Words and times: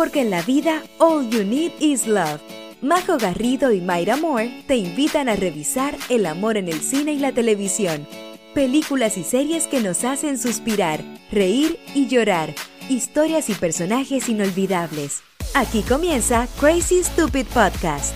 porque 0.00 0.22
en 0.22 0.30
la 0.30 0.40
vida 0.40 0.82
all 0.96 1.28
you 1.28 1.44
need 1.44 1.72
is 1.78 2.06
love. 2.06 2.40
Majo 2.80 3.18
Garrido 3.18 3.70
y 3.70 3.82
Mayra 3.82 4.16
Moore 4.16 4.62
te 4.66 4.76
invitan 4.76 5.28
a 5.28 5.36
revisar 5.36 5.94
el 6.08 6.24
amor 6.24 6.56
en 6.56 6.68
el 6.68 6.80
cine 6.80 7.12
y 7.12 7.18
la 7.18 7.32
televisión. 7.32 8.08
Películas 8.54 9.18
y 9.18 9.24
series 9.24 9.66
que 9.66 9.82
nos 9.82 10.04
hacen 10.04 10.38
suspirar, 10.38 11.04
reír 11.30 11.78
y 11.94 12.08
llorar. 12.08 12.54
Historias 12.88 13.50
y 13.50 13.52
personajes 13.52 14.30
inolvidables. 14.30 15.20
Aquí 15.52 15.82
comienza 15.82 16.48
Crazy 16.58 17.04
Stupid 17.04 17.44
Podcast. 17.48 18.14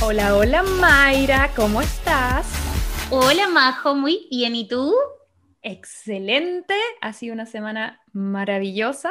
Hola, 0.00 0.36
hola 0.36 0.62
Mayra, 0.62 1.50
¿cómo 1.54 1.82
estás? 1.82 2.46
Hola 3.10 3.48
Majo, 3.48 3.94
muy 3.94 4.28
bien, 4.30 4.54
¿y 4.54 4.68
tú? 4.68 4.94
Excelente, 5.62 6.74
ha 7.00 7.14
sido 7.14 7.32
una 7.32 7.46
semana 7.46 8.02
maravillosa 8.12 9.10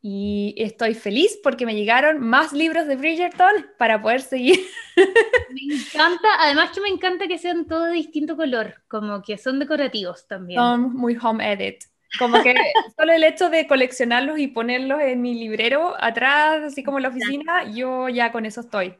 y 0.00 0.54
estoy 0.56 0.94
feliz 0.94 1.38
porque 1.42 1.66
me 1.66 1.74
llegaron 1.74 2.20
más 2.20 2.54
libros 2.54 2.86
de 2.86 2.96
Bridgerton 2.96 3.66
para 3.78 4.00
poder 4.00 4.22
seguir. 4.22 4.58
Me 5.50 5.74
encanta, 5.74 6.28
además 6.38 6.70
que 6.70 6.80
me 6.80 6.88
encanta 6.88 7.28
que 7.28 7.38
sean 7.38 7.66
todos 7.66 7.88
de 7.88 7.92
distinto 7.92 8.36
color, 8.36 8.82
como 8.88 9.22
que 9.22 9.36
son 9.36 9.58
decorativos 9.58 10.26
también. 10.26 10.58
Son 10.58 10.94
muy 10.94 11.16
home 11.20 11.52
edit. 11.52 11.84
Como 12.18 12.42
que 12.42 12.54
solo 12.98 13.12
el 13.12 13.24
hecho 13.24 13.50
de 13.50 13.66
coleccionarlos 13.66 14.38
y 14.38 14.48
ponerlos 14.48 15.00
en 15.02 15.20
mi 15.20 15.34
librero 15.34 15.94
atrás, 15.98 16.62
así 16.64 16.82
como 16.82 16.98
en 16.98 17.02
la 17.02 17.08
oficina, 17.10 17.70
yo 17.70 18.08
ya 18.08 18.32
con 18.32 18.46
eso 18.46 18.62
estoy. 18.62 18.96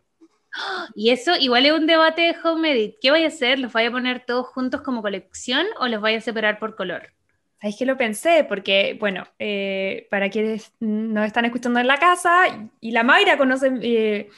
Y 0.95 1.11
eso 1.11 1.37
igual 1.37 1.67
es 1.67 1.73
un 1.73 1.87
debate 1.87 2.23
de 2.23 2.37
home 2.43 2.73
edit. 2.73 2.97
¿Qué 3.01 3.11
voy 3.11 3.25
a 3.25 3.29
hacer? 3.29 3.59
¿Los 3.59 3.73
voy 3.73 3.85
a 3.85 3.91
poner 3.91 4.25
todos 4.27 4.47
juntos 4.47 4.83
como 4.83 5.03
colección 5.03 5.67
o 5.79 5.89
los 5.89 6.01
voy 6.01 6.15
a 6.15 6.21
separar 6.21 6.59
por 6.59 6.77
color? 6.77 7.13
Sabéis 7.61 7.79
que 7.79 7.87
lo 7.87 7.97
pensé, 7.97 8.45
porque, 8.45 8.97
bueno, 9.01 9.27
eh, 9.39 10.07
para 10.11 10.29
quienes 10.29 10.73
nos 10.79 11.27
están 11.27 11.47
escuchando 11.47 11.81
en 11.81 11.87
la 11.87 11.97
casa, 11.97 12.69
y 12.81 12.91
la 12.91 13.03
Mayra 13.03 13.39
conoce 13.39 13.73
eh, 13.81 14.29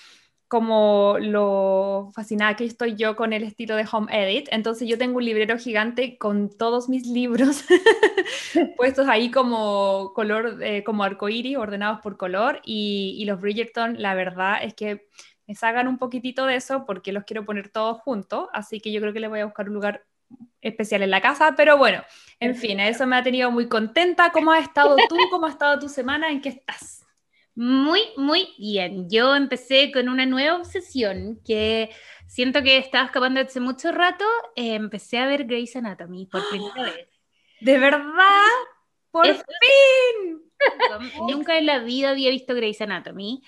como 0.47 1.17
lo 1.21 2.11
fascinada 2.15 2.55
que 2.57 2.65
estoy 2.65 2.95
yo 2.95 3.17
con 3.17 3.33
el 3.33 3.43
estilo 3.43 3.75
de 3.77 3.87
Home 3.91 4.07
Edit. 4.13 4.49
Entonces 4.53 4.89
yo 4.89 4.99
tengo 4.99 5.19
un 5.19 5.25
librero 5.25 5.59
gigante 5.59 6.17
con 6.17 6.49
todos 6.49 6.89
mis 6.89 7.07
libros 7.07 7.65
puestos 8.77 9.09
ahí 9.09 9.31
como 9.31 10.13
color, 10.15 10.63
eh, 10.63 10.85
como 10.85 11.05
arcoíris, 11.05 11.59
ordenados 11.59 12.01
por 12.01 12.17
color. 12.17 12.61
Y, 12.65 13.17
y 13.19 13.25
los 13.27 13.41
Bridgerton, 13.41 14.01
la 14.01 14.15
verdad 14.15 14.59
es 14.63 14.75
que 14.75 15.07
me 15.49 15.55
salgan 15.55 15.89
un 15.89 15.99
poquitito 15.99 16.45
de 16.45 16.57
eso 16.57 16.85
porque 16.87 17.11
los 17.11 17.25
quiero 17.25 17.45
poner 17.45 17.71
todos 17.71 18.01
juntos, 18.03 18.49
así 18.53 18.81
que 18.81 18.93
yo 18.93 19.01
creo 19.01 19.15
que 19.15 19.21
les 19.21 19.31
voy 19.31 19.41
a 19.41 19.47
buscar 19.47 19.69
un 19.69 19.75
lugar 19.75 20.05
especial 20.61 21.03
en 21.03 21.11
la 21.11 21.23
casa, 21.23 21.55
pero 21.57 21.79
bueno, 21.79 22.03
en 22.39 22.55
fin, 22.55 22.79
eso 22.81 23.07
me 23.07 23.17
ha 23.17 23.23
tenido 23.23 23.51
muy 23.51 23.67
contenta. 23.67 24.31
¿Cómo 24.31 24.53
has 24.53 24.65
estado 24.65 24.97
tú? 25.09 25.17
¿Cómo 25.31 25.47
ha 25.47 25.51
estado 25.51 25.79
tu 25.79 25.89
semana? 25.89 26.31
¿En 26.31 26.43
qué 26.43 26.51
estás? 26.51 27.07
Muy, 27.55 28.01
muy 28.17 28.55
bien. 28.59 29.09
Yo 29.09 29.35
empecé 29.35 29.91
con 29.91 30.09
una 30.09 30.27
nueva 30.27 30.59
obsesión 30.59 31.41
que 31.45 31.91
siento 32.27 32.63
que 32.63 32.77
estaba 32.77 33.07
escapando 33.07 33.41
hace 33.41 33.59
mucho 33.59 33.91
rato. 33.91 34.25
Eh, 34.55 34.75
empecé 34.75 35.19
a 35.19 35.27
ver 35.27 35.45
Grey's 35.45 35.75
Anatomy 35.77 36.27
por 36.27 36.47
primera 36.51 36.83
vez. 36.83 37.09
¿De 37.61 37.79
verdad? 37.79 38.45
¡Por 39.11 39.27
fin! 39.27 40.48
Nunca 41.29 41.59
en 41.59 41.67
la 41.67 41.79
vida 41.79 42.11
había 42.11 42.31
visto 42.31 42.55
Grey's 42.55 42.81
Anatomy. 42.81 43.43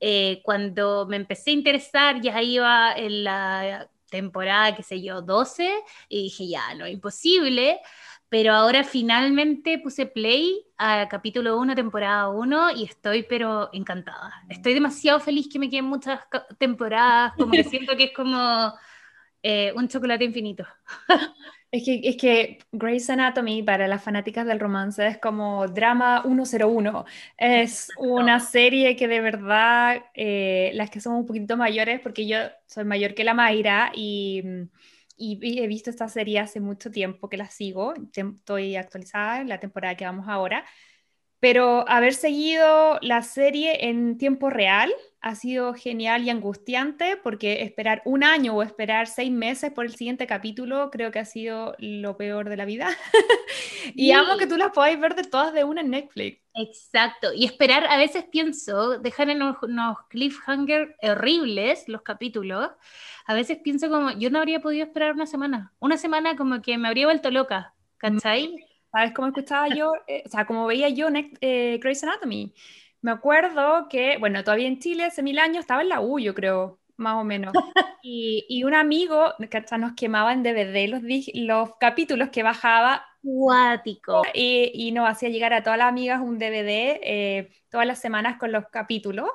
Eh, 0.00 0.40
cuando 0.44 1.06
me 1.06 1.16
empecé 1.16 1.50
a 1.50 1.54
interesar, 1.54 2.20
ya 2.20 2.40
iba 2.42 2.92
en 2.92 3.24
la 3.24 3.88
temporada, 4.10 4.76
qué 4.76 4.82
sé 4.82 5.02
yo, 5.02 5.22
12, 5.22 5.72
y 6.08 6.24
dije, 6.24 6.48
ya, 6.48 6.74
no, 6.74 6.86
imposible. 6.86 7.80
Pero 8.28 8.54
ahora 8.54 8.82
finalmente 8.82 9.78
puse 9.78 10.06
play 10.06 10.64
a 10.78 11.06
capítulo 11.08 11.58
1, 11.58 11.74
temporada 11.74 12.30
1, 12.30 12.70
y 12.70 12.84
estoy 12.84 13.24
pero 13.24 13.68
encantada. 13.72 14.32
Estoy 14.48 14.74
demasiado 14.74 15.20
feliz 15.20 15.48
que 15.52 15.58
me 15.58 15.68
queden 15.68 15.84
muchas 15.84 16.20
temporadas, 16.58 17.34
como 17.36 17.52
que 17.52 17.64
siento 17.64 17.94
que 17.96 18.04
es 18.04 18.12
como 18.14 18.72
eh, 19.42 19.72
un 19.74 19.88
chocolate 19.88 20.24
infinito. 20.24 20.64
Es 21.72 21.84
que, 21.84 22.00
es 22.04 22.16
que 22.18 22.58
Grey's 22.70 23.08
Anatomy 23.08 23.62
para 23.62 23.88
las 23.88 24.04
fanáticas 24.04 24.46
del 24.46 24.60
romance 24.60 25.06
es 25.06 25.16
como 25.18 25.66
drama 25.68 26.22
101. 26.22 27.06
Es 27.38 27.88
una 27.98 28.40
serie 28.40 28.94
que 28.94 29.08
de 29.08 29.20
verdad, 29.22 30.04
eh, 30.14 30.72
las 30.74 30.90
que 30.90 31.00
somos 31.00 31.20
un 31.20 31.26
poquito 31.26 31.56
mayores, 31.56 32.00
porque 32.00 32.26
yo 32.26 32.36
soy 32.66 32.84
mayor 32.84 33.14
que 33.14 33.24
la 33.24 33.32
Mayra 33.32 33.90
y, 33.94 34.42
y, 35.16 35.60
he 35.62 35.66
visto 35.66 35.88
esta 35.88 36.08
serie 36.08 36.40
hace 36.40 36.60
mucho 36.60 36.90
tiempo 36.90 37.30
que 37.30 37.38
la 37.38 37.48
sigo, 37.48 37.94
estoy 37.94 38.76
actualizada 38.76 39.40
en 39.40 39.48
la 39.48 39.58
temporada 39.58 39.96
que 39.96 40.04
vamos 40.04 40.26
ahora, 40.28 40.66
pero 41.42 41.84
haber 41.88 42.14
seguido 42.14 43.00
la 43.02 43.20
serie 43.22 43.88
en 43.88 44.16
tiempo 44.16 44.48
real 44.48 44.92
ha 45.20 45.34
sido 45.34 45.74
genial 45.74 46.22
y 46.22 46.30
angustiante 46.30 47.16
porque 47.16 47.64
esperar 47.64 48.00
un 48.04 48.22
año 48.22 48.54
o 48.54 48.62
esperar 48.62 49.08
seis 49.08 49.32
meses 49.32 49.72
por 49.72 49.84
el 49.84 49.96
siguiente 49.96 50.28
capítulo 50.28 50.88
creo 50.92 51.10
que 51.10 51.18
ha 51.18 51.24
sido 51.24 51.74
lo 51.80 52.16
peor 52.16 52.48
de 52.48 52.56
la 52.56 52.64
vida. 52.64 52.90
y 53.96 54.12
amo 54.12 54.36
que 54.38 54.46
tú 54.46 54.56
las 54.56 54.70
podáis 54.70 55.00
ver 55.00 55.16
de 55.16 55.24
todas 55.24 55.52
de 55.52 55.64
una 55.64 55.80
en 55.80 55.90
Netflix. 55.90 56.40
Exacto. 56.54 57.32
Y 57.34 57.44
esperar, 57.44 57.88
a 57.88 57.96
veces 57.96 58.22
pienso, 58.30 59.00
dejar 59.00 59.28
en 59.28 59.42
unos, 59.42 59.56
unos 59.64 59.96
cliffhanger 60.10 60.94
horribles 61.02 61.88
los 61.88 62.02
capítulos. 62.02 62.70
A 63.26 63.34
veces 63.34 63.58
pienso 63.64 63.90
como, 63.90 64.12
yo 64.12 64.30
no 64.30 64.38
habría 64.38 64.60
podido 64.60 64.84
esperar 64.84 65.14
una 65.14 65.26
semana. 65.26 65.72
Una 65.80 65.96
semana 65.96 66.36
como 66.36 66.62
que 66.62 66.78
me 66.78 66.86
habría 66.86 67.06
vuelto 67.06 67.32
loca. 67.32 67.74
¿Cachai? 67.98 68.71
¿Sabes 68.92 69.12
cómo 69.14 69.28
escuchaba 69.28 69.68
yo? 69.68 69.92
Eh, 70.06 70.22
o 70.26 70.28
sea, 70.28 70.46
como 70.46 70.66
veía 70.66 70.88
yo 70.90 71.08
eh, 71.40 71.78
Grey's 71.82 72.02
Anatomy 72.02 72.54
me 73.02 73.10
acuerdo 73.10 73.88
que, 73.88 74.16
bueno, 74.18 74.44
todavía 74.44 74.68
en 74.68 74.78
Chile 74.78 75.04
hace 75.04 75.22
mil 75.24 75.38
años 75.40 75.60
estaba 75.60 75.82
en 75.82 75.88
la 75.88 76.00
U, 76.00 76.20
yo 76.20 76.34
creo, 76.34 76.80
más 76.96 77.16
o 77.16 77.24
menos. 77.24 77.52
Y, 78.04 78.46
y 78.48 78.64
un 78.64 78.74
amigo 78.74 79.34
nos 79.78 79.92
quemaba 79.94 80.32
en 80.32 80.42
DVD 80.42 80.88
los, 80.88 81.02
los 81.34 81.76
capítulos 81.78 82.30
que 82.30 82.42
bajaba. 82.42 83.04
Cuático. 83.22 84.22
Y, 84.34 84.72
y 84.74 84.90
nos 84.90 85.08
hacía 85.08 85.28
llegar 85.28 85.52
a 85.52 85.62
todas 85.62 85.78
las 85.78 85.88
amigas 85.88 86.20
un 86.20 86.36
DVD 86.36 86.98
eh, 87.00 87.50
todas 87.70 87.86
las 87.86 88.00
semanas 88.00 88.38
con 88.38 88.50
los 88.50 88.68
capítulos. 88.70 89.28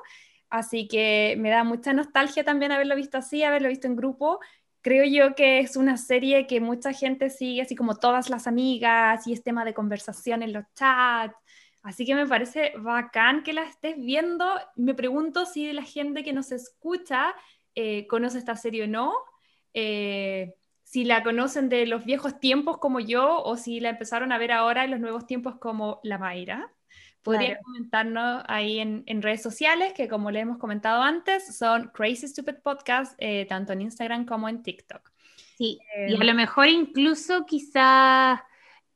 Así 0.50 0.86
que 0.86 1.36
me 1.38 1.48
da 1.48 1.64
mucha 1.64 1.94
nostalgia 1.94 2.44
también 2.44 2.72
haberlo 2.72 2.94
visto 2.94 3.16
así, 3.18 3.42
haberlo 3.42 3.68
visto 3.68 3.86
en 3.86 3.96
grupo. 3.96 4.38
Creo 4.80 5.04
yo 5.04 5.34
que 5.34 5.58
es 5.60 5.76
una 5.76 5.96
serie 5.96 6.46
que 6.46 6.60
mucha 6.60 6.92
gente 6.92 7.30
sigue, 7.30 7.62
así 7.62 7.74
como 7.74 7.96
todas 7.96 8.30
las 8.30 8.46
amigas, 8.46 9.26
y 9.26 9.32
es 9.32 9.42
tema 9.42 9.64
de 9.64 9.74
conversación 9.74 10.42
en 10.42 10.52
los 10.52 10.64
chats. 10.74 11.34
Así 11.82 12.04
que 12.04 12.14
me 12.14 12.26
parece 12.26 12.72
bacán 12.78 13.42
que 13.42 13.52
la 13.52 13.62
estés 13.62 13.96
viendo. 13.96 14.46
Me 14.76 14.94
pregunto 14.94 15.46
si 15.46 15.72
la 15.72 15.82
gente 15.82 16.22
que 16.22 16.32
nos 16.32 16.52
escucha 16.52 17.34
eh, 17.74 18.06
conoce 18.06 18.38
esta 18.38 18.56
serie 18.56 18.84
o 18.84 18.88
no. 18.88 19.14
Eh, 19.74 20.54
si 20.82 21.04
la 21.04 21.22
conocen 21.22 21.68
de 21.68 21.86
los 21.86 22.04
viejos 22.04 22.40
tiempos 22.40 22.78
como 22.78 22.98
yo 23.00 23.42
o 23.42 23.56
si 23.56 23.78
la 23.80 23.90
empezaron 23.90 24.32
a 24.32 24.38
ver 24.38 24.52
ahora 24.52 24.84
en 24.84 24.90
los 24.90 25.00
nuevos 25.00 25.26
tiempos 25.26 25.56
como 25.58 26.00
la 26.02 26.18
Mayra. 26.18 26.72
Podría 27.22 27.58
comentarnos 27.60 28.42
ahí 28.46 28.78
en, 28.78 29.22
redes 29.22 29.42
sociales, 29.42 29.92
que 29.92 30.08
como 30.08 30.30
le 30.30 30.40
hemos 30.40 30.58
comentado 30.58 31.02
antes, 31.02 31.56
son 31.56 31.90
Crazy 31.92 32.28
Stupid 32.28 32.56
Podcast, 32.62 33.14
eh, 33.18 33.46
tanto 33.48 33.72
en 33.72 33.82
Instagram 33.82 34.24
como 34.24 34.48
en 34.48 34.62
TikTok. 34.62 35.10
Sí, 35.58 35.78
y 36.08 36.14
a 36.14 36.24
lo 36.24 36.34
mejor 36.34 36.68
incluso 36.68 37.44
quizás 37.44 38.40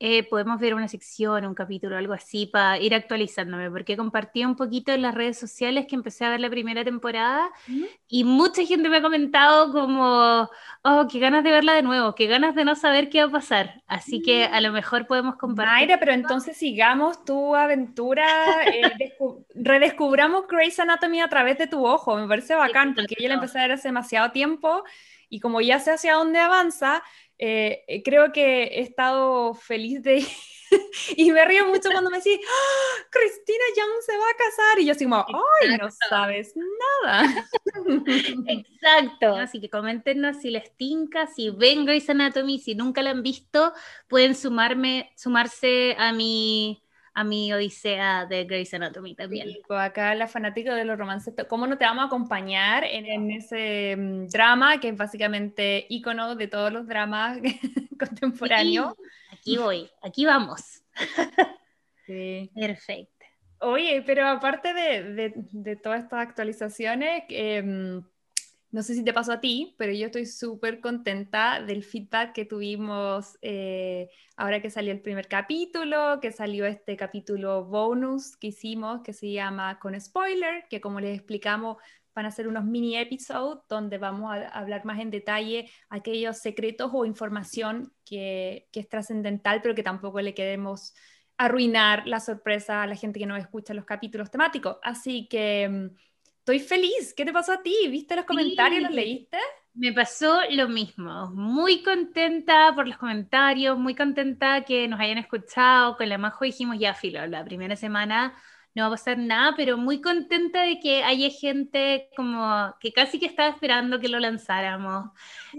eh, 0.05 0.25
podemos 0.25 0.59
ver 0.59 0.75
una 0.75 0.89
sección, 0.89 1.47
un 1.47 1.55
capítulo, 1.55 1.97
algo 1.97 2.13
así, 2.13 2.47
para 2.47 2.77
ir 2.77 2.93
actualizándome, 2.93 3.71
porque 3.71 3.97
compartí 3.97 4.45
un 4.45 4.57
poquito 4.57 4.91
en 4.91 5.01
las 5.01 5.15
redes 5.15 5.39
sociales 5.39 5.87
que 5.89 5.95
empecé 5.95 6.25
a 6.25 6.31
ver 6.31 6.41
la 6.41 6.51
primera 6.51 6.83
temporada 6.83 7.49
y 8.09 8.25
mucha 8.25 8.65
gente 8.65 8.89
me 8.89 8.97
ha 8.97 9.03
comentado 9.03 9.71
como, 9.71 10.51
oh, 10.83 11.07
qué 11.09 11.21
ganas 11.21 11.45
de 11.45 11.53
verla 11.53 11.75
de 11.75 11.83
nuevo, 11.83 12.17
qué 12.17 12.27
ganas 12.27 12.57
de 12.57 12.65
no 12.65 12.75
saber 12.75 13.11
qué 13.11 13.21
va 13.21 13.29
a 13.29 13.31
pasar. 13.31 13.81
Así 13.87 14.21
que 14.23 14.47
a 14.47 14.61
lo 14.61 14.73
mejor 14.73 15.07
podemos 15.07 15.37
compartir. 15.37 15.73
Mayra, 15.73 16.01
pero 16.01 16.11
entonces 16.11 16.57
sigamos 16.57 17.25
tu 17.25 17.55
aventura, 17.55 18.27
eh, 18.67 19.13
redescubramos 19.55 20.49
Grey's 20.49 20.81
Anatomy 20.81 21.21
a 21.21 21.29
través 21.29 21.59
de 21.59 21.69
tu 21.69 21.87
ojo, 21.87 22.17
me 22.17 22.27
parece 22.27 22.57
bacán, 22.57 22.97
porque 22.97 23.15
yo 23.21 23.29
la 23.29 23.35
empecé 23.35 23.61
a 23.61 23.63
ver 23.63 23.73
hace 23.73 23.87
demasiado 23.87 24.33
tiempo 24.33 24.83
y 25.29 25.39
como 25.39 25.61
ya 25.61 25.79
sé 25.79 25.93
hacia 25.93 26.15
dónde 26.15 26.41
avanza, 26.41 27.05
eh, 27.45 27.83
eh, 27.89 28.03
creo 28.05 28.31
que 28.31 28.63
he 28.65 28.81
estado 28.83 29.53
feliz 29.55 30.01
de... 30.05 30.25
y 31.17 31.33
me 31.33 31.45
río 31.45 31.67
mucho 31.67 31.91
cuando 31.91 32.09
me 32.09 32.19
decís, 32.19 32.39
¡Ah, 32.41 33.03
Cristina 33.11 33.65
Young 33.77 34.01
se 34.07 34.17
va 34.17 34.25
a 34.25 34.37
casar. 34.37 34.79
Y 34.79 34.87
yo 34.87 34.93
así 34.93 35.05
como, 35.05 35.27
¡ay, 35.61 35.77
no 35.77 35.89
sabes 36.09 36.55
nada! 37.03 37.49
Exacto. 38.47 39.35
Así 39.35 39.61
que 39.61 39.69
coméntenos 39.69 40.37
si 40.37 40.51
les 40.51 40.77
tinca, 40.77 41.27
si 41.27 41.51
ven 41.51 41.85
Grey's 41.85 42.09
Anatomy, 42.09 42.61
si 42.61 42.77
nunca 42.77 43.03
la 43.03 43.11
han 43.11 43.25
visto, 43.25 43.73
pueden 44.07 44.37
sumarme, 44.37 45.13
sumarse 45.17 45.97
a 45.99 46.13
mi 46.13 46.85
a 47.15 47.25
mi 47.25 47.53
odisea 47.53 48.27
de 48.27 48.45
Grey's 48.45 48.73
Anatomy 48.73 49.15
también. 49.15 49.49
pues 49.67 49.81
acá 49.81 50.15
la 50.15 50.29
fanática 50.29 50.75
de 50.75 50.85
los 50.85 50.99
romances, 50.99 51.35
¿cómo 51.49 51.67
no 51.67 51.77
te 51.77 51.85
vamos 51.85 52.05
a 52.05 52.07
acompañar 52.07 52.85
en, 52.85 53.31
ese 53.31 53.97
mm, 53.97 54.27
drama 54.29 54.81
que 54.81 54.89
es 54.89 54.97
básicamente 54.97 55.87
ícono 55.89 56.35
de 56.37 56.49
todos 56.49 56.73
los 56.73 56.87
dramas 56.87 57.39
contemporáneos? 57.99 58.95
aquí 59.33 59.59
voy, 59.59 59.91
aquí 60.03 60.25
vamos. 60.25 60.83
sí. 62.07 62.51
Perfecto. 62.55 63.13
Oye, 63.65 64.03
pero 64.05 64.27
aparte 64.27 64.75
de, 64.75 65.77
todas 65.83 66.03
estas 66.03 66.21
actualizaciones, 66.21 67.23
em, 67.29 68.03
no 68.73 68.83
sé 68.83 68.95
si 68.95 69.05
te 69.05 69.13
pasó 69.13 69.33
a 69.33 69.41
ti, 69.41 69.75
pero 69.79 69.93
yo 69.93 70.07
estoy 70.07 70.25
súper 70.27 70.81
contenta 70.81 71.63
del 71.63 71.85
feedback 71.85 72.33
que 72.33 72.47
tuvimos 72.47 73.39
eh, 73.43 74.09
ahora 74.37 74.63
que 74.63 74.71
salió 74.71 74.93
el 74.93 75.03
primer 75.03 75.29
capítulo, 75.29 76.19
que 76.21 76.33
salió 76.33 76.65
este 76.65 76.97
capítulo 76.97 77.67
bonus 77.67 78.37
que 78.39 78.49
hicimos, 78.49 79.03
que 79.03 79.13
se 79.13 79.31
llama 79.31 79.79
Con 79.79 80.01
Spoiler, 80.01 80.65
que 80.71 80.81
como 80.81 81.01
les 81.01 81.19
explicamos 81.19 81.77
van 82.15 82.27
a 82.27 82.31
ser 82.31 82.49
unos 82.49 82.65
mini 82.65 82.97
episodios 82.97 83.61
donde 83.69 83.99
vamos 83.99 84.33
a 84.33 84.49
hablar 84.49 84.85
más 84.85 85.01
en 85.01 85.11
detalle 85.11 85.71
aquellos 85.89 86.39
secretos 86.39 86.91
o 86.95 87.05
información 87.05 87.93
que, 88.05 88.69
es 88.73 88.89
trascendental, 88.89 89.61
pero 89.63 89.75
que 89.75 89.83
tampoco 89.83 90.21
le 90.21 90.35
queremos 90.35 90.95
arruinar 91.37 92.07
la 92.07 92.21
sorpresa 92.21 92.83
a 92.83 92.87
la 92.87 92.97
gente 92.97 93.19
que 93.19 93.27
no 93.27 93.37
escucha 93.37 93.75
los 93.75 93.85
capítulos 93.85 94.31
temáticos. 94.31 94.77
Así 94.83 95.27
que 95.29 95.69
mm, 95.69 95.97
estoy 96.43 96.59
feliz. 96.59 97.15
¿Qué 97.15 97.25
te 97.25 97.33
pasó 97.33 97.53
a 97.53 97.63
ti? 97.63 97.75
¿Viste 97.89 98.17
los 98.17 98.25
comentarios? 98.25 98.83
¿Los 98.83 98.93
leíste? 98.93 99.39
Me 99.75 99.93
pasó 99.93 100.41
lo 100.51 100.69
mismo. 100.69 101.31
Muy 101.31 101.83
contenta 101.83 102.75
por 102.75 102.89
los 102.89 102.99
comentarios, 102.99 103.79
muy 103.79 103.95
contenta 103.95 104.65
que 104.65 104.89
nos 104.89 104.99
hayan 105.01 105.19
escuchado. 105.19 105.97
Con 105.97 106.09
la 106.09 106.19
Majo 106.19 106.45
dijimos 106.45 106.79
ya, 106.81 106.95
filo, 106.95 107.25
la 107.29 107.45
primera 107.45 107.77
semana 107.77 108.35
no 108.75 108.83
va 108.83 108.89
a 108.89 108.91
pasar 108.93 109.19
nada, 109.19 109.55
pero 109.57 109.77
muy 109.77 110.01
contenta 110.01 110.63
de 110.63 110.81
que 110.81 111.03
haya 111.03 111.29
gente 111.29 112.09
como 112.17 112.75
que 112.81 112.93
casi 112.93 113.19
que 113.19 113.27
estaba 113.27 113.51
esperando 113.51 114.01
que 114.01 114.09
lo 114.09 114.19
lanzáramos. 114.19 115.11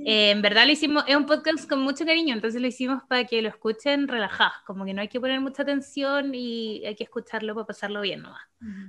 Eh, 0.06 0.32
en 0.32 0.42
verdad 0.42 0.66
lo 0.66 0.72
hicimos, 0.72 1.04
es 1.08 1.16
un 1.16 1.26
podcast 1.26 1.70
con 1.70 1.82
mucho 1.82 2.06
cariño, 2.06 2.34
entonces 2.34 2.60
lo 2.60 2.68
hicimos 2.68 3.04
para 3.08 3.26
que 3.26 3.42
lo 3.42 3.50
escuchen 3.50 4.08
relajados, 4.08 4.58
como 4.66 4.84
que 4.84 4.94
no 4.94 5.02
hay 5.02 5.10
que 5.10 5.20
poner 5.20 5.40
mucha 5.42 5.62
atención 5.62 6.34
y 6.34 6.84
hay 6.86 6.96
que 6.96 7.04
escucharlo 7.04 7.54
para 7.54 7.68
pasarlo 7.68 8.02
bien 8.02 8.24
nomás. 8.24 8.42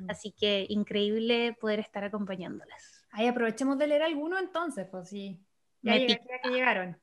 Así 0.09 0.31
que 0.31 0.67
increíble 0.69 1.57
poder 1.61 1.81
estar 1.81 2.05
acompañándoles. 2.05 3.05
Ahí 3.11 3.27
aprovechemos 3.27 3.77
de 3.77 3.89
leer 3.89 4.03
alguno 4.03 4.39
entonces, 4.39 4.87
pues 4.91 5.09
sí. 5.09 5.39
Ya, 5.83 5.97
ya 5.97 6.19
que 6.43 6.49
llegaron. 6.51 6.97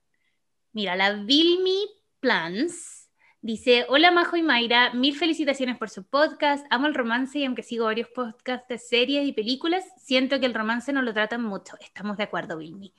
Mira, 0.72 0.96
la 0.96 1.14
Vilmi 1.14 1.86
Plans 2.20 3.01
Dice, 3.44 3.88
hola 3.90 4.12
Majo 4.12 4.38
y 4.38 4.44
Mayra, 4.44 4.94
mil 4.94 5.16
felicitaciones 5.16 5.76
por 5.76 5.90
su 5.90 6.04
podcast, 6.04 6.64
amo 6.70 6.86
el 6.86 6.94
romance 6.94 7.40
y 7.40 7.46
aunque 7.46 7.64
sigo 7.64 7.86
varios 7.86 8.08
podcasts 8.10 8.68
de 8.68 8.78
series 8.78 9.28
y 9.28 9.34
películas, 9.34 9.84
siento 9.98 10.40
que 10.40 10.46
el 10.46 10.54
romance 10.54 10.94
no 10.94 11.02
lo 11.02 11.12
tratan 11.12 11.42
mucho. 11.42 11.76
Estamos 11.82 12.18
de 12.18 12.24
acuerdo, 12.26 12.60
Vilmi. 12.60 12.94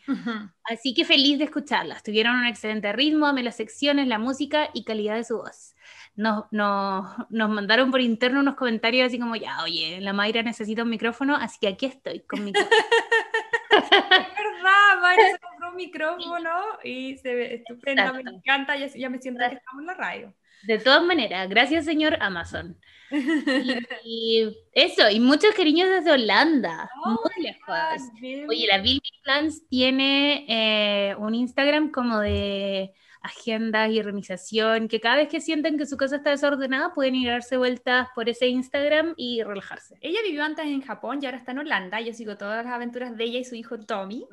Así 0.65 0.95
que 0.95 1.05
feliz 1.05 1.39
de 1.39 1.45
escucharlas. 1.45 2.03
Tuvieron 2.03 2.35
un 2.35 2.47
excelente 2.47 2.93
ritmo, 2.93 3.27
amé 3.27 3.45
las 3.45 3.55
secciones, 3.55 4.09
la 4.09 4.19
música 4.19 4.69
y 4.75 4.83
calidad 4.83 5.15
de 5.15 5.23
su 5.23 5.37
voz. 5.37 5.77
Nos, 6.17 6.47
nos, 6.51 7.07
nos 7.31 7.49
mandaron 7.49 7.93
por 7.93 8.01
interno 8.01 8.41
unos 8.41 8.57
comentarios 8.57 9.07
así 9.07 9.21
como, 9.21 9.37
ya, 9.37 9.63
oye, 9.63 10.01
la 10.01 10.13
Mayra 10.13 10.43
necesita 10.43 10.83
un 10.83 10.91
micrófono, 10.91 11.37
así 11.37 11.59
que 11.61 11.69
aquí 11.69 11.87
estoy 11.87 12.19
con 12.19 12.45
mi... 12.45 12.53
verdad, 14.63 15.01
Mayra 15.01 15.25
se 15.33 15.39
compró 15.39 15.71
un 15.71 15.77
micrófono 15.77 16.61
y 16.85 17.17
se 17.19 17.35
ve 17.35 17.55
estupenda, 17.55 18.13
me 18.13 18.23
encanta, 18.23 18.77
ya, 18.77 18.87
ya 18.87 19.09
me 19.09 19.19
siento 19.19 19.41
que 19.49 19.57
estamos 19.57 19.81
en 19.81 19.87
la 19.87 19.95
radio. 19.95 20.35
De 20.63 20.79
todas 20.79 21.03
maneras, 21.03 21.49
gracias 21.49 21.85
señor 21.85 22.17
Amazon. 22.21 22.79
Y, 24.05 24.49
eso, 24.73 25.11
y 25.11 25.21
muchos 25.21 25.55
cariños 25.55 25.89
desde 25.91 26.13
Holanda, 26.13 26.91
muy 27.05 27.45
lejos. 27.45 28.49
Oye, 28.49 28.67
la 28.67 28.79
Bill 28.79 29.03
Plans 29.23 29.69
tiene 29.69 30.47
eh, 30.49 31.15
un 31.17 31.35
Instagram 31.35 31.91
como 31.91 32.21
de 32.21 32.95
agendas 33.23 33.91
y 33.91 34.01
organización, 34.01 34.89
que 34.89 35.01
cada 35.01 35.17
vez 35.17 35.29
que 35.29 35.41
sienten 35.41 35.79
que 35.79 35.87
su 35.87 35.97
casa 35.97 36.17
está 36.17 36.31
desordenada 36.31 36.93
pueden 36.93 37.15
ir 37.15 37.31
a 37.31 37.33
darse 37.33 37.57
vueltas 37.57 38.09
por 38.15 38.29
ese 38.29 38.49
Instagram 38.49 39.15
y 39.17 39.43
relajarse. 39.43 39.97
Ella 40.01 40.21
vivió 40.25 40.43
antes 40.43 40.67
en 40.67 40.83
Japón 40.83 41.21
y 41.23 41.27
ahora 41.27 41.39
está 41.39 41.53
en 41.53 41.61
Holanda. 41.61 42.01
Yo 42.01 42.13
sigo 42.13 42.37
todas 42.37 42.65
las 42.65 42.75
aventuras 42.75 43.17
de 43.17 43.25
ella 43.25 43.39
y 43.39 43.45
su 43.45 43.55
hijo 43.55 43.79
Tommy. 43.79 44.27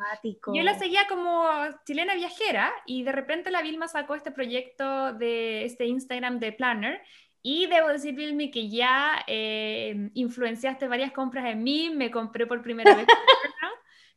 Yo 0.53 0.63
la 0.63 0.77
seguía 0.77 1.01
como 1.07 1.45
chilena 1.86 2.15
viajera 2.15 2.71
y 2.86 3.03
de 3.03 3.12
repente 3.12 3.51
la 3.51 3.62
Vilma 3.62 3.88
sacó 3.88 4.15
este 4.15 4.31
proyecto 4.31 5.13
de 5.13 5.65
este 5.65 5.85
Instagram 5.85 6.39
de 6.39 6.51
Planner 6.51 7.01
y 7.42 7.68
debo 7.68 7.88
decir, 7.88 8.15
Vilmi, 8.15 8.51
que 8.51 8.69
ya 8.69 9.24
eh, 9.27 10.09
influenciaste 10.13 10.88
varias 10.88 11.12
compras 11.12 11.45
en 11.45 11.63
mí. 11.63 11.89
Me 11.89 12.12
compré 12.12 12.45
por 12.45 12.62
primera 12.62 12.95
vez 12.95 13.07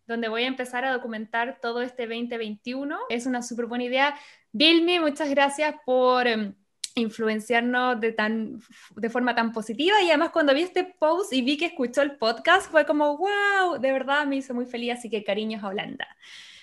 donde 0.06 0.28
voy 0.28 0.42
a 0.44 0.48
empezar 0.48 0.84
a 0.84 0.92
documentar 0.92 1.58
todo 1.60 1.82
este 1.82 2.06
2021. 2.06 2.98
Es 3.08 3.26
una 3.26 3.42
súper 3.42 3.66
buena 3.66 3.84
idea. 3.84 4.14
Vilmi, 4.52 5.00
muchas 5.00 5.30
gracias 5.30 5.74
por 5.84 6.26
em, 6.26 6.54
influenciarnos 6.94 8.00
de, 8.00 8.12
tan, 8.12 8.60
de 8.96 9.10
forma 9.10 9.34
tan 9.34 9.52
positiva 9.52 10.00
y 10.02 10.08
además 10.08 10.30
cuando 10.30 10.54
vi 10.54 10.62
este 10.62 10.84
post 10.84 11.32
y 11.32 11.42
vi 11.42 11.56
que 11.56 11.66
escuchó 11.66 12.02
el 12.02 12.16
podcast 12.18 12.70
fue 12.70 12.84
como, 12.84 13.16
wow, 13.16 13.78
de 13.80 13.92
verdad 13.92 14.26
me 14.26 14.36
hizo 14.36 14.54
muy 14.54 14.66
feliz, 14.66 14.92
así 14.98 15.08
que 15.08 15.24
cariños 15.24 15.64
a 15.64 15.68
Holanda. 15.68 16.06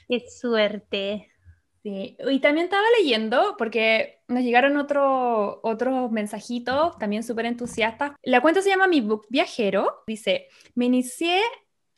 Qué 0.07 0.23
suerte. 0.29 1.29
Sí, 1.81 2.17
y 2.29 2.39
también 2.39 2.65
estaba 2.65 2.83
leyendo 2.99 3.55
porque 3.57 4.21
nos 4.27 4.43
llegaron 4.43 4.75
otro, 4.75 5.61
otros 5.63 6.11
mensajitos 6.11 6.97
también 6.97 7.23
súper 7.23 7.45
entusiastas. 7.45 8.11
La 8.21 8.41
cuenta 8.41 8.61
se 8.61 8.69
llama 8.69 8.87
Mi 8.87 8.99
Book 8.99 9.27
Viajero. 9.29 10.03
Dice, 10.05 10.47
me 10.75 10.85
inicié 10.85 11.41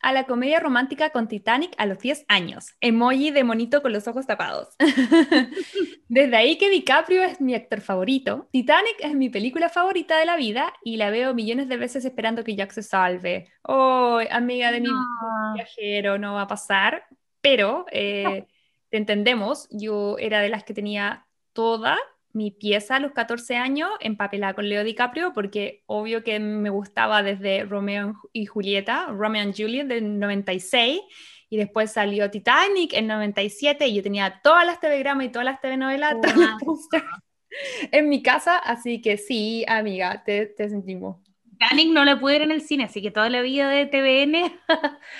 a 0.02 0.12
la 0.12 0.24
comedia 0.24 0.60
romántica 0.60 1.10
con 1.10 1.28
Titanic 1.28 1.72
a 1.78 1.86
los 1.86 1.98
10 1.98 2.26
años. 2.28 2.74
Emoji 2.80 3.30
de 3.30 3.44
monito 3.44 3.80
con 3.80 3.92
los 3.92 4.06
ojos 4.08 4.26
tapados. 4.26 4.74
Desde 6.08 6.36
ahí 6.36 6.58
que 6.58 6.68
DiCaprio 6.68 7.22
es 7.22 7.40
mi 7.40 7.54
actor 7.54 7.80
favorito. 7.80 8.48
Titanic 8.52 8.96
es 8.98 9.14
mi 9.14 9.30
película 9.30 9.68
favorita 9.68 10.18
de 10.18 10.26
la 10.26 10.36
vida 10.36 10.74
y 10.84 10.96
la 10.96 11.10
veo 11.10 11.34
millones 11.34 11.68
de 11.68 11.76
veces 11.76 12.04
esperando 12.04 12.44
que 12.44 12.56
Jack 12.56 12.72
se 12.72 12.82
salve. 12.82 13.50
Oh, 13.62 14.20
amiga 14.30 14.72
de 14.72 14.80
mi 14.80 14.90
viajero, 15.54 16.18
no 16.18 16.34
va 16.34 16.42
a 16.42 16.48
pasar. 16.48 17.06
Pero 17.40 17.86
eh, 17.92 18.46
te 18.90 18.96
entendemos, 18.96 19.68
yo 19.70 20.18
era 20.18 20.40
de 20.40 20.48
las 20.48 20.64
que 20.64 20.74
tenía 20.74 21.26
toda 21.52 21.96
mi 22.32 22.50
pieza 22.50 22.96
a 22.96 23.00
los 23.00 23.12
14 23.12 23.56
años 23.56 23.90
empapelada 24.00 24.54
con 24.54 24.68
Leo 24.68 24.84
DiCaprio 24.84 25.32
porque 25.32 25.82
obvio 25.86 26.24
que 26.24 26.40
me 26.40 26.70
gustaba 26.70 27.22
desde 27.22 27.64
Romeo 27.64 28.14
y 28.32 28.46
Julieta, 28.46 29.06
Romeo 29.08 29.42
and 29.42 29.54
Juliet 29.56 29.86
del 29.86 30.18
96 30.18 31.00
y 31.48 31.56
después 31.56 31.92
salió 31.92 32.30
Titanic 32.30 32.94
en 32.94 33.06
97 33.06 33.86
y 33.86 33.96
yo 33.96 34.02
tenía 34.02 34.40
todas 34.42 34.64
las 34.64 34.80
telegramas 34.80 35.26
y 35.26 35.28
todas 35.28 35.44
las 35.44 35.60
telenovelas 35.60 36.16
en 37.92 38.08
mi 38.08 38.22
casa, 38.22 38.58
así 38.58 39.00
que 39.00 39.18
sí, 39.18 39.64
amiga, 39.68 40.22
te, 40.24 40.46
te 40.46 40.68
sentimos. 40.68 41.31
Titanic 41.62 41.92
no 41.92 42.04
la 42.04 42.18
pude 42.18 42.34
ver 42.34 42.42
en 42.42 42.50
el 42.50 42.60
cine, 42.60 42.84
así 42.84 43.00
que 43.02 43.10
toda 43.10 43.28
la 43.28 43.40
vida 43.40 43.68
de 43.68 43.86
TVN 43.86 44.60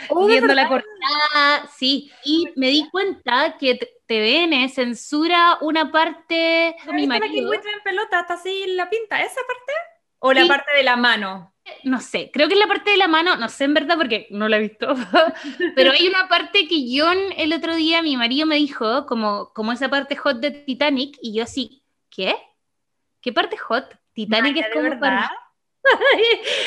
oh, 0.08 0.26
viendo 0.26 0.54
la 0.54 0.68
cortada, 0.68 1.66
sí, 1.76 2.10
y 2.24 2.48
me 2.56 2.68
di 2.68 2.88
cuenta 2.90 3.56
que 3.58 3.78
TVN 4.06 4.68
censura 4.68 5.58
una 5.60 5.90
parte 5.90 6.74
mi 6.92 7.06
marido. 7.06 7.52
en 7.52 7.60
pelota 7.84 8.20
hasta 8.20 8.34
así 8.34 8.66
la 8.68 8.90
pinta, 8.90 9.20
esa 9.22 9.40
parte? 9.46 9.72
¿O 10.18 10.32
la 10.32 10.46
parte 10.46 10.72
de 10.76 10.82
la 10.82 10.96
mano? 10.96 11.54
No 11.84 12.00
sé, 12.00 12.30
creo 12.32 12.48
que 12.48 12.54
es 12.54 12.60
la 12.60 12.66
parte 12.66 12.90
de 12.90 12.96
la 12.96 13.06
mano, 13.06 13.36
no 13.36 13.48
sé 13.48 13.64
en 13.64 13.74
verdad 13.74 13.96
porque 13.96 14.26
no 14.30 14.48
la 14.48 14.56
he 14.56 14.60
visto, 14.60 14.88
pero 15.76 15.92
hay 15.92 16.08
una 16.08 16.28
parte 16.28 16.66
que 16.66 16.84
John 16.88 17.18
el 17.36 17.52
otro 17.52 17.76
día, 17.76 18.02
mi 18.02 18.16
marido 18.16 18.46
me 18.46 18.56
dijo, 18.56 19.06
como, 19.06 19.52
como 19.54 19.72
esa 19.72 19.88
parte 19.88 20.16
hot 20.16 20.38
de 20.40 20.50
Titanic, 20.50 21.16
y 21.22 21.34
yo 21.34 21.44
así, 21.44 21.84
¿qué? 22.10 22.34
¿Qué 23.20 23.32
parte 23.32 23.56
hot? 23.56 23.96
Titanic 24.12 24.56
es 24.56 24.66
como 24.72 24.90
verdad? 24.90 25.28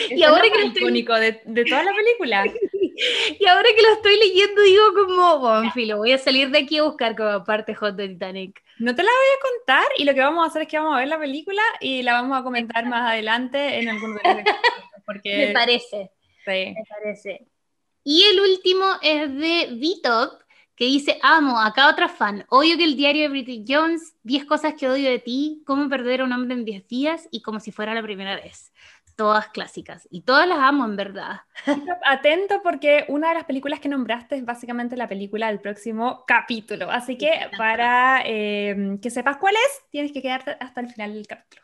Y 0.10 0.24
ahora 0.24 0.44
que 0.44 0.60
lo 0.60 0.66
icónico 0.68 1.14
de, 1.14 1.42
de 1.46 1.66
toda 1.66 1.84
la 1.84 1.94
película. 1.94 2.46
y 3.40 3.46
ahora 3.48 3.70
que 3.76 3.82
lo 3.82 3.94
estoy 3.94 4.18
leyendo 4.20 4.62
digo 4.62 4.84
como, 4.94 5.40
bueno, 5.40 5.72
filo, 5.72 5.98
voy 5.98 6.12
a 6.12 6.18
salir 6.18 6.50
de 6.50 6.60
aquí 6.60 6.78
a 6.78 6.84
buscar 6.84 7.16
como 7.16 7.44
parte 7.44 7.76
hot 7.76 7.96
de 7.96 8.10
Titanic. 8.10 8.62
No 8.80 8.96
te 8.96 9.04
la 9.04 9.10
voy 9.10 9.28
a 9.38 9.42
contar 9.50 9.88
y 9.98 10.04
lo 10.04 10.14
que 10.14 10.20
vamos 10.22 10.44
a 10.44 10.48
hacer 10.48 10.64
es 10.64 10.68
que 10.68 10.78
vamos 10.78 10.96
a 10.96 11.00
ver 11.00 11.08
la 11.08 11.20
película 11.20 11.62
y 11.80 12.04
la 12.04 12.14
vamos 12.14 12.38
a 12.38 12.44
comentar 12.44 12.86
más 12.88 13.12
adelante 13.12 13.80
en 13.80 13.90
algún 13.90 14.18
porque 15.06 15.48
Me 15.48 15.54
parece. 15.54 16.12
Me 16.46 16.84
parece. 16.88 17.48
Y 18.04 18.24
el 18.24 18.40
último 18.40 18.86
es 19.02 19.36
de 19.36 19.70
VTOP, 19.72 20.42
que 20.76 20.86
dice, 20.86 21.18
amo, 21.24 21.60
acá 21.60 21.90
otra 21.90 22.10
fan, 22.10 22.46
odio 22.50 22.78
que 22.78 22.84
el 22.84 22.98
diario 22.98 23.24
de 23.24 23.30
Bridget 23.30 23.64
Jones, 23.68 24.16
10 24.24 24.46
cosas 24.46 24.74
que 24.76 24.90
odio 24.90 25.10
de 25.10 25.20
ti, 25.20 25.64
cómo 25.66 25.90
perder 25.90 26.22
a 26.22 26.26
un 26.26 26.34
hombre 26.34 26.54
en 26.54 26.66
10 26.66 26.88
días 26.88 27.28
y 27.32 27.42
como 27.42 27.60
si 27.60 27.72
fuera 27.72 27.94
la 27.94 28.04
primera 28.04 28.36
vez 28.36 28.74
todas 29.16 29.50
clásicas 29.50 30.08
y 30.12 30.22
todas 30.22 30.48
las 30.48 30.60
amo 30.60 30.86
en 30.86 30.96
verdad. 30.96 31.42
Atento 32.06 32.62
porque 32.64 33.06
una 33.08 33.30
de 33.30 33.36
las 33.36 33.46
películas 33.46 33.80
que 33.80 33.90
nombraste 33.90 34.36
es 34.36 34.46
básicamente 34.46 34.98
la 34.98 35.08
película 35.08 35.48
del 35.48 35.60
próximo 35.60 36.24
capítulo, 36.28 36.92
así 36.92 37.18
que 37.18 37.50
para 37.58 38.22
em, 38.26 39.00
que 39.00 39.10
sepas 39.10 39.38
cuál 39.38 39.56
es, 39.56 39.82
tienes 39.90 40.12
que 40.12 40.22
quedarte 40.22 40.58
hasta 40.60 40.82
el 40.82 40.90
final 40.90 41.14
del 41.14 41.28
capítulo. 41.28 41.64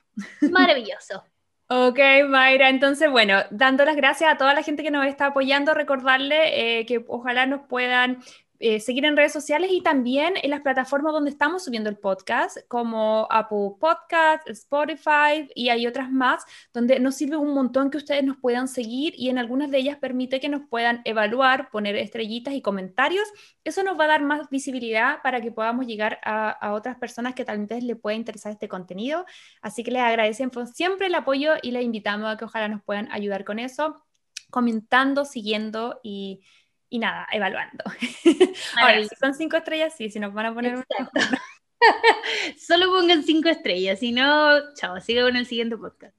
Maravilloso. 0.52 1.24
Ok, 1.74 2.00
Mayra. 2.28 2.68
Entonces, 2.68 3.10
bueno, 3.10 3.44
dando 3.50 3.86
las 3.86 3.96
gracias 3.96 4.30
a 4.30 4.36
toda 4.36 4.54
la 4.54 4.62
gente 4.62 4.84
que 4.84 4.92
nos 4.92 5.06
está 5.06 5.28
apoyando, 5.28 5.74
recordarle 5.74 6.80
eh, 6.80 6.86
que 6.86 7.02
ojalá 7.08 7.46
nos 7.46 7.62
puedan 7.62 8.22
eh, 8.62 8.80
seguir 8.80 9.06
en 9.06 9.18
redes 9.18 9.34
sociales 9.34 9.72
y 9.74 9.82
también 9.82 10.36
en 10.42 10.52
las 10.52 10.62
plataformas 10.62 11.14
donde 11.14 11.32
estamos 11.32 11.64
subiendo 11.64 11.90
el 11.90 11.98
podcast, 11.98 12.58
como 12.68 13.28
Apple 13.32 13.72
Podcast, 13.80 14.48
Spotify 14.48 15.50
y 15.56 15.70
hay 15.70 15.88
otras 15.88 16.12
más, 16.12 16.46
donde 16.72 17.00
nos 17.00 17.16
sirve 17.16 17.38
un 17.38 17.56
montón 17.56 17.90
que 17.90 17.98
ustedes 17.98 18.24
nos 18.24 18.38
puedan 18.38 18.68
seguir 18.68 19.16
y 19.18 19.30
en 19.30 19.40
algunas 19.40 19.72
de 19.72 19.80
ellas 19.80 19.98
permite 19.98 20.40
que 20.40 20.48
nos 20.48 20.62
puedan 20.70 21.02
evaluar, 21.06 21.72
poner 21.72 21.96
estrellitas 21.96 22.54
y 22.54 22.62
comentarios. 22.62 23.28
Eso 23.64 23.82
nos 23.82 24.00
va 24.00 24.04
a 24.04 24.10
dar 24.10 24.22
más 24.22 24.48
visibilidad 24.52 25.24
para 25.24 25.42
que 25.42 25.52
podamos 25.52 25.88
llegar 25.88 26.20
a, 26.24 26.74
otras 26.74 26.98
personas 26.98 27.34
que 27.34 27.46
tal 27.46 27.66
vez 27.66 27.84
les 27.84 27.98
pueda 27.98 28.16
interesar 28.16 28.52
este 28.52 28.68
contenido. 28.68 29.26
Así 29.64 29.84
que 29.84 29.90
les 29.90 30.04
agradecemos 30.04 30.70
siempre 30.72 31.08
el 31.08 31.16
apoyo 31.16 31.54
y 31.64 31.72
les 31.72 31.84
invitamos 31.84 32.30
a 32.32 32.38
que 32.38 32.46
ojalá 32.46 32.68
nos 32.68 32.84
puedan 32.84 33.12
ayudar 33.12 33.44
con 33.44 33.58
eso, 33.58 34.06
comentando, 34.52 35.26
siguiendo 35.26 36.00
y 36.04 36.42
y 36.92 37.00
nada, 37.00 37.26
evaluando. 37.32 37.84
Ahora, 38.82 39.02
si 39.02 39.16
son 39.16 39.34
cinco 39.34 39.58
estrellas, 39.58 39.96
sí, 39.98 40.10
si 40.10 40.20
nos 40.20 40.34
van 40.34 40.48
a 40.48 40.54
poner. 40.54 40.86
Solo 42.58 42.92
pongan 42.92 43.24
cinco 43.24 43.50
estrellas, 43.50 44.00
si 44.00 44.12
no, 44.12 44.74
chao, 44.76 45.00
sigue 45.00 45.24
con 45.24 45.36
el 45.36 45.46
siguiente 45.46 45.78
podcast. 45.78 46.14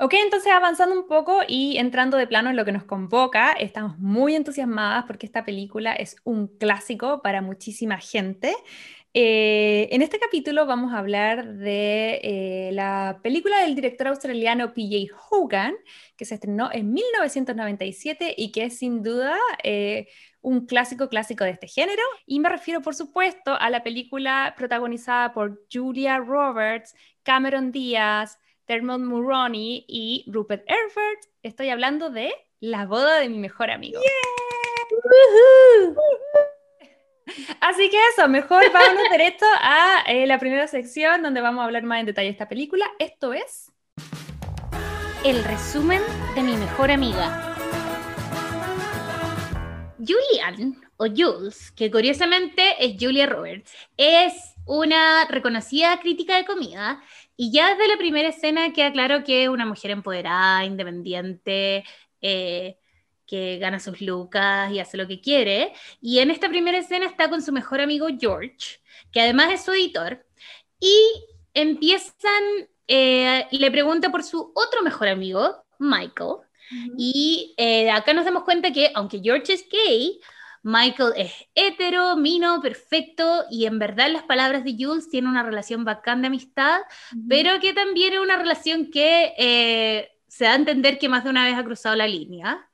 Ok, 0.00 0.14
entonces 0.14 0.50
avanzando 0.50 0.98
un 0.98 1.06
poco 1.06 1.42
y 1.46 1.76
entrando 1.76 2.16
de 2.16 2.26
plano 2.26 2.50
en 2.50 2.56
lo 2.56 2.64
que 2.64 2.72
nos 2.72 2.84
convoca, 2.84 3.52
estamos 3.52 3.98
muy 3.98 4.34
entusiasmadas 4.34 5.04
porque 5.04 5.26
esta 5.26 5.44
película 5.44 5.92
es 5.92 6.16
un 6.24 6.48
clásico 6.48 7.22
para 7.22 7.42
muchísima 7.42 7.98
gente. 7.98 8.56
Eh, 9.16 9.88
en 9.92 10.02
este 10.02 10.18
capítulo 10.18 10.66
vamos 10.66 10.92
a 10.92 10.98
hablar 10.98 11.54
de 11.54 12.20
eh, 12.24 12.70
la 12.72 13.20
película 13.22 13.60
del 13.60 13.76
director 13.76 14.08
australiano 14.08 14.74
PJ 14.74 15.14
Hogan, 15.30 15.76
que 16.16 16.24
se 16.24 16.34
estrenó 16.34 16.68
en 16.72 16.92
1997 16.92 18.34
y 18.36 18.50
que 18.50 18.64
es 18.64 18.78
sin 18.78 19.04
duda 19.04 19.38
eh, 19.62 20.08
un 20.40 20.66
clásico 20.66 21.08
clásico 21.08 21.44
de 21.44 21.50
este 21.50 21.68
género. 21.68 22.02
Y 22.26 22.40
me 22.40 22.48
refiero, 22.48 22.82
por 22.82 22.96
supuesto, 22.96 23.54
a 23.54 23.70
la 23.70 23.84
película 23.84 24.52
protagonizada 24.58 25.32
por 25.32 25.62
Julia 25.72 26.18
Roberts, 26.18 26.96
Cameron 27.22 27.70
Diaz, 27.70 28.40
Dermot 28.66 29.00
Mulroney 29.00 29.84
y 29.86 30.24
Rupert 30.26 30.64
Everett. 30.66 31.20
Estoy 31.44 31.68
hablando 31.68 32.10
de 32.10 32.32
La 32.58 32.84
boda 32.84 33.20
de 33.20 33.28
mi 33.28 33.38
mejor 33.38 33.70
amigo. 33.70 34.00
Así 37.60 37.90
que 37.90 37.98
eso, 38.12 38.28
mejor 38.28 38.70
vamos 38.72 39.02
directo 39.10 39.46
a 39.60 40.04
eh, 40.06 40.26
la 40.26 40.38
primera 40.38 40.66
sección 40.66 41.22
donde 41.22 41.40
vamos 41.40 41.62
a 41.62 41.64
hablar 41.64 41.82
más 41.82 42.00
en 42.00 42.06
detalle 42.06 42.28
de 42.28 42.32
esta 42.32 42.48
película. 42.48 42.86
Esto 42.98 43.32
es... 43.32 43.70
El 45.24 45.42
resumen 45.44 46.02
de 46.34 46.42
mi 46.42 46.54
mejor 46.56 46.90
amiga. 46.90 47.54
Julian, 49.98 50.76
o 50.96 51.06
Jules, 51.06 51.70
que 51.72 51.90
curiosamente 51.90 52.74
es 52.78 52.96
Julia 53.00 53.26
Roberts, 53.26 53.72
es 53.96 54.54
una 54.66 55.26
reconocida 55.28 55.98
crítica 56.00 56.36
de 56.36 56.44
comida 56.44 57.02
y 57.36 57.52
ya 57.52 57.70
desde 57.74 57.88
la 57.88 57.96
primera 57.96 58.28
escena 58.28 58.72
queda 58.72 58.92
claro 58.92 59.24
que 59.24 59.44
es 59.44 59.48
una 59.48 59.66
mujer 59.66 59.90
empoderada, 59.90 60.64
independiente, 60.64 61.84
eh, 62.20 62.76
que 63.26 63.58
gana 63.58 63.80
sus 63.80 64.00
lucas 64.00 64.72
y 64.72 64.80
hace 64.80 64.96
lo 64.96 65.06
que 65.06 65.20
quiere. 65.20 65.72
Y 66.00 66.18
en 66.18 66.30
esta 66.30 66.48
primera 66.48 66.78
escena 66.78 67.06
está 67.06 67.28
con 67.28 67.42
su 67.42 67.52
mejor 67.52 67.80
amigo 67.80 68.06
George, 68.18 68.80
que 69.12 69.20
además 69.20 69.52
es 69.52 69.64
su 69.64 69.72
editor, 69.72 70.24
y 70.80 70.96
empiezan, 71.54 72.42
eh, 72.88 73.46
le 73.50 73.70
pregunta 73.70 74.10
por 74.10 74.22
su 74.22 74.52
otro 74.54 74.82
mejor 74.82 75.08
amigo, 75.08 75.64
Michael, 75.78 76.36
y 76.96 77.54
eh, 77.56 77.90
acá 77.90 78.14
nos 78.14 78.24
damos 78.24 78.44
cuenta 78.44 78.72
que 78.72 78.90
aunque 78.94 79.20
George 79.22 79.52
es 79.52 79.68
gay, 79.68 80.20
Michael 80.62 81.12
es 81.16 81.32
hetero, 81.54 82.16
mino, 82.16 82.60
perfecto, 82.62 83.44
y 83.50 83.66
en 83.66 83.78
verdad 83.78 84.10
las 84.10 84.22
palabras 84.22 84.64
de 84.64 84.74
Jules 84.78 85.10
tiene 85.10 85.28
una 85.28 85.42
relación 85.42 85.84
bacán 85.84 86.22
de 86.22 86.28
amistad, 86.28 86.80
pero 87.28 87.60
que 87.60 87.74
también 87.74 88.14
es 88.14 88.20
una 88.20 88.36
relación 88.36 88.90
que 88.90 89.34
eh, 89.36 90.10
se 90.26 90.44
da 90.44 90.52
a 90.52 90.56
entender 90.56 90.98
que 90.98 91.10
más 91.10 91.22
de 91.22 91.30
una 91.30 91.44
vez 91.44 91.54
ha 91.54 91.64
cruzado 91.64 91.94
la 91.96 92.06
línea. 92.06 92.66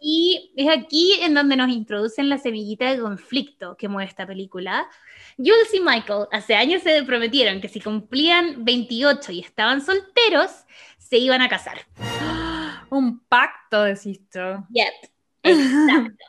Y 0.00 0.52
es 0.56 0.68
aquí 0.68 1.14
en 1.20 1.34
donde 1.34 1.56
nos 1.56 1.70
introducen 1.70 2.28
la 2.28 2.38
semillita 2.38 2.90
de 2.90 3.00
conflicto 3.00 3.76
que 3.76 3.88
mueve 3.88 4.08
esta 4.08 4.26
película. 4.26 4.88
Jules 5.36 5.74
y 5.74 5.80
Michael 5.80 6.26
hace 6.32 6.54
años 6.54 6.82
se 6.82 7.02
prometieron 7.02 7.60
que 7.60 7.68
si 7.68 7.80
cumplían 7.80 8.64
28 8.64 9.32
y 9.32 9.40
estaban 9.40 9.80
solteros, 9.80 10.50
se 10.98 11.18
iban 11.18 11.42
a 11.42 11.48
casar. 11.48 11.86
Un 12.90 13.20
pacto, 13.20 13.84
decís 13.84 14.20
tú. 14.30 14.38
Yep, 14.70 15.10
exacto. 15.42 16.24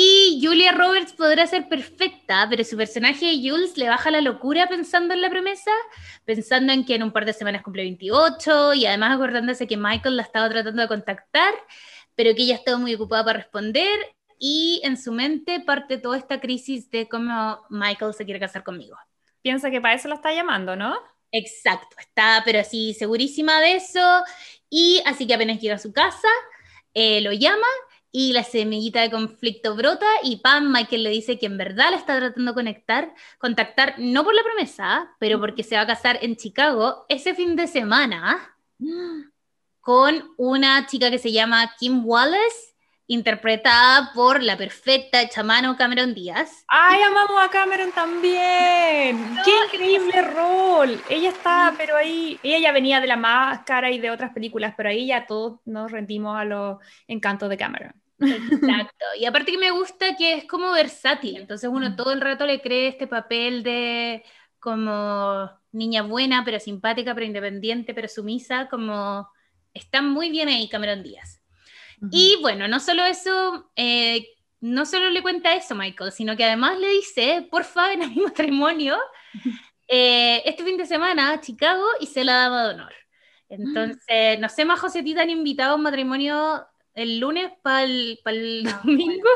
Y 0.00 0.38
Julia 0.40 0.70
Roberts 0.70 1.12
podrá 1.12 1.44
ser 1.48 1.68
perfecta, 1.68 2.46
pero 2.48 2.62
su 2.62 2.76
personaje 2.76 3.26
de 3.26 3.50
Jules 3.50 3.76
le 3.76 3.88
baja 3.88 4.12
la 4.12 4.20
locura 4.20 4.68
pensando 4.68 5.12
en 5.12 5.20
la 5.20 5.28
promesa, 5.28 5.72
pensando 6.24 6.72
en 6.72 6.84
que 6.84 6.94
en 6.94 7.02
un 7.02 7.10
par 7.10 7.24
de 7.24 7.32
semanas 7.32 7.62
cumple 7.62 7.82
28 7.82 8.74
y 8.74 8.86
además 8.86 9.16
acordándose 9.16 9.66
que 9.66 9.76
Michael 9.76 10.16
la 10.16 10.22
estaba 10.22 10.48
tratando 10.48 10.82
de 10.82 10.86
contactar 10.86 11.52
pero 12.18 12.34
que 12.34 12.42
ella 12.42 12.56
estaba 12.56 12.78
muy 12.78 12.96
ocupada 12.96 13.24
para 13.24 13.38
responder 13.38 13.96
y 14.40 14.80
en 14.82 14.96
su 14.96 15.12
mente 15.12 15.60
parte 15.60 15.98
toda 15.98 16.18
esta 16.18 16.40
crisis 16.40 16.90
de 16.90 17.08
cómo 17.08 17.60
Michael 17.70 18.12
se 18.12 18.24
quiere 18.24 18.40
casar 18.40 18.64
conmigo. 18.64 18.96
Piensa 19.40 19.70
que 19.70 19.80
para 19.80 19.94
eso 19.94 20.08
la 20.08 20.16
está 20.16 20.32
llamando, 20.32 20.74
¿no? 20.74 20.96
Exacto, 21.30 21.94
está 22.00 22.42
pero 22.44 22.58
así 22.58 22.92
segurísima 22.92 23.60
de 23.60 23.76
eso 23.76 24.24
y 24.68 25.00
así 25.06 25.28
que 25.28 25.34
apenas 25.34 25.60
llega 25.60 25.76
a 25.76 25.78
su 25.78 25.92
casa, 25.92 26.26
eh, 26.92 27.20
lo 27.20 27.32
llama 27.32 27.68
y 28.10 28.32
la 28.32 28.42
semillita 28.42 29.00
de 29.00 29.12
conflicto 29.12 29.76
brota 29.76 30.08
y 30.24 30.38
Pam, 30.38 30.72
Michael 30.72 31.04
le 31.04 31.10
dice 31.10 31.38
que 31.38 31.46
en 31.46 31.56
verdad 31.56 31.90
la 31.92 31.98
está 31.98 32.18
tratando 32.18 32.50
de 32.50 32.54
conectar, 32.56 33.14
contactar, 33.38 33.94
no 33.98 34.24
por 34.24 34.34
la 34.34 34.42
promesa, 34.42 35.14
pero 35.20 35.38
porque 35.38 35.62
se 35.62 35.76
va 35.76 35.82
a 35.82 35.86
casar 35.86 36.18
en 36.20 36.34
Chicago 36.34 37.06
ese 37.08 37.36
fin 37.36 37.54
de 37.54 37.68
semana. 37.68 38.56
Con 39.88 40.34
una 40.36 40.84
chica 40.84 41.10
que 41.10 41.16
se 41.16 41.32
llama 41.32 41.72
Kim 41.78 42.02
Wallace, 42.04 42.74
interpretada 43.06 44.12
por 44.12 44.42
la 44.42 44.58
perfecta 44.58 45.26
chamano 45.30 45.78
Cameron 45.78 46.12
Díaz. 46.12 46.66
¡Ay, 46.68 47.00
amamos 47.00 47.42
a 47.42 47.48
Cameron 47.48 47.90
también! 47.92 49.16
¡Qué 49.46 49.50
increíble 49.64 50.20
rol! 50.20 51.00
Ella 51.08 51.30
está, 51.30 51.74
pero 51.78 51.96
ahí, 51.96 52.38
ella 52.42 52.58
ya 52.58 52.72
venía 52.72 53.00
de 53.00 53.06
la 53.06 53.16
máscara 53.16 53.90
y 53.90 53.98
de 53.98 54.10
otras 54.10 54.34
películas, 54.34 54.74
pero 54.76 54.90
ahí 54.90 55.06
ya 55.06 55.24
todos 55.24 55.60
nos 55.64 55.90
rendimos 55.90 56.36
a 56.36 56.44
los 56.44 56.76
encantos 57.06 57.48
de 57.48 57.56
Cameron. 57.56 57.94
Exacto. 58.20 59.06
Y 59.18 59.24
aparte 59.24 59.52
que 59.52 59.58
me 59.58 59.70
gusta 59.70 60.16
que 60.16 60.34
es 60.34 60.44
como 60.44 60.70
versátil, 60.72 61.38
entonces 61.38 61.70
uno 61.72 61.96
todo 61.96 62.12
el 62.12 62.20
rato 62.20 62.44
le 62.44 62.60
cree 62.60 62.88
este 62.88 63.06
papel 63.06 63.62
de 63.62 64.22
como 64.58 65.50
niña 65.72 66.02
buena, 66.02 66.44
pero 66.44 66.60
simpática, 66.60 67.14
pero 67.14 67.24
independiente, 67.24 67.94
pero 67.94 68.06
sumisa, 68.06 68.68
como 68.68 69.30
Está 69.74 70.02
muy 70.02 70.30
bien 70.30 70.48
ahí 70.48 70.68
Cameron 70.68 71.02
Díaz. 71.02 71.40
Y 72.12 72.36
bueno, 72.40 72.68
no 72.68 72.78
solo 72.78 73.04
eso, 73.04 73.70
eh, 73.74 74.28
no 74.60 74.86
solo 74.86 75.10
le 75.10 75.22
cuenta 75.22 75.54
eso 75.54 75.74
Michael, 75.74 76.12
sino 76.12 76.36
que 76.36 76.44
además 76.44 76.78
le 76.78 76.88
dice, 76.90 77.48
porfa, 77.50 77.88
ven 77.88 78.02
a 78.02 78.08
mi 78.08 78.20
matrimonio 78.22 78.96
eh, 79.88 80.42
este 80.44 80.64
fin 80.64 80.76
de 80.76 80.86
semana 80.86 81.32
a 81.32 81.40
Chicago 81.40 81.84
y 82.00 82.06
se 82.06 82.24
la 82.24 82.34
dama 82.34 82.64
de 82.64 82.74
honor. 82.74 82.92
Entonces, 83.48 84.38
no 84.38 84.48
sé, 84.48 84.64
más 84.64 84.78
José, 84.78 85.02
han 85.18 85.30
invitado 85.30 85.72
a 85.72 85.76
un 85.76 85.82
matrimonio 85.82 86.66
el 86.98 87.20
lunes 87.20 87.50
para 87.62 87.84
el, 87.84 88.18
domingo. 88.84 89.28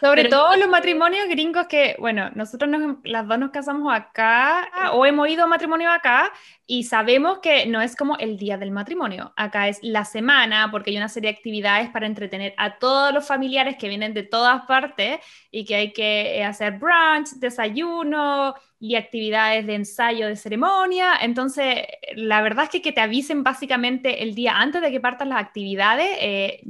Sobre 0.00 0.24
todo 0.24 0.56
los 0.56 0.68
matrimonios 0.68 1.28
gringos 1.28 1.66
que, 1.68 1.96
bueno, 1.98 2.30
nosotros 2.34 2.70
las 3.04 3.26
dos 3.26 3.38
nos 3.38 3.50
casamos 3.50 3.94
acá 3.94 4.68
o 4.92 5.06
hemos 5.06 5.28
ido 5.28 5.44
a 5.44 5.46
matrimonio 5.46 5.90
acá 5.90 6.32
y 6.66 6.84
sabemos 6.84 7.40
que 7.40 7.66
no 7.66 7.82
es 7.82 7.94
como 7.94 8.16
el 8.16 8.38
día 8.38 8.56
del 8.56 8.70
matrimonio, 8.70 9.32
acá 9.36 9.68
es 9.68 9.78
la 9.82 10.04
semana 10.04 10.70
porque 10.70 10.90
hay 10.90 10.96
una 10.96 11.08
serie 11.08 11.30
de 11.30 11.36
actividades 11.36 11.90
para 11.90 12.06
entretener 12.06 12.54
a 12.56 12.78
todos 12.78 13.12
los 13.12 13.26
familiares 13.26 13.76
que 13.78 13.88
vienen 13.88 14.14
de 14.14 14.22
todas 14.22 14.64
partes 14.66 15.18
y 15.50 15.64
que 15.66 15.74
hay 15.74 15.92
que 15.92 16.38
eh, 16.38 16.44
hacer 16.44 16.78
brunch, 16.78 17.34
desayuno 17.36 18.54
y 18.80 18.96
actividades 18.96 19.66
de 19.66 19.74
ensayo 19.74 20.26
de 20.26 20.36
ceremonia. 20.36 21.14
Entonces, 21.20 21.86
la 22.16 22.40
verdad 22.40 22.64
es 22.64 22.70
que 22.70 22.82
que 22.82 22.92
te 22.92 23.00
avisen 23.00 23.42
básicamente 23.42 24.22
el 24.22 24.34
día 24.34 24.58
antes 24.58 24.80
de 24.80 24.90
que 24.90 25.00
partan 25.00 25.28
las 25.30 25.40
actividades. 25.40 26.08
Eh, 26.20 26.62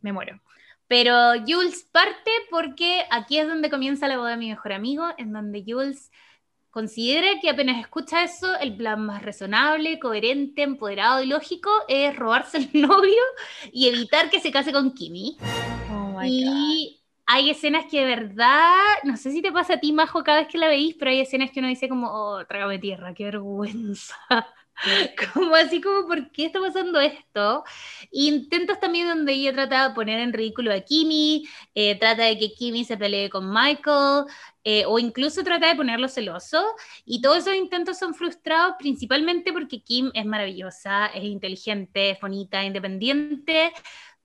me 0.00 0.12
muero. 0.12 0.40
Pero 0.88 1.32
Jules 1.46 1.88
parte 1.90 2.30
porque 2.50 3.04
aquí 3.10 3.38
es 3.38 3.48
donde 3.48 3.70
comienza 3.70 4.08
la 4.08 4.18
boda 4.18 4.32
de 4.32 4.36
mi 4.36 4.50
mejor 4.50 4.72
amigo, 4.72 5.06
en 5.16 5.32
donde 5.32 5.64
Jules 5.66 6.10
considera 6.72 7.38
que 7.40 7.50
apenas 7.50 7.78
escucha 7.80 8.24
eso, 8.24 8.58
el 8.58 8.76
plan 8.76 9.06
más 9.06 9.22
razonable, 9.22 10.00
coherente, 10.00 10.62
empoderado 10.62 11.22
y 11.22 11.26
lógico 11.26 11.70
es 11.86 12.16
robarse 12.16 12.58
el 12.58 12.70
novio 12.82 13.22
y 13.72 13.88
evitar 13.88 14.30
que 14.30 14.40
se 14.40 14.50
case 14.50 14.72
con 14.72 14.92
Kimi. 14.92 15.36
Oh 15.92 16.18
y 16.24 17.00
hay 17.26 17.50
escenas 17.50 17.84
que 17.90 18.00
de 18.00 18.06
verdad, 18.06 18.74
no 19.04 19.16
sé 19.16 19.30
si 19.30 19.42
te 19.42 19.52
pasa 19.52 19.74
a 19.74 19.80
ti, 19.80 19.92
Majo, 19.92 20.24
cada 20.24 20.40
vez 20.40 20.48
que 20.48 20.58
la 20.58 20.68
veís, 20.68 20.96
pero 20.98 21.10
hay 21.10 21.20
escenas 21.20 21.50
que 21.50 21.60
uno 21.60 21.68
dice 21.68 21.88
como, 21.88 22.08
oh, 22.10 22.44
trágame 22.46 22.78
tierra, 22.78 23.14
qué 23.14 23.24
vergüenza. 23.24 24.16
como 25.34 25.54
así 25.54 25.80
como, 25.80 26.06
¿por 26.06 26.30
qué 26.30 26.46
está 26.46 26.60
pasando 26.60 27.00
esto? 27.00 27.64
Intentos 28.10 28.80
también 28.80 29.08
donde 29.08 29.32
ella 29.32 29.52
trata 29.52 29.88
de 29.88 29.94
poner 29.94 30.20
en 30.20 30.32
ridículo 30.32 30.72
a 30.72 30.80
Kimi, 30.80 31.46
eh, 31.74 31.98
trata 31.98 32.24
de 32.24 32.38
que 32.38 32.52
Kimi 32.52 32.84
se 32.84 32.96
pelee 32.96 33.30
con 33.30 33.52
Michael, 33.52 34.24
eh, 34.64 34.84
o 34.86 34.98
incluso 34.98 35.42
trata 35.42 35.68
de 35.68 35.76
ponerlo 35.76 36.08
celoso, 36.08 36.64
y 37.04 37.20
todos 37.20 37.38
esos 37.38 37.54
intentos 37.54 37.98
son 37.98 38.14
frustrados 38.14 38.74
principalmente 38.78 39.52
porque 39.52 39.82
Kim 39.82 40.10
es 40.14 40.24
maravillosa, 40.24 41.06
es 41.06 41.24
inteligente, 41.24 42.10
es 42.10 42.20
bonita, 42.20 42.64
independiente, 42.64 43.72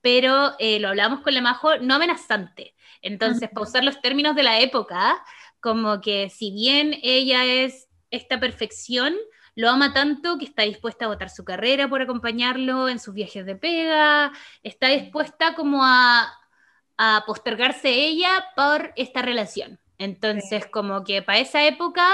pero 0.01 0.53
eh, 0.59 0.79
lo 0.79 0.89
hablamos 0.89 1.21
con 1.21 1.33
la 1.33 1.41
Majo, 1.41 1.77
no 1.79 1.95
amenazante. 1.95 2.75
Entonces, 3.01 3.49
para 3.49 3.63
usar 3.63 3.83
los 3.83 4.01
términos 4.01 4.35
de 4.35 4.43
la 4.43 4.59
época, 4.59 5.23
como 5.59 6.01
que 6.01 6.29
si 6.29 6.51
bien 6.51 6.97
ella 7.03 7.45
es 7.45 7.87
esta 8.09 8.39
perfección, 8.39 9.15
lo 9.57 9.69
ama 9.71 9.91
tanto 9.91 10.37
que 10.37 10.45
está 10.45 10.61
dispuesta 10.61 11.05
a 11.05 11.07
votar 11.07 11.31
su 11.31 11.43
carrera 11.43 11.89
por 11.89 11.99
acompañarlo 11.99 12.89
en 12.89 12.99
sus 12.99 13.15
viajes 13.15 13.43
de 13.43 13.55
pega, 13.55 14.31
está 14.61 14.89
dispuesta 14.89 15.55
como 15.55 15.83
a, 15.83 16.31
postergarse 17.25 17.89
ella 17.89 18.45
por 18.55 18.93
esta 18.95 19.23
relación. 19.23 19.79
Entonces, 19.97 20.67
como 20.67 21.03
que 21.03 21.23
para 21.23 21.39
esa 21.39 21.65
época, 21.65 22.07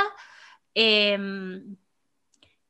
em, 0.73 1.75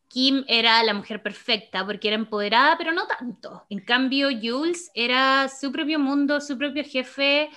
Kim 0.07 0.43
era 0.47 0.83
la 0.83 0.93
mujer 0.95 1.21
perfecta 1.21 1.85
porque 1.85 2.07
era 2.07 2.17
empoderada, 2.17 2.75
pero 2.77 2.91
no 2.91 3.05
tanto. 3.07 3.65
En 3.69 3.79
cambio, 3.79 4.29
Jules 4.29 4.91
era 4.95 5.49
su 5.49 5.71
propio 5.71 5.99
mundo, 5.99 6.41
su 6.41 6.57
propio 6.57 6.83
jefe. 6.83 7.49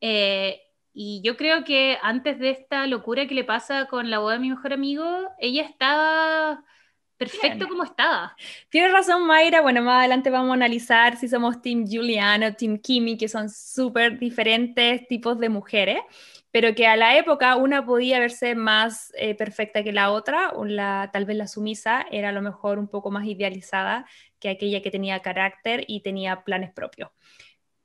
Eh, 0.00 0.60
y 1.02 1.22
yo 1.22 1.38
creo 1.38 1.64
que 1.64 1.96
antes 2.02 2.38
de 2.38 2.50
esta 2.50 2.86
locura 2.86 3.26
que 3.26 3.34
le 3.34 3.42
pasa 3.42 3.86
con 3.86 4.10
la 4.10 4.18
boda 4.18 4.34
de 4.34 4.40
mi 4.40 4.50
mejor 4.50 4.74
amigo, 4.74 5.30
ella 5.38 5.62
estaba 5.62 6.62
perfecto 7.16 7.66
como 7.68 7.84
estaba. 7.84 8.36
Tienes 8.68 8.92
razón, 8.92 9.26
Mayra. 9.26 9.62
Bueno, 9.62 9.80
más 9.80 10.00
adelante 10.00 10.28
vamos 10.28 10.50
a 10.50 10.54
analizar 10.56 11.16
si 11.16 11.26
somos 11.26 11.62
Team 11.62 11.86
Juliana 11.90 12.48
o 12.48 12.52
Team 12.52 12.76
Kimi, 12.76 13.16
que 13.16 13.28
son 13.28 13.48
súper 13.48 14.18
diferentes 14.18 15.08
tipos 15.08 15.38
de 15.38 15.48
mujeres, 15.48 16.00
pero 16.50 16.74
que 16.74 16.86
a 16.86 16.96
la 16.96 17.16
época 17.16 17.56
una 17.56 17.86
podía 17.86 18.18
verse 18.18 18.54
más 18.54 19.10
eh, 19.16 19.34
perfecta 19.34 19.82
que 19.82 19.92
la 19.92 20.10
otra, 20.12 20.50
o 20.50 20.66
la, 20.66 21.08
tal 21.14 21.24
vez 21.24 21.38
la 21.38 21.48
sumisa 21.48 22.04
era 22.10 22.28
a 22.28 22.32
lo 22.32 22.42
mejor 22.42 22.78
un 22.78 22.88
poco 22.88 23.10
más 23.10 23.24
idealizada 23.24 24.04
que 24.38 24.50
aquella 24.50 24.82
que 24.82 24.90
tenía 24.90 25.20
carácter 25.20 25.82
y 25.88 26.02
tenía 26.02 26.44
planes 26.44 26.72
propios. 26.72 27.08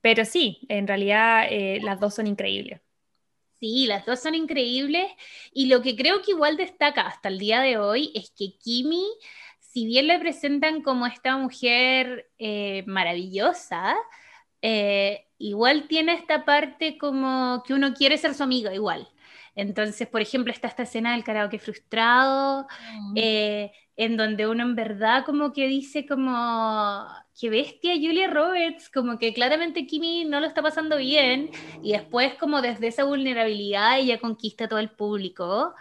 Pero 0.02 0.26
sí, 0.26 0.66
en 0.68 0.86
realidad 0.86 1.46
eh, 1.48 1.80
las 1.82 1.98
dos 1.98 2.14
son 2.14 2.26
increíbles. 2.26 2.82
Sí, 3.60 3.86
las 3.86 4.04
dos 4.04 4.20
son 4.20 4.34
increíbles 4.34 5.10
y 5.52 5.66
lo 5.66 5.80
que 5.80 5.96
creo 5.96 6.20
que 6.22 6.32
igual 6.32 6.56
destaca 6.56 7.02
hasta 7.02 7.28
el 7.28 7.38
día 7.38 7.60
de 7.60 7.78
hoy 7.78 8.12
es 8.14 8.30
que 8.30 8.58
Kimi, 8.58 9.04
si 9.60 9.86
bien 9.86 10.06
le 10.08 10.18
presentan 10.18 10.82
como 10.82 11.06
esta 11.06 11.36
mujer 11.38 12.30
eh, 12.38 12.84
maravillosa, 12.86 13.96
eh, 14.60 15.26
igual 15.38 15.88
tiene 15.88 16.14
esta 16.14 16.44
parte 16.44 16.98
como 16.98 17.62
que 17.66 17.74
uno 17.74 17.94
quiere 17.94 18.18
ser 18.18 18.34
su 18.34 18.42
amiga 18.42 18.74
igual. 18.74 19.08
Entonces, 19.54 20.06
por 20.06 20.20
ejemplo, 20.20 20.52
está 20.52 20.68
esta 20.68 20.82
escena 20.82 21.12
del 21.12 21.24
karaoke 21.24 21.58
frustrado, 21.58 22.66
mm. 23.00 23.14
eh, 23.16 23.72
en 23.96 24.16
donde 24.16 24.46
uno 24.46 24.62
en 24.62 24.74
verdad 24.74 25.24
como 25.24 25.52
que 25.52 25.66
dice 25.66 26.06
como, 26.06 27.06
qué 27.38 27.50
bestia 27.50 27.94
Julia 27.94 28.28
Roberts, 28.28 28.90
como 28.90 29.18
que 29.18 29.32
claramente 29.32 29.86
Kimi 29.86 30.24
no 30.24 30.40
lo 30.40 30.46
está 30.46 30.62
pasando 30.62 30.98
bien 30.98 31.50
y 31.82 31.92
después 31.92 32.34
como 32.34 32.60
desde 32.60 32.88
esa 32.88 33.04
vulnerabilidad 33.04 33.98
ella 33.98 34.18
conquista 34.18 34.68
todo 34.68 34.78
el 34.78 34.90
público. 34.90 35.74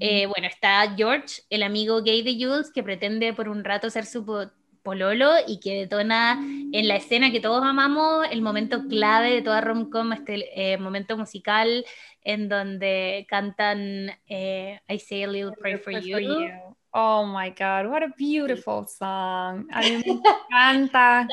Eh, 0.00 0.26
bueno, 0.26 0.48
está 0.48 0.92
George, 0.96 1.42
el 1.50 1.62
amigo 1.62 2.02
gay 2.02 2.22
de 2.22 2.34
Jules, 2.34 2.72
que 2.72 2.82
pretende 2.82 3.32
por 3.32 3.48
un 3.48 3.62
rato 3.62 3.90
ser 3.90 4.06
su 4.06 4.24
pololo 4.82 5.30
y 5.46 5.60
que 5.60 5.74
detona 5.80 6.32
en 6.72 6.88
la 6.88 6.96
escena 6.96 7.30
que 7.30 7.40
todos 7.40 7.62
amamos 7.62 8.26
el 8.30 8.42
momento 8.42 8.88
clave 8.88 9.30
de 9.30 9.42
toda 9.42 9.60
rom-com, 9.60 10.12
este 10.12 10.72
eh, 10.72 10.78
momento 10.78 11.16
musical 11.16 11.84
en 12.24 12.48
donde 12.48 13.24
cantan 13.28 14.10
eh, 14.26 14.80
I 14.88 14.98
Say 14.98 15.22
a 15.22 15.28
Little 15.28 15.52
Prayer 15.52 15.78
for, 15.78 15.92
you. 15.92 16.76
Oh 16.94 17.24
my 17.24 17.50
God, 17.50 17.90
what 17.90 18.02
a 18.02 18.08
beautiful 18.16 18.86
song. 18.86 19.66
A 19.72 19.80
mí 19.80 20.02
me 20.04 20.20
encanta. 20.50 21.26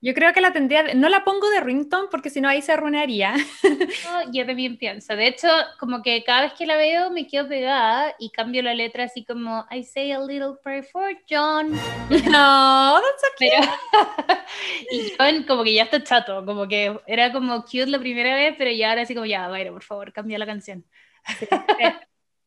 Yo 0.00 0.14
creo 0.14 0.32
que 0.32 0.40
la 0.40 0.52
tendría, 0.52 0.94
no 0.94 1.08
la 1.08 1.24
pongo 1.24 1.50
de 1.50 1.60
ringtone 1.60 2.08
porque 2.08 2.30
si 2.30 2.40
no 2.40 2.48
ahí 2.48 2.62
se 2.62 2.72
arruinaría. 2.72 3.34
yo 4.32 4.46
también 4.46 4.76
pienso. 4.76 5.16
De 5.16 5.26
hecho, 5.26 5.48
como 5.78 6.02
que 6.02 6.22
cada 6.22 6.42
vez 6.42 6.52
que 6.52 6.66
la 6.66 6.76
veo 6.76 7.10
me 7.10 7.26
quedo 7.26 7.48
pegada 7.48 8.14
y 8.18 8.30
cambio 8.30 8.62
la 8.62 8.74
letra 8.74 9.04
así 9.04 9.24
como 9.24 9.66
I 9.70 9.82
say 9.82 10.12
a 10.12 10.20
little 10.20 10.54
prayer 10.62 10.84
for 10.84 11.16
John. 11.28 11.72
No, 12.10 13.00
that's 13.00 13.24
okay. 13.34 13.50
y 14.90 15.12
John 15.18 15.44
como 15.44 15.64
que 15.64 15.74
ya 15.74 15.84
está 15.84 16.02
chato, 16.02 16.44
como 16.44 16.66
que 16.66 16.98
era 17.06 17.32
como 17.32 17.62
cute 17.62 17.86
la 17.86 17.98
primera 17.98 18.34
vez, 18.34 18.54
pero 18.56 18.70
ya 18.70 18.90
ahora 18.90 19.02
así 19.02 19.14
como 19.14 19.26
ya, 19.26 19.48
bueno, 19.48 19.72
por 19.72 19.82
favor, 19.82 20.12
cambia 20.12 20.38
la 20.38 20.46
canción 20.46 20.84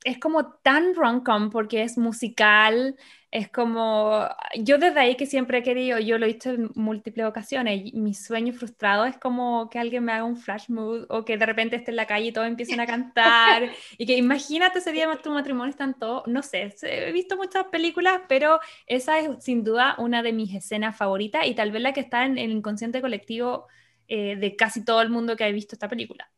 es 0.04 0.18
como 0.18 0.54
tan 0.56 0.96
rom-com 0.96 1.50
porque 1.50 1.84
es 1.84 1.98
musical, 1.98 2.96
es 3.30 3.50
como, 3.50 4.28
yo 4.60 4.78
desde 4.78 5.00
ahí 5.00 5.16
que 5.16 5.26
siempre 5.26 5.60
he 5.60 5.64
querido, 5.64 6.00
yo 6.00 6.18
lo 6.18 6.26
he 6.26 6.34
visto 6.34 6.50
en 6.50 6.70
múltiples 6.76 7.26
ocasiones, 7.26 7.94
mi 7.94 8.14
sueño 8.14 8.52
frustrado 8.54 9.06
es 9.06 9.18
como 9.18 9.70
que 9.70 9.80
alguien 9.80 10.04
me 10.04 10.12
haga 10.12 10.26
un 10.26 10.38
flash 10.38 10.70
mood 10.70 11.06
o 11.10 11.24
que 11.24 11.38
de 11.38 11.46
repente 11.46 11.76
esté 11.76 11.92
en 11.92 11.98
la 11.98 12.08
calle 12.08 12.28
y 12.28 12.32
todos 12.34 12.48
empiecen 12.48 12.80
a 12.80 12.88
cantar 12.88 13.70
y 13.98 14.06
que 14.06 14.18
imagínate 14.18 14.80
ese 14.80 14.92
día 14.92 15.08
de 15.08 15.16
tu 15.18 15.32
matrimonio 15.32 15.70
están 15.70 15.98
todos, 15.98 16.28
no 16.28 16.42
sé, 16.42 16.76
he 16.82 17.12
visto 17.12 17.38
muchas 17.38 17.66
películas, 17.66 18.22
pero 18.28 18.60
esa 18.88 19.20
es 19.20 19.44
sin 19.44 19.64
duda 19.64 19.96
una 19.98 20.24
de 20.24 20.34
mis 20.34 20.54
escenas 20.54 20.98
favoritas 20.98 21.46
y 21.46 21.54
tal 21.54 21.72
vez 21.72 21.82
la 21.82 21.94
que 21.94 22.02
está 22.02 22.26
en 22.26 22.38
el 22.38 22.52
inconsciente 22.52 23.02
colectivo 23.02 23.68
eh, 24.08 24.36
de 24.36 24.56
casi 24.58 24.84
todo 24.84 25.02
el 25.02 25.10
mundo 25.10 25.38
que 25.38 25.46
ha 25.46 25.52
visto 25.52 25.76
esta 25.76 25.88
película. 25.88 26.30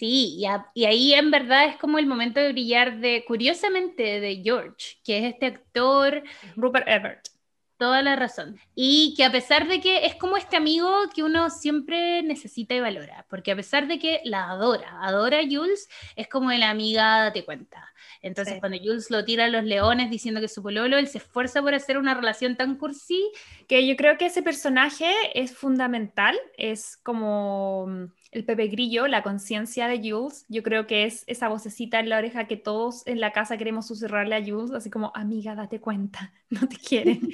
Sí, 0.00 0.38
y, 0.74 0.84
ahí 0.86 1.12
en 1.12 1.30
verdad 1.30 1.66
es 1.66 1.76
como 1.76 1.98
el 1.98 2.06
momento 2.06 2.40
de 2.40 2.52
brillar 2.52 3.00
de, 3.00 3.22
curiosamente, 3.26 4.18
de 4.18 4.40
George, 4.42 4.96
que 5.04 5.18
es 5.18 5.34
este 5.34 5.44
actor. 5.44 6.22
Rupert 6.56 6.88
Everett. 6.88 7.28
Toda 7.76 8.00
la 8.00 8.16
razón. 8.16 8.58
Y 8.74 9.12
que 9.14 9.24
a 9.24 9.30
pesar 9.30 9.68
de 9.68 9.78
que 9.82 10.06
es 10.06 10.14
como 10.14 10.38
este 10.38 10.56
amigo 10.56 10.90
que 11.14 11.22
uno 11.22 11.50
siempre 11.50 12.22
necesita 12.22 12.74
y 12.74 12.80
valora, 12.80 13.26
porque 13.28 13.52
a 13.52 13.56
pesar 13.56 13.88
de 13.88 13.98
que 13.98 14.22
la 14.24 14.48
adora, 14.48 15.02
adora 15.02 15.40
a 15.40 15.42
Jules, 15.42 15.90
es 16.16 16.28
como 16.28 16.50
la 16.50 16.70
amiga 16.70 17.30
te 17.34 17.44
cuenta. 17.44 17.92
Entonces, 18.22 18.58
cuando 18.58 18.78
Jules 18.78 19.10
lo 19.10 19.26
tira 19.26 19.44
a 19.44 19.48
los 19.48 19.64
leones 19.64 20.08
diciendo 20.08 20.40
que 20.40 20.46
es 20.46 20.54
su 20.54 20.62
pololo, 20.62 20.96
él 20.96 21.08
se 21.08 21.18
esfuerza 21.18 21.60
por 21.60 21.74
hacer 21.74 21.98
una 21.98 22.14
relación 22.14 22.56
tan 22.56 22.76
cursi. 22.76 23.30
Que 23.68 23.86
yo 23.86 23.96
creo 23.96 24.16
que 24.16 24.26
ese 24.26 24.42
personaje 24.42 25.12
es 25.34 25.54
fundamental, 25.54 26.38
es 26.56 26.96
como 26.96 28.10
el 28.32 28.44
Pepe 28.44 28.68
Grillo, 28.68 29.08
la 29.08 29.22
conciencia 29.22 29.88
de 29.88 29.98
Jules, 29.98 30.46
yo 30.48 30.62
creo 30.62 30.86
que 30.86 31.04
es 31.04 31.24
esa 31.26 31.48
vocecita 31.48 31.98
en 31.98 32.08
la 32.08 32.18
oreja 32.18 32.46
que 32.46 32.56
todos 32.56 33.04
en 33.06 33.20
la 33.20 33.32
casa 33.32 33.56
queremos 33.56 33.88
susurrarle 33.88 34.36
a 34.36 34.44
Jules, 34.44 34.70
así 34.70 34.88
como, 34.88 35.10
amiga, 35.14 35.54
date 35.54 35.80
cuenta, 35.80 36.32
no 36.50 36.68
te 36.68 36.76
quieren. 36.76 37.30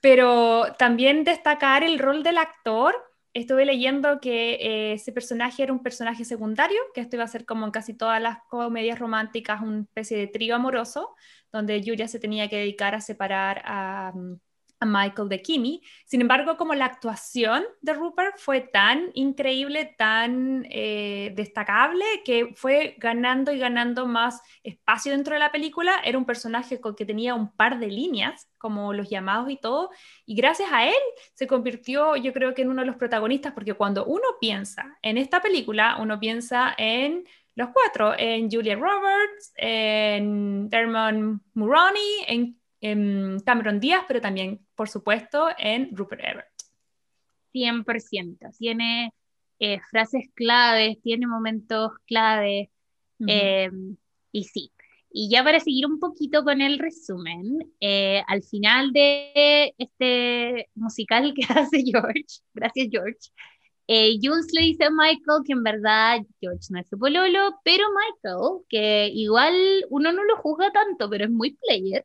Pero 0.00 0.74
también 0.78 1.24
destacar 1.24 1.82
el 1.82 1.98
rol 1.98 2.22
del 2.22 2.38
actor. 2.38 2.94
Estuve 3.34 3.64
leyendo 3.64 4.20
que 4.20 4.54
eh, 4.54 4.92
ese 4.94 5.12
personaje 5.12 5.62
era 5.62 5.72
un 5.72 5.82
personaje 5.82 6.24
secundario, 6.24 6.80
que 6.94 7.00
esto 7.00 7.16
iba 7.16 7.24
a 7.24 7.28
ser 7.28 7.46
como 7.46 7.64
en 7.64 7.70
casi 7.70 7.94
todas 7.94 8.20
las 8.20 8.38
comedias 8.48 8.98
románticas, 8.98 9.62
una 9.62 9.80
especie 9.82 10.18
de 10.18 10.26
trío 10.26 10.54
amoroso, 10.54 11.14
donde 11.50 11.82
Julia 11.84 12.08
se 12.08 12.18
tenía 12.18 12.48
que 12.48 12.56
dedicar 12.56 12.94
a 12.94 13.00
separar 13.00 13.62
a... 13.64 14.12
Michael 14.86 15.28
de 15.28 15.42
Kimi. 15.42 15.82
Sin 16.04 16.20
embargo, 16.20 16.56
como 16.56 16.74
la 16.74 16.86
actuación 16.86 17.64
de 17.80 17.94
Rupert 17.94 18.38
fue 18.38 18.60
tan 18.60 19.10
increíble, 19.14 19.94
tan 19.96 20.66
eh, 20.70 21.32
destacable, 21.34 22.04
que 22.24 22.52
fue 22.54 22.96
ganando 22.98 23.52
y 23.52 23.58
ganando 23.58 24.06
más 24.06 24.40
espacio 24.62 25.12
dentro 25.12 25.34
de 25.34 25.40
la 25.40 25.52
película. 25.52 26.00
Era 26.04 26.18
un 26.18 26.24
personaje 26.24 26.80
con 26.80 26.94
que 26.94 27.04
tenía 27.04 27.34
un 27.34 27.50
par 27.54 27.78
de 27.78 27.88
líneas, 27.88 28.48
como 28.58 28.92
los 28.92 29.10
llamados 29.10 29.50
y 29.50 29.56
todo, 29.56 29.90
y 30.24 30.34
gracias 30.34 30.70
a 30.72 30.86
él 30.86 30.94
se 31.34 31.46
convirtió, 31.46 32.16
yo 32.16 32.32
creo 32.32 32.54
que 32.54 32.62
en 32.62 32.70
uno 32.70 32.82
de 32.82 32.86
los 32.86 32.96
protagonistas, 32.96 33.52
porque 33.52 33.74
cuando 33.74 34.04
uno 34.04 34.22
piensa 34.40 34.98
en 35.02 35.18
esta 35.18 35.42
película, 35.42 35.96
uno 36.00 36.20
piensa 36.20 36.74
en 36.78 37.24
los 37.54 37.70
cuatro, 37.70 38.14
en 38.16 38.50
Julia 38.50 38.76
Roberts, 38.76 39.52
en 39.56 40.68
Dermot 40.70 41.40
Mulroney, 41.54 42.24
en 42.28 42.62
en 42.82 43.38
Cameron 43.40 43.80
Díaz, 43.80 44.04
pero 44.06 44.20
también, 44.20 44.60
por 44.82 44.88
supuesto, 44.88 45.46
en 45.58 45.96
Rupert 45.96 46.22
Everett. 46.24 46.48
100%. 47.54 48.50
Tiene 48.58 49.14
eh, 49.60 49.78
frases 49.88 50.28
claves, 50.34 51.00
tiene 51.02 51.28
momentos 51.28 51.92
claves, 52.04 52.68
em, 53.24 53.96
y 54.32 54.42
sí. 54.42 54.72
Y 55.08 55.30
ya 55.30 55.44
para 55.44 55.60
seguir 55.60 55.86
un 55.86 56.00
poquito 56.00 56.42
con 56.42 56.60
el 56.60 56.80
resumen, 56.80 57.72
eh, 57.78 58.24
al 58.26 58.42
final 58.42 58.92
de 58.92 59.72
este 59.78 60.68
musical 60.74 61.32
que 61.32 61.42
hace 61.48 61.84
George, 61.84 62.40
gracias 62.52 62.88
George, 62.90 63.30
eh, 63.86 64.18
Jules 64.20 64.48
le 64.52 64.62
dice 64.62 64.86
a 64.86 64.90
Michael 64.90 65.44
que 65.46 65.52
en 65.52 65.62
verdad 65.62 66.18
George 66.40 66.66
no 66.70 66.80
es 66.80 66.88
su 66.88 66.98
pololo, 66.98 67.54
pero 67.62 67.84
Michael, 67.90 68.64
que 68.68 69.10
igual 69.14 69.54
uno 69.90 70.12
no 70.12 70.24
lo 70.24 70.38
juzga 70.38 70.72
tanto, 70.72 71.08
pero 71.08 71.26
es 71.26 71.30
muy 71.30 71.52
player, 71.54 72.04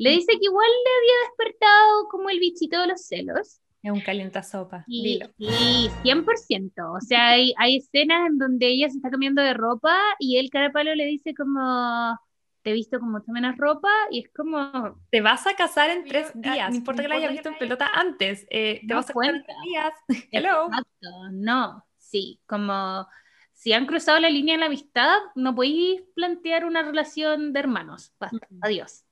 Le 0.00 0.12
dice 0.12 0.32
que 0.32 0.46
igual 0.46 0.66
le 0.66 0.90
había 0.98 1.28
despertado 1.28 2.08
como 2.10 2.30
el 2.30 2.40
bichito 2.40 2.80
de 2.80 2.86
los 2.86 3.06
celos. 3.06 3.60
Es 3.82 3.92
un 3.92 4.00
calientasopa, 4.00 4.84
Y, 4.88 5.02
dilo. 5.02 5.26
y 5.38 5.90
100%. 6.02 6.92
O 6.92 7.00
sea, 7.02 7.28
hay, 7.28 7.52
hay 7.58 7.76
escenas 7.76 8.28
en 8.30 8.38
donde 8.38 8.66
ella 8.66 8.88
se 8.88 8.96
está 8.96 9.10
cambiando 9.10 9.42
de 9.42 9.52
ropa 9.52 9.94
y 10.18 10.38
él 10.38 10.48
cara 10.48 10.72
palo 10.72 10.94
le 10.94 11.04
dice 11.04 11.34
como, 11.34 12.18
te 12.62 12.70
he 12.70 12.72
visto 12.72 12.98
con 12.98 13.12
mucha 13.12 13.30
menos 13.30 13.58
ropa 13.58 13.90
y 14.10 14.20
es 14.20 14.30
como, 14.34 14.98
Te 15.10 15.20
vas 15.20 15.46
a 15.46 15.54
casar 15.54 15.90
en 15.90 16.06
tres 16.06 16.28
ah, 16.28 16.32
días, 16.34 16.70
no 16.70 16.76
importa 16.76 17.02
que 17.02 17.08
la 17.08 17.14
hayas 17.16 17.32
visto 17.32 17.50
en 17.50 17.58
pelota 17.58 17.90
antes, 17.92 18.46
eh, 18.48 18.80
te 18.80 18.86
No 18.86 18.96
vas 18.96 19.10
a 19.10 19.12
casar 19.12 19.34
en 19.34 19.42
tres 19.44 19.56
días. 19.64 19.92
Hello. 20.32 20.66
Exacto, 20.66 21.08
no, 21.32 21.84
sí, 21.98 22.40
como 22.46 23.06
si 23.52 23.74
han 23.74 23.84
cruzado 23.84 24.18
la 24.18 24.30
línea 24.30 24.54
de 24.54 24.60
la 24.60 24.66
amistad, 24.66 25.18
no 25.34 25.54
podéis 25.54 26.00
plantear 26.14 26.64
una 26.64 26.82
relación 26.82 27.52
de 27.52 27.60
hermanos. 27.60 28.14
Basta, 28.18 28.46
Ujú. 28.50 28.60
adiós. 28.62 29.04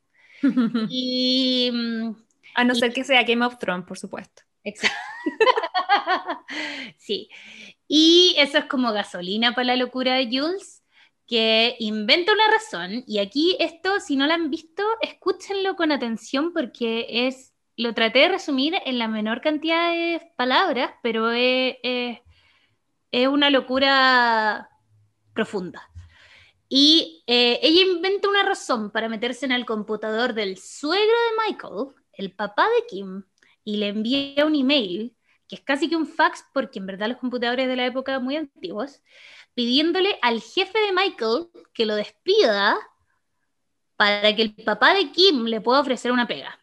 Y 0.91 1.71
mm, 1.73 2.11
A 2.55 2.65
no 2.65 2.75
ser 2.75 2.93
que 2.93 3.05
sea 3.05 3.23
Game 3.25 3.45
of 3.45 3.59
Thrones, 3.59 3.87
por 3.87 3.99
supuesto. 3.99 4.43
Exacto. 4.65 4.97
sí. 6.99 7.29
Y 7.87 8.35
eso 8.39 8.59
es 8.59 8.65
como 8.67 8.93
gasolina 8.93 9.53
para 9.55 9.67
la 9.69 9.77
locura 9.77 10.15
de 10.15 10.27
Jules, 10.27 10.83
que 11.27 11.77
inventa 11.79 12.33
una 12.33 12.51
razón. 12.51 13.05
Y 13.07 13.19
aquí 13.19 13.57
esto, 13.61 14.01
si 14.01 14.17
no 14.17 14.27
lo 14.27 14.35
han 14.35 14.51
visto, 14.51 14.83
escúchenlo 15.01 15.77
con 15.77 15.93
atención 15.93 16.53
porque 16.53 17.07
es, 17.29 17.55
lo 17.77 17.95
traté 17.95 18.21
de 18.21 18.29
resumir 18.29 18.75
en 18.85 18.99
la 18.99 19.09
menor 19.09 19.41
cantidad 19.41 19.91
de 19.91 20.33
palabras, 20.37 20.93
pero 21.03 21.31
es, 21.33 21.77
es- 21.83 22.19
es 23.13 23.29
una 23.29 23.51
locura 23.51 24.69
profunda. 25.35 25.89
Y 26.69 27.25
eh, 27.27 27.59
ella 27.63 27.83
inventa 27.83 28.29
una 28.29 28.43
razón 28.43 28.91
para 28.91 29.09
meterse 29.09 29.47
en 29.47 29.53
el 29.53 29.65
computador 29.65 30.35
del 30.35 30.59
suegro 30.59 31.07
de 31.07 31.47
Michael, 31.47 31.95
el 32.13 32.33
papá 32.33 32.67
de 32.69 32.87
Kim, 32.87 33.23
y 33.65 33.79
le 33.79 33.89
envía 33.89 34.45
un 34.45 34.55
email, 34.55 35.15
que 35.49 35.57
es 35.57 35.63
casi 35.63 35.89
que 35.89 35.97
un 35.97 36.07
fax, 36.07 36.45
porque 36.53 36.79
en 36.79 36.87
verdad 36.87 37.09
los 37.09 37.17
computadores 37.19 37.69
de 37.69 37.77
la 37.77 37.87
época 37.87 38.13
eran 38.13 38.25
muy 38.25 38.37
antiguos, 38.37 39.03
pidiéndole 39.55 40.19
al 40.23 40.41
jefe 40.41 40.79
de 40.79 40.93
Michael 40.93 41.49
que 41.73 41.87
lo 41.87 41.95
despida 41.95 42.79
para 43.97 44.35
que 44.37 44.43
el 44.43 44.55
papá 44.55 44.95
de 44.95 45.11
Kim 45.11 45.47
le 45.47 45.61
pueda 45.61 45.81
ofrecer 45.81 46.13
una 46.13 46.29
pega. 46.29 46.61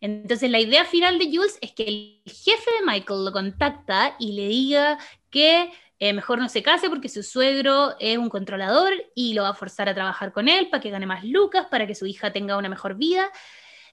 Entonces 0.00 0.50
la 0.50 0.60
idea 0.60 0.84
final 0.84 1.18
de 1.18 1.26
Jules 1.26 1.58
es 1.60 1.72
que 1.72 1.84
el 1.84 2.22
jefe 2.26 2.70
de 2.78 2.86
Michael 2.86 3.24
lo 3.24 3.32
contacta 3.32 4.14
y 4.18 4.32
le 4.32 4.48
diga 4.48 4.98
que 5.30 5.72
eh, 6.00 6.12
mejor 6.12 6.38
no 6.38 6.48
se 6.48 6.62
case 6.62 6.88
porque 6.88 7.08
su 7.08 7.22
suegro 7.22 7.96
es 7.98 8.18
un 8.18 8.28
controlador 8.28 8.92
y 9.14 9.34
lo 9.34 9.42
va 9.42 9.50
a 9.50 9.54
forzar 9.54 9.88
a 9.88 9.94
trabajar 9.94 10.32
con 10.32 10.48
él 10.48 10.68
para 10.70 10.80
que 10.80 10.90
gane 10.90 11.06
más 11.06 11.24
lucas, 11.24 11.66
para 11.66 11.86
que 11.86 11.94
su 11.94 12.06
hija 12.06 12.32
tenga 12.32 12.56
una 12.56 12.68
mejor 12.68 12.96
vida. 12.96 13.30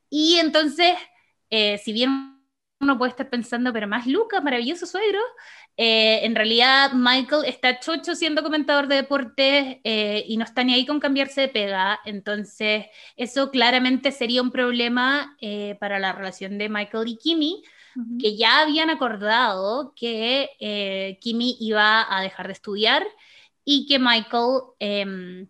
Y 0.10 0.38
entonces, 0.38 0.96
eh, 1.50 1.80
si 1.80 1.94
bien 1.94 2.39
uno 2.80 2.98
puede 2.98 3.12
estar 3.12 3.30
pensando, 3.30 3.74
pero 3.74 3.88
más 3.88 4.06
lucas, 4.06 4.44
maravilloso 4.44 4.86
suegro, 4.86 5.20
eh, 5.78 6.20
en 6.24 6.36
realidad 6.36 6.91
Michael 6.94 7.46
está 7.46 7.80
chocho 7.80 8.13
siendo 8.13 8.44
comentador 8.44 8.88
de 8.88 8.98
deportes 8.98 9.78
y 9.84 10.38
no 10.38 10.44
está 10.44 10.63
ni 10.63 10.74
ahí 10.76 10.86
con 10.86 11.00
cambiarse 11.00 11.41
de 11.41 11.48
pega. 11.48 12.00
Entonces, 12.06 12.86
eso 13.15 13.50
claramente 13.50 14.12
sería 14.12 14.41
un 14.44 14.52
problema 14.52 15.38
para 15.80 16.00
la 16.00 16.12
relación 16.13 16.58
de 16.60 16.70
Michael 16.70 17.08
y 17.08 17.18
Kimmy, 17.18 17.63
que 18.19 18.36
ya 18.36 18.62
habían 18.62 18.89
acordado 18.89 19.93
que 19.95 20.49
eh, 20.60 21.17
Kimi 21.21 21.58
iba 21.60 22.05
a 22.10 22.21
dejar 22.21 22.47
de 22.47 22.53
estudiar 22.53 23.05
y 23.63 23.88
que 23.88 23.99
Michael 23.99 24.62
em, 24.79 25.47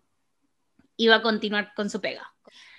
iba 0.96 1.16
a 1.16 1.22
continuar 1.22 1.74
con 1.74 1.90
su 1.90 2.00
pega. 2.00 2.32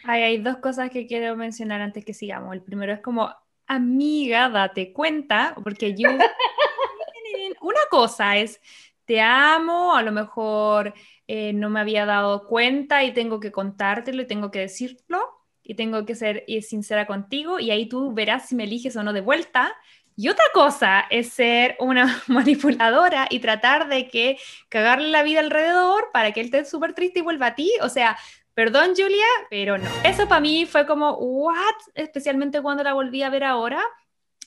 Ay, 0.04 0.24
hay 0.24 0.38
dos 0.38 0.58
cosas 0.58 0.90
que 0.90 1.06
quiero 1.06 1.36
mencionar 1.36 1.82
antes 1.82 2.06
que 2.06 2.14
sigamos. 2.14 2.54
El 2.54 2.64
primero 2.64 2.94
es 2.94 3.02
como, 3.02 3.34
amiga, 3.68 4.50
date 4.50 4.94
cuenta, 4.94 5.56
porque 5.64 5.96
yo... 5.96 6.10
Una 7.62 7.80
cosa 7.92 8.38
es, 8.38 8.62
te 9.06 9.22
amo, 9.22 9.96
a 9.96 10.02
lo 10.02 10.12
mejor 10.12 10.94
eh, 11.28 11.52
no 11.54 11.70
me 11.70 11.82
había 11.82 12.06
dado 12.06 12.48
cuenta 12.48 13.04
y 13.04 13.14
tengo 13.14 13.40
que 13.40 13.52
contártelo 13.52 14.22
y 14.22 14.28
tengo 14.28 14.50
que 14.50 14.60
decirlo 14.60 15.37
y 15.68 15.76
tengo 15.76 16.06
que 16.06 16.16
ser 16.16 16.44
eh, 16.48 16.62
sincera 16.62 17.06
contigo 17.06 17.60
y 17.60 17.72
ahí 17.72 17.88
tú 17.90 18.14
verás 18.14 18.48
si 18.50 18.56
me 18.56 18.64
eliges 18.64 18.96
o 18.96 19.04
no 19.04 19.14
de 19.14 19.22
vuelta. 19.22 19.76
Y 20.16 20.30
otra 20.30 20.46
cosa 20.54 21.02
es 21.12 21.30
ser 21.30 21.76
una 21.80 22.24
manipuladora 22.28 23.28
y 23.30 23.40
tratar 23.40 23.88
de 23.90 24.08
que 24.08 24.38
cagarle 24.70 25.10
la 25.10 25.24
vida 25.24 25.42
alrededor 25.42 26.10
para 26.14 26.32
que 26.32 26.40
él 26.40 26.48
esté 26.48 26.66
súper 26.66 26.94
triste 26.94 27.20
y 27.20 27.22
vuelva 27.22 27.48
a 27.48 27.56
ti. 27.56 27.72
O 27.82 27.90
sea, 27.90 28.18
perdón 28.54 28.92
Julia, 28.98 29.26
pero 29.50 29.78
no. 29.78 29.90
Eso 30.04 30.28
para 30.28 30.42
mí 30.42 30.66
fue 30.66 30.88
como, 30.88 31.12
¿what? 31.18 31.76
Especialmente 31.94 32.62
cuando 32.62 32.84
la 32.84 32.94
volví 32.94 33.22
a 33.24 33.30
ver 33.30 33.44
ahora. 33.44 33.84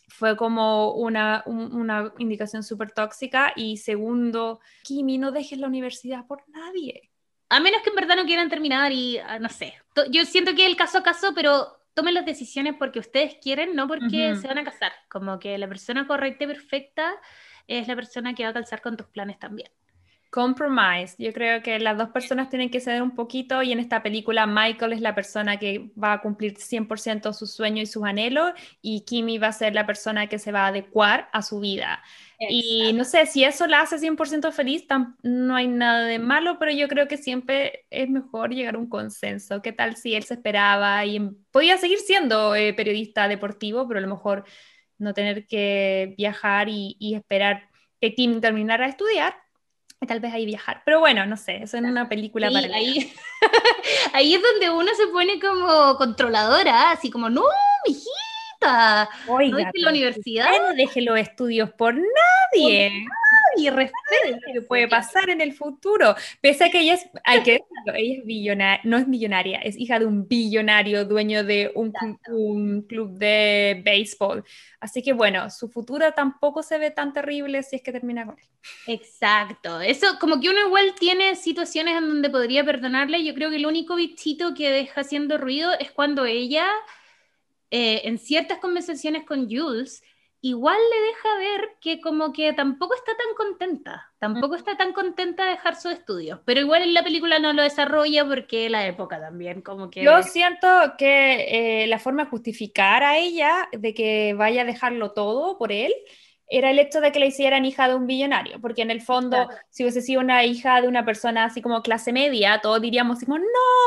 Fue 0.09 0.37
como 0.37 0.93
una, 0.95 1.43
un- 1.47 1.73
una 1.73 2.13
indicación 2.19 2.63
súper 2.65 2.91
tóxica. 2.93 3.53
Y 3.57 3.77
segundo, 3.77 4.61
Kimi, 4.83 5.19
no 5.19 5.31
dejes 5.31 5.59
la 5.59 5.69
universidad 5.69 6.27
por 6.27 6.43
nadie. 6.49 7.10
A 7.51 7.61
menos 7.61 7.83
que 7.83 7.91
en 7.91 7.97
verdad 7.97 8.17
no 8.17 8.25
quieran 8.25 8.49
terminar 8.49 8.93
y 8.93 9.19
ah, 9.19 9.39
no 9.39 9.49
sé. 9.49 9.75
Yo 10.11 10.25
siento 10.25 10.55
que 10.55 10.67
el 10.67 10.77
caso 10.77 10.99
a 10.99 11.03
caso, 11.03 11.33
pero 11.35 11.81
tomen 11.95 12.15
las 12.15 12.25
decisiones 12.25 12.75
porque 12.79 13.01
ustedes 13.01 13.37
quieren, 13.43 13.75
no 13.75 13.89
porque 13.89 14.37
se 14.37 14.47
van 14.47 14.59
a 14.59 14.65
casar. 14.65 14.93
Como 15.09 15.39
que 15.39 15.59
la 15.59 15.69
persona 15.69 16.07
correcta 16.07 16.45
y 16.45 16.47
perfecta 16.47 17.13
es 17.67 17.89
la 17.89 17.97
persona 17.97 18.35
que 18.35 18.45
va 18.45 18.51
a 18.51 18.55
calzar 18.55 18.81
con 18.81 18.97
tus 18.97 19.09
planes 19.09 19.39
también. 19.39 19.71
Compromise. 20.31 21.17
Yo 21.19 21.33
creo 21.33 21.61
que 21.61 21.81
las 21.81 21.99
dos 21.99 22.11
personas 22.11 22.49
tienen 22.51 22.71
que 22.71 22.79
ceder 22.79 23.03
un 23.03 23.17
poquito 23.17 23.65
y 23.65 23.73
en 23.73 23.81
esta 23.81 24.01
película 24.01 24.47
Michael 24.47 24.93
es 24.93 25.01
la 25.01 25.13
persona 25.13 25.59
que 25.59 25.91
va 26.01 26.13
a 26.13 26.21
cumplir 26.21 26.57
100% 26.57 27.33
sus 27.33 27.51
sueños 27.53 27.89
y 27.89 27.93
sus 27.93 28.05
anhelos 28.05 28.53
y 28.81 29.01
Kimi 29.05 29.39
va 29.39 29.49
a 29.49 29.53
ser 29.53 29.75
la 29.75 29.87
persona 29.87 30.29
que 30.29 30.39
se 30.39 30.53
va 30.53 30.67
a 30.67 30.69
adecuar 30.69 31.29
a 31.33 31.43
su 31.43 31.59
vida. 31.59 32.01
Y 32.47 32.93
no 32.95 33.05
sé, 33.05 33.27
si 33.27 33.43
eso 33.43 33.67
la 33.67 33.81
hace 33.81 33.99
100% 33.99 34.53
feliz, 34.53 34.87
no 35.25 35.57
hay 35.57 35.67
nada 35.67 36.05
de 36.07 36.21
malo, 36.21 36.59
pero 36.61 36.71
yo 36.71 36.87
creo 36.87 37.09
que 37.09 37.17
siempre 37.17 37.87
es 37.91 38.09
mejor 38.09 38.51
llegar 38.55 38.77
a 38.77 38.79
un 38.79 38.89
consenso. 38.89 39.63
¿Qué 39.63 39.73
tal 39.73 39.97
si 39.97 40.15
él 40.15 40.23
se 40.23 40.35
esperaba 40.35 41.05
y 41.07 41.17
em- 41.17 41.37
podía 41.51 41.77
seguir 41.77 41.99
siendo 41.99 42.55
eh, 42.55 42.73
periodista 42.73 43.27
deportivo, 43.27 43.89
pero 43.89 43.99
a 43.99 44.03
lo 44.03 44.09
mejor 44.09 44.45
no 44.99 45.13
tener 45.15 45.47
que 45.49 46.15
viajar 46.17 46.69
y, 46.69 46.97
y 47.01 47.15
esperar 47.17 47.69
que 48.01 48.15
Kim 48.15 48.41
terminara 48.41 48.85
de 48.85 48.91
estudiar? 48.93 49.35
Tal 50.07 50.21
vez 50.21 50.33
ahí 50.33 50.47
viajar. 50.47 50.83
Pero 50.85 51.01
bueno, 51.01 51.27
no 51.27 51.37
sé, 51.37 51.63
eso 51.63 51.77
en 51.77 51.87
una 51.87 52.09
película 52.09 52.49
Sí, 52.49 52.55
para 52.55 52.75
ahí, 52.75 53.13
ahí 54.15 54.35
es 54.35 54.43
donde 54.43 54.71
uno 54.71 54.91
se 54.97 55.07
pone 55.09 55.39
como 55.39 55.97
controladora, 55.97 56.91
así 56.93 57.11
como, 57.11 57.29
no, 57.29 57.43
mijita, 57.87 59.09
no 59.27 59.35
Oiga, 59.35 59.57
viste 59.59 59.79
la 59.81 59.91
pero 59.91 59.91
universidad 59.91 60.51
no 60.63 60.75
deje 60.75 61.03
los 61.03 61.19
estudios 61.19 61.71
por 61.73 61.95
nadie. 61.95 63.05
Y 63.57 63.71
respeto. 63.71 64.39
que 64.53 64.63
puede 64.63 64.89
pasar 64.89 65.31
en 65.31 65.41
el 65.41 65.53
futuro. 65.53 66.15
Pese 66.41 66.65
a 66.65 66.71
que 66.71 66.81
ella 66.81 66.95
es, 66.95 67.09
hay 67.25 67.43
que 67.43 67.53
decirlo, 67.53 67.95
ella 67.95 68.19
es 68.19 68.25
billonaria, 68.25 68.81
no 68.85 68.99
es 68.99 69.09
millonaria, 69.09 69.59
es 69.61 69.77
hija 69.79 69.99
de 69.99 70.07
un 70.07 70.27
billonario, 70.27 71.05
dueño 71.05 71.45
de 71.45 71.73
un 71.75 72.83
club 72.83 73.19
de 73.19 73.83
béisbol. 73.85 74.45
Así 74.81 75.03
que 75.03 75.13
bueno, 75.13 75.51
su 75.51 75.69
futuro 75.69 76.13
tampoco 76.13 76.63
se 76.63 76.79
ve 76.79 76.91
tan 76.91 77.13
terrible 77.13 77.63
si 77.63 77.77
es 77.77 77.83
que 77.83 77.93
termina 77.93 78.25
con 78.25 78.39
él. 78.39 78.45
Exacto, 78.87 79.81
eso 79.81 80.07
como 80.19 80.41
que 80.41 80.51
uno 80.51 80.67
igual 80.67 80.95
tiene 80.99 81.35
situaciones 81.37 81.97
en 81.97 82.09
donde 82.09 82.31
podría 82.31 82.65
perdonarle, 82.65 83.25
yo 83.25 83.35
creo 83.35 83.51
que 83.51 83.57
el 83.57 83.67
único 83.67 83.97
bichito 83.97 84.55
que 84.55 84.71
deja 84.71 85.01
haciendo 85.01 85.39
ruido 85.39 85.73
es 85.79 85.91
cuando 85.91 86.27
ella, 86.27 86.67
eh, 87.71 88.03
en 88.05 88.19
ciertas 88.19 88.59
conversaciones 88.59 89.25
con 89.25 89.49
Jules, 89.51 90.03
igual 90.43 90.79
le 90.79 91.07
deja 91.07 91.39
ver 91.39 91.77
que 91.81 92.01
como 92.01 92.33
que 92.33 92.53
tampoco 92.53 92.95
está 92.95 93.13
tan 93.17 93.35
contenta, 93.37 94.11
tampoco 94.19 94.55
está 94.55 94.77
tan 94.77 94.93
contenta 94.93 95.45
de 95.45 95.51
dejar 95.51 95.77
sus 95.77 95.93
estudios, 95.93 96.41
pero 96.45 96.61
igual 96.61 96.83
en 96.83 96.95
la 96.95 97.03
película 97.03 97.39
no 97.39 97.53
lo 97.53 97.63
desarrolla 97.63 98.27
porque 98.27 98.71
la 98.71 98.87
época 98.87 99.21
también, 99.21 99.61
como 99.61 99.91
que... 99.91 100.03
Yo 100.03 100.23
siento 100.23 100.69
que 100.97 101.83
eh, 101.83 101.87
la 101.89 101.99
forma 101.99 102.25
de 102.25 102.31
justificar 102.31 103.03
a 103.03 103.19
ella 103.19 103.69
de 103.73 103.93
que 103.93 104.35
vaya 104.35 104.63
a 104.63 104.67
dejarlo 104.67 105.13
todo 105.13 105.59
por 105.59 105.73
él 105.73 105.93
era 106.51 106.71
el 106.71 106.79
hecho 106.79 107.01
de 107.01 107.13
que 107.13 107.21
la 107.21 107.27
hicieran 107.27 107.65
hija 107.65 107.89
de 107.89 107.95
un 107.95 108.07
billonario, 108.07 108.61
porque 108.61 108.83
en 108.83 108.91
el 108.91 109.01
fondo, 109.03 109.47
Claro. 109.47 109.63
si 109.71 109.85
hubiese 109.85 110.03
sido 110.03 110.21
una 110.21 110.45
hija 110.45 110.81
de 110.83 110.89
una 110.89 111.05
persona 111.05 111.45
así 111.45 111.63
como 111.63 111.83
clase 111.83 112.13
media, 112.13 112.61
todos 112.61 112.81
diríamos 112.81 113.17
así 113.19 113.27
como, 113.27 113.39
no, 113.39 113.45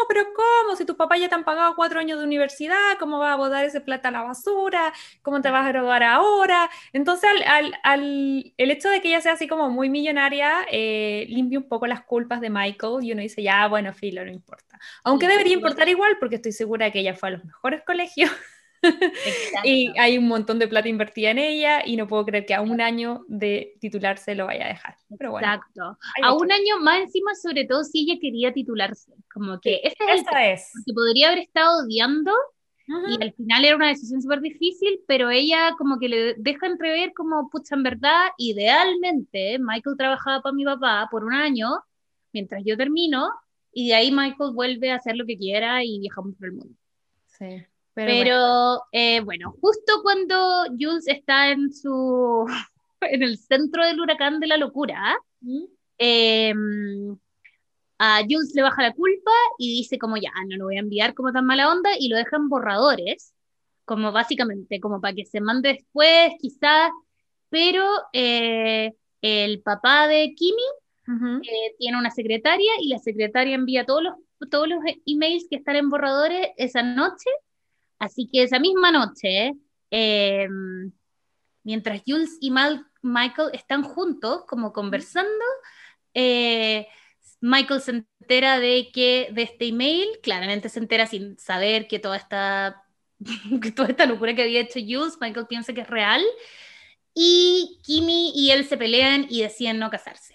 pero 0.07 0.23
¿cómo? 0.33 0.75
Si 0.75 0.85
tus 0.85 0.95
papás 0.95 1.19
ya 1.19 1.29
te 1.29 1.35
han 1.35 1.43
pagado 1.43 1.75
cuatro 1.75 1.99
años 1.99 2.19
de 2.19 2.25
universidad, 2.25 2.77
¿cómo 2.99 3.19
vas 3.19 3.33
a 3.33 3.35
botar 3.35 3.65
ese 3.65 3.81
plata 3.81 4.07
a 4.09 4.11
la 4.11 4.23
basura? 4.23 4.93
¿Cómo 5.21 5.41
te 5.41 5.49
vas 5.49 5.65
a 5.65 5.69
graduar 5.69 6.03
ahora? 6.03 6.69
Entonces, 6.93 7.29
al, 7.29 7.43
al- 7.43 7.73
al- 7.83 8.53
el 8.57 8.71
hecho 8.71 8.89
de 8.89 9.01
que 9.01 9.09
ella 9.09 9.21
sea 9.21 9.33
así 9.33 9.47
como 9.47 9.69
muy 9.69 9.89
millonaria, 9.89 10.65
eh, 10.71 11.25
limpia 11.29 11.59
un 11.59 11.67
poco 11.67 11.87
las 11.87 12.03
culpas 12.03 12.41
de 12.41 12.49
Michael 12.49 13.03
y 13.03 13.11
uno 13.11 13.21
dice, 13.21 13.43
ya, 13.43 13.67
bueno, 13.67 13.93
filo, 13.93 14.23
no 14.25 14.31
importa. 14.31 14.79
Aunque 15.03 15.25
Sí, 15.25 15.31
debería 15.31 15.53
importar 15.53 15.89
igual, 15.89 16.17
porque 16.19 16.35
estoy 16.37 16.51
segura 16.51 16.91
que 16.91 16.99
ella 16.99 17.15
fue 17.15 17.29
a 17.29 17.31
los 17.33 17.45
mejores 17.45 17.81
colegios. 17.85 18.31
y 19.63 19.91
hay 19.97 20.17
un 20.17 20.27
montón 20.27 20.59
de 20.59 20.67
plata 20.67 20.89
invertida 20.89 21.31
en 21.31 21.39
ella 21.39 21.81
y 21.85 21.95
no 21.95 22.07
puedo 22.07 22.25
creer 22.25 22.45
que 22.45 22.53
a 22.53 22.61
un 22.61 22.81
año 22.81 23.25
de 23.27 23.75
titularse 23.79 24.35
lo 24.35 24.45
vaya 24.45 24.65
a 24.65 24.69
dejar. 24.69 24.97
Pero 25.17 25.31
bueno, 25.31 25.47
Exacto. 25.47 25.97
A 26.23 26.33
un 26.33 26.51
año 26.51 26.79
más 26.81 27.01
encima, 27.01 27.35
sobre 27.35 27.65
todo 27.65 27.83
si 27.83 28.01
ella 28.01 28.19
quería 28.19 28.53
titularse, 28.53 29.13
como 29.33 29.59
que 29.59 29.81
ese 29.83 29.95
es 29.99 30.09
el 30.09 30.19
esa 30.19 30.51
es. 30.51 30.71
que 30.85 30.93
podría 30.93 31.27
haber 31.27 31.39
estado 31.39 31.83
odiando 31.83 32.31
Y 32.85 33.23
al 33.23 33.33
final 33.33 33.65
era 33.65 33.75
una 33.75 33.87
decisión 33.87 34.21
súper 34.21 34.41
difícil, 34.41 34.99
pero 35.07 35.29
ella 35.29 35.75
como 35.77 35.99
que 35.99 36.09
le 36.09 36.33
deja 36.37 36.67
entrever 36.67 37.13
como, 37.13 37.49
pucha, 37.49 37.75
en 37.75 37.83
verdad, 37.83 38.27
idealmente, 38.37 39.57
Michael 39.59 39.97
trabajaba 39.97 40.41
para 40.41 40.53
mi 40.53 40.65
papá 40.65 41.07
por 41.09 41.23
un 41.23 41.33
año, 41.33 41.69
mientras 42.33 42.61
yo 42.65 42.75
termino, 42.75 43.29
y 43.71 43.87
de 43.87 43.95
ahí 43.95 44.11
Michael 44.11 44.51
vuelve 44.53 44.91
a 44.91 44.95
hacer 44.95 45.15
lo 45.15 45.25
que 45.25 45.37
quiera 45.37 45.83
y 45.83 45.99
viajamos 45.99 46.35
por 46.35 46.47
el 46.47 46.53
mundo. 46.53 46.75
Sí. 47.25 47.65
Pero, 47.93 48.35
bueno. 48.35 48.81
Eh, 48.91 49.19
bueno, 49.21 49.55
justo 49.61 50.01
cuando 50.01 50.65
Jules 50.79 51.07
está 51.07 51.51
en 51.51 51.71
su 51.71 52.45
en 53.01 53.23
el 53.23 53.37
centro 53.37 53.85
del 53.85 53.99
huracán 53.99 54.39
de 54.39 54.47
la 54.47 54.57
locura, 54.57 55.15
¿Mm? 55.41 55.63
em, 55.97 57.17
a 57.99 58.21
Jules 58.21 58.53
le 58.55 58.63
baja 58.63 58.81
la 58.81 58.93
culpa 58.93 59.31
y 59.57 59.77
dice 59.77 59.97
como 59.97 60.17
ya, 60.17 60.31
no 60.47 60.57
lo 60.57 60.65
voy 60.65 60.77
a 60.77 60.79
enviar 60.79 61.13
como 61.13 61.31
tan 61.31 61.45
mala 61.45 61.71
onda 61.71 61.91
y 61.97 62.09
lo 62.09 62.17
deja 62.17 62.37
en 62.37 62.49
borradores, 62.49 63.33
como 63.85 64.11
básicamente, 64.11 64.79
como 64.79 64.99
para 64.99 65.13
que 65.13 65.25
se 65.25 65.41
mande 65.41 65.73
después 65.73 66.33
quizás, 66.39 66.91
pero 67.49 67.85
eh, 68.13 68.93
el 69.21 69.61
papá 69.61 70.07
de 70.07 70.33
Kimi 70.35 71.41
eh, 71.43 71.75
tiene 71.77 71.97
una 71.97 72.11
secretaria 72.11 72.71
y 72.81 72.87
la 72.87 72.99
secretaria 72.99 73.55
envía 73.55 73.85
todos 73.85 74.03
los, 74.03 74.13
todos 74.49 74.67
los 74.67 74.79
emails 75.05 75.47
que 75.49 75.57
están 75.57 75.75
en 75.75 75.89
borradores 75.89 76.49
esa 76.57 76.81
noche, 76.81 77.29
así 78.03 78.29
que 78.31 78.43
esa 78.43 78.59
misma 78.59 78.91
noche, 78.91 79.53
em, 79.91 80.91
mientras 81.63 82.01
Jules 82.05 82.37
y 82.41 82.51
Michael 83.01 83.49
están 83.53 83.83
juntos, 83.83 84.43
como 84.47 84.73
conversando, 84.73 85.45
eh, 86.13 86.87
Michael 87.41 87.81
se 87.81 87.91
entera 87.91 88.59
de 88.59 88.89
que 88.93 89.29
de 89.33 89.43
este 89.43 89.67
email, 89.67 90.07
claramente 90.21 90.69
se 90.69 90.79
entera 90.79 91.07
sin 91.07 91.37
saber 91.37 91.87
que 91.87 91.99
toda 91.99 92.17
esta, 92.17 92.83
que 93.61 93.71
toda 93.71 93.89
esta 93.89 94.05
locura 94.05 94.35
que 94.35 94.43
había 94.43 94.61
hecho 94.61 94.79
Jules, 94.79 95.17
Michael 95.19 95.47
piensa 95.47 95.73
que 95.73 95.81
es 95.81 95.87
real, 95.87 96.23
y 97.13 97.79
Kimi 97.83 98.31
y 98.35 98.51
él 98.51 98.65
se 98.65 98.77
pelean 98.77 99.27
y 99.29 99.41
deciden 99.41 99.79
no 99.79 99.89
casarse. 99.89 100.33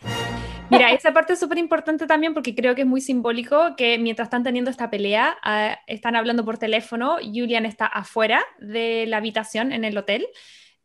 Mira, 0.71 0.93
esa 0.93 1.13
parte 1.13 1.33
es 1.33 1.41
súper 1.41 1.59
importante 1.59 2.07
también 2.07 2.35
porque 2.35 2.55
creo 2.55 2.75
que 2.75 2.83
es 2.83 2.87
muy 2.87 3.01
simbólico 3.01 3.75
que 3.77 3.99
mientras 3.99 4.27
están 4.27 4.43
teniendo 4.43 4.71
esta 4.71 4.91
pelea, 4.91 5.37
ah, 5.43 5.79
están 5.87 6.15
hablando 6.15 6.45
por 6.45 6.59
teléfono, 6.59 7.17
Julian 7.23 7.65
está 7.65 7.87
afuera 7.87 8.45
de 8.59 9.07
la 9.07 9.17
habitación 9.17 9.73
en 9.73 9.85
el 9.85 9.97
hotel 9.97 10.27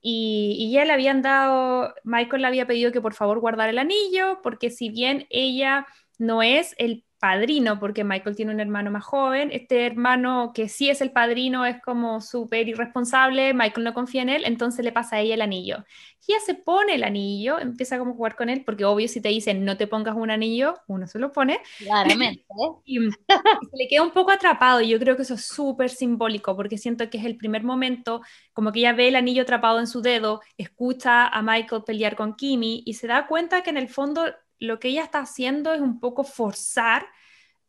y, 0.02 0.56
y, 0.60 0.72
ya 0.72 0.86
le 0.86 0.94
habían 0.94 1.22
dado, 1.22 1.94
Michael 2.04 2.42
le 2.42 2.48
había 2.48 2.68
pedido 2.68 2.92
que 2.92 3.02
por 3.02 3.14
favor 3.14 3.40
guardara 3.40 3.70
el 3.72 3.78
anillo 3.78 4.40
porque 4.42 4.70
si 4.70 4.90
bien 4.90 5.28
ella 5.30 5.86
no 6.18 6.44
es 6.44 6.76
el 6.78 7.06
padrino, 7.24 7.80
porque 7.80 8.04
Michael 8.04 8.36
tiene 8.36 8.52
un 8.52 8.60
hermano 8.60 8.92
más 8.92 9.06
joven, 9.06 9.50
este 9.54 9.86
hermano 9.86 10.52
que 10.54 10.68
sí 10.68 10.90
es 10.90 11.00
el 11.00 11.12
padrino 11.12 11.66
es 11.66 11.82
como 11.82 12.20
súper 12.20 12.68
irresponsable, 12.68 13.54
Michael 13.54 13.86
no 13.86 13.94
confía 13.94 14.24
en 14.24 14.28
él, 14.28 14.44
entonces 14.44 14.84
le 14.84 14.92
pasa 14.92 15.16
a 15.16 15.20
ella 15.22 15.36
el 15.36 15.42
anillo. 15.42 15.86
Y 16.28 16.34
ella 16.34 16.42
se 16.46 16.54
pone 16.54 16.96
el 16.96 17.04
anillo, 17.06 17.60
empieza 17.60 17.98
como 17.98 18.12
a 18.12 18.16
jugar 18.16 18.36
con 18.36 18.50
él, 18.50 18.64
porque 18.66 18.84
obvio 18.84 19.08
si 19.08 19.22
te 19.22 19.30
dicen 19.30 19.64
no 19.64 19.78
te 19.78 19.88
pongas 19.88 20.18
un 20.18 20.32
anillo, 20.32 20.76
uno 20.88 21.08
se 21.08 21.18
lo 21.18 21.32
pone. 21.32 21.62
Claramente. 21.78 22.46
y, 22.86 23.08
y, 23.08 23.10
se 23.10 23.78
le 23.78 23.88
queda 23.88 24.04
un 24.04 24.12
poco 24.12 24.32
atrapado 24.32 24.82
y 24.82 24.90
yo 24.90 25.00
creo 25.00 25.16
que 25.16 25.22
eso 25.22 25.36
es 25.36 25.46
súper 25.46 25.92
simbólico, 25.92 26.58
porque 26.58 26.78
siento 26.78 27.10
que 27.10 27.20
es 27.20 27.24
el 27.24 27.38
primer 27.38 27.64
momento, 27.64 28.20
como 28.52 28.74
que 28.74 28.80
ella 28.80 28.92
ve 28.92 29.08
el 29.08 29.16
anillo 29.16 29.44
atrapado 29.44 29.80
en 29.80 29.88
su 29.88 30.02
dedo, 30.02 30.42
escucha 30.58 31.26
a 31.28 31.42
Michael 31.42 31.84
pelear 31.86 32.18
con 32.18 32.36
Kimi 32.36 32.84
y 32.86 32.96
se 32.96 33.08
da 33.08 33.28
cuenta 33.28 33.64
que 33.64 33.70
en 33.70 33.78
el 33.78 33.88
fondo 33.88 34.26
lo 34.64 34.80
que 34.80 34.88
ella 34.88 35.04
está 35.04 35.20
haciendo 35.20 35.74
es 35.74 35.82
un 35.82 36.00
poco 36.00 36.24
forzar 36.24 37.06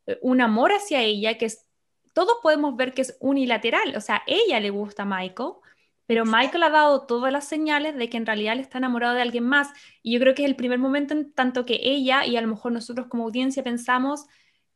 eh, 0.05 0.17
un 0.21 0.41
amor 0.41 0.71
hacia 0.71 1.01
ella 1.01 1.37
que 1.37 1.45
es, 1.45 1.69
todos 2.13 2.37
podemos 2.41 2.75
ver 2.77 2.93
que 2.93 3.01
es 3.01 3.17
unilateral, 3.19 3.95
o 3.97 4.01
sea, 4.01 4.23
ella 4.27 4.59
le 4.61 4.69
gusta 4.69 5.03
a 5.03 5.05
Michael, 5.05 5.53
pero 6.05 6.23
Michael 6.23 6.63
ha 6.63 6.69
dado 6.69 7.05
todas 7.05 7.33
las 7.33 7.45
señales 7.45 7.95
de 7.97 8.09
que 8.09 8.17
en 8.17 8.25
realidad 8.25 8.55
le 8.55 8.61
está 8.61 8.77
enamorado 8.77 9.15
de 9.15 9.23
alguien 9.23 9.43
más. 9.43 9.69
Y 10.03 10.13
yo 10.13 10.19
creo 10.19 10.35
que 10.35 10.43
es 10.43 10.49
el 10.49 10.55
primer 10.55 10.77
momento 10.77 11.15
en 11.15 11.33
tanto 11.33 11.65
que 11.65 11.79
ella 11.81 12.25
y 12.25 12.37
a 12.37 12.41
lo 12.41 12.47
mejor 12.47 12.71
nosotros 12.71 13.07
como 13.07 13.23
audiencia 13.23 13.63
pensamos, 13.63 14.25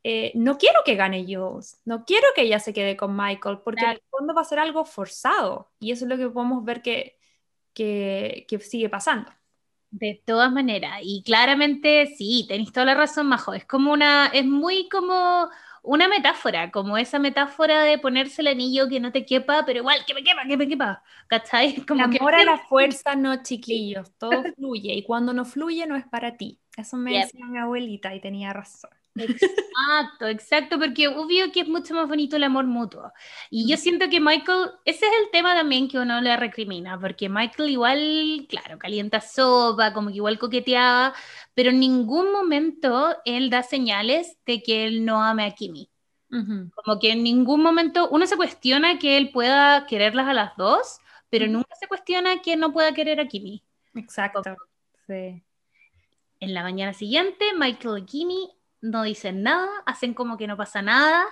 eh, 0.04 0.32
no 0.34 0.58
quiero 0.58 0.80
que 0.84 0.96
gane 0.96 1.24
Jules, 1.24 1.82
no 1.86 2.04
quiero 2.04 2.28
que 2.36 2.42
ella 2.42 2.60
se 2.60 2.74
quede 2.74 2.98
con 2.98 3.16
Michael, 3.16 3.60
porque 3.64 3.86
en 3.86 3.92
el 3.92 4.02
fondo 4.10 4.34
va 4.34 4.42
a 4.42 4.46
ser 4.46 4.58
algo 4.60 4.86
forzado. 4.86 5.72
Y 5.80 5.92
eso 5.92 6.06
es 6.06 6.10
lo 6.10 6.18
que 6.18 6.30
podemos 6.30 6.66
ver 6.66 6.82
que, 6.82 7.18
que, 7.74 8.46
que 8.50 8.60
sigue 8.60 8.90
pasando. 8.90 9.32
De 9.92 10.22
todas 10.26 10.52
maneras, 10.52 11.00
y 11.02 11.24
claramente 11.24 12.06
sí, 12.16 12.46
tenéis 12.48 12.72
toda 12.72 12.86
la 12.86 12.94
razón, 12.94 13.26
Majo, 13.28 13.56
es 13.56 13.66
como 13.66 13.92
una, 13.92 14.28
es 14.28 14.46
muy 14.46 14.88
como 14.88 15.50
una 15.82 16.08
metáfora, 16.08 16.70
como 16.70 16.96
esa 17.00 17.18
metáfora 17.18 17.82
de 17.84 17.98
ponerse 17.98 18.42
el 18.44 18.50
anillo 18.50 18.88
que 18.88 19.00
no 19.00 19.12
te 19.12 19.26
quepa, 19.26 19.66
pero 19.66 19.80
igual 19.80 20.06
que 20.06 20.14
me 20.14 20.24
quepa, 20.24 20.46
que 20.48 20.58
me 20.58 20.68
quepa, 20.68 21.04
¿cachai? 21.28 21.76
Como 21.88 22.06
el 22.06 22.20
amor 22.20 22.36
a 22.36 22.44
la 22.44 22.60
fuerza, 22.60 23.16
no 23.16 23.42
chiquillos, 23.42 24.12
todo 24.20 24.46
fluye, 24.56 24.94
y 24.94 25.04
cuando 25.04 25.34
no 25.34 25.44
fluye 25.44 25.88
no 25.88 25.96
es 25.96 26.06
para 26.08 26.38
ti. 26.38 26.60
Eso 26.78 26.96
me 26.98 27.16
decía 27.16 27.46
mi 27.48 27.58
abuelita 27.58 28.14
y 28.14 28.22
tenía 28.22 28.54
razón. 28.54 28.92
Exacto, 29.16 30.28
exacto, 30.28 30.80
porque 30.80 31.08
obvio 31.08 31.52
que 31.52 31.62
es 31.62 31.68
mucho 31.68 31.94
más 31.94 32.08
bonito 32.08 32.36
el 32.36 32.44
amor 32.44 32.66
mutuo. 32.66 33.12
Y 33.50 33.68
yo 33.70 33.78
siento 33.78 34.10
que 34.10 34.20
Michael, 34.20 34.72
ese 34.86 35.06
es 35.06 35.12
el 35.24 35.32
tema 35.32 35.56
también 35.56 35.88
que 35.88 36.00
uno 36.00 36.22
le 36.22 36.36
recrimina, 36.38 37.00
porque 37.00 37.30
Michael 37.30 37.70
igual, 37.70 38.46
claro, 38.48 38.78
calienta 38.78 39.22
sopa, 39.22 39.94
como 39.94 40.10
que 40.10 40.16
igual 40.16 40.40
coqueteaba, 40.40 41.14
pero 41.54 41.72
en 41.72 41.80
ningún 41.80 42.32
momento 42.32 43.16
él 43.26 43.50
da 43.50 43.64
señales 43.64 44.38
de 44.46 44.62
que 44.62 44.86
él 44.86 45.06
no 45.06 45.24
ame 45.24 45.46
a 45.46 45.52
Kimi. 45.52 45.90
Como 46.30 47.00
que 47.00 47.12
en 47.12 47.24
ningún 47.24 47.64
momento 47.64 48.08
uno 48.12 48.28
se 48.28 48.38
cuestiona 48.38 49.00
que 49.00 49.18
él 49.18 49.32
pueda 49.32 49.88
quererlas 49.88 50.28
a 50.28 50.34
las 50.34 50.56
dos, 50.58 51.00
pero 51.32 51.48
nunca 51.48 51.76
se 51.80 51.88
cuestiona 51.88 52.42
que 52.42 52.56
no 52.56 52.72
pueda 52.72 52.94
querer 52.94 53.20
a 53.20 53.28
Kimi. 53.28 53.64
Exacto. 53.96 54.44
Sí. 55.08 55.42
En 56.40 56.54
la 56.54 56.62
mañana 56.62 56.94
siguiente, 56.94 57.46
Michael 57.58 58.04
y 58.04 58.06
Kimi 58.06 58.59
no 58.82 59.04
dicen 59.04 59.44
nada, 59.44 59.70
hacen 59.86 60.14
como 60.14 60.38
que 60.38 60.48
no 60.48 60.58
pasa 60.58 60.82
nada, 60.82 61.26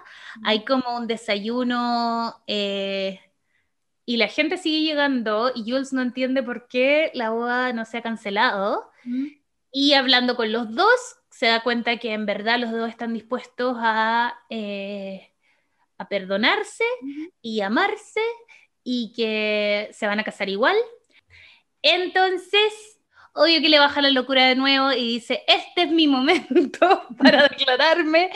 hay 0.44 0.66
como 0.66 0.98
un 0.98 1.08
desayuno 1.08 2.44
eh, 2.48 3.20
y 4.06 4.18
la 4.18 4.28
gente 4.28 4.58
sigue 4.58 4.82
llegando 4.82 5.52
y 5.54 5.70
Jules 5.70 5.94
no 5.94 6.02
entiende 6.02 6.44
por 6.44 6.68
qué 6.68 7.12
la 7.14 7.30
boda 7.32 7.74
no 7.74 7.86
se 7.86 7.98
ha 7.98 8.02
cancelado. 8.02 8.90
Y 9.72 9.94
hablando 9.94 10.36
con 10.36 10.52
los 10.52 10.74
dos, 10.74 11.18
se 11.30 11.48
da 11.48 11.62
cuenta 11.62 11.98
que 11.98 12.14
en 12.14 12.26
verdad 12.26 12.58
los 12.58 12.72
dos 12.72 12.90
están 12.90 13.14
dispuestos 13.14 13.76
a, 13.80 14.40
eh, 14.50 15.34
a 15.98 16.08
perdonarse 16.08 16.86
y 17.42 17.62
amarse 17.62 18.22
y 18.84 19.12
que 19.14 19.90
se 19.92 20.08
van 20.08 20.20
a 20.20 20.24
casar 20.24 20.48
igual. 20.48 20.78
Entonces, 21.82 22.97
Obvio 23.38 23.62
que 23.62 23.70
le 23.70 23.78
baja 23.78 24.02
la 24.02 24.10
locura 24.10 24.48
de 24.48 24.56
nuevo 24.56 24.92
y 24.92 25.14
dice, 25.14 25.44
este 25.48 25.84
es 25.84 25.92
mi 25.92 26.08
momento 26.08 27.04
para 27.18 27.48
declararme. 27.48 28.32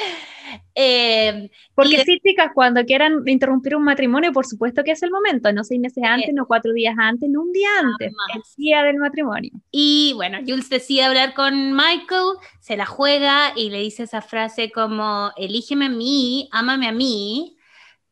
Eh, 0.76 1.50
Porque 1.74 2.04
sí, 2.04 2.20
chicas, 2.24 2.52
cuando 2.54 2.84
quieran 2.86 3.24
interrumpir 3.26 3.76
un 3.76 3.84
matrimonio, 3.84 4.32
por 4.32 4.46
supuesto 4.46 4.84
que 4.84 4.92
es 4.92 5.02
el 5.02 5.10
momento, 5.10 5.52
no 5.52 5.64
seis 5.64 5.80
meses 5.80 6.04
antes, 6.04 6.34
no 6.34 6.46
cuatro 6.46 6.74
días 6.74 6.96
antes, 7.00 7.30
no 7.30 7.42
un 7.42 7.52
día 7.52 7.70
antes, 7.80 8.12
el 8.36 8.42
día 8.58 8.84
del 8.84 8.98
matrimonio. 8.98 9.52
Y 9.72 10.12
bueno, 10.16 10.40
Jules 10.46 10.70
decide 10.70 11.04
hablar 11.04 11.34
con 11.34 11.74
Michael, 11.74 12.38
se 12.60 12.78
la 12.78 12.86
juega 12.86 13.54
y 13.56 13.70
le 13.70 13.80
dice 13.80 14.04
esa 14.04 14.22
frase 14.22 14.72
como, 14.72 15.32
elígeme 15.38 15.86
a 15.86 15.90
mí, 15.90 16.48
ámame 16.52 16.88
a 16.88 16.92
mí. 16.92 17.58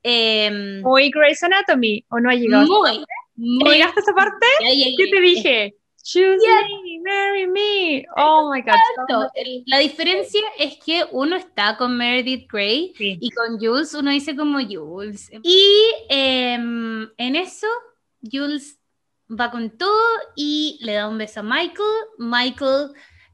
Eh, 0.02 0.82
Muy 0.82 1.12
Grey's 1.12 1.43
Anatomy, 1.43 2.06
¿o 2.10 2.19
no 2.19 2.30
ha 2.30 2.36
llegado? 2.36 2.65
Muy, 2.65 3.04
muy. 3.36 3.73
¿Llegaste 3.73 3.99
a 3.99 4.04
esa 4.04 4.13
parte? 4.13 4.47
¿Qué 4.97 5.08
te 5.08 5.21
dije? 5.21 5.75
Choose 6.04 6.42
me, 6.84 7.00
marry 7.04 7.46
me. 7.46 8.06
Oh 8.16 8.52
my 8.52 8.62
God. 8.62 9.30
La 9.66 9.80
diferencia 9.80 10.42
es 10.58 10.78
que 10.84 11.06
uno 11.12 11.36
está 11.36 11.78
con 11.78 11.98
Meredith 11.98 12.50
Grey 12.52 12.94
y 12.98 13.30
con 13.32 13.60
Jules 13.60 13.94
uno 13.94 14.12
dice 14.12 14.36
como 14.36 14.60
Jules. 14.60 15.30
Y 15.44 15.92
em, 16.10 17.10
en 17.18 17.36
eso, 17.36 17.68
Jules 18.22 18.80
va 19.30 19.52
con 19.52 19.78
todo 19.78 20.02
y 20.36 20.80
le 20.82 20.94
da 20.94 21.08
un 21.08 21.18
beso 21.18 21.42
a 21.42 21.44
Michael. 21.44 21.90
Michael 22.18 22.92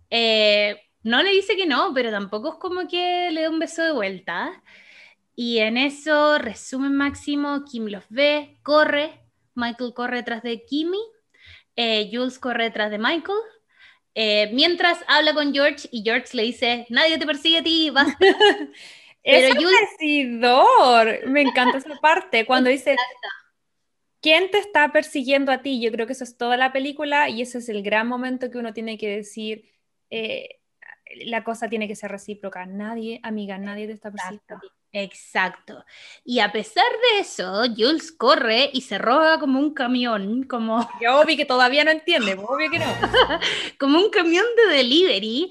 eh, 0.09 0.81
no 1.03 1.21
le 1.21 1.31
dice 1.31 1.55
que 1.55 1.67
no, 1.67 1.93
pero 1.93 2.11
tampoco 2.11 2.53
es 2.53 2.55
como 2.55 2.87
que 2.87 3.29
le 3.31 3.43
da 3.43 3.49
un 3.49 3.59
beso 3.59 3.83
de 3.83 3.91
vuelta. 3.91 4.63
Y 5.35 5.59
en 5.59 5.77
eso, 5.77 6.39
resumen 6.39 6.95
máximo, 6.95 7.63
Kim 7.63 7.87
los 7.87 8.03
ve, 8.09 8.57
corre, 8.63 9.21
Michael 9.53 9.93
corre 9.93 10.17
detrás 10.17 10.43
de 10.43 10.65
Kimmy 10.65 11.14
eh, 11.75 12.09
Jules 12.11 12.39
corre 12.39 12.65
detrás 12.65 12.91
de 12.91 12.97
Michael. 12.97 13.37
Eh, 14.13 14.49
mientras 14.53 14.99
habla 15.07 15.33
con 15.33 15.53
George 15.53 15.89
y 15.91 16.01
George 16.01 16.29
le 16.37 16.43
dice, 16.43 16.85
nadie 16.89 17.17
te 17.17 17.25
persigue 17.25 17.57
a 17.57 17.63
ti, 17.63 17.89
basta. 17.89 18.17
Pero 19.23 19.47
es 19.47 19.55
Jules... 19.55 21.25
me 21.27 21.41
encanta 21.41 21.79
esa 21.79 21.95
parte, 21.99 22.45
cuando 22.45 22.69
dice, 22.69 22.95
¿quién 24.21 24.51
te 24.51 24.59
está 24.59 24.91
persiguiendo 24.91 25.51
a 25.51 25.61
ti? 25.61 25.81
Yo 25.81 25.91
creo 25.91 26.05
que 26.05 26.13
eso 26.13 26.23
es 26.23 26.37
toda 26.37 26.57
la 26.57 26.71
película 26.71 27.27
y 27.29 27.41
ese 27.41 27.57
es 27.57 27.67
el 27.69 27.81
gran 27.81 28.07
momento 28.07 28.49
que 28.51 28.59
uno 28.59 28.71
tiene 28.71 28.97
que 28.97 29.09
decir, 29.09 29.69
eh, 30.11 30.61
la 31.25 31.43
cosa 31.43 31.67
tiene 31.69 31.87
que 31.87 31.95
ser 31.95 32.11
recíproca, 32.11 32.65
nadie, 32.65 33.19
amiga, 33.23 33.57
nadie 33.57 33.87
te 33.87 33.93
está 33.93 34.11
persiguiendo. 34.11 34.43
Exacto. 34.43 34.75
Y 36.23 36.39
a 36.39 36.51
pesar 36.51 36.83
de 36.83 37.19
eso, 37.19 37.63
Jules 37.75 38.11
corre 38.11 38.69
y 38.73 38.81
se 38.81 38.97
roba 38.97 39.39
como 39.39 39.59
un 39.59 39.73
camión, 39.73 40.43
como... 40.43 40.87
Yo 41.01 41.19
obvio 41.19 41.37
que 41.37 41.45
todavía 41.45 41.83
no 41.83 41.91
entiende, 41.91 42.33
obvio 42.33 42.69
que 42.71 42.79
no. 42.79 42.85
como 43.79 43.99
un 43.99 44.09
camión 44.09 44.45
de 44.55 44.75
delivery 44.75 45.49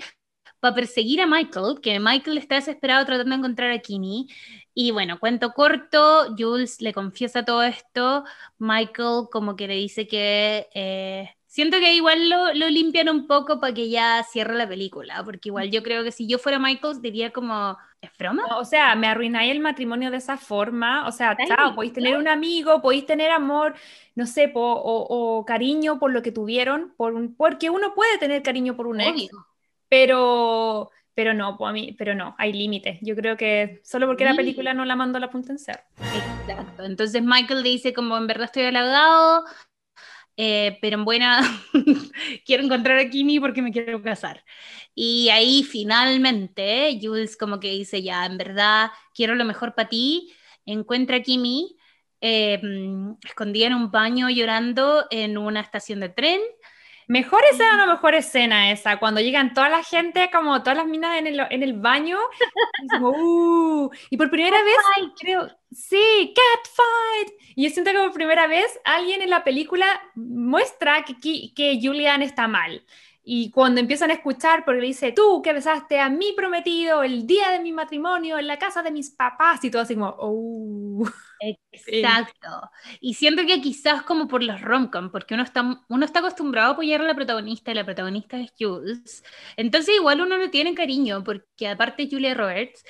para 0.61 0.74
perseguir 0.74 1.20
a 1.20 1.26
Michael, 1.26 1.80
que 1.83 2.00
Michael 2.00 2.38
está 2.38 2.54
desesperado 2.54 3.04
tratando 3.04 3.30
de 3.30 3.38
encontrar 3.38 3.70
a 3.70 3.80
Kimi. 3.80 4.28
Y 4.72 4.90
bueno, 4.90 5.20
cuento 5.20 5.52
corto, 5.52 6.35
Jules 6.37 6.80
le 6.80 6.92
confiesa 6.94 7.44
todo 7.44 7.62
esto, 7.62 8.24
Michael 8.59 9.26
como 9.30 9.57
que 9.57 9.68
le 9.68 9.74
dice 9.74 10.09
que 10.09 10.68
eh, 10.74 11.37
Siento 11.54 11.78
que 11.78 11.94
igual 11.94 12.28
lo, 12.28 12.52
lo 12.52 12.68
limpian 12.68 13.08
un 13.08 13.28
poco 13.28 13.60
para 13.60 13.72
que 13.72 13.88
ya 13.88 14.24
cierre 14.24 14.56
la 14.56 14.68
película, 14.68 15.22
porque 15.24 15.50
igual 15.50 15.70
yo 15.70 15.84
creo 15.84 16.02
que 16.02 16.10
si 16.10 16.26
yo 16.26 16.40
fuera 16.40 16.58
Michael 16.58 17.00
diría 17.00 17.30
como, 17.32 17.78
¿es 18.00 18.10
broma? 18.18 18.42
o 18.58 18.64
sea, 18.64 18.96
me 18.96 19.06
arruináis 19.06 19.52
el 19.52 19.60
matrimonio 19.60 20.10
de 20.10 20.16
esa 20.16 20.36
forma, 20.36 21.06
o 21.06 21.12
sea, 21.12 21.36
chao, 21.46 21.76
podéis 21.76 21.92
tener 21.92 22.16
un 22.16 22.26
amigo, 22.26 22.82
podéis 22.82 23.06
tener 23.06 23.30
amor, 23.30 23.76
no 24.16 24.26
sé, 24.26 24.50
o, 24.52 25.44
cariño 25.46 26.00
por 26.00 26.10
lo 26.12 26.22
que 26.22 26.32
tuvieron, 26.32 26.92
por 26.96 27.14
un, 27.14 27.36
porque 27.36 27.70
uno 27.70 27.94
puede 27.94 28.18
tener 28.18 28.42
cariño 28.42 28.74
por 28.74 28.88
un 28.88 29.00
ex, 29.00 29.30
pero 29.88 30.90
pero 31.14 31.34
no, 31.34 31.56
pues 31.56 31.70
a 31.70 31.72
mí, 31.72 31.94
pero 31.96 32.16
no, 32.16 32.34
hay 32.36 32.52
límites. 32.52 32.98
Yo 33.00 33.14
creo 33.14 33.36
que 33.36 33.80
solo 33.84 34.08
porque 34.08 34.24
la 34.24 34.34
película 34.34 34.74
no 34.74 34.84
la 34.84 34.96
mandó 34.96 35.18
a 35.18 35.20
la 35.20 35.30
punta 35.30 35.52
en 35.52 35.60
cero. 35.60 35.78
Exacto. 36.00 36.82
Entonces 36.82 37.22
Michael 37.22 37.62
dice 37.62 37.92
como 37.92 38.16
en 38.16 38.26
verdad 38.26 38.46
estoy 38.46 38.64
halagado, 38.64 39.44
eh, 40.36 40.78
pero 40.80 40.96
en 40.98 41.04
buena 41.04 41.40
quiero 42.46 42.64
encontrar 42.64 42.98
a 42.98 43.08
Kimi 43.10 43.40
porque 43.40 43.62
me 43.62 43.72
quiero 43.72 44.02
casar. 44.02 44.44
Y 44.94 45.28
ahí 45.30 45.62
finalmente 45.62 46.98
Jules 47.00 47.36
como 47.36 47.60
que 47.60 47.70
dice, 47.70 48.02
ya, 48.02 48.26
en 48.26 48.38
verdad 48.38 48.90
quiero 49.14 49.34
lo 49.34 49.44
mejor 49.44 49.74
para 49.74 49.88
ti, 49.88 50.32
encuentra 50.66 51.16
a 51.16 51.22
Kimi 51.22 51.76
eh, 52.20 52.60
escondida 53.24 53.66
en 53.66 53.74
un 53.74 53.90
baño 53.90 54.30
llorando 54.30 55.06
en 55.10 55.36
una 55.36 55.60
estación 55.60 56.00
de 56.00 56.08
tren 56.08 56.40
Mejor 57.08 57.42
escena 57.50 57.74
o 57.74 57.76
no 57.76 57.86
mejor 57.86 58.14
escena 58.14 58.70
esa, 58.70 58.98
cuando 58.98 59.20
llegan 59.20 59.54
toda 59.54 59.68
la 59.68 59.82
gente, 59.82 60.30
como 60.32 60.62
todas 60.62 60.78
las 60.78 60.86
minas 60.86 61.18
en 61.18 61.26
el, 61.26 61.40
en 61.50 61.62
el 61.62 61.74
baño, 61.74 62.18
y, 62.82 62.88
como, 62.88 63.10
uh, 63.10 63.90
y 64.10 64.16
por 64.16 64.30
primera 64.30 64.62
vez, 64.62 64.76
creo, 65.18 65.48
sí, 65.70 66.34
catfight. 66.34 67.40
Y 67.56 67.64
yo 67.64 67.70
siento 67.70 67.92
que 67.92 67.98
por 67.98 68.12
primera 68.12 68.46
vez 68.46 68.66
alguien 68.84 69.22
en 69.22 69.30
la 69.30 69.44
película 69.44 69.86
muestra 70.14 71.04
que, 71.04 71.52
que 71.54 71.78
Julian 71.82 72.22
está 72.22 72.48
mal. 72.48 72.84
Y 73.24 73.50
cuando 73.50 73.80
empiezan 73.80 74.10
a 74.10 74.14
escuchar, 74.14 74.64
porque 74.64 74.82
le 74.82 74.87
dice, 74.88 75.12
tú 75.12 75.40
que 75.42 75.54
besaste 75.54 75.98
a 75.98 76.10
mi 76.10 76.32
prometido 76.32 77.02
el 77.02 77.26
día 77.26 77.50
de 77.50 77.60
mi 77.60 77.72
matrimonio 77.72 78.38
en 78.38 78.46
la 78.46 78.58
casa 78.58 78.82
de 78.82 78.90
mis 78.90 79.10
papás, 79.10 79.64
y 79.64 79.70
todo 79.70 79.82
así 79.82 79.94
como, 79.94 80.14
oh. 80.18 81.04
Exacto. 81.72 82.70
Y 83.00 83.14
siento 83.14 83.44
que 83.46 83.60
quizás 83.60 84.02
como 84.02 84.28
por 84.28 84.42
los 84.42 84.60
romcom, 84.60 85.10
porque 85.10 85.34
uno 85.34 85.42
está, 85.42 85.84
uno 85.88 86.04
está 86.04 86.20
acostumbrado 86.20 86.70
a 86.70 86.72
apoyar 86.72 87.00
a 87.00 87.04
la 87.04 87.14
protagonista 87.14 87.70
y 87.70 87.74
la 87.74 87.84
protagonista 87.84 88.38
es 88.38 88.52
Jules. 88.58 89.24
Entonces 89.56 89.96
igual 89.96 90.20
uno 90.20 90.38
no 90.38 90.50
tiene 90.50 90.74
cariño, 90.74 91.24
porque 91.24 91.68
aparte 91.68 92.08
Julia 92.10 92.34
Roberts. 92.34 92.84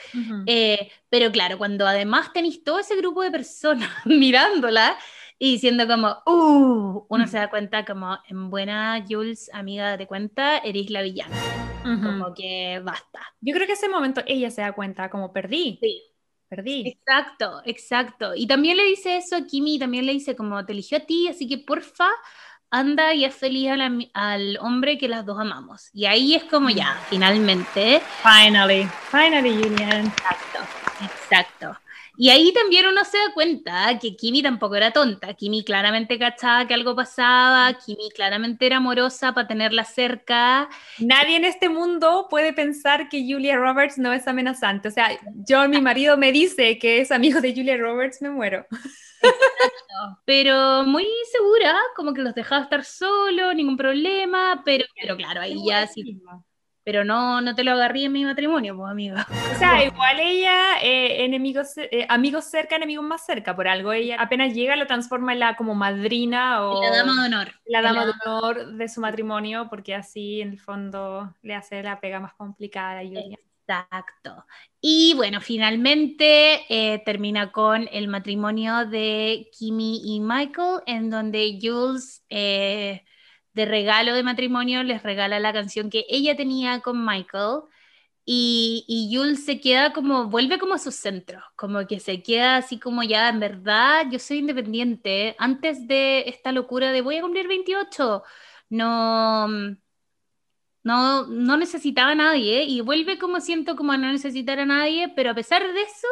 Eh, 0.47 0.91
pero 1.09 1.31
claro, 1.31 1.59
cuando 1.59 1.87
además 1.87 2.33
tenéis 2.33 2.63
todo 2.63 2.81
ese 2.81 2.97
grupo 2.97 3.23
de 3.23 3.31
personas 3.31 3.91
mirándola, 4.05 4.97
y 5.39 5.53
diciendo 5.53 5.87
como, 5.87 6.17
uh, 6.27 7.07
uno 7.09 7.27
se 7.27 7.39
da 7.39 7.51
cuenta 7.51 7.85
como, 7.85 8.19
en 8.29 8.51
buena 8.51 9.05
Jules, 9.09 9.51
amiga, 9.53 9.97
de 9.97 10.07
cuenta, 10.07 10.59
eres 10.59 10.91
la 10.91 11.03
villana. 11.03 11.37
Como 11.83 12.33
que 12.35 12.81
basta. 12.83 13.21
Yo 13.41 13.55
creo 13.55 13.67
que 13.67 13.75
ese 13.75 13.89
momento 13.89 14.23
ella 14.27 14.51
se 14.51 14.63
da 14.63 14.73
cuenta, 14.73 15.11
como 15.11 15.33
perdí. 15.33 15.79
Sí. 15.83 16.03
Perdí. 16.49 16.89
Exacto, 16.89 17.63
exacto. 17.65 18.35
Y 18.35 18.47
también 18.47 18.77
le 18.77 18.85
dice 18.85 19.17
eso 19.17 19.37
a 19.37 19.47
Kimi, 19.47 19.79
también 19.79 20.07
le 20.07 20.13
dice 20.13 20.37
como, 20.37 20.65
te 20.65 20.73
eligió 20.73 20.99
a 20.99 21.01
ti, 21.01 21.27
así 21.29 21.49
que 21.49 21.59
porfa, 21.59 22.09
anda 22.71 23.13
y 23.15 23.25
es 23.25 23.35
feliz 23.35 23.71
al 24.15 24.59
hombre 24.61 24.99
que 24.99 25.09
las 25.09 25.27
dos 25.27 25.41
amamos. 25.41 25.91
Y 25.93 26.07
ahí 26.07 26.35
es 26.35 26.45
como 26.45 26.71
ya, 26.71 27.01
finalmente. 27.09 28.01
Finally, 28.23 28.89
finally, 29.11 29.63
Julian. 29.63 30.07
Exacto, 30.07 30.59
exacto. 31.03 31.84
Y 32.17 32.31
ahí 32.31 32.53
también 32.53 32.87
uno 32.87 33.05
se 33.05 33.19
da 33.19 33.35
cuenta 33.35 33.99
que 33.99 34.15
Kimi 34.17 34.43
tampoco 34.43 34.77
era 34.77 34.93
tonta. 34.93 35.35
Kimi 35.35 35.65
claramente 35.65 36.19
cachaba 36.19 36.67
que 36.67 36.75
algo 36.75 36.95
pasaba, 36.95 37.77
Kimi 37.85 38.11
claramente 38.11 38.67
era 38.67 38.77
amorosa 38.77 39.35
para 39.35 39.49
tenerla 39.49 39.85
cerca. 39.85 40.69
Nadie 41.01 41.37
en 41.37 41.45
este 41.45 41.69
mundo 41.69 42.29
puede 42.31 42.53
pensar 42.53 43.09
que 43.09 43.27
Julia 43.29 43.57
Roberts 43.57 43.99
no 43.99 44.13
es 44.13 44.29
amenazante. 44.29 44.89
O 44.89 44.91
sea, 44.93 45.11
yo, 45.47 45.69
mi 45.69 45.81
marido 45.81 46.17
me 46.17 46.31
dice 46.31 46.79
que 46.79 47.01
es 47.01 47.11
amigo 47.11 47.41
de 47.41 47.53
Julia 47.53 47.77
Roberts, 47.77 48.23
me 48.23 48.31
muero. 48.31 48.65
Pero 50.25 50.85
muy 50.85 51.07
segura, 51.33 51.77
como 51.97 52.13
que 52.15 52.23
los 52.23 52.35
dejaba 52.35 52.63
estar 52.63 52.85
solos, 52.85 53.55
ningún 53.55 53.77
problema, 53.77 54.63
pero, 54.65 54.85
pero 55.01 55.17
claro, 55.17 55.41
ahí 55.41 55.57
ya 55.67 55.87
sí 55.87 56.21
pero 56.85 57.03
no, 57.03 57.41
no 57.41 57.55
te 57.55 57.65
lo 57.65 57.73
agarrí 57.73 58.05
en 58.05 58.13
mi 58.13 58.25
matrimonio, 58.25 58.77
pues 58.77 58.91
amigo. 58.91 59.17
O 59.55 59.59
sea, 59.59 59.83
igual 59.85 60.21
ella, 60.21 60.83
eh, 60.83 61.25
enemigos, 61.25 61.77
eh, 61.79 62.07
amigos 62.11 62.45
cerca, 62.45 62.77
enemigos 62.77 63.05
más 63.05 63.25
cerca, 63.25 63.57
por 63.57 63.67
algo 63.67 63.93
ella 63.93 64.17
apenas 64.21 64.53
llega 64.53 64.77
lo 64.77 64.87
transforma 64.87 65.33
en 65.33 65.41
la 65.41 65.57
como 65.57 65.75
madrina 65.75 66.63
o... 66.63 66.83
La 66.83 66.97
dama 66.97 67.23
de 67.23 67.27
honor. 67.27 67.53
La 67.65 67.81
dama 67.81 68.05
de 68.05 68.13
honor 68.25 68.75
de 68.75 68.89
su 68.89 69.01
matrimonio, 69.01 69.67
porque 69.71 69.95
así 69.95 70.43
en 70.43 70.51
el 70.51 70.61
fondo 70.61 71.35
le 71.43 71.55
hace 71.55 71.83
la 71.83 72.01
pega 72.01 72.21
más 72.21 72.35
complicada 72.35 73.01
a 73.01 73.03
Julia. 73.03 73.39
Exacto. 73.67 74.45
Y 74.81 75.15
bueno, 75.17 75.41
finalmente 75.41 76.67
eh, 76.69 77.03
termina 77.07 77.51
con 77.51 77.89
el 77.91 78.09
matrimonio 78.09 78.85
de 78.85 79.49
Kimi 79.59 80.03
y 80.05 80.21
Michael, 80.21 80.83
en 80.85 81.09
donde 81.09 81.59
Jules 81.63 82.23
de 83.55 83.65
regalo 83.65 84.15
de 84.15 84.23
matrimonio 84.23 84.83
les 84.83 85.03
regala 85.03 85.39
la 85.41 85.53
canción 85.53 85.91
que 85.91 86.05
ella 86.09 86.37
tenía 86.37 86.81
con 86.81 87.05
Michael 87.05 87.63
y, 88.27 88.85
y 88.89 89.15
Jules 89.15 89.45
se 89.45 89.61
queda 89.61 89.93
como, 89.93 90.27
vuelve 90.29 90.59
como 90.59 90.75
a 90.75 90.79
su 90.79 90.91
centro, 90.93 91.43
como 91.57 91.87
que 91.87 92.01
se 92.01 92.23
queda 92.23 92.57
así 92.57 92.79
como 92.79 93.03
ya, 93.03 93.29
en 93.29 93.41
verdad, 93.41 94.07
yo 94.11 94.19
soy 94.19 94.39
independiente, 94.39 95.37
antes 95.39 95.87
de 95.87 96.25
esta 96.29 96.53
locura 96.53 96.91
de 96.93 97.03
voy 97.03 97.17
a 97.17 97.23
cumplir 97.23 97.49
28, 97.49 98.23
no, 98.71 99.49
no, 100.83 101.27
no 101.27 101.57
necesitaba 101.57 102.13
a 102.13 102.15
nadie 102.15 102.65
y 102.65 102.81
vuelve 102.81 103.19
como 103.19 103.41
siento 103.41 103.77
como 103.77 103.93
a 103.93 103.99
no 103.99 104.11
necesitar 104.13 104.59
a 104.59 104.67
nadie, 104.67 105.09
pero 105.15 105.31
a 105.31 105.35
pesar 105.35 105.63
de 105.73 105.83
eso, 105.83 106.09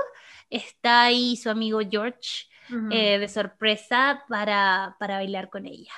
está 0.51 1.05
ahí 1.05 1.37
su 1.37 1.51
amigo 1.51 1.81
George 1.89 2.47
eh, 2.91 3.19
de 3.19 3.29
sorpresa 3.29 4.25
para, 4.29 4.97
para 4.99 5.17
bailar 5.17 5.51
con 5.51 5.67
ella. 5.67 5.93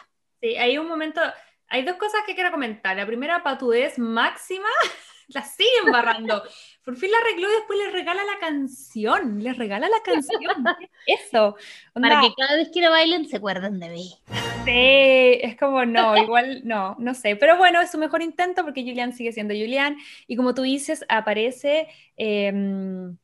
Sí, 0.45 0.59
hay 0.59 0.77
un 0.77 0.87
momento, 0.87 1.23
hay 1.69 1.85
dos 1.85 1.97
cosas 1.97 2.21
que 2.27 2.35
quiero 2.35 2.51
comentar. 2.51 2.95
La 2.95 3.07
primera, 3.07 3.43
patudez 3.43 3.99
máxima, 3.99 4.69
la 5.29 5.43
siguen 5.43 5.91
barrando. 5.91 6.43
Por 6.85 6.99
fin 6.99 7.11
la 7.11 7.17
arregló 7.17 7.49
y 7.49 7.55
después 7.55 7.79
le 7.79 7.91
regala 7.91 8.23
la 8.25 8.39
canción. 8.39 9.43
Le 9.43 9.55
regala 9.55 9.89
la 9.89 10.03
canción. 10.05 10.43
Eso. 11.07 11.57
Para 11.95 12.21
que 12.21 12.35
cada 12.37 12.57
vez 12.57 12.69
que 12.71 12.83
lo 12.83 12.91
bailen 12.91 13.27
se 13.27 13.39
acuerden 13.39 13.81
de 13.81 13.89
mí. 13.89 14.19
Sí, 14.67 15.41
es 15.41 15.57
como 15.57 15.87
no, 15.87 16.15
igual 16.15 16.61
no, 16.65 16.95
no 16.99 17.15
sé. 17.15 17.37
Pero 17.37 17.57
bueno, 17.57 17.81
es 17.81 17.91
su 17.91 17.97
mejor 17.97 18.21
intento 18.21 18.65
porque 18.65 18.83
Julian 18.83 19.15
sigue 19.15 19.33
siendo 19.33 19.55
Julian. 19.55 19.97
Y 20.27 20.37
como 20.37 20.55
tú 20.55 20.61
dices, 20.61 21.07
aparece. 21.09 21.89
Em, 22.19 23.17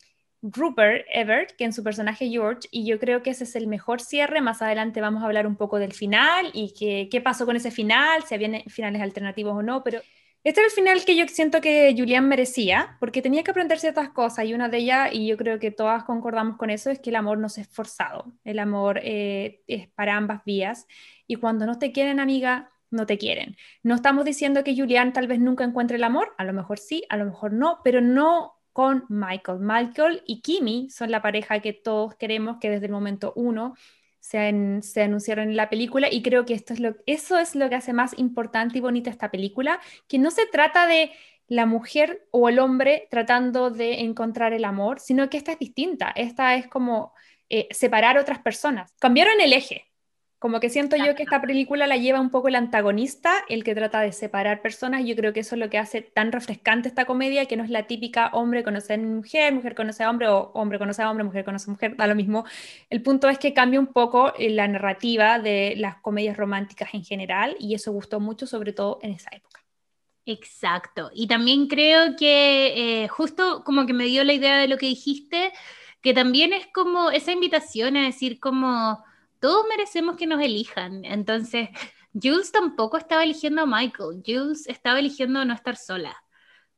Rupert 0.42 1.04
Everett, 1.12 1.54
que 1.56 1.64
en 1.64 1.72
su 1.72 1.84
personaje 1.84 2.28
George, 2.28 2.68
y 2.70 2.86
yo 2.86 2.98
creo 2.98 3.22
que 3.22 3.30
ese 3.30 3.44
es 3.44 3.56
el 3.56 3.66
mejor 3.66 4.00
cierre. 4.00 4.40
Más 4.40 4.62
adelante 4.62 5.00
vamos 5.00 5.22
a 5.22 5.26
hablar 5.26 5.46
un 5.46 5.56
poco 5.56 5.78
del 5.78 5.92
final 5.92 6.50
y 6.54 6.72
qué, 6.78 7.08
qué 7.10 7.20
pasó 7.20 7.46
con 7.46 7.56
ese 7.56 7.70
final, 7.70 8.24
si 8.24 8.34
había 8.34 8.62
finales 8.68 9.02
alternativos 9.02 9.54
o 9.54 9.62
no, 9.62 9.82
pero 9.84 10.00
este 10.42 10.62
es 10.62 10.68
el 10.68 10.72
final 10.72 11.04
que 11.04 11.16
yo 11.16 11.28
siento 11.28 11.60
que 11.60 11.94
Julian 11.96 12.26
merecía, 12.26 12.96
porque 12.98 13.20
tenía 13.20 13.42
que 13.42 13.50
aprender 13.50 13.78
ciertas 13.78 14.08
cosas 14.08 14.46
y 14.46 14.54
una 14.54 14.70
de 14.70 14.78
ellas, 14.78 15.10
y 15.12 15.26
yo 15.26 15.36
creo 15.36 15.58
que 15.58 15.70
todas 15.70 16.04
concordamos 16.04 16.56
con 16.56 16.70
eso, 16.70 16.90
es 16.90 16.98
que 16.98 17.10
el 17.10 17.16
amor 17.16 17.36
no 17.36 17.48
es 17.48 17.68
forzado, 17.68 18.32
el 18.44 18.58
amor 18.58 19.00
eh, 19.02 19.60
es 19.66 19.88
para 19.88 20.16
ambas 20.16 20.42
vías, 20.46 20.86
y 21.26 21.36
cuando 21.36 21.66
no 21.66 21.78
te 21.78 21.92
quieren, 21.92 22.20
amiga, 22.20 22.70
no 22.90 23.04
te 23.04 23.18
quieren. 23.18 23.56
No 23.82 23.94
estamos 23.94 24.24
diciendo 24.24 24.64
que 24.64 24.74
Julian 24.74 25.12
tal 25.12 25.26
vez 25.26 25.40
nunca 25.40 25.64
encuentre 25.64 25.98
el 25.98 26.04
amor, 26.04 26.34
a 26.38 26.44
lo 26.44 26.54
mejor 26.54 26.78
sí, 26.78 27.04
a 27.10 27.18
lo 27.18 27.26
mejor 27.26 27.52
no, 27.52 27.80
pero 27.84 28.00
no 28.00 28.59
Michael. 29.08 29.58
Michael 29.60 30.22
y 30.26 30.40
Kimi 30.40 30.88
son 30.90 31.10
la 31.10 31.22
pareja 31.22 31.60
que 31.60 31.72
todos 31.72 32.14
queremos 32.16 32.58
que 32.60 32.70
desde 32.70 32.86
el 32.86 32.92
momento 32.92 33.32
uno 33.36 33.74
se, 34.20 34.38
anunciaron 34.38 35.48
en 35.48 35.56
la 35.56 35.70
película 35.70 36.08
y 36.10 36.22
creo 36.22 36.44
que 36.44 36.54
esto 36.54 36.72
es 36.72 36.80
lo, 36.80 36.94
eso 37.06 37.38
es 37.38 37.54
lo 37.54 37.68
que 37.68 37.74
hace 37.74 37.92
más 37.92 38.16
importante 38.18 38.78
y 38.78 38.80
bonita 38.80 39.10
esta 39.10 39.30
película, 39.30 39.80
que 40.08 40.18
no 40.18 40.30
se 40.30 40.46
trata 40.46 40.86
de 40.86 41.12
la 41.48 41.66
mujer 41.66 42.26
o 42.30 42.48
el 42.48 42.58
hombre 42.58 43.08
tratando 43.10 43.70
de 43.70 44.00
encontrar 44.00 44.52
el 44.52 44.64
amor, 44.64 45.00
sino 45.00 45.28
que 45.28 45.36
esta 45.36 45.52
es 45.52 45.58
distinta, 45.58 46.12
esta 46.14 46.54
es 46.54 46.68
como 46.68 47.12
eh, 47.48 47.66
separar 47.72 48.18
otras 48.18 48.38
personas. 48.38 48.94
Cambiaron 49.00 49.40
el 49.40 49.52
eje, 49.52 49.89
Como 50.40 50.58
que 50.58 50.70
siento 50.70 50.96
yo 50.96 51.14
que 51.14 51.24
esta 51.24 51.42
película 51.42 51.86
la 51.86 51.98
lleva 51.98 52.18
un 52.18 52.30
poco 52.30 52.48
el 52.48 52.54
antagonista, 52.54 53.44
el 53.50 53.62
que 53.62 53.74
trata 53.74 54.00
de 54.00 54.10
separar 54.10 54.62
personas. 54.62 55.04
Yo 55.04 55.14
creo 55.14 55.34
que 55.34 55.40
eso 55.40 55.54
es 55.54 55.58
lo 55.58 55.68
que 55.68 55.76
hace 55.76 56.00
tan 56.00 56.32
refrescante 56.32 56.88
esta 56.88 57.04
comedia, 57.04 57.44
que 57.44 57.58
no 57.58 57.62
es 57.62 57.68
la 57.68 57.86
típica 57.86 58.28
hombre 58.32 58.64
conoce 58.64 58.94
a 58.94 58.96
mujer, 58.96 59.52
mujer 59.52 59.74
conoce 59.74 60.02
a 60.02 60.08
hombre, 60.08 60.28
o 60.28 60.50
hombre 60.54 60.78
conoce 60.78 61.02
a 61.02 61.10
hombre, 61.10 61.24
mujer 61.24 61.44
conoce 61.44 61.70
a 61.70 61.72
mujer, 61.74 61.94
da 61.94 62.06
lo 62.06 62.14
mismo. 62.14 62.46
El 62.88 63.02
punto 63.02 63.28
es 63.28 63.38
que 63.38 63.52
cambia 63.52 63.78
un 63.78 63.88
poco 63.88 64.32
eh, 64.38 64.48
la 64.48 64.66
narrativa 64.66 65.38
de 65.38 65.74
las 65.76 65.96
comedias 65.96 66.38
románticas 66.38 66.94
en 66.94 67.04
general, 67.04 67.54
y 67.58 67.74
eso 67.74 67.92
gustó 67.92 68.18
mucho, 68.18 68.46
sobre 68.46 68.72
todo 68.72 68.98
en 69.02 69.10
esa 69.12 69.28
época. 69.36 69.62
Exacto. 70.24 71.10
Y 71.14 71.26
también 71.26 71.66
creo 71.66 72.16
que 72.16 73.02
eh, 73.02 73.08
justo 73.08 73.62
como 73.62 73.84
que 73.84 73.92
me 73.92 74.06
dio 74.06 74.24
la 74.24 74.32
idea 74.32 74.56
de 74.56 74.68
lo 74.68 74.78
que 74.78 74.86
dijiste, 74.86 75.52
que 76.00 76.14
también 76.14 76.54
es 76.54 76.66
como 76.68 77.10
esa 77.10 77.30
invitación 77.30 77.98
a 77.98 78.06
decir 78.06 78.40
como 78.40 79.04
todos 79.40 79.66
merecemos 79.68 80.16
que 80.16 80.26
nos 80.26 80.40
elijan. 80.40 81.04
Entonces, 81.04 81.70
Jules 82.12 82.52
tampoco 82.52 82.96
estaba 82.96 83.24
eligiendo 83.24 83.62
a 83.62 83.66
Michael, 83.66 84.22
Jules 84.24 84.66
estaba 84.68 84.98
eligiendo 84.98 85.44
no 85.44 85.54
estar 85.54 85.76
sola. 85.76 86.16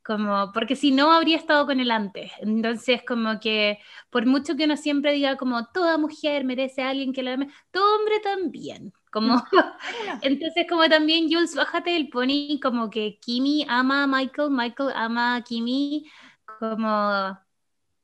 Como, 0.05 0.51
porque 0.53 0.75
si 0.75 0.91
no 0.91 1.13
habría 1.13 1.37
estado 1.37 1.65
con 1.67 1.79
él 1.79 1.91
antes. 1.93 2.33
Entonces, 2.41 3.03
como 3.07 3.39
que 3.39 3.79
por 4.11 4.27
mucho 4.27 4.57
que 4.57 4.65
uno 4.65 4.77
siempre 4.77 5.13
diga 5.13 5.37
como 5.37 5.67
toda 5.69 5.97
mujer 5.97 6.45
merece 6.45 6.83
a 6.83 6.91
alguien 6.91 7.13
que 7.13 7.23
la 7.23 7.35
ame, 7.35 7.49
todo 7.71 7.97
hombre 7.97 8.19
también. 8.21 8.93
Como, 9.13 9.37
entonces, 10.23 10.67
como 10.69 10.89
también 10.89 11.29
Jules, 11.31 11.55
bájate 11.55 11.91
del 11.91 12.09
pony, 12.09 12.59
como 12.61 12.91
que 12.91 13.19
Kimi 13.21 13.65
ama 13.69 14.05
a 14.05 14.07
Michael, 14.09 14.51
Michael 14.51 14.91
ama 14.95 15.37
a 15.37 15.43
Kimi, 15.43 16.11
como, 16.59 17.39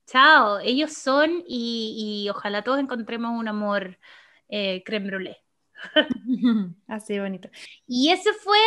chao, 0.07 0.59
ellos 0.61 0.93
son 0.93 1.43
y, 1.49 2.25
y 2.25 2.31
ojalá 2.31 2.63
todos 2.63 2.79
encontremos 2.79 3.33
un 3.39 3.49
amor 3.49 3.99
eh, 4.49 4.83
creme 4.85 5.07
brûlée. 5.07 5.37
Así 6.87 7.19
bonito. 7.19 7.49
Y 7.87 8.11
ese 8.11 8.33
fue 8.33 8.59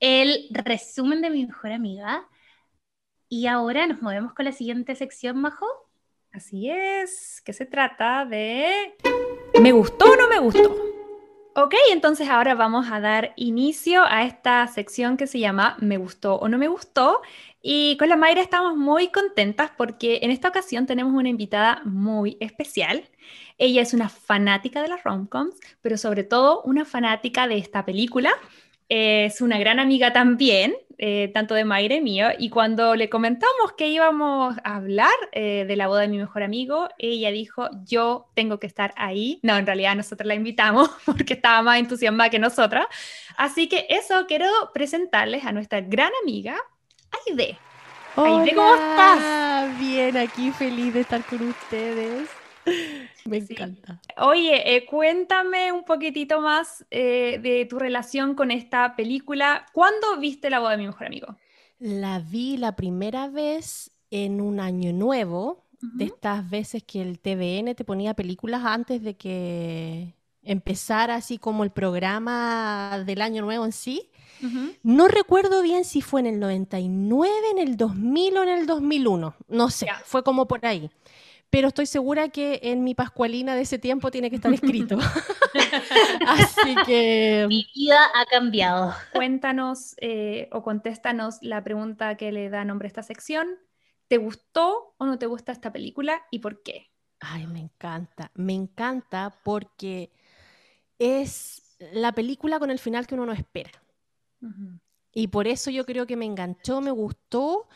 el 0.00 0.48
resumen 0.50 1.20
de 1.20 1.30
mi 1.30 1.46
mejor 1.46 1.72
amiga. 1.72 2.26
Y 3.28 3.46
ahora 3.46 3.86
nos 3.86 4.02
movemos 4.02 4.34
con 4.34 4.44
la 4.44 4.52
siguiente 4.52 4.94
sección, 4.94 5.40
Majo. 5.40 5.66
Así 6.32 6.68
es, 6.68 7.40
que 7.44 7.52
se 7.52 7.64
trata 7.64 8.24
de... 8.24 8.94
¿Me 9.60 9.72
gustó 9.72 10.12
o 10.12 10.16
no 10.16 10.28
me 10.28 10.40
gustó? 10.40 10.93
Ok, 11.56 11.72
entonces 11.92 12.28
ahora 12.28 12.56
vamos 12.56 12.90
a 12.90 12.98
dar 12.98 13.32
inicio 13.36 14.02
a 14.04 14.24
esta 14.24 14.66
sección 14.66 15.16
que 15.16 15.28
se 15.28 15.38
llama 15.38 15.76
Me 15.80 15.98
gustó 15.98 16.34
o 16.34 16.48
no 16.48 16.58
me 16.58 16.66
gustó. 16.66 17.22
Y 17.62 17.96
con 17.96 18.08
la 18.08 18.16
Mayra 18.16 18.40
estamos 18.42 18.76
muy 18.76 19.08
contentas 19.12 19.70
porque 19.76 20.18
en 20.22 20.32
esta 20.32 20.48
ocasión 20.48 20.86
tenemos 20.86 21.12
una 21.14 21.28
invitada 21.28 21.80
muy 21.84 22.36
especial. 22.40 23.08
Ella 23.56 23.82
es 23.82 23.94
una 23.94 24.08
fanática 24.08 24.82
de 24.82 24.88
las 24.88 25.04
romcoms, 25.04 25.54
pero 25.80 25.96
sobre 25.96 26.24
todo 26.24 26.60
una 26.62 26.84
fanática 26.84 27.46
de 27.46 27.58
esta 27.58 27.84
película. 27.84 28.32
Es 28.88 29.40
una 29.40 29.58
gran 29.58 29.80
amiga 29.80 30.12
también, 30.12 30.74
eh, 30.98 31.30
tanto 31.32 31.54
de 31.54 31.64
Mayra 31.64 31.96
y 31.96 32.00
mío, 32.00 32.28
y 32.38 32.50
cuando 32.50 32.94
le 32.94 33.08
comentamos 33.08 33.72
que 33.76 33.88
íbamos 33.88 34.56
a 34.62 34.76
hablar 34.76 35.14
eh, 35.32 35.64
de 35.66 35.76
la 35.76 35.88
boda 35.88 36.02
de 36.02 36.08
mi 36.08 36.18
mejor 36.18 36.42
amigo, 36.42 36.88
ella 36.98 37.30
dijo, 37.30 37.68
yo 37.84 38.26
tengo 38.34 38.60
que 38.60 38.66
estar 38.66 38.92
ahí. 38.96 39.40
No, 39.42 39.56
en 39.56 39.66
realidad 39.66 39.96
nosotros 39.96 40.26
la 40.26 40.34
invitamos 40.34 40.90
porque 41.06 41.34
estaba 41.34 41.62
más 41.62 41.78
entusiasmada 41.78 42.30
que 42.30 42.38
nosotras. 42.38 42.86
Así 43.36 43.68
que 43.68 43.86
eso, 43.88 44.26
quiero 44.26 44.46
presentarles 44.72 45.44
a 45.44 45.52
nuestra 45.52 45.80
gran 45.80 46.12
amiga, 46.22 46.56
Aide. 47.26 47.58
Aide, 48.16 48.54
¿cómo 48.54 48.74
estás? 48.74 49.78
Bien, 49.80 50.16
aquí 50.16 50.50
feliz 50.52 50.94
de 50.94 51.00
estar 51.00 51.24
con 51.24 51.48
ustedes. 51.48 52.28
Me 53.26 53.38
encanta. 53.38 54.02
Oye, 54.18 54.76
eh, 54.76 54.84
cuéntame 54.84 55.72
un 55.72 55.84
poquitito 55.84 56.42
más 56.42 56.84
eh, 56.90 57.38
de 57.42 57.64
tu 57.64 57.78
relación 57.78 58.34
con 58.34 58.50
esta 58.50 58.96
película. 58.96 59.64
¿Cuándo 59.72 60.18
viste 60.18 60.50
La 60.50 60.60
boda 60.60 60.72
de 60.72 60.76
mi 60.78 60.86
mejor 60.86 61.06
amigo? 61.06 61.36
La 61.78 62.18
vi 62.18 62.58
la 62.58 62.76
primera 62.76 63.28
vez 63.28 63.90
en 64.10 64.42
un 64.42 64.60
año 64.60 64.92
nuevo, 64.92 65.64
de 65.80 66.04
estas 66.04 66.48
veces 66.48 66.82
que 66.82 67.02
el 67.02 67.18
TVN 67.18 67.74
te 67.74 67.84
ponía 67.84 68.14
películas 68.14 68.62
antes 68.64 69.02
de 69.02 69.14
que 69.14 70.14
empezara 70.42 71.16
así 71.16 71.36
como 71.36 71.64
el 71.64 71.70
programa 71.70 73.02
del 73.04 73.20
año 73.20 73.42
nuevo 73.42 73.64
en 73.64 73.72
sí. 73.72 74.10
No 74.82 75.08
recuerdo 75.08 75.62
bien 75.62 75.84
si 75.84 76.02
fue 76.02 76.20
en 76.20 76.26
el 76.26 76.40
99, 76.40 77.30
en 77.52 77.58
el 77.58 77.76
2000 77.78 78.36
o 78.36 78.42
en 78.42 78.48
el 78.50 78.66
2001. 78.66 79.34
No 79.48 79.70
sé, 79.70 79.86
fue 80.04 80.22
como 80.22 80.46
por 80.46 80.66
ahí 80.66 80.90
pero 81.54 81.68
estoy 81.68 81.86
segura 81.86 82.30
que 82.30 82.58
en 82.64 82.82
mi 82.82 82.96
Pascualina 82.96 83.54
de 83.54 83.60
ese 83.60 83.78
tiempo 83.78 84.10
tiene 84.10 84.28
que 84.28 84.34
estar 84.34 84.52
escrito. 84.52 84.98
Así 86.26 86.74
que... 86.84 87.46
Mi 87.48 87.64
vida 87.72 88.06
ha 88.12 88.26
cambiado. 88.26 88.92
Cuéntanos 89.12 89.94
eh, 90.00 90.48
o 90.50 90.64
contéstanos 90.64 91.38
la 91.42 91.62
pregunta 91.62 92.16
que 92.16 92.32
le 92.32 92.50
da 92.50 92.64
nombre 92.64 92.86
a 92.86 92.88
esta 92.88 93.04
sección. 93.04 93.46
¿Te 94.08 94.16
gustó 94.16 94.96
o 94.98 95.06
no 95.06 95.16
te 95.16 95.26
gusta 95.26 95.52
esta 95.52 95.72
película 95.72 96.26
y 96.32 96.40
por 96.40 96.60
qué? 96.64 96.90
Ay, 97.20 97.46
me 97.46 97.60
encanta. 97.60 98.32
Me 98.34 98.54
encanta 98.54 99.38
porque 99.44 100.10
es 100.98 101.76
la 101.92 102.10
película 102.10 102.58
con 102.58 102.72
el 102.72 102.80
final 102.80 103.06
que 103.06 103.14
uno 103.14 103.26
no 103.26 103.32
espera. 103.32 103.70
Y 105.12 105.28
por 105.28 105.46
eso 105.46 105.70
yo 105.70 105.86
creo 105.86 106.04
que 106.04 106.16
me 106.16 106.24
enganchó, 106.24 106.80
me 106.80 106.90
gustó. 106.90 107.68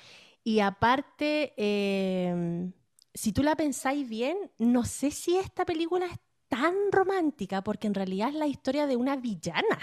Y 0.43 0.59
aparte, 0.59 1.55
em, 1.57 2.73
si 3.15 3.33
tú 3.33 3.43
la 3.43 3.57
pensáis 3.57 4.09
bien, 4.09 4.37
no 4.59 4.85
sé 4.85 5.11
si 5.11 5.37
esta 5.37 5.65
película 5.65 6.07
es 6.07 6.19
tan 6.49 6.75
romántica, 6.91 7.63
porque 7.63 7.87
en 7.87 7.95
realidad 7.95 8.31
es 8.31 8.35
la 8.35 8.47
historia 8.47 8.87
de 8.87 8.97
una 8.97 9.17
villana. 9.17 9.79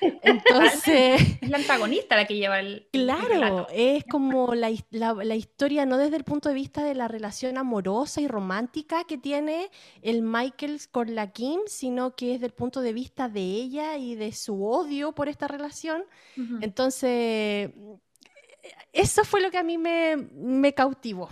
Entonces... 0.00 1.20
es 1.40 1.48
la 1.48 1.58
antagonista 1.58 2.16
la 2.16 2.26
que 2.26 2.36
lleva 2.36 2.60
el... 2.60 2.88
Claro, 2.92 3.68
es 3.70 4.04
como 4.04 4.54
la, 4.54 4.70
la, 4.90 5.34
historia 5.34 5.86
no 5.86 5.98
desde 5.98 6.16
el 6.16 6.24
punto 6.24 6.48
de 6.48 6.54
vista 6.54 6.82
de 6.82 6.94
la 6.94 7.08
relación 7.08 7.58
amorosa 7.58 8.20
y 8.20 8.28
romántica 8.28 9.04
que 9.04 9.18
tiene 9.18 9.70
el 10.02 10.22
Michael 10.22 10.80
con 10.90 11.14
la 11.14 11.30
Kim, 11.30 11.60
sino 11.66 12.16
que 12.16 12.34
es 12.34 12.40
del 12.40 12.52
punto 12.52 12.80
de 12.80 12.92
vista 12.92 13.28
de 13.28 13.42
ella 13.42 13.98
y 13.98 14.14
de 14.14 14.32
su 14.32 14.64
odio 14.64 15.12
por 15.12 15.28
esta 15.28 15.46
relación. 15.46 16.04
Entonces, 16.62 17.70
eso 18.92 19.24
fue 19.24 19.42
lo 19.42 19.50
que 19.50 19.58
a 19.58 19.62
mí 19.62 19.76
me, 19.76 20.16
me 20.16 20.72
cautivó. 20.72 21.28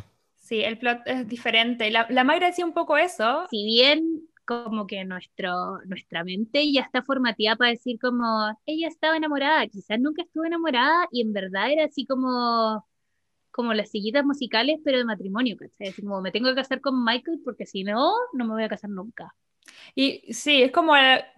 Sí, 0.48 0.62
el 0.62 0.78
plot 0.78 1.00
es 1.06 1.28
diferente. 1.28 1.90
La, 1.90 2.06
la 2.10 2.24
Mayra 2.24 2.46
decía 2.48 2.64
un 2.64 2.72
poco 2.72 2.96
eso. 2.96 3.46
Si 3.50 3.64
bien 3.64 4.28
como 4.46 4.86
que 4.86 5.04
nuestro, 5.04 5.78
nuestra 5.84 6.24
mente 6.24 6.72
ya 6.72 6.80
está 6.82 7.02
formateada 7.02 7.56
para 7.56 7.70
decir 7.70 7.98
como, 8.00 8.24
ella 8.64 8.88
estaba 8.88 9.16
enamorada, 9.18 9.66
quizás 9.66 10.00
nunca 10.00 10.22
estuvo 10.22 10.46
enamorada 10.46 11.06
y 11.12 11.20
en 11.20 11.34
verdad 11.34 11.70
era 11.70 11.84
así 11.84 12.06
como, 12.06 12.82
como 13.50 13.74
las 13.74 13.90
sillitas 13.90 14.24
musicales, 14.24 14.78
pero 14.84 14.98
de 14.98 15.04
matrimonio, 15.04 15.56
¿cachai? 15.56 15.88
Así 15.88 16.02
como, 16.02 16.20
me 16.20 16.30
tengo 16.30 16.48
que 16.50 16.56
casar 16.56 16.80
con 16.80 17.04
Michael 17.04 17.40
porque 17.44 17.66
si 17.66 17.84
no, 17.84 18.12
no 18.32 18.44
me 18.44 18.54
voy 18.54 18.64
a 18.64 18.68
casar 18.68 18.90
nunca. 18.90 19.34
Y 19.94 20.32
sí, 20.32 20.62
es 20.62 20.72
como, 20.72 20.94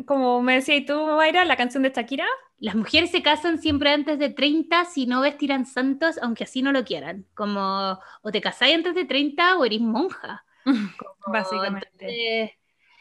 como 0.06 0.42
me 0.42 0.54
decías 0.54 0.84
tú, 0.86 0.94
Mayra, 1.06 1.44
la 1.44 1.56
canción 1.56 1.82
de 1.82 1.90
Shakira. 1.90 2.26
Las 2.58 2.74
mujeres 2.74 3.10
se 3.10 3.22
casan 3.22 3.58
siempre 3.58 3.90
antes 3.90 4.18
de 4.18 4.28
30 4.28 4.84
si 4.84 5.06
no 5.06 5.22
vestirán 5.22 5.64
santos, 5.64 6.18
aunque 6.20 6.44
así 6.44 6.62
no 6.62 6.72
lo 6.72 6.84
quieran. 6.84 7.26
Como, 7.34 7.98
o 8.22 8.30
te 8.30 8.40
casáis 8.40 8.74
antes 8.74 8.94
de 8.94 9.04
30 9.04 9.56
o 9.56 9.64
eres 9.64 9.80
monja. 9.80 10.44
Básicamente. 11.26 12.58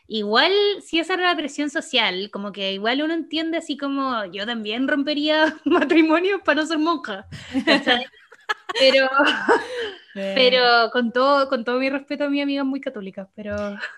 igual, 0.08 0.54
si 0.82 1.00
esa 1.00 1.16
era 1.16 1.24
la 1.24 1.36
presión 1.36 1.70
social, 1.70 2.30
como 2.32 2.54
que 2.54 2.74
igual 2.74 3.02
uno 3.02 3.14
entiende 3.14 3.58
así 3.58 3.78
como 3.78 4.24
yo 4.26 4.46
también 4.46 4.88
rompería 4.88 5.58
matrimonio 5.66 6.42
para 6.44 6.62
no 6.62 6.68
ser 6.68 6.80
monja. 6.80 7.28
Pero, 8.78 9.10
pero 10.14 10.90
con 10.92 11.12
todo, 11.12 11.50
con 11.50 11.64
todo 11.64 11.80
mi 11.80 11.90
respeto 11.90 12.26
a 12.26 12.30
mi 12.30 12.42
amiga 12.42 12.64
muy 12.64 12.82
católica, 12.82 13.30
pero... 13.36 13.56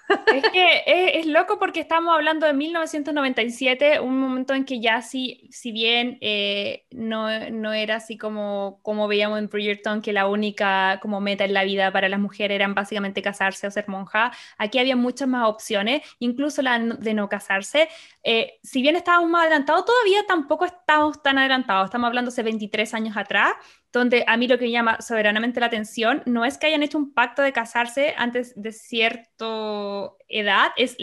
Es 0.33 0.49
que 0.49 0.83
es, 1.19 1.25
loco 1.25 1.59
porque 1.59 1.81
estamos 1.81 2.13
hablando 2.13 2.45
de 2.45 2.53
1997, 2.53 3.99
un 3.99 4.17
momento 4.17 4.53
en 4.53 4.65
que 4.65 4.79
ya 4.79 5.01
si, 5.01 5.47
si 5.51 5.71
bien 5.71 6.17
eh, 6.21 6.85
no, 6.91 7.49
no, 7.49 7.73
era 7.73 7.97
así 7.97 8.17
como, 8.17 8.79
como 8.81 9.07
veíamos 9.07 9.39
en 9.39 9.49
Bridgerton, 9.49 10.01
que 10.01 10.13
la 10.13 10.27
única 10.27 10.99
como 11.01 11.19
meta 11.19 11.43
en 11.43 11.53
la 11.53 11.63
vida 11.63 11.91
para 11.91 12.07
las 12.07 12.19
mujeres 12.19 12.55
eran 12.55 12.75
básicamente 12.75 13.21
casarse 13.21 13.67
o 13.67 13.71
ser 13.71 13.87
monja, 13.89 14.31
aquí 14.57 14.79
había 14.79 14.95
muchas 14.95 15.27
más 15.27 15.47
opciones, 15.49 16.01
incluso 16.19 16.61
la 16.61 16.79
de 16.79 17.13
no 17.13 17.27
casarse. 17.27 17.89
Eh, 18.23 18.59
si 18.61 18.81
bien 18.81 18.95
estábamos 18.95 19.29
más 19.29 19.41
adelantados, 19.43 19.85
todavía 19.85 20.25
tampoco 20.27 20.65
estamos 20.65 21.21
tan 21.23 21.39
adelantados, 21.39 21.85
estamos 21.85 22.07
hablando 22.07 22.29
hace 22.29 22.43
23 22.43 22.93
años 22.93 23.17
atrás, 23.17 23.53
donde 23.91 24.23
a 24.27 24.37
mí 24.37 24.47
lo 24.47 24.59
que 24.59 24.65
me 24.65 24.71
llama 24.71 25.01
soberanamente 25.01 25.59
la 25.59 25.65
atención 25.65 26.21
no 26.25 26.45
es 26.45 26.57
que 26.57 26.67
hayan 26.67 26.83
hecho 26.83 26.99
un 26.99 27.13
pacto 27.13 27.41
de 27.41 27.51
casarse 27.51 28.13
antes 28.17 28.53
de 28.55 28.71
cierta 28.71 30.11
edad, 30.27 30.71
es, 30.77 30.97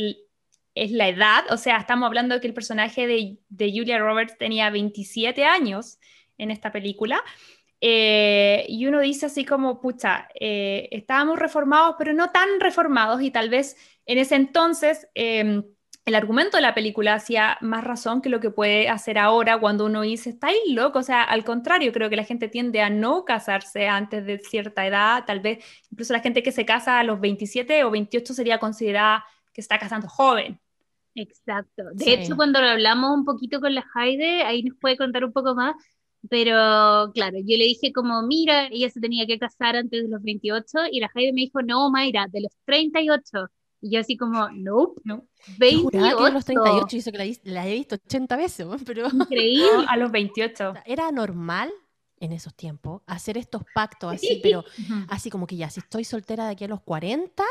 es 0.74 0.90
la 0.92 1.08
edad, 1.08 1.44
o 1.50 1.56
sea, 1.56 1.78
estamos 1.78 2.06
hablando 2.06 2.36
de 2.36 2.40
que 2.40 2.46
el 2.46 2.54
personaje 2.54 3.06
de, 3.08 3.38
de 3.48 3.70
Julia 3.72 3.98
Roberts 3.98 4.38
tenía 4.38 4.70
27 4.70 5.44
años 5.44 5.98
en 6.38 6.52
esta 6.52 6.70
película. 6.70 7.22
Eh, 7.80 8.64
y 8.68 8.86
uno 8.86 9.00
dice 9.00 9.26
así 9.26 9.44
como, 9.44 9.80
pucha, 9.80 10.28
eh, 10.34 10.88
estábamos 10.90 11.38
reformados, 11.38 11.94
pero 11.98 12.12
no 12.12 12.30
tan 12.30 12.60
reformados 12.60 13.22
y 13.22 13.30
tal 13.30 13.50
vez 13.50 13.76
en 14.06 14.18
ese 14.18 14.36
entonces... 14.36 15.08
Em, 15.14 15.64
el 16.08 16.14
argumento 16.14 16.56
de 16.56 16.62
la 16.62 16.74
película 16.74 17.14
hacía 17.14 17.58
más 17.60 17.84
razón 17.84 18.22
que 18.22 18.30
lo 18.30 18.40
que 18.40 18.50
puede 18.50 18.88
hacer 18.88 19.18
ahora 19.18 19.60
cuando 19.60 19.84
uno 19.84 20.00
dice, 20.00 20.30
está 20.30 20.48
ahí 20.48 20.72
loco, 20.72 21.00
o 21.00 21.02
sea, 21.02 21.22
al 21.22 21.44
contrario, 21.44 21.92
creo 21.92 22.08
que 22.08 22.16
la 22.16 22.24
gente 22.24 22.48
tiende 22.48 22.80
a 22.80 22.88
no 22.88 23.26
casarse 23.26 23.88
antes 23.88 24.24
de 24.24 24.38
cierta 24.38 24.86
edad, 24.86 25.24
tal 25.26 25.40
vez 25.40 25.62
incluso 25.90 26.14
la 26.14 26.20
gente 26.20 26.42
que 26.42 26.50
se 26.50 26.64
casa 26.64 26.98
a 26.98 27.04
los 27.04 27.20
27 27.20 27.84
o 27.84 27.90
28 27.90 28.32
sería 28.32 28.58
considerada 28.58 29.24
que 29.52 29.60
está 29.60 29.78
casando 29.78 30.08
joven. 30.08 30.58
Exacto. 31.14 31.82
De 31.92 32.14
hecho, 32.14 32.36
cuando 32.36 32.60
lo 32.60 32.68
hablamos 32.68 33.10
un 33.10 33.26
poquito 33.26 33.60
con 33.60 33.74
la 33.74 33.84
Haide, 33.94 34.44
ahí 34.44 34.62
nos 34.62 34.78
puede 34.78 34.96
contar 34.96 35.24
un 35.24 35.32
poco 35.32 35.54
más, 35.54 35.74
pero 36.30 37.12
claro, 37.12 37.36
yo 37.38 37.56
le 37.58 37.64
dije 37.64 37.92
como, 37.92 38.22
mira, 38.22 38.68
ella 38.68 38.88
se 38.88 39.00
tenía 39.00 39.26
que 39.26 39.38
casar 39.38 39.76
antes 39.76 40.04
de 40.04 40.08
los 40.08 40.22
28 40.22 40.86
y 40.90 41.00
la 41.00 41.10
Haide 41.14 41.34
me 41.34 41.42
dijo, 41.42 41.60
no, 41.60 41.90
Mayra, 41.90 42.28
de 42.30 42.40
los 42.40 42.52
38. 42.64 43.50
Y 43.80 43.92
yo 43.92 44.00
así 44.00 44.16
como, 44.16 44.48
nope, 44.50 45.00
no. 45.04 45.24
28. 45.58 46.24
a 46.24 46.30
los 46.30 46.44
38 46.44 46.96
hizo 46.96 47.12
que 47.12 47.38
la, 47.44 47.66
he 47.66 47.74
visto 47.74 47.94
80 47.94 48.36
veces, 48.36 48.66
pero... 48.84 49.06
Increíble. 49.12 49.86
a 49.88 49.96
los 49.96 50.10
28. 50.10 50.74
Era 50.84 51.12
normal 51.12 51.72
en 52.20 52.32
esos 52.32 52.54
tiempos 52.54 53.02
hacer 53.06 53.38
estos 53.38 53.62
pactos 53.74 54.14
así, 54.14 54.40
pero 54.42 54.64
así 55.08 55.30
como 55.30 55.46
que 55.46 55.56
ya, 55.56 55.70
si 55.70 55.80
estoy 55.80 56.04
soltera 56.04 56.46
de 56.46 56.52
aquí 56.52 56.64
a 56.64 56.68
los 56.68 56.80
40, 56.80 57.44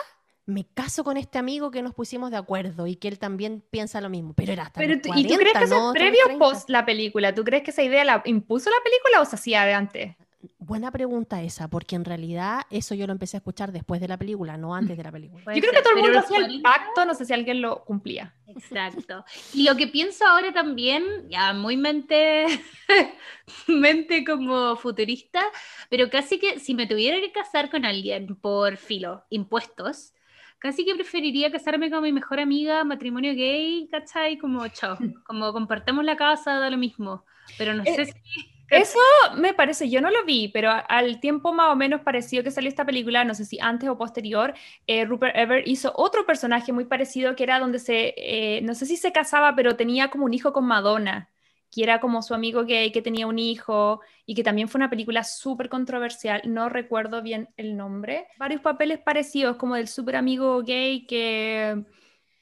me 0.45 0.65
caso 0.65 1.03
con 1.03 1.17
este 1.17 1.37
amigo 1.37 1.71
que 1.71 1.81
nos 1.81 1.93
pusimos 1.93 2.31
de 2.31 2.37
acuerdo 2.37 2.87
y 2.87 2.95
que 2.95 3.07
él 3.07 3.19
también 3.19 3.63
piensa 3.69 4.01
lo 4.01 4.09
mismo, 4.09 4.33
pero 4.33 4.53
era 4.53 4.63
hasta 4.63 4.79
pero, 4.79 4.93
¿Y 5.15 5.27
tú 5.27 5.35
crees 5.35 5.53
que 5.57 5.63
eso 5.65 5.93
es 5.93 5.99
previo 5.99 6.19
o 6.33 6.37
post 6.37 6.69
la 6.69 6.85
película? 6.85 7.35
¿Tú 7.35 7.43
crees 7.43 7.63
que 7.63 7.71
esa 7.71 7.83
idea 7.83 8.03
la 8.05 8.21
impuso 8.25 8.69
la 8.69 8.83
película 8.83 9.21
o 9.21 9.25
se 9.25 9.35
hacía 9.35 9.65
de 9.65 9.73
antes? 9.73 10.15
Buena 10.57 10.91
pregunta 10.91 11.41
esa, 11.41 11.69
porque 11.69 11.95
en 11.95 12.05
realidad 12.05 12.61
eso 12.69 12.95
yo 12.95 13.07
lo 13.07 13.13
empecé 13.13 13.37
a 13.37 13.39
escuchar 13.39 13.71
después 13.71 14.01
de 14.01 14.07
la 14.07 14.17
película, 14.17 14.57
no 14.57 14.75
antes 14.75 14.97
de 14.97 15.03
la 15.03 15.11
película. 15.11 15.43
Yo 15.53 15.61
creo 15.61 15.71
que 15.71 15.81
todo 15.81 15.95
el 15.95 16.01
mundo 16.01 16.19
hacía 16.19 16.39
el 16.39 16.61
pacto, 16.61 17.05
no 17.05 17.13
sé 17.13 17.25
si 17.25 17.33
alguien 17.33 17.61
lo 17.61 17.83
cumplía. 17.85 18.33
Exacto. 18.47 19.25
Y 19.53 19.63
lo 19.63 19.75
que 19.75 19.87
pienso 19.87 20.25
ahora 20.25 20.53
también, 20.53 21.03
ya 21.29 21.53
muy 21.53 21.77
mente, 21.77 22.45
mente 23.67 24.23
como 24.23 24.75
futurista, 24.75 25.41
pero 25.89 26.09
casi 26.09 26.39
que 26.39 26.59
si 26.59 26.73
me 26.73 26.87
tuviera 26.87 27.19
que 27.19 27.31
casar 27.31 27.69
con 27.69 27.85
alguien 27.85 28.35
por 28.35 28.77
filo, 28.77 29.25
impuestos, 29.29 30.13
casi 30.59 30.85
que 30.85 30.95
preferiría 30.95 31.51
casarme 31.51 31.89
con 31.89 32.03
mi 32.03 32.11
mejor 32.11 32.39
amiga, 32.39 32.83
matrimonio 32.83 33.33
gay, 33.33 33.87
¿cachai? 33.91 34.37
Como 34.37 34.67
chao, 34.69 34.97
como 35.25 35.53
compartamos 35.53 36.03
la 36.03 36.17
casa, 36.17 36.59
da 36.59 36.69
lo 36.69 36.77
mismo. 36.77 37.25
Pero 37.57 37.73
no 37.73 37.83
sé 37.83 38.01
eh, 38.01 38.05
si 38.05 38.56
eso 38.69 38.99
me 39.37 39.53
parece, 39.53 39.89
yo 39.89 40.01
no 40.01 40.11
lo 40.11 40.25
vi, 40.25 40.49
pero 40.49 40.71
al 40.89 41.19
tiempo 41.19 41.53
más 41.53 41.71
o 41.71 41.75
menos 41.75 42.01
parecido 42.01 42.43
que 42.43 42.51
salió 42.51 42.69
esta 42.69 42.85
película, 42.85 43.23
no 43.23 43.33
sé 43.33 43.45
si 43.45 43.59
antes 43.61 43.89
o 43.89 43.97
posterior, 43.97 44.53
eh, 44.87 45.05
Rupert 45.05 45.35
Everett 45.37 45.67
hizo 45.67 45.93
otro 45.95 46.25
personaje 46.25 46.73
muy 46.73 46.85
parecido 46.85 47.35
que 47.35 47.43
era 47.43 47.59
donde 47.59 47.79
se, 47.79 48.13
eh, 48.17 48.61
no 48.63 48.75
sé 48.75 48.85
si 48.85 48.97
se 48.97 49.11
casaba, 49.13 49.55
pero 49.55 49.77
tenía 49.77 50.09
como 50.09 50.25
un 50.25 50.33
hijo 50.33 50.51
con 50.51 50.65
Madonna, 50.65 51.29
que 51.71 51.83
era 51.83 51.99
como 52.01 52.21
su 52.21 52.33
amigo 52.33 52.65
gay 52.65 52.91
que 52.91 53.01
tenía 53.01 53.27
un 53.27 53.39
hijo 53.39 54.01
y 54.25 54.35
que 54.35 54.43
también 54.43 54.67
fue 54.67 54.79
una 54.79 54.89
película 54.89 55.23
súper 55.23 55.69
controversial, 55.69 56.41
no 56.45 56.67
recuerdo 56.69 57.21
bien 57.21 57.49
el 57.57 57.77
nombre. 57.77 58.27
Varios 58.37 58.61
papeles 58.61 58.99
parecidos, 58.99 59.57
como 59.57 59.75
del 59.75 59.87
súper 59.87 60.17
amigo 60.17 60.61
gay 60.63 61.05
que, 61.05 61.85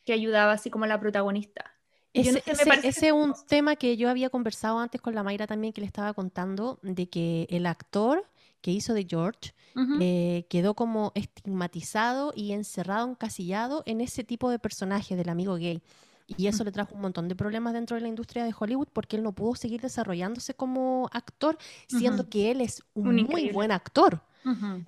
que 0.06 0.14
ayudaba 0.14 0.54
así 0.54 0.70
como 0.72 0.86
la 0.88 1.00
protagonista. 1.00 1.75
Ese, 2.16 2.44
es 3.08 3.12
un 3.12 3.34
tema 3.48 3.76
que 3.76 3.98
yo 3.98 4.10
había 4.10 4.30
conversado 4.30 4.80
antes 4.80 5.02
con 5.02 5.14
la 5.16 5.24
Mayra 5.24 5.48
también, 5.48 5.74
que 5.74 5.82
le 5.82 5.88
estaba 5.88 6.14
contando, 6.14 6.80
de 6.82 7.08
que 7.08 7.46
el 7.50 7.66
actor 7.66 8.26
que 8.62 8.72
hizo 8.72 8.94
de 8.94 9.06
George 9.08 9.54
eh, 10.00 10.46
quedó 10.50 10.74
como 10.74 11.12
estigmatizado 11.14 12.32
y 12.36 12.54
encerrado, 12.54 13.10
encasillado 13.10 13.84
en 13.86 14.02
ese 14.02 14.24
tipo 14.24 14.50
de 14.50 14.60
personaje 14.60 15.16
del 15.16 15.30
amigo 15.30 15.56
gay. 15.56 15.82
Y 16.38 16.48
eso 16.48 16.64
le 16.64 16.72
trajo 16.72 16.96
un 16.96 17.02
montón 17.02 17.28
de 17.28 17.36
problemas 17.36 17.74
dentro 17.74 17.96
de 17.96 18.02
la 18.02 18.08
industria 18.08 18.44
de 18.46 18.54
Hollywood 18.58 18.88
porque 18.92 19.18
él 19.18 19.24
no 19.24 19.34
pudo 19.34 19.56
seguir 19.56 19.82
desarrollándose 19.82 20.56
como 20.56 21.10
actor, 21.12 21.58
siendo 21.88 22.30
que 22.30 22.50
él 22.52 22.62
es 22.62 22.82
un 22.94 23.16
muy 23.24 23.52
buen 23.52 23.72
actor. 23.72 24.24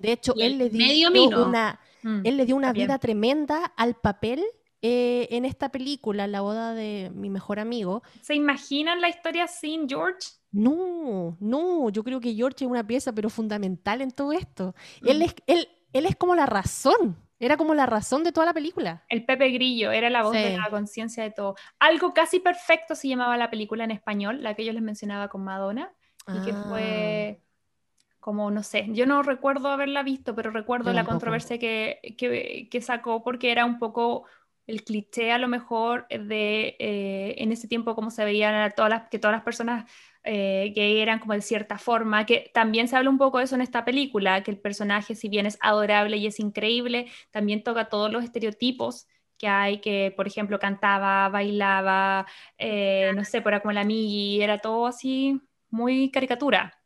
De 0.00 0.12
hecho, 0.12 0.34
él 0.36 0.58
le, 0.58 0.70
dio 0.70 1.10
una, 1.10 1.80
mm, 2.02 2.20
él 2.24 2.36
le 2.36 2.46
dio 2.46 2.56
una 2.56 2.72
vida 2.72 2.98
tremenda 2.98 3.64
al 3.76 3.94
papel 3.94 4.42
eh, 4.82 5.28
en 5.30 5.44
esta 5.44 5.70
película, 5.70 6.26
La 6.26 6.40
boda 6.40 6.74
de 6.74 7.10
mi 7.14 7.30
mejor 7.30 7.58
amigo. 7.58 8.02
¿Se 8.20 8.34
imaginan 8.34 9.00
la 9.00 9.08
historia 9.08 9.46
sin 9.48 9.88
George? 9.88 10.28
No, 10.50 11.36
no, 11.40 11.90
yo 11.90 12.04
creo 12.04 12.20
que 12.20 12.34
George 12.34 12.64
es 12.64 12.70
una 12.70 12.86
pieza, 12.86 13.12
pero 13.12 13.28
fundamental 13.28 14.00
en 14.00 14.10
todo 14.10 14.32
esto. 14.32 14.74
Él, 15.02 15.18
mm. 15.18 15.22
es, 15.22 15.34
él, 15.46 15.68
él 15.92 16.06
es 16.06 16.16
como 16.16 16.34
la 16.34 16.46
razón, 16.46 17.16
era 17.40 17.56
como 17.56 17.74
la 17.74 17.86
razón 17.86 18.24
de 18.24 18.32
toda 18.32 18.46
la 18.46 18.54
película. 18.54 19.04
El 19.08 19.24
Pepe 19.24 19.50
Grillo, 19.50 19.92
era 19.92 20.10
la 20.10 20.22
voz 20.22 20.32
de 20.32 20.56
la 20.56 20.70
conciencia 20.70 21.22
de 21.22 21.30
todo. 21.30 21.54
Algo 21.78 22.14
casi 22.14 22.40
perfecto 22.40 22.94
se 22.94 23.08
llamaba 23.08 23.36
la 23.36 23.50
película 23.50 23.84
en 23.84 23.90
español, 23.90 24.42
la 24.42 24.54
que 24.54 24.64
yo 24.64 24.72
les 24.72 24.82
mencionaba 24.82 25.28
con 25.28 25.44
Madonna, 25.44 25.92
y 26.26 26.44
que 26.44 26.52
fue 26.52 27.40
ah. 27.40 28.16
como, 28.20 28.50
no 28.50 28.62
sé, 28.62 28.86
yo 28.90 29.06
no 29.06 29.22
recuerdo 29.22 29.68
haberla 29.68 30.02
visto, 30.02 30.34
pero 30.34 30.50
recuerdo 30.50 30.92
la 30.92 31.04
controversia 31.04 31.58
que, 31.58 32.00
que, 32.18 32.68
que, 32.70 32.80
sacó 32.82 33.22
porque 33.22 33.50
era 33.50 33.64
un 33.64 33.78
poco 33.78 34.24
el 34.68 34.84
cliché 34.84 35.32
a 35.32 35.38
lo 35.38 35.48
mejor 35.48 36.06
de 36.08 36.76
eh, 36.78 37.34
en 37.38 37.50
ese 37.52 37.66
tiempo 37.66 37.94
como 37.94 38.10
se 38.10 38.24
veían 38.24 38.70
todas 38.76 38.90
las, 38.90 39.08
que 39.08 39.18
todas 39.18 39.34
las 39.34 39.42
personas 39.42 39.90
eh, 40.24 40.72
que 40.74 41.00
eran 41.02 41.20
como 41.20 41.32
de 41.32 41.40
cierta 41.40 41.78
forma, 41.78 42.26
que 42.26 42.50
también 42.52 42.86
se 42.86 42.94
habla 42.94 43.08
un 43.08 43.16
poco 43.16 43.38
de 43.38 43.44
eso 43.44 43.54
en 43.54 43.62
esta 43.62 43.86
película, 43.86 44.42
que 44.42 44.50
el 44.50 44.58
personaje 44.58 45.14
si 45.14 45.30
bien 45.30 45.46
es 45.46 45.58
adorable 45.62 46.18
y 46.18 46.26
es 46.26 46.38
increíble, 46.38 47.10
también 47.30 47.62
toca 47.62 47.88
todos 47.88 48.12
los 48.12 48.22
estereotipos 48.22 49.08
que 49.38 49.48
hay, 49.48 49.80
que 49.80 50.12
por 50.14 50.26
ejemplo 50.26 50.58
cantaba, 50.58 51.30
bailaba, 51.30 52.26
eh, 52.58 53.10
no 53.14 53.24
sé, 53.24 53.38
era 53.38 53.60
como 53.60 53.72
la 53.72 53.84
Migi, 53.84 54.42
era 54.42 54.58
todo 54.58 54.86
así 54.86 55.40
muy 55.70 56.10
caricatura. 56.10 56.78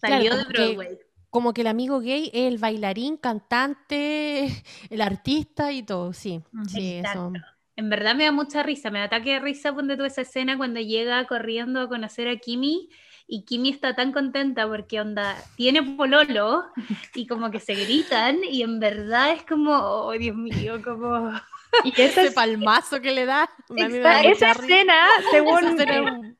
Salió 0.00 0.36
de 0.36 0.44
Broadway 0.44 1.05
como 1.30 1.52
que 1.52 1.62
el 1.62 1.66
amigo 1.66 2.00
gay 2.00 2.30
es 2.32 2.52
el 2.52 2.58
bailarín, 2.58 3.16
cantante, 3.16 4.46
el 4.90 5.00
artista 5.00 5.72
y 5.72 5.82
todo, 5.82 6.12
sí. 6.12 6.42
sí 6.68 6.94
eso. 6.94 7.32
En 7.76 7.90
verdad 7.90 8.14
me 8.14 8.24
da 8.24 8.32
mucha 8.32 8.62
risa, 8.62 8.90
me 8.90 9.00
da 9.00 9.04
ataque 9.06 9.32
de 9.32 9.40
risa 9.40 9.74
ponte 9.74 9.96
toda 9.96 10.08
esa 10.08 10.22
escena 10.22 10.56
cuando 10.56 10.80
llega 10.80 11.26
corriendo 11.26 11.80
a 11.80 11.88
conocer 11.88 12.26
a 12.28 12.36
Kimi 12.36 12.88
y 13.26 13.44
Kimi 13.44 13.70
está 13.70 13.94
tan 13.94 14.12
contenta 14.12 14.68
porque 14.68 15.00
onda, 15.00 15.36
tiene 15.56 15.82
pololo 15.82 16.64
y 17.14 17.26
como 17.26 17.50
que 17.50 17.60
se 17.60 17.74
gritan 17.74 18.38
y 18.44 18.62
en 18.62 18.78
verdad 18.78 19.32
es 19.32 19.42
como, 19.44 19.72
oh 19.72 20.12
Dios 20.12 20.36
mío, 20.36 20.80
como... 20.82 21.32
Y 21.84 22.00
ese 22.00 22.30
palmazo 22.32 23.00
que 23.02 23.12
le 23.12 23.26
da. 23.26 23.50
esa 23.76 24.52
escena, 24.52 24.94
según... 25.30 26.36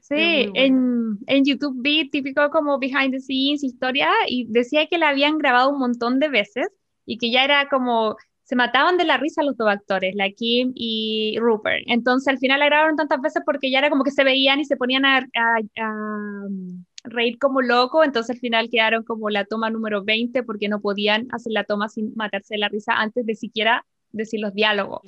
Sí, 0.00 0.50
en, 0.54 1.18
en, 1.26 1.44
YouTube 1.44 1.80
vi 1.80 2.10
típico 2.10 2.50
como 2.50 2.78
behind 2.78 3.12
the 3.12 3.20
scenes, 3.20 3.64
historia, 3.64 4.10
y 4.26 4.46
decía 4.48 4.86
que 4.86 4.98
la 4.98 5.08
habían 5.08 5.38
grabado 5.38 5.70
un 5.70 5.78
montón 5.78 6.18
de 6.18 6.28
veces 6.28 6.68
y 7.06 7.16
que 7.18 7.30
ya 7.30 7.44
era 7.44 7.68
como, 7.68 8.16
se 8.42 8.56
mataban 8.56 8.96
de 8.96 9.04
la 9.04 9.16
risa 9.16 9.42
los 9.42 9.56
dos 9.56 9.68
actores, 9.68 10.14
la 10.14 10.30
Kim 10.30 10.72
y 10.74 11.36
Rupert. 11.38 11.84
Entonces 11.86 12.28
al 12.28 12.38
final 12.38 12.60
la 12.60 12.66
grabaron 12.66 12.96
tantas 12.96 13.20
veces 13.20 13.42
porque 13.44 13.70
ya 13.70 13.78
era 13.78 13.90
como 13.90 14.04
que 14.04 14.10
se 14.10 14.24
veían 14.24 14.60
y 14.60 14.64
se 14.64 14.76
ponían 14.76 15.04
a, 15.04 15.18
a, 15.18 16.46
um, 16.46 16.84
reír 17.04 17.38
como 17.38 17.62
loco, 17.62 18.04
entonces 18.04 18.36
al 18.36 18.40
final 18.40 18.68
quedaron 18.70 19.04
como 19.04 19.30
la 19.30 19.44
toma 19.44 19.70
número 19.70 20.04
20 20.04 20.42
porque 20.42 20.68
no 20.68 20.80
podían 20.80 21.28
hacer 21.30 21.52
la 21.52 21.64
toma 21.64 21.88
sin 21.88 22.14
matarse 22.16 22.54
de 22.54 22.58
la 22.58 22.68
risa 22.68 22.92
antes 22.94 23.24
de 23.24 23.34
siquiera 23.34 23.84
decir 24.12 24.40
los 24.40 24.54
diálogos. 24.54 25.02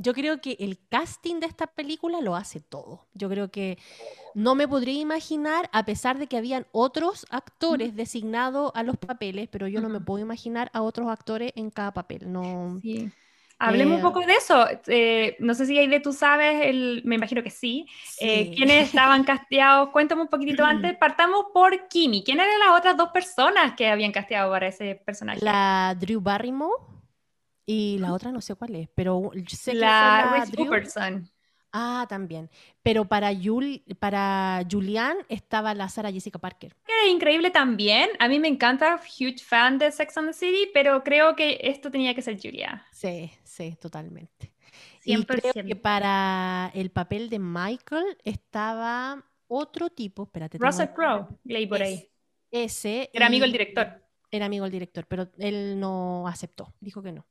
yo 0.00 0.14
creo 0.14 0.40
que 0.40 0.56
el 0.60 0.78
casting 0.88 1.40
de 1.40 1.46
esta 1.46 1.66
película 1.66 2.20
lo 2.20 2.36
hace 2.36 2.60
todo. 2.60 3.06
Yo 3.14 3.28
creo 3.28 3.50
que 3.50 3.78
no 4.34 4.54
me 4.54 4.66
podría 4.66 5.00
imaginar, 5.00 5.68
a 5.72 5.84
pesar 5.84 6.18
de 6.18 6.26
que 6.26 6.36
habían 6.36 6.66
otros 6.72 7.26
actores 7.30 7.94
designados 7.94 8.72
a 8.74 8.82
los 8.82 8.96
papeles, 8.96 9.48
pero 9.50 9.68
yo 9.68 9.80
no 9.80 9.88
me 9.88 10.00
puedo 10.00 10.20
imaginar 10.20 10.70
a 10.72 10.82
otros 10.82 11.08
actores 11.08 11.52
en 11.54 11.70
cada 11.70 11.92
papel. 11.92 12.32
No. 12.32 12.80
Hablemos 13.58 13.94
un 13.94 14.00
eh, 14.00 14.02
poco 14.02 14.20
de 14.20 14.32
eso. 14.32 14.66
Eh, 14.88 15.36
no 15.38 15.54
sé 15.54 15.66
si 15.66 15.78
Aide 15.78 16.00
tú 16.00 16.12
sabes, 16.12 16.66
el, 16.66 17.02
me 17.04 17.14
imagino 17.14 17.42
que 17.42 17.50
sí. 17.50 17.86
Eh, 18.20 18.52
¿Quiénes 18.54 18.88
estaban 18.88 19.22
casteados? 19.24 19.90
Cuéntame 19.90 20.22
un 20.22 20.28
poquitito 20.28 20.64
antes. 20.64 20.96
Partamos 20.96 21.46
por 21.54 21.88
Kimi. 21.88 22.24
¿Quién 22.24 22.40
eran 22.40 22.58
las 22.58 22.78
otras 22.78 22.96
dos 22.96 23.10
personas 23.10 23.74
que 23.76 23.88
habían 23.88 24.10
casteado 24.10 24.50
para 24.50 24.66
ese 24.66 25.00
personaje? 25.06 25.40
La 25.42 25.96
Drew 25.98 26.20
Barrymore 26.20 26.93
y 27.66 27.98
la 27.98 28.12
otra 28.12 28.30
no 28.30 28.40
sé 28.40 28.54
cuál 28.54 28.74
es, 28.74 28.88
pero 28.94 29.30
sé 29.48 29.72
que 29.72 29.78
la, 29.78 30.44
la 30.46 31.22
Ah, 31.76 32.06
también. 32.08 32.48
Pero 32.84 33.04
para, 33.04 33.32
para 33.98 34.62
Julian 34.70 35.16
estaba 35.28 35.74
la 35.74 35.88
Sara 35.88 36.12
Jessica 36.12 36.38
Parker. 36.38 36.76
Era 36.86 37.10
increíble 37.10 37.50
también. 37.50 38.10
A 38.20 38.28
mí 38.28 38.38
me 38.38 38.46
encanta, 38.46 39.00
huge 39.18 39.42
fan 39.42 39.78
de 39.78 39.90
Sex 39.90 40.16
and 40.16 40.28
the 40.28 40.32
City, 40.32 40.70
pero 40.72 41.02
creo 41.02 41.34
que 41.34 41.58
esto 41.62 41.90
tenía 41.90 42.14
que 42.14 42.22
ser 42.22 42.38
Julia. 42.40 42.86
Sí, 42.92 43.32
sí, 43.42 43.76
totalmente. 43.80 44.52
100%. 45.04 45.04
Y 45.04 45.24
creo 45.24 45.66
que 45.66 45.74
para 45.74 46.70
el 46.74 46.92
papel 46.92 47.28
de 47.28 47.40
Michael 47.40 48.18
estaba 48.22 49.24
otro 49.48 49.90
tipo, 49.90 50.22
espérate. 50.22 50.58
Russell 50.58 50.90
Crowe, 50.94 51.26
por 51.68 51.82
ahí. 51.82 52.08
Ese. 52.52 53.10
Era 53.12 53.26
amigo 53.26 53.42
del 53.42 53.52
director. 53.52 54.00
Era 54.30 54.46
amigo 54.46 54.64
del 54.64 54.72
director, 54.72 55.06
pero 55.08 55.28
él 55.38 55.80
no 55.80 56.28
aceptó, 56.28 56.72
dijo 56.78 57.02
que 57.02 57.10
no. 57.10 57.26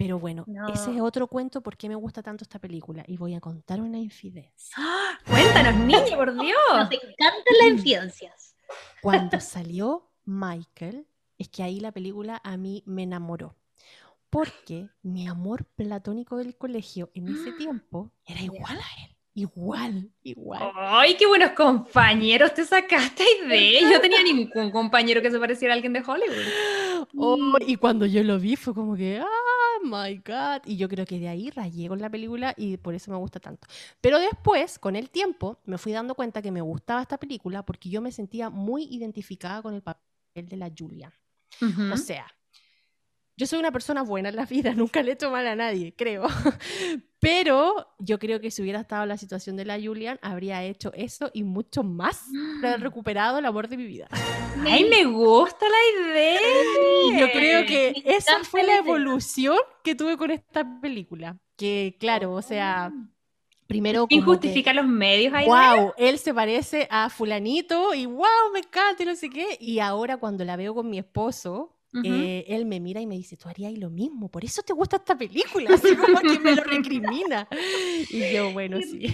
Pero 0.00 0.18
bueno, 0.18 0.46
ese 0.72 0.94
es 0.94 1.00
otro 1.02 1.26
cuento 1.26 1.60
por 1.60 1.76
qué 1.76 1.86
me 1.86 1.94
gusta 1.94 2.22
tanto 2.22 2.42
esta 2.42 2.58
película. 2.58 3.04
Y 3.06 3.18
voy 3.18 3.34
a 3.34 3.40
contar 3.40 3.82
una 3.82 3.98
infidencia. 3.98 4.74
¡Ah! 4.78 5.18
Cuéntanos, 5.28 5.74
niña, 5.74 6.16
por 6.16 6.32
Dios. 6.40 6.56
Nos 6.72 6.90
encantan 6.90 7.54
las 7.58 7.68
infidencias. 7.68 8.56
Cuando 9.02 9.38
salió 9.40 10.08
Michael, 10.24 11.06
es 11.36 11.50
que 11.50 11.62
ahí 11.62 11.80
la 11.80 11.92
película 11.92 12.40
a 12.42 12.56
mí 12.56 12.82
me 12.86 13.02
enamoró. 13.02 13.56
Porque 14.30 14.88
mi 15.02 15.28
amor 15.28 15.66
platónico 15.66 16.38
del 16.38 16.56
colegio 16.56 17.10
en 17.12 17.28
ese 17.28 17.52
tiempo 17.52 18.10
era 18.24 18.40
igual 18.40 18.78
a 18.78 19.04
él. 19.04 19.16
Igual, 19.34 20.10
igual. 20.22 20.72
Ay, 20.76 21.14
qué 21.16 21.26
buenos 21.26 21.50
compañeros 21.50 22.52
te 22.54 22.64
sacaste 22.64 23.24
de. 23.46 23.80
Yo 23.80 24.00
tenía 24.00 24.22
ningún 24.22 24.70
compañero 24.70 25.20
que 25.22 25.30
se 25.30 25.38
pareciera 25.38 25.74
a 25.74 25.76
alguien 25.76 25.92
de 25.92 26.02
Hollywood. 26.06 26.36
Oh, 27.16 27.56
y 27.66 27.76
cuando 27.76 28.04
yo 28.04 28.22
lo 28.22 28.38
vi 28.38 28.56
fue 28.56 28.74
como 28.74 28.94
que, 28.94 29.18
ah, 29.18 29.49
my 29.82 30.16
God. 30.16 30.62
Y 30.66 30.76
yo 30.76 30.88
creo 30.88 31.04
que 31.06 31.18
de 31.18 31.28
ahí 31.28 31.50
rayé 31.50 31.88
con 31.88 32.00
la 32.00 32.10
película 32.10 32.54
y 32.56 32.76
por 32.76 32.94
eso 32.94 33.10
me 33.10 33.16
gusta 33.16 33.40
tanto. 33.40 33.66
Pero 34.00 34.18
después, 34.18 34.78
con 34.78 34.96
el 34.96 35.10
tiempo, 35.10 35.58
me 35.64 35.78
fui 35.78 35.92
dando 35.92 36.14
cuenta 36.14 36.42
que 36.42 36.50
me 36.50 36.60
gustaba 36.60 37.02
esta 37.02 37.18
película 37.18 37.64
porque 37.64 37.88
yo 37.88 38.00
me 38.00 38.12
sentía 38.12 38.50
muy 38.50 38.84
identificada 38.84 39.62
con 39.62 39.74
el 39.74 39.82
papel 39.82 40.48
de 40.48 40.56
la 40.56 40.70
Julia. 40.76 41.12
O 41.92 41.96
sea, 41.96 42.26
yo 43.40 43.46
soy 43.46 43.58
una 43.58 43.72
persona 43.72 44.02
buena 44.02 44.28
en 44.28 44.36
la 44.36 44.44
vida, 44.44 44.74
nunca 44.76 45.02
le 45.02 45.12
he 45.12 45.14
hecho 45.14 45.30
mal 45.30 45.46
a 45.46 45.56
nadie, 45.56 45.94
creo. 45.96 46.26
Pero 47.20 47.86
yo 47.98 48.18
creo 48.18 48.38
que 48.38 48.50
si 48.50 48.60
hubiera 48.60 48.80
estado 48.80 49.04
en 49.04 49.08
la 49.08 49.16
situación 49.16 49.56
de 49.56 49.64
la 49.64 49.80
Julian, 49.80 50.18
habría 50.20 50.62
hecho 50.62 50.92
eso 50.94 51.30
y 51.32 51.42
mucho 51.42 51.82
más 51.82 52.26
para 52.60 52.74
haber 52.74 52.82
recuperado 52.88 53.38
el 53.38 53.46
amor 53.46 53.68
de 53.68 53.78
mi 53.78 53.86
vida. 53.86 54.08
¡Ay, 54.66 54.84
me 54.84 55.04
gusta 55.04 55.66
la 55.66 56.10
idea! 56.10 56.40
Yo 57.18 57.30
creo 57.32 57.66
que 57.66 58.02
esa 58.04 58.44
fue 58.44 58.62
la 58.62 58.76
evolución 58.76 59.56
que 59.82 59.94
tuve 59.94 60.18
con 60.18 60.30
esta 60.30 60.80
película. 60.80 61.38
Que, 61.56 61.96
claro, 61.98 62.32
o 62.32 62.42
sea, 62.42 62.92
oh. 62.92 63.08
primero. 63.66 64.06
¿Quién 64.06 64.22
justifica 64.22 64.74
los 64.74 64.86
medios 64.86 65.32
ahí? 65.32 65.46
¡Wow! 65.46 65.94
Él 65.96 66.18
se 66.18 66.34
parece 66.34 66.88
a 66.90 67.08
Fulanito 67.08 67.94
y 67.94 68.04
¡wow! 68.04 68.52
Me 68.52 68.60
encanta 68.60 69.02
y 69.02 69.06
no 69.06 69.14
sé 69.14 69.30
qué. 69.30 69.56
Y 69.60 69.78
ahora, 69.78 70.18
cuando 70.18 70.44
la 70.44 70.56
veo 70.56 70.74
con 70.74 70.90
mi 70.90 70.98
esposo, 70.98 71.79
eh, 72.04 72.44
él 72.46 72.66
me 72.66 72.78
mira 72.78 73.00
y 73.00 73.06
me 73.06 73.16
dice, 73.16 73.36
tú 73.36 73.48
harías 73.48 73.76
lo 73.76 73.90
mismo, 73.90 74.30
por 74.30 74.44
eso 74.44 74.62
te 74.62 74.72
gusta 74.72 74.96
esta 74.96 75.16
película, 75.16 75.74
así 75.74 75.96
como 75.96 76.20
que 76.20 76.38
me 76.38 76.54
lo 76.54 76.62
recrimina. 76.62 77.48
Y 78.10 78.32
yo, 78.32 78.50
bueno, 78.52 78.78
sí. 78.82 79.06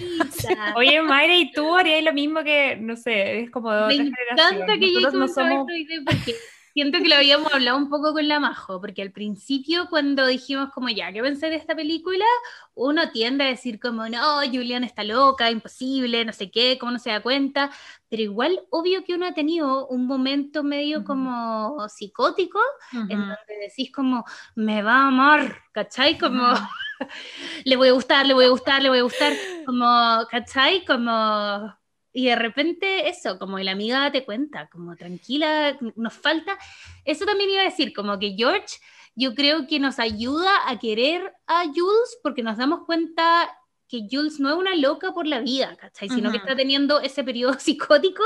Oye, 0.77 1.03
Mayra, 1.03 1.37
¿y 1.37 1.51
tú 1.53 1.75
harías 1.75 2.05
lo 2.05 2.13
mismo 2.13 2.43
que, 2.45 2.77
no 2.77 2.97
sé, 2.97 3.41
es 3.41 3.51
como 3.51 3.73
de 3.73 3.87
Me 3.87 3.95
encanta 3.95 4.79
que 4.79 4.93
yo 4.93 5.11
no 5.11 5.29
somos... 5.29 5.67
porque 6.05 6.35
siento 6.77 6.99
que 6.99 7.09
lo 7.09 7.15
habíamos 7.15 7.51
hablado 7.55 7.79
un 7.79 7.89
poco 7.89 8.13
con 8.13 8.29
la 8.29 8.39
Majo, 8.39 8.83
porque 8.83 9.01
al 9.01 9.11
principio 9.11 9.87
cuando 9.89 10.27
dijimos 10.27 10.69
como 10.75 10.91
ya, 10.91 11.11
¿qué 11.11 11.23
pensé 11.23 11.49
de 11.49 11.57
esta 11.57 11.75
película? 11.75 12.27
Uno 12.75 13.11
tiende 13.13 13.45
a 13.45 13.47
decir 13.47 13.81
como, 13.81 14.07
no, 14.11 14.41
Julian 14.43 14.85
está 14.85 15.03
loca, 15.03 15.51
imposible, 15.51 16.23
no 16.27 16.35
sé 16.35 16.51
qué, 16.51 16.77
cómo 16.79 16.93
no 16.93 16.99
se 16.99 17.09
da 17.09 17.23
cuenta, 17.23 17.71
pero 18.11 18.21
igual 18.21 18.61
obvio 18.69 19.05
que 19.05 19.15
uno 19.15 19.25
ha 19.25 19.33
tenido 19.33 19.87
un 19.87 20.07
momento 20.07 20.63
medio 20.63 21.03
como 21.03 21.89
psicótico, 21.89 22.61
en 22.93 23.09
donde 23.21 23.57
decís 23.59 23.91
como, 23.91 24.27
me 24.55 24.83
va 24.83 24.97
a 24.97 25.09
amar, 25.09 25.63
¿cachai? 25.73 26.19
Como... 26.19 26.43
le 27.65 27.77
voy 27.77 27.89
a 27.89 27.93
gustar, 27.93 28.27
le 28.27 28.35
voy 28.35 28.45
a 28.45 28.51
gustar, 28.51 28.83
le 28.83 28.91
voy 28.91 28.99
a 28.99 29.03
gustar, 29.03 29.33
como, 29.65 29.87
¿cachai? 30.31 30.85
Como 30.85 31.75
y 32.17 32.29
de 32.29 32.37
repente 32.37 33.11
eso, 33.11 33.39
como 33.39 33.59
la 33.59 33.73
amiga 33.73 34.11
te 34.11 34.25
cuenta, 34.25 34.69
como 34.69 34.97
tranquila, 34.97 35.77
nos 35.97 36.15
falta. 36.15 36.57
Eso 37.05 37.27
también 37.27 37.51
iba 37.51 37.61
a 37.61 37.67
decir, 37.67 37.93
como 37.93 38.19
que 38.19 38.35
George, 38.35 38.79
yo 39.15 39.35
creo 39.35 39.67
que 39.67 39.79
nos 39.79 39.99
ayuda 39.99 40.51
a 40.67 40.79
querer 40.79 41.35
a 41.47 41.65
Jules 41.65 42.19
porque 42.23 42.43
nos 42.43 42.57
damos 42.57 42.87
cuenta 42.87 43.55
que 43.87 44.09
Jules 44.11 44.41
no 44.41 44.49
es 44.49 44.57
una 44.57 44.75
loca 44.77 45.13
por 45.13 45.27
la 45.27 45.41
vida, 45.41 45.77
¿cachai? 45.77 46.09
Sino 46.09 46.31
que 46.31 46.39
está 46.39 46.57
teniendo 46.57 47.01
ese 47.01 47.23
periodo 47.23 47.53
psicótico 47.61 48.23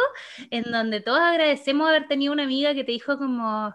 en 0.53 0.71
donde 0.71 1.01
todos 1.01 1.19
agradecemos 1.19 1.89
haber 1.89 2.07
tenido 2.07 2.33
una 2.33 2.45
amiga 2.45 2.73
que 2.73 2.85
te 2.85 2.93
dijo 2.93 3.19
como... 3.19 3.75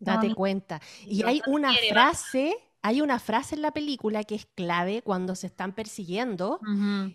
Date 0.00 0.34
cuenta. 0.34 0.80
Y 1.06 1.22
hay 1.22 1.40
una 1.46 1.72
frase 1.90 2.56
hay 2.84 3.00
una 3.00 3.18
frase 3.18 3.54
en 3.54 3.62
la 3.62 3.70
película 3.70 4.24
que 4.24 4.34
es 4.34 4.44
clave 4.44 5.00
cuando 5.00 5.34
se 5.34 5.46
están 5.46 5.72
persiguiendo 5.72 6.60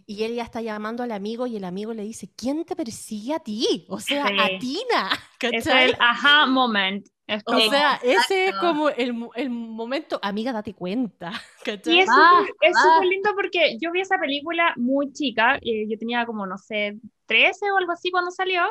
y 0.08 0.24
él 0.24 0.34
ya 0.34 0.42
está 0.42 0.64
llamando 0.64 1.04
al 1.04 1.12
amigo 1.12 1.46
y 1.46 1.58
el 1.58 1.64
amigo 1.64 1.94
le 1.94 2.02
dice, 2.02 2.28
¿quién 2.36 2.66
te 2.66 2.76
persigue 2.76 3.36
a 3.36 3.40
ti? 3.40 3.86
O 3.88 4.00
sea, 4.00 4.26
a 4.26 4.48
Tina. 4.60 5.12
Es 5.42 5.68
el 5.68 5.96
aha 6.00 6.48
moment. 6.48 7.08
o 7.46 7.60
sea, 7.70 8.00
ese 8.04 8.48
es 8.48 8.56
como 8.56 8.90
el, 8.90 9.14
momento, 9.14 10.20
amiga, 10.24 10.52
date 10.52 10.74
cuenta. 10.74 11.34
Y 11.86 12.00
es 12.00 12.10
súper 12.10 13.08
lindo 13.08 13.30
porque 13.36 13.78
yo 13.80 13.92
vi 13.92 14.02
esa 14.02 14.18
película 14.18 14.74
muy 14.76 15.14
chica, 15.14 15.60
eh, 15.62 15.86
yo 15.88 16.00
tenía 16.00 16.26
como, 16.26 16.48
no 16.48 16.58
sé, 16.58 16.98
13 17.28 17.72
o 17.72 17.78
algo 17.78 17.92
así 17.92 18.10
cuando 18.10 18.32
salió, 18.32 18.64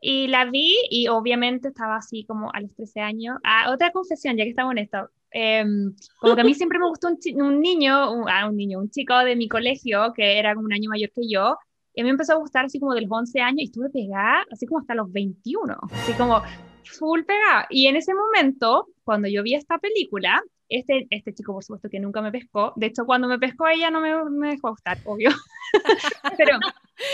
y 0.00 0.26
la 0.26 0.46
vi 0.46 0.74
y 0.90 1.06
obviamente 1.06 1.68
estaba 1.68 1.98
así 1.98 2.24
como 2.24 2.50
a 2.52 2.60
los 2.60 2.74
13 2.74 3.00
años. 3.00 3.38
Ah, 3.44 3.70
otra 3.72 3.92
confesión, 3.92 4.36
ya 4.36 4.42
que 4.42 4.50
estamos 4.50 4.72
en 4.72 4.78
esto. 4.78 5.08
Em, 5.32 5.94
como 6.18 6.34
que 6.34 6.42
a 6.42 6.44
mí 6.44 6.54
siempre 6.54 6.78
me 6.78 6.88
gustó 6.88 7.08
un, 7.08 7.42
un 7.42 7.60
niño, 7.60 8.12
un, 8.12 8.28
ah, 8.28 8.48
un, 8.48 8.56
niño, 8.56 8.78
un 8.78 8.90
chico 8.90 9.16
de 9.18 9.36
mi 9.36 9.48
colegio 9.48 10.12
que 10.14 10.38
era 10.38 10.54
como 10.54 10.66
un 10.66 10.72
año 10.72 10.90
mayor 10.90 11.10
que 11.14 11.28
yo. 11.28 11.56
Y 11.94 12.00
a 12.00 12.04
mí 12.04 12.08
me 12.08 12.12
empezó 12.12 12.34
a 12.34 12.36
gustar 12.36 12.66
así 12.66 12.78
como 12.78 12.94
de 12.94 13.02
los 13.02 13.10
11 13.10 13.40
años 13.40 13.60
y 13.60 13.64
estuve 13.64 13.90
pegada 13.90 14.44
así 14.50 14.66
como 14.66 14.80
hasta 14.80 14.94
los 14.94 15.12
21. 15.12 15.76
Así 15.90 16.12
como 16.14 16.42
full 16.84 17.22
pegada. 17.24 17.66
Y 17.70 17.86
en 17.86 17.96
ese 17.96 18.14
momento, 18.14 18.88
cuando 19.04 19.28
yo 19.28 19.42
vi 19.42 19.54
esta 19.54 19.78
película, 19.78 20.42
este, 20.68 21.06
este 21.10 21.34
chico, 21.34 21.52
por 21.52 21.62
supuesto, 21.62 21.88
que 21.90 22.00
nunca 22.00 22.22
me 22.22 22.32
pescó. 22.32 22.72
De 22.76 22.86
hecho, 22.86 23.04
cuando 23.04 23.28
me 23.28 23.38
pescó 23.38 23.68
ella 23.68 23.90
no 23.90 24.00
me, 24.00 24.24
me 24.30 24.50
dejó 24.50 24.70
gustar, 24.70 24.98
obvio. 25.04 25.30
Pero 26.38 26.58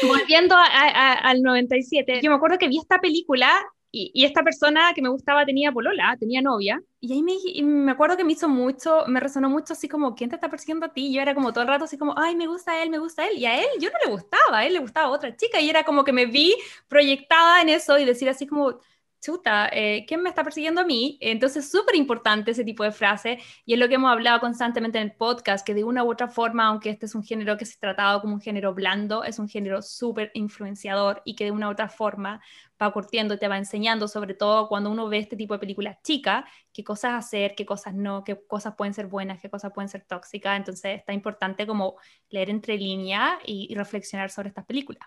volviendo 0.06 0.54
al 0.56 1.42
97, 1.42 2.20
yo 2.22 2.30
me 2.30 2.36
acuerdo 2.36 2.58
que 2.58 2.68
vi 2.68 2.78
esta 2.78 3.00
película 3.00 3.50
y, 3.90 4.24
esta 4.24 4.42
persona 4.42 4.92
que 4.94 5.02
me 5.02 5.08
gustaba 5.08 5.46
tenía 5.46 5.72
polola, 5.72 6.16
tenía 6.18 6.42
novia, 6.42 6.82
y 7.00 7.12
ahí 7.12 7.22
me, 7.22 7.34
me 7.62 7.92
acuerdo 7.92 8.16
que 8.16 8.24
me 8.24 8.32
hizo 8.32 8.48
mucho, 8.48 9.04
me 9.06 9.20
resonó 9.20 9.48
mucho 9.48 9.72
así 9.72 9.88
como, 9.88 10.14
¿quién 10.14 10.30
te 10.30 10.36
está 10.36 10.50
persiguiendo 10.50 10.86
a 10.86 10.92
ti? 10.92 11.06
Y 11.08 11.14
yo 11.14 11.22
era 11.22 11.34
como 11.34 11.52
todo 11.52 11.62
el 11.62 11.68
rato 11.68 11.84
así 11.84 11.96
como, 11.96 12.14
ay, 12.18 12.36
me 12.36 12.46
gusta 12.46 12.82
él, 12.82 12.90
me 12.90 12.98
gusta 12.98 13.26
él, 13.26 13.38
y 13.38 13.46
a 13.46 13.58
él 13.60 13.68
yo 13.80 13.88
no 13.90 13.98
le 14.04 14.10
gustaba, 14.12 14.58
a 14.58 14.66
él 14.66 14.74
le 14.74 14.80
gustaba 14.80 15.08
otra 15.08 15.34
chica, 15.36 15.60
y 15.60 15.70
era 15.70 15.84
como 15.84 16.04
que 16.04 16.12
me 16.12 16.26
vi 16.26 16.54
proyectada 16.88 17.62
en 17.62 17.70
eso 17.70 17.98
y 17.98 18.04
decir 18.04 18.28
así 18.28 18.46
como, 18.46 18.78
chuta, 19.20 19.68
eh, 19.72 20.04
¿quién 20.06 20.22
me 20.22 20.28
está 20.28 20.44
persiguiendo 20.44 20.80
a 20.80 20.84
mí? 20.84 21.18
Entonces, 21.20 21.64
es 21.64 21.70
súper 21.70 21.96
importante 21.96 22.52
ese 22.52 22.64
tipo 22.64 22.84
de 22.84 22.92
frase 22.92 23.38
y 23.64 23.74
es 23.74 23.78
lo 23.78 23.88
que 23.88 23.94
hemos 23.94 24.10
hablado 24.10 24.40
constantemente 24.40 24.98
en 24.98 25.08
el 25.08 25.16
podcast, 25.16 25.66
que 25.66 25.74
de 25.74 25.84
una 25.84 26.04
u 26.04 26.10
otra 26.10 26.28
forma, 26.28 26.66
aunque 26.66 26.90
este 26.90 27.06
es 27.06 27.14
un 27.14 27.24
género 27.24 27.56
que 27.56 27.64
se 27.64 27.74
ha 27.76 27.80
tratado 27.80 28.20
como 28.20 28.34
un 28.34 28.40
género 28.40 28.74
blando, 28.74 29.24
es 29.24 29.38
un 29.38 29.48
género 29.48 29.82
súper 29.82 30.30
influenciador 30.34 31.22
y 31.24 31.34
que 31.34 31.44
de 31.44 31.50
una 31.50 31.68
u 31.68 31.72
otra 31.72 31.88
forma 31.88 32.40
va 32.80 32.92
curtiendo, 32.92 33.38
te 33.38 33.48
va 33.48 33.58
enseñando, 33.58 34.08
sobre 34.08 34.34
todo 34.34 34.68
cuando 34.68 34.90
uno 34.90 35.08
ve 35.08 35.18
este 35.18 35.36
tipo 35.36 35.54
de 35.54 35.60
películas 35.60 35.98
chicas, 36.02 36.44
qué 36.72 36.84
cosas 36.84 37.14
hacer, 37.14 37.54
qué 37.56 37.66
cosas 37.66 37.94
no, 37.94 38.22
qué 38.22 38.38
cosas 38.46 38.74
pueden 38.76 38.94
ser 38.94 39.06
buenas, 39.06 39.40
qué 39.40 39.50
cosas 39.50 39.72
pueden 39.72 39.88
ser 39.88 40.04
tóxicas. 40.04 40.56
Entonces, 40.56 40.98
está 40.98 41.12
importante 41.12 41.66
como 41.66 41.96
leer 42.30 42.50
entre 42.50 42.76
líneas 42.76 43.38
y, 43.44 43.74
reflexionar 43.74 44.30
sobre 44.30 44.48
estas 44.48 44.64
películas. 44.64 45.02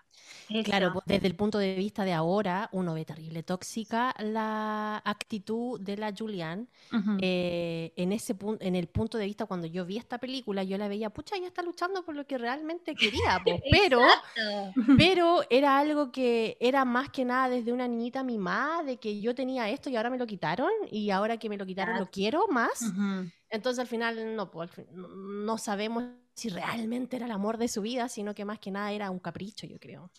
Claro, 0.64 0.92
pues, 0.94 1.06
desde 1.06 1.28
el 1.28 1.36
punto 1.36 1.58
de 1.58 1.76
vista 1.76 2.04
de 2.04 2.14
ahora, 2.14 2.70
uno 2.72 2.94
ve 2.94 3.06
terrible 3.06 3.44
tóxica 3.44 4.14
la 4.20 5.02
actitud 5.04 5.80
de 5.80 5.98
la 5.98 6.14
Julian. 6.18 6.68
Eh, 7.22 7.94
en, 7.96 8.12
ese 8.12 8.36
en 8.60 8.76
el 8.76 8.88
punto 8.88 9.18
de 9.18 9.26
vista, 9.26 9.46
cuando 9.46 9.68
yo 9.68 9.86
vi 9.86 9.98
esta 9.98 10.18
película, 10.18 10.64
yo 10.64 10.78
la 10.78 10.88
veía, 10.88 11.10
pucha, 11.10 11.36
ella 11.36 11.48
está 11.48 11.62
luchando 11.62 12.04
por 12.04 12.16
lo 12.16 12.26
que 12.26 12.38
realmente 12.38 12.96
quería, 12.96 13.42
pero, 13.72 14.02
pero 14.98 15.42
era 15.50 15.78
algo 15.78 16.12
que 16.12 16.58
era 16.60 16.86
más 16.86 17.10
que 17.10 17.26
nada 17.26 17.50
desde 17.50 17.61
una 17.70 17.88
niñita 17.88 18.24
mimada, 18.24 18.84
de 18.84 18.98
que 18.98 19.20
yo 19.20 19.36
tenía 19.36 19.70
esto 19.70 19.90
y 19.90 19.96
ahora 19.96 20.10
me 20.10 20.18
lo 20.18 20.26
quitaron, 20.26 20.72
y 20.90 21.10
ahora 21.12 21.38
que 21.38 21.50
me 21.50 21.58
lo 21.58 21.66
quitaron 21.66 22.00
lo 22.00 22.10
quiero 22.10 22.48
más. 22.48 22.94
Entonces 23.50 23.80
al 23.80 23.88
final 23.88 24.36
no, 24.36 24.50
pues, 24.50 24.72
no 24.94 25.58
sabemos 25.58 26.06
si 26.34 26.50
realmente 26.50 27.18
era 27.18 27.26
el 27.26 27.32
amor 27.32 27.58
de 27.58 27.68
su 27.68 27.82
vida, 27.82 28.10
sino 28.10 28.34
que 28.34 28.46
más 28.46 28.60
que 28.60 28.72
nada 28.72 28.92
era 28.92 29.12
un 29.12 29.20
capricho, 29.20 29.68
yo 29.68 29.78
creo. 29.80 30.10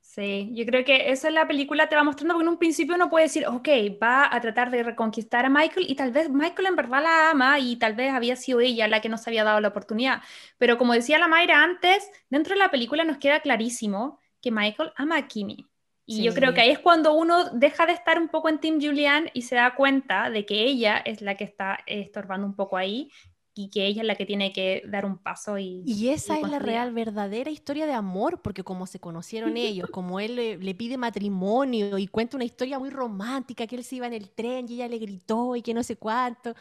Sí, 0.00 0.50
yo 0.54 0.66
creo 0.66 0.84
que 0.84 1.12
esa 1.12 1.28
es 1.28 1.34
la 1.34 1.46
película 1.46 1.88
te 1.88 1.94
va 1.94 2.02
mostrando, 2.02 2.34
porque 2.34 2.44
en 2.44 2.48
un 2.48 2.58
principio 2.58 2.96
uno 2.96 3.08
puede 3.08 3.26
decir, 3.26 3.46
ok, 3.46 3.68
va 4.02 4.34
a 4.34 4.40
tratar 4.40 4.72
de 4.72 4.82
reconquistar 4.82 5.46
a 5.46 5.48
Michael 5.48 5.86
y 5.88 5.94
tal 5.94 6.10
vez 6.10 6.28
Michael 6.28 6.66
en 6.66 6.74
verdad 6.74 7.02
la 7.02 7.30
ama 7.30 7.60
y 7.60 7.76
tal 7.76 7.94
vez 7.94 8.12
había 8.12 8.34
sido 8.34 8.58
ella 8.58 8.88
la 8.88 9.00
que 9.00 9.08
nos 9.08 9.26
había 9.28 9.44
dado 9.44 9.60
la 9.60 9.68
oportunidad. 9.68 10.20
Pero 10.58 10.78
como 10.78 10.94
decía 10.94 11.20
la 11.20 11.28
Mayra 11.28 11.62
antes, 11.62 12.10
dentro 12.28 12.54
de 12.54 12.58
la 12.58 12.72
película 12.72 13.04
nos 13.04 13.18
queda 13.18 13.38
clarísimo 13.38 14.18
que 14.40 14.50
Michael 14.50 14.92
ama 14.96 15.16
a 15.16 15.28
Kimi. 15.28 15.68
Y 16.10 16.24
yo 16.24 16.34
creo 16.34 16.52
que 16.52 16.60
ahí 16.60 16.70
es 16.70 16.80
cuando 16.80 17.12
uno 17.12 17.50
deja 17.50 17.86
de 17.86 17.92
estar 17.92 18.18
un 18.18 18.28
poco 18.28 18.48
en 18.48 18.58
Team 18.58 18.80
Julian 18.80 19.30
y 19.32 19.42
se 19.42 19.54
da 19.54 19.76
cuenta 19.76 20.28
de 20.28 20.44
que 20.44 20.64
ella 20.64 20.98
es 20.98 21.22
la 21.22 21.36
que 21.36 21.44
está 21.44 21.78
estorbando 21.86 22.46
un 22.46 22.56
poco 22.56 22.76
ahí 22.76 23.10
y 23.54 23.70
que 23.70 23.86
ella 23.86 24.02
es 24.02 24.06
la 24.06 24.14
que 24.16 24.26
tiene 24.26 24.52
que 24.52 24.82
dar 24.86 25.04
un 25.04 25.18
paso 25.18 25.58
y... 25.58 25.82
Y 25.86 26.08
esa 26.08 26.38
es 26.38 26.48
la 26.48 26.58
real, 26.58 26.92
verdadera 26.92 27.50
historia 27.50 27.86
de 27.86 27.92
amor, 27.92 28.42
porque 28.42 28.64
como 28.64 28.86
se 28.86 28.98
conocieron 28.98 29.56
ellos, 29.56 29.88
como 29.90 30.18
él 30.18 30.36
le, 30.36 30.74
pide 30.74 30.96
matrimonio 30.96 31.98
y 31.98 32.06
cuenta 32.06 32.36
una 32.36 32.44
historia 32.44 32.78
muy 32.78 32.90
romántica, 32.90 33.66
que 33.66 33.76
él 33.76 33.84
se 33.84 33.96
iba 33.96 34.06
en 34.06 34.14
el 34.14 34.30
tren 34.30 34.66
y 34.68 34.74
ella 34.74 34.88
le 34.88 34.98
gritó 34.98 35.56
y 35.56 35.62
que 35.62 35.74
no 35.74 35.82
sé 35.82 35.96
cuánto. 35.96 36.54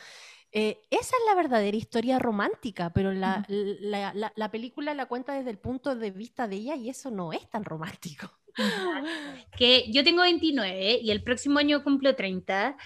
Eh, 0.51 0.81
esa 0.89 1.15
es 1.15 1.23
la 1.27 1.35
verdadera 1.35 1.77
historia 1.77 2.17
romántica, 2.17 2.91
pero 2.91 3.13
la, 3.13 3.45
la, 3.47 4.51
película 4.51 4.93
la 4.95 5.05
cuenta 5.05 5.33
desde 5.33 5.51
el 5.51 5.59
punto 5.59 5.95
de 5.95 6.11
vista 6.11 6.47
de 6.47 6.55
ella 6.55 6.75
y 6.75 6.89
eso 6.89 7.11
no 7.11 7.33
es 7.33 7.47
tan 7.49 7.63
romántico. 7.63 8.38
Que 9.57 9.91
yo 9.91 10.03
tengo 10.03 10.21
29 10.21 10.99
y 11.01 11.11
el 11.11 11.23
próximo 11.23 11.59
año 11.59 11.83
cumplo 11.83 12.15
30 12.15 12.77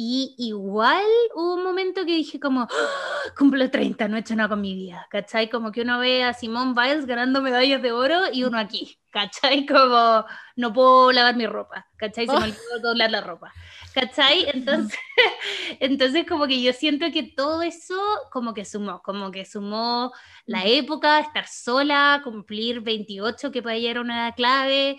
y 0.00 0.36
igual 0.38 1.04
hubo 1.34 1.54
un 1.54 1.64
momento 1.64 2.04
que 2.04 2.14
dije 2.14 2.38
como, 2.38 2.68
¡Ah! 2.70 3.32
cumplo 3.36 3.68
30, 3.68 4.06
no 4.06 4.16
he 4.16 4.20
hecho 4.20 4.36
nada 4.36 4.50
con 4.50 4.60
mi 4.60 4.74
vida, 4.74 5.06
¿cachai? 5.10 5.50
Como 5.50 5.72
que 5.72 5.82
uno 5.82 5.98
ve 5.98 6.22
a 6.22 6.34
Simone 6.34 6.72
Biles 6.72 7.04
ganando 7.04 7.42
medallas 7.42 7.82
de 7.82 7.90
oro 7.90 8.20
y 8.32 8.44
uno 8.44 8.58
aquí, 8.58 8.96
¿cachai? 9.10 9.66
Como, 9.66 10.24
no 10.56 10.72
puedo 10.72 11.12
lavar 11.12 11.36
mi 11.36 11.46
ropa, 11.46 11.86
¿cachai? 11.96 12.26
Se 12.26 12.32
me 12.32 12.44
olvidó 12.44 12.80
doblar 12.82 13.10
la 13.10 13.20
ropa. 13.20 13.52
¿cachai? 13.98 14.46
Entonces, 14.54 14.98
entonces 15.80 16.24
como 16.26 16.46
que 16.46 16.62
yo 16.62 16.72
siento 16.72 17.10
que 17.12 17.24
todo 17.24 17.62
eso 17.62 18.00
como 18.30 18.54
que 18.54 18.64
sumó, 18.64 19.02
como 19.02 19.30
que 19.30 19.44
sumó 19.44 20.12
la 20.46 20.64
época, 20.64 21.18
estar 21.20 21.46
sola, 21.46 22.20
cumplir 22.22 22.80
28, 22.80 23.50
que 23.50 23.62
para 23.62 23.74
ella 23.74 23.90
era 23.90 24.00
una 24.00 24.32
clave, 24.32 24.96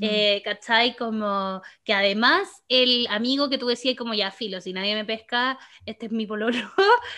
eh, 0.00 0.42
¿cachai? 0.44 0.94
Como 0.96 1.62
que 1.84 1.94
además 1.94 2.62
el 2.68 3.06
amigo 3.08 3.48
que 3.48 3.58
tú 3.58 3.66
decías 3.66 3.96
como 3.96 4.14
ya 4.14 4.30
filo, 4.30 4.60
si 4.60 4.72
nadie 4.72 4.94
me 4.94 5.04
pesca, 5.04 5.58
este 5.86 6.06
es 6.06 6.12
mi 6.12 6.26
pololo, 6.26 6.70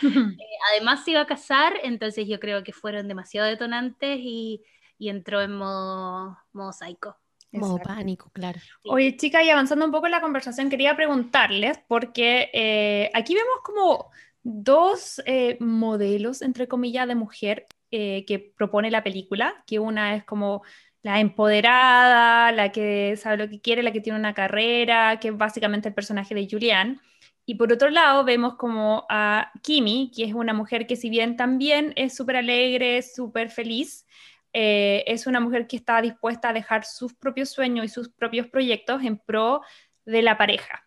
eh, 0.03 0.36
además 0.72 1.05
se 1.05 1.12
iba 1.12 1.20
a 1.20 1.26
casar, 1.26 1.74
entonces 1.82 2.26
yo 2.28 2.38
creo 2.40 2.62
que 2.62 2.72
fueron 2.72 3.09
demasiado 3.09 3.49
detonantes 3.49 4.18
y, 4.20 4.62
y 4.99 5.09
entró 5.09 5.40
en 5.40 5.57
modo, 5.57 6.38
modo 6.53 6.72
psycho. 6.72 7.16
Modo 7.53 7.78
pánico, 7.78 8.30
claro. 8.32 8.59
Oye, 8.84 9.16
chica, 9.16 9.42
y 9.42 9.51
avanzando 9.51 9.84
un 9.84 9.92
poco 9.92 10.07
en 10.07 10.12
la 10.12 10.20
conversación, 10.20 10.70
quería 10.70 10.97
preguntarles, 10.97 11.78
porque 11.86 12.51
eh, 12.53 13.11
aquí 13.14 13.34
vemos 13.34 13.61
como 13.62 14.11
dos 14.42 15.22
eh, 15.24 15.57
modelos, 15.61 16.42
entre 16.42 16.68
comillas, 16.68 17.07
de 17.07 17.14
mujer 17.14 17.66
eh, 17.90 18.24
que 18.26 18.38
propone 18.38 18.90
la 18.90 19.05
película, 19.05 19.62
que 19.66 19.78
una 19.78 20.16
es 20.16 20.24
como 20.24 20.62
la 21.03 21.20
empoderada, 21.20 22.51
la 22.51 22.72
que 22.72 23.16
sabe 23.16 23.36
lo 23.36 23.49
que 23.49 23.61
quiere, 23.61 23.82
la 23.82 23.92
que 23.92 24.01
tiene 24.01 24.18
una 24.18 24.34
carrera, 24.34 25.20
que 25.20 25.28
es 25.28 25.36
básicamente 25.36 25.88
el 25.88 25.95
personaje 25.95 26.34
de 26.34 26.49
Julian. 26.51 27.01
Y 27.47 27.57
por 27.57 27.72
otro 27.72 27.90
lado, 27.90 28.24
vemos 28.24 28.55
como 28.57 29.07
a 29.11 29.53
Kimi, 29.62 30.11
que 30.16 30.24
es 30.24 30.32
una 30.32 30.55
mujer 30.55 30.86
que 30.86 30.97
si 30.97 31.11
bien 31.11 31.36
también 31.36 31.92
es 31.97 32.16
súper 32.16 32.36
alegre, 32.36 33.03
súper 33.03 33.51
feliz, 33.51 34.07
eh, 34.55 35.02
es 35.09 35.26
una 35.26 35.40
mujer 35.40 35.66
que 35.66 35.76
está 35.76 36.00
dispuesta 36.00 36.50
a 36.50 36.52
dejar 36.52 36.84
sus 36.84 37.12
propios 37.12 37.50
sueños 37.50 37.84
y 37.84 37.88
sus 37.88 38.09
propios 38.09 38.46
proyectos 38.46 39.02
en 39.02 39.18
pro 39.18 39.61
de 40.07 40.22
la 40.22 40.38
pareja. 40.38 40.84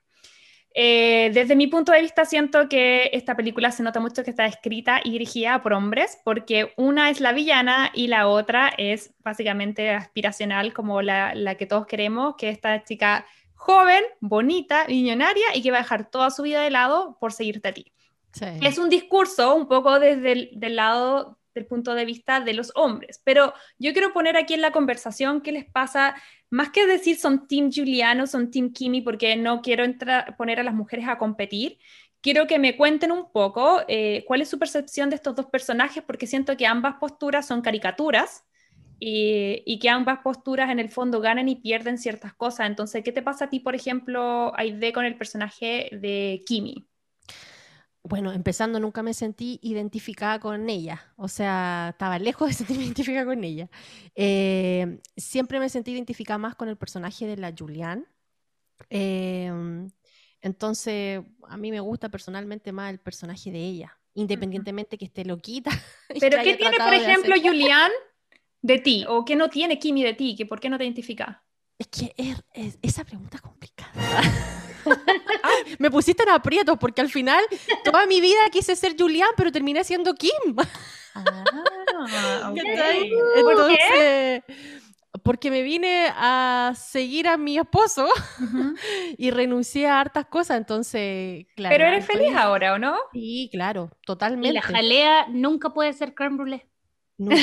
Eh, 0.74 1.32
desde 1.34 1.56
mi 1.56 1.68
punto 1.68 1.92
de 1.92 2.02
vista, 2.02 2.24
siento 2.24 2.70
que 2.70 3.10
esta 3.12 3.36
película 3.36 3.72
se 3.72 3.84
nota 3.84 4.00
mucho 4.00 4.24
que 4.24 4.30
está 4.30 4.46
escrita 4.46 5.02
y 5.04 5.12
dirigida 5.12 5.62
por 5.62 5.74
hombres, 5.74 6.20
porque 6.24 6.72
una 6.78 7.10
es 7.10 7.20
la 7.20 7.34
villana 7.34 7.92
y 7.94 8.08
la 8.08 8.28
otra 8.28 8.72
es 8.78 9.14
básicamente 9.24 9.90
aspiracional, 9.90 10.74
como 10.74 11.02
la, 11.02 11.56
que 11.56 11.66
todos 11.66 11.88
queremos, 11.88 12.36
que 12.38 12.50
esta 12.50 12.84
chica 12.84 13.26
joven, 13.56 14.04
bonita, 14.22 14.86
millonaria 14.88 15.48
y 15.56 15.62
que 15.62 15.72
va 15.72 15.78
a 15.78 15.82
dejar 15.82 16.10
toda 16.10 16.30
su 16.30 16.44
vida 16.44 16.62
de 16.62 16.70
lado 16.70 17.18
por 17.20 17.34
seguirte 17.34 17.68
a 17.68 17.74
ti. 17.74 17.92
Es 18.62 18.78
un 18.78 18.90
discurso 18.90 19.56
un 19.56 19.68
poco 19.68 20.00
desde 20.00 20.32
el 20.32 20.50
del 20.54 20.76
lado 20.76 21.37
del 21.58 21.66
punto 21.66 21.96
de 21.96 22.06
vista 22.06 22.40
de 22.40 22.54
los 22.54 22.72
hombres. 22.76 23.20
Pero 23.24 23.54
yo 23.80 23.92
quiero 23.94 24.14
poner 24.14 24.38
aquí 24.38 24.54
en 24.54 24.62
la 24.62 24.72
conversación 24.72 25.42
qué 25.42 25.52
les 25.52 25.66
pasa, 25.66 26.16
más 26.50 26.70
que 26.70 26.86
decir 26.86 27.18
son 27.18 27.48
Team 27.48 27.72
Juliano, 27.74 28.28
son 28.28 28.52
Team 28.52 28.72
Kimi, 28.72 29.02
porque 29.02 29.36
no 29.36 29.62
quiero 29.62 29.84
entrar, 29.84 30.38
poner 30.38 30.60
a 30.60 30.64
las 30.64 30.74
mujeres 30.74 31.08
a 31.08 31.18
competir. 31.18 31.80
Quiero 32.22 32.48
que 32.48 32.60
me 32.60 32.78
cuenten 32.78 33.12
un 33.12 33.32
poco 33.32 33.82
eh, 33.88 34.24
cuál 34.28 34.42
es 34.42 34.50
su 34.50 34.60
percepción 34.60 35.10
de 35.10 35.16
estos 35.16 35.36
dos 35.36 35.48
personajes, 35.48 36.04
porque 36.04 36.28
siento 36.28 36.56
que 36.56 36.68
ambas 36.68 36.96
posturas 36.96 37.48
son 37.48 37.62
caricaturas 37.62 38.46
y, 39.00 39.64
y, 39.66 39.80
que 39.80 39.90
ambas 39.90 40.20
posturas 40.20 40.72
en 40.72 40.80
el 40.80 40.90
fondo 40.90 41.22
ganan 41.22 41.50
y 41.50 41.56
pierden 41.58 41.98
ciertas 41.98 42.34
cosas. 42.34 42.68
Entonces, 42.68 43.04
¿qué 43.04 43.12
te 43.12 43.22
pasa 43.22 43.46
a 43.46 43.50
ti, 43.50 43.60
por 43.60 43.76
ejemplo, 43.76 44.54
Aide, 44.58 44.94
con 44.94 45.06
el 45.06 45.18
personaje 45.18 45.90
de 45.92 46.42
Kimi? 46.46 46.87
Bueno, 48.08 48.32
empezando, 48.32 48.80
nunca 48.80 49.04
me 49.04 49.14
sentí 49.14 49.60
identificada 49.62 50.40
con 50.40 50.70
ella, 50.70 51.14
o 51.18 51.28
sea, 51.28 51.90
estaba 51.92 52.20
lejos 52.20 52.48
de 52.48 52.54
sentirme 52.54 52.86
identificada 52.86 53.26
con 53.26 53.44
ella. 53.44 53.70
Eh, 54.16 55.00
siempre 55.16 55.60
me 55.60 55.70
sentí 55.70 55.92
identificada 55.92 56.38
más 56.38 56.56
con 56.56 56.70
el 56.70 56.78
personaje 56.78 57.26
de 57.28 57.38
la 57.38 57.54
Julian. 57.58 58.08
Em, 58.90 59.90
entonces, 60.42 61.22
a 61.48 61.58
mí 61.58 61.72
me 61.72 61.80
gusta 61.80 62.10
personalmente 62.10 62.72
más 62.72 62.92
el 62.92 63.00
personaje 63.00 63.52
de 63.52 63.60
ella, 63.60 64.00
independientemente 64.14 64.98
que 64.98 65.06
esté 65.06 65.26
loquita. 65.26 65.72
¿Pero 66.20 66.38
qué 66.44 66.56
tiene, 66.56 66.78
por 66.78 66.94
ejemplo, 66.94 67.36
Julian 67.44 67.92
de 68.62 68.80
ti? 68.80 69.06
¿O 69.08 69.26
qué 69.26 69.36
no 69.36 69.50
tiene 69.50 69.80
Kimi 69.80 70.04
de 70.04 70.14
ti? 70.14 70.36
¿Que 70.36 70.46
¿Por 70.46 70.60
qué 70.60 70.70
no 70.70 70.78
te 70.78 70.86
identifica? 70.86 71.44
Es 71.78 71.88
que 71.88 72.14
esa 72.82 73.04
pregunta 73.04 73.38
es 73.38 73.42
complicada. 73.42 74.64
me 75.80 75.92
pusiste 75.92 76.24
en 76.24 76.30
aprietos 76.30 76.78
porque 76.80 77.02
al 77.02 77.10
final 77.10 77.44
toda 77.84 78.06
mi 78.06 78.22
vida 78.22 78.50
quise 78.52 78.76
ser 78.76 78.96
Julián, 78.98 79.30
pero 79.36 79.52
terminé 79.52 79.84
siendo 79.84 80.14
Kim. 80.16 80.56
Ah, 81.20 82.54
Entonces, 83.36 84.44
porque 85.24 85.50
me 85.50 85.64
vine 85.64 86.10
a 86.16 86.74
seguir 86.76 87.28
a 87.28 87.38
mi 87.38 87.58
esposo 87.58 88.08
y 89.18 89.32
renuncié 89.32 89.88
a 89.88 90.00
hartas 90.00 90.28
cosas, 90.28 90.58
entonces, 90.58 91.48
claro. 91.56 91.74
Pero 91.74 91.88
eres 91.88 92.06
feliz 92.06 92.36
ahora, 92.36 92.74
¿o 92.74 92.78
no? 92.78 92.96
Sí, 93.14 93.50
claro, 93.52 93.90
totalmente. 94.06 94.50
Y 94.50 94.54
la 94.54 94.62
jalea 94.62 95.28
nunca 95.30 95.74
puede 95.74 95.94
ser 95.94 96.14
creme 96.14 96.38
brulee. 96.38 96.68
Nunca 97.18 97.38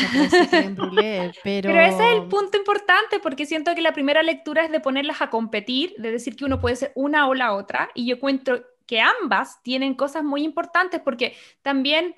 pero... 1.43 1.69
Pero 1.69 1.81
ese 1.81 2.13
es 2.13 2.17
el 2.17 2.29
punto 2.29 2.57
importante, 2.57 3.19
porque 3.21 3.47
siento 3.47 3.75
que 3.75 3.83
la 3.83 3.93
primera 3.93 4.23
lectura 4.23 4.65
es 4.65 4.71
de 4.71 4.81
ponerlas 4.81 5.21
a 5.21 5.31
competir, 5.31 5.95
de 5.99 6.13
decir 6.13 6.37
que 6.37 6.45
uno 6.45 6.61
puede 6.61 6.77
ser 6.77 6.93
una 6.95 7.27
o 7.29 7.35
la 7.35 7.55
otra, 7.55 7.91
y 7.95 8.07
yo 8.07 8.21
cuento 8.21 8.63
que 8.87 9.01
ambas 9.01 9.63
tienen 9.63 9.95
cosas 9.95 10.25
muy 10.25 10.45
importantes, 10.45 11.01
porque 11.01 11.35
también, 11.63 12.15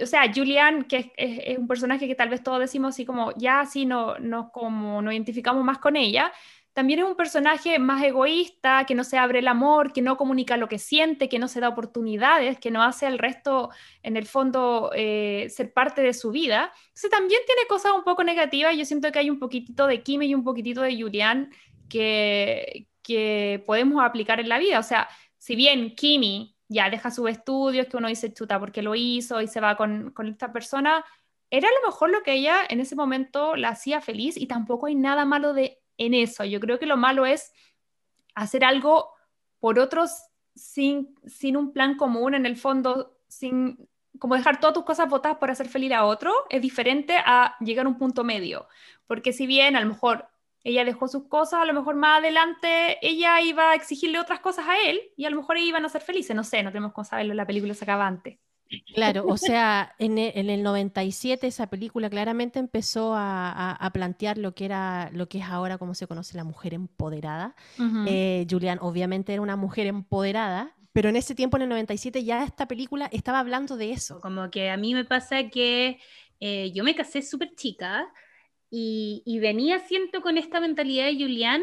o 0.00 0.06
sea, 0.06 0.32
Julian, 0.34 0.84
que 0.84 1.12
es, 1.16 1.58
un 1.58 1.68
personaje 1.68 2.08
que 2.08 2.14
tal 2.14 2.30
vez 2.30 2.42
todos 2.42 2.58
decimos 2.58 2.94
así 2.94 3.04
como, 3.04 3.32
ya 3.36 3.60
así 3.60 3.84
no, 3.84 4.18
no, 4.18 4.50
como 4.50 5.02
nos 5.02 5.12
identificamos 5.12 5.62
más 5.62 5.78
con 5.78 5.94
ella, 5.96 6.32
también 6.76 6.98
es 6.98 7.06
un 7.06 7.16
personaje 7.16 7.78
más 7.78 8.02
egoísta, 8.04 8.84
que 8.84 8.94
no 8.94 9.02
se 9.02 9.16
abre 9.16 9.38
el 9.38 9.48
amor, 9.48 9.94
que 9.94 10.02
no 10.02 10.18
comunica 10.18 10.58
lo 10.58 10.68
que 10.68 10.78
siente, 10.78 11.26
que 11.30 11.38
no 11.38 11.48
se 11.48 11.58
da 11.58 11.70
oportunidades, 11.70 12.60
que 12.60 12.70
no 12.70 12.82
hace 12.82 13.06
al 13.06 13.18
resto, 13.18 13.70
en 14.02 14.18
el 14.18 14.26
fondo, 14.26 14.90
eh, 14.94 15.46
ser 15.48 15.72
parte 15.72 16.02
de 16.02 16.12
su 16.12 16.32
vida. 16.32 16.74
Entonces 16.88 17.10
también 17.10 17.40
tiene 17.46 17.62
cosas 17.66 17.92
un 17.92 18.04
poco 18.04 18.24
negativas. 18.24 18.76
Yo 18.76 18.84
siento 18.84 19.10
que 19.10 19.20
hay 19.20 19.30
un 19.30 19.38
poquitito 19.38 19.86
de 19.86 20.02
Kim 20.02 20.20
y 20.20 20.34
un 20.34 20.44
poquitito 20.44 20.82
de 20.82 21.00
Julián 21.00 21.50
que, 21.88 22.88
que 23.02 23.62
podemos 23.64 24.04
aplicar 24.04 24.38
en 24.38 24.50
la 24.50 24.58
vida. 24.58 24.78
O 24.78 24.82
sea, 24.82 25.08
si 25.38 25.56
bien 25.56 25.94
Kimi 25.94 26.58
ya 26.68 26.90
deja 26.90 27.10
sus 27.10 27.30
estudios, 27.30 27.86
que 27.86 27.96
uno 27.96 28.08
dice 28.08 28.34
chuta 28.34 28.60
porque 28.60 28.82
lo 28.82 28.94
hizo 28.94 29.40
y 29.40 29.48
se 29.48 29.60
va 29.62 29.78
con, 29.78 30.10
con 30.10 30.28
esta 30.28 30.52
persona, 30.52 31.06
era 31.48 31.68
a 31.68 31.80
lo 31.80 31.88
mejor 31.88 32.10
lo 32.10 32.22
que 32.22 32.34
ella 32.34 32.58
en 32.68 32.80
ese 32.80 32.96
momento 32.96 33.56
la 33.56 33.70
hacía 33.70 34.02
feliz 34.02 34.36
y 34.36 34.46
tampoco 34.46 34.88
hay 34.88 34.94
nada 34.94 35.24
malo 35.24 35.54
de 35.54 35.80
en 35.98 36.14
eso. 36.14 36.44
Yo 36.44 36.60
creo 36.60 36.78
que 36.78 36.86
lo 36.86 36.96
malo 36.96 37.26
es 37.26 37.52
hacer 38.34 38.64
algo 38.64 39.10
por 39.60 39.78
otros 39.78 40.10
sin, 40.54 41.14
sin 41.26 41.56
un 41.56 41.72
plan 41.72 41.96
común, 41.96 42.34
en 42.34 42.46
el 42.46 42.56
fondo, 42.56 43.18
sin 43.28 43.88
como 44.18 44.34
dejar 44.34 44.60
todas 44.60 44.74
tus 44.74 44.84
cosas 44.84 45.08
votadas 45.08 45.38
por 45.38 45.50
hacer 45.50 45.68
feliz 45.68 45.92
a 45.92 46.04
otro, 46.04 46.32
es 46.48 46.62
diferente 46.62 47.16
a 47.18 47.56
llegar 47.60 47.86
a 47.86 47.88
un 47.88 47.98
punto 47.98 48.24
medio. 48.24 48.66
Porque 49.06 49.32
si 49.32 49.46
bien 49.46 49.76
a 49.76 49.80
lo 49.80 49.86
mejor 49.86 50.28
ella 50.64 50.84
dejó 50.84 51.06
sus 51.06 51.28
cosas, 51.28 51.60
a 51.60 51.64
lo 51.64 51.74
mejor 51.74 51.94
más 51.94 52.18
adelante 52.18 52.98
ella 53.06 53.40
iba 53.40 53.70
a 53.70 53.74
exigirle 53.74 54.18
otras 54.18 54.40
cosas 54.40 54.66
a 54.68 54.80
él 54.80 55.00
y 55.16 55.24
a 55.24 55.30
lo 55.30 55.36
mejor 55.36 55.58
iban 55.58 55.84
a 55.84 55.88
ser 55.88 56.02
felices. 56.02 56.34
No 56.34 56.44
sé, 56.44 56.62
no 56.62 56.70
tenemos 56.70 56.92
cómo 56.92 57.04
saberlo, 57.04 57.34
la 57.34 57.46
película 57.46 57.74
se 57.74 57.84
acaba 57.84 58.06
antes. 58.06 58.38
Claro, 58.94 59.26
o 59.26 59.36
sea, 59.36 59.94
en 59.98 60.18
e, 60.18 60.32
el, 60.34 60.62
97 60.62 61.46
esa 61.46 61.68
película 61.68 62.10
claramente 62.10 62.58
empezó 62.58 63.14
a, 63.16 63.90
plantear 63.92 64.38
lo 64.38 64.54
que 64.54 64.64
era, 64.64 65.10
lo 65.12 65.28
que 65.28 65.38
es 65.38 65.44
ahora 65.44 65.78
como 65.78 65.94
se 65.94 66.06
conoce 66.06 66.36
la 66.36 66.44
mujer 66.44 66.74
empoderada. 66.74 67.54
Eh, 68.06 68.46
Julian 68.50 68.78
obviamente 68.80 69.32
era 69.32 69.42
una 69.42 69.56
mujer 69.56 69.86
empoderada, 69.86 70.74
pero 70.92 71.08
en 71.08 71.16
ese 71.16 71.34
tiempo, 71.34 71.58
en 71.58 71.64
el 71.64 71.68
97, 71.68 72.24
ya 72.24 72.42
esta 72.42 72.66
película 72.66 73.08
estaba 73.12 73.38
hablando 73.38 73.76
de 73.76 73.92
eso. 73.92 74.20
Como 74.20 74.50
que 74.50 74.70
a 74.70 74.76
mí 74.76 74.94
me 74.94 75.04
pasa 75.04 75.48
que 75.48 76.00
eh, 76.40 76.72
yo 76.74 76.84
me 76.84 76.94
casé 76.94 77.22
súper 77.22 77.54
chica 77.54 78.08
y, 78.70 79.22
y, 79.24 79.38
venía 79.38 79.78
siento 79.80 80.22
con 80.22 80.38
esta 80.38 80.58
mentalidad 80.58 81.06
de 81.06 81.14
Julian 81.14 81.62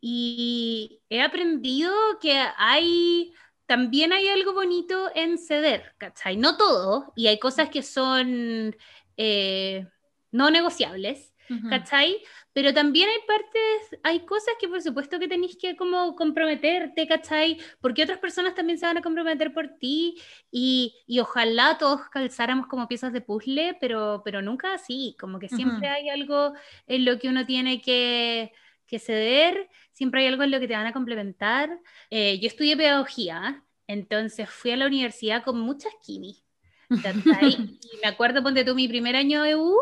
y 0.00 1.00
he 1.08 1.22
aprendido 1.22 1.92
que 2.20 2.42
hay 2.56 3.32
también 3.66 4.12
hay 4.12 4.28
algo 4.28 4.52
bonito 4.52 5.10
en 5.14 5.38
ceder, 5.38 5.94
¿cachai? 5.98 6.36
No 6.36 6.56
todo, 6.56 7.12
y 7.16 7.28
hay 7.28 7.38
cosas 7.38 7.68
que 7.68 7.82
son 7.82 8.76
eh, 9.16 9.86
no 10.30 10.50
negociables, 10.50 11.32
¿cachai? 11.68 12.16
Pero 12.54 12.72
también 12.72 13.10
hay 13.10 13.18
partes, 13.26 14.00
hay 14.02 14.20
cosas 14.24 14.54
que 14.58 14.68
por 14.68 14.80
supuesto 14.80 15.18
que 15.18 15.28
tenéis 15.28 15.56
que 15.56 15.76
como 15.76 16.16
comprometerte, 16.16 17.06
¿cachai? 17.06 17.58
Porque 17.80 18.02
otras 18.02 18.18
personas 18.18 18.54
también 18.54 18.78
se 18.78 18.86
van 18.86 18.96
a 18.96 19.02
comprometer 19.02 19.52
por 19.52 19.68
ti 19.78 20.20
y, 20.50 20.96
y 21.06 21.20
ojalá 21.20 21.76
todos 21.78 22.08
calzáramos 22.08 22.68
como 22.68 22.88
piezas 22.88 23.12
de 23.12 23.20
puzzle, 23.20 23.76
pero, 23.80 24.22
pero 24.24 24.40
nunca 24.40 24.72
así, 24.72 25.14
como 25.20 25.38
que 25.38 25.48
siempre 25.48 25.88
hay 25.88 26.08
algo 26.08 26.54
en 26.86 27.04
lo 27.04 27.18
que 27.18 27.28
uno 27.28 27.44
tiene 27.44 27.82
que, 27.82 28.52
que, 28.92 28.98
ceder, 28.98 29.68
siempre 29.92 30.20
hay 30.20 30.28
algo 30.28 30.42
en 30.42 30.50
lo 30.50 30.60
que 30.60 30.68
te 30.68 30.74
van 30.74 30.86
a 30.86 30.92
complementar. 30.92 31.70
Eh, 32.10 32.38
yo 32.40 32.46
estudié 32.46 32.76
pedagogía, 32.76 33.64
entonces 33.86 34.48
fui 34.48 34.70
a 34.70 34.76
la 34.76 34.86
universidad 34.86 35.42
con 35.42 35.58
muchas 35.58 35.92
quimi. 36.04 36.44
y 36.90 37.96
me 38.02 38.08
acuerdo, 38.08 38.42
ponte 38.42 38.64
tú, 38.64 38.74
mi 38.74 38.86
primer 38.86 39.16
año 39.16 39.42
de 39.42 39.56
U, 39.56 39.76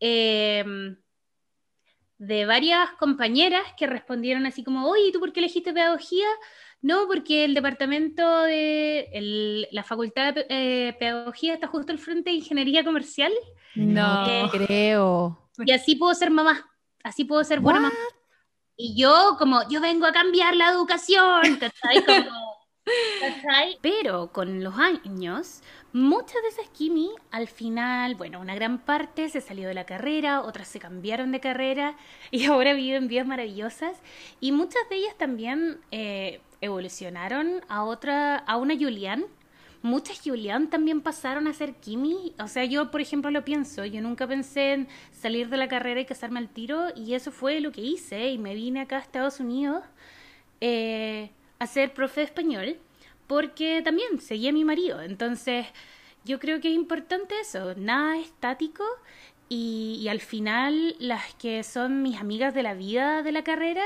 Em, 0.00 0.96
de 2.18 2.46
varias 2.46 2.90
compañeras 2.98 3.62
que 3.76 3.86
respondieron 3.86 4.46
así 4.46 4.64
como, 4.64 4.88
oye, 4.88 5.12
¿tú 5.12 5.20
por 5.20 5.32
qué 5.32 5.40
elegiste 5.40 5.72
pedagogía? 5.72 6.26
No, 6.80 7.06
porque 7.06 7.44
el 7.44 7.54
departamento 7.54 8.42
de 8.42 9.68
la 9.70 9.82
facultad 9.84 10.34
de 10.34 10.46
eh, 10.48 10.96
pedagogía 10.98 11.54
está 11.54 11.66
justo 11.66 11.92
al 11.92 11.98
frente 11.98 12.30
de 12.30 12.36
ingeniería 12.36 12.84
comercial. 12.84 13.32
No 13.74 14.26
eh, 14.28 14.48
creo. 14.50 15.50
Y 15.58 15.72
así 15.72 15.96
puedo 15.96 16.14
ser 16.14 16.30
mamá, 16.30 16.68
así 17.02 17.24
puedo 17.24 17.42
ser 17.44 17.60
buena 17.60 17.80
mamá. 17.80 17.94
Y 18.78 18.94
yo 18.94 19.36
como, 19.38 19.68
yo 19.68 19.80
vengo 19.80 20.06
a 20.06 20.12
cambiar 20.12 20.56
la 20.56 20.70
educación, 20.70 21.58
Pero 23.82 24.32
con 24.32 24.64
los 24.64 24.78
años 24.78 25.60
Muchas 25.92 26.42
de 26.42 26.48
esas 26.48 26.68
Kimi, 26.68 27.10
al 27.30 27.48
final, 27.48 28.14
bueno, 28.14 28.40
una 28.40 28.54
gran 28.54 28.78
parte 28.78 29.30
se 29.30 29.40
salió 29.40 29.68
de 29.68 29.74
la 29.74 29.86
carrera, 29.86 30.42
otras 30.42 30.68
se 30.68 30.78
cambiaron 30.78 31.32
de 31.32 31.40
carrera 31.40 31.96
y 32.30 32.44
ahora 32.44 32.74
viven 32.74 33.08
vidas 33.08 33.26
maravillosas. 33.26 33.96
Y 34.38 34.52
muchas 34.52 34.82
de 34.90 34.96
ellas 34.96 35.16
también 35.16 35.80
eh, 35.90 36.42
evolucionaron 36.60 37.62
a 37.68 37.84
otra, 37.84 38.36
a 38.36 38.58
una 38.58 38.74
Julian. 38.74 39.24
Muchas 39.88 40.20
Julian 40.22 40.68
también 40.68 41.00
pasaron 41.00 41.46
a 41.48 41.54
ser 41.54 41.74
Kimi. 41.76 42.34
O 42.38 42.46
sea, 42.46 42.64
yo, 42.64 42.90
por 42.90 43.00
ejemplo, 43.00 43.30
lo 43.30 43.42
pienso. 43.42 43.84
Yo 43.86 44.02
nunca 44.02 44.26
pensé 44.26 44.74
en 44.74 44.88
salir 45.12 45.48
de 45.48 45.56
la 45.56 45.66
carrera 45.66 46.00
y 46.00 46.04
casarme 46.04 46.38
al 46.38 46.48
tiro. 46.48 46.88
Y 46.94 47.14
eso 47.14 47.32
fue 47.32 47.60
lo 47.60 47.72
que 47.72 47.80
hice. 47.80 48.28
Y 48.28 48.38
me 48.38 48.54
vine 48.54 48.82
acá 48.82 48.96
a 48.96 49.00
Estados 49.00 49.40
Unidos 49.40 49.82
eh, 50.60 51.30
a 51.58 51.66
ser 51.66 51.94
profe 51.94 52.22
español 52.22 52.78
porque 53.26 53.82
también 53.82 54.20
seguía 54.20 54.50
a 54.50 54.52
mi 54.52 54.64
marido. 54.64 55.00
Entonces, 55.00 55.66
yo 56.24 56.38
creo 56.38 56.60
que 56.60 56.68
es 56.68 56.74
importante 56.74 57.38
eso, 57.40 57.74
nada 57.76 58.18
estático 58.18 58.84
y, 59.48 59.98
y, 60.02 60.08
al 60.08 60.20
final 60.20 60.96
las 60.98 61.34
que 61.34 61.62
son 61.62 62.02
mis 62.02 62.20
amigas 62.20 62.54
de 62.54 62.62
la 62.62 62.74
vida 62.74 63.22
de 63.22 63.32
la 63.32 63.44
carrera, 63.44 63.84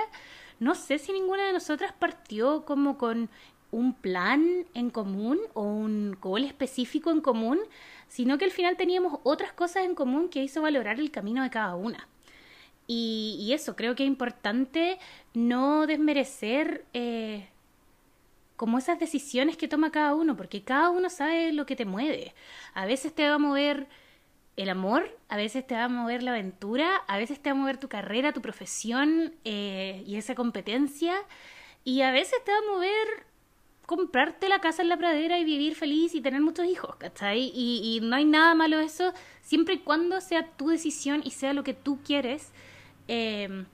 no 0.60 0.74
sé 0.74 0.98
si 0.98 1.12
ninguna 1.12 1.46
de 1.46 1.52
nosotras 1.52 1.92
partió 1.92 2.64
como 2.64 2.98
con 2.98 3.28
un 3.72 3.94
plan 3.94 4.66
en 4.74 4.90
común 4.90 5.40
o 5.54 5.62
un 5.62 6.16
goal 6.20 6.44
específico 6.44 7.10
en 7.10 7.20
común, 7.20 7.58
sino 8.06 8.38
que 8.38 8.44
al 8.44 8.52
final 8.52 8.76
teníamos 8.76 9.18
otras 9.24 9.52
cosas 9.52 9.84
en 9.84 9.96
común 9.96 10.28
que 10.28 10.44
hizo 10.44 10.62
valorar 10.62 11.00
el 11.00 11.10
camino 11.10 11.42
de 11.42 11.50
cada 11.50 11.74
una. 11.74 12.06
Y, 12.86 13.36
y 13.40 13.52
eso, 13.52 13.74
creo 13.74 13.96
que 13.96 14.04
es 14.04 14.08
importante 14.08 14.98
no 15.34 15.86
desmerecer 15.86 16.84
eh, 16.92 17.48
como 18.56 18.78
esas 18.78 18.98
decisiones 19.00 19.56
que 19.56 19.68
toma 19.68 19.90
cada 19.90 20.14
uno, 20.14 20.36
porque 20.36 20.62
cada 20.62 20.90
uno 20.90 21.08
sabe 21.10 21.52
lo 21.52 21.66
que 21.66 21.74
te 21.74 21.86
mueve. 21.86 22.34
A 22.74 22.84
veces 22.86 23.14
te 23.14 23.26
va 23.26 23.34
a 23.34 23.38
mover 23.38 23.88
el 24.56 24.68
amor, 24.68 25.18
a 25.28 25.36
veces 25.36 25.66
te 25.66 25.74
va 25.74 25.84
a 25.84 25.88
mover 25.88 26.22
la 26.22 26.32
aventura, 26.32 26.96
a 27.08 27.16
veces 27.16 27.40
te 27.40 27.50
va 27.50 27.56
a 27.56 27.60
mover 27.60 27.78
tu 27.78 27.88
carrera, 27.88 28.32
tu 28.32 28.42
profesión 28.42 29.34
eh, 29.44 30.04
y 30.06 30.16
esa 30.16 30.34
competencia, 30.34 31.14
y 31.84 32.02
a 32.02 32.12
veces 32.12 32.44
te 32.44 32.52
va 32.52 32.58
a 32.58 32.72
mover 32.72 33.31
comprarte 33.86 34.48
la 34.48 34.60
casa 34.60 34.82
en 34.82 34.88
la 34.88 34.96
pradera 34.96 35.38
y 35.38 35.44
vivir 35.44 35.74
feliz 35.74 36.14
y 36.14 36.20
tener 36.20 36.40
muchos 36.40 36.66
hijos, 36.66 36.96
¿cachai? 36.96 37.50
Y, 37.54 37.96
y 37.96 38.00
no 38.00 38.16
hay 38.16 38.24
nada 38.24 38.54
malo 38.54 38.80
eso, 38.80 39.12
siempre 39.40 39.74
y 39.74 39.78
cuando 39.78 40.20
sea 40.20 40.50
tu 40.56 40.68
decisión 40.68 41.22
y 41.24 41.30
sea 41.30 41.52
lo 41.52 41.64
que 41.64 41.74
tú 41.74 42.00
quieres 42.04 42.52
eh, 43.08 43.64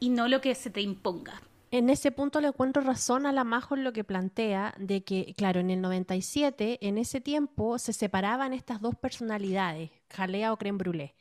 y 0.00 0.10
no 0.10 0.28
lo 0.28 0.40
que 0.40 0.54
se 0.54 0.70
te 0.70 0.80
imponga 0.80 1.40
en 1.76 1.90
ese 1.90 2.12
punto 2.12 2.40
le 2.40 2.46
encuentro 2.46 2.82
razón 2.82 3.26
a 3.26 3.32
la 3.32 3.42
Majo 3.42 3.74
en 3.74 3.82
lo 3.82 3.92
que 3.92 4.04
plantea 4.04 4.74
de 4.78 5.02
que, 5.02 5.34
claro, 5.36 5.58
en 5.58 5.70
el 5.70 5.80
97, 5.80 6.78
en 6.86 6.98
ese 6.98 7.20
tiempo, 7.20 7.80
se 7.80 7.92
separaban 7.92 8.52
estas 8.52 8.80
dos 8.80 8.94
personalidades, 8.94 9.90
jalea 10.08 10.52
o 10.52 10.56
creme. 10.56 11.16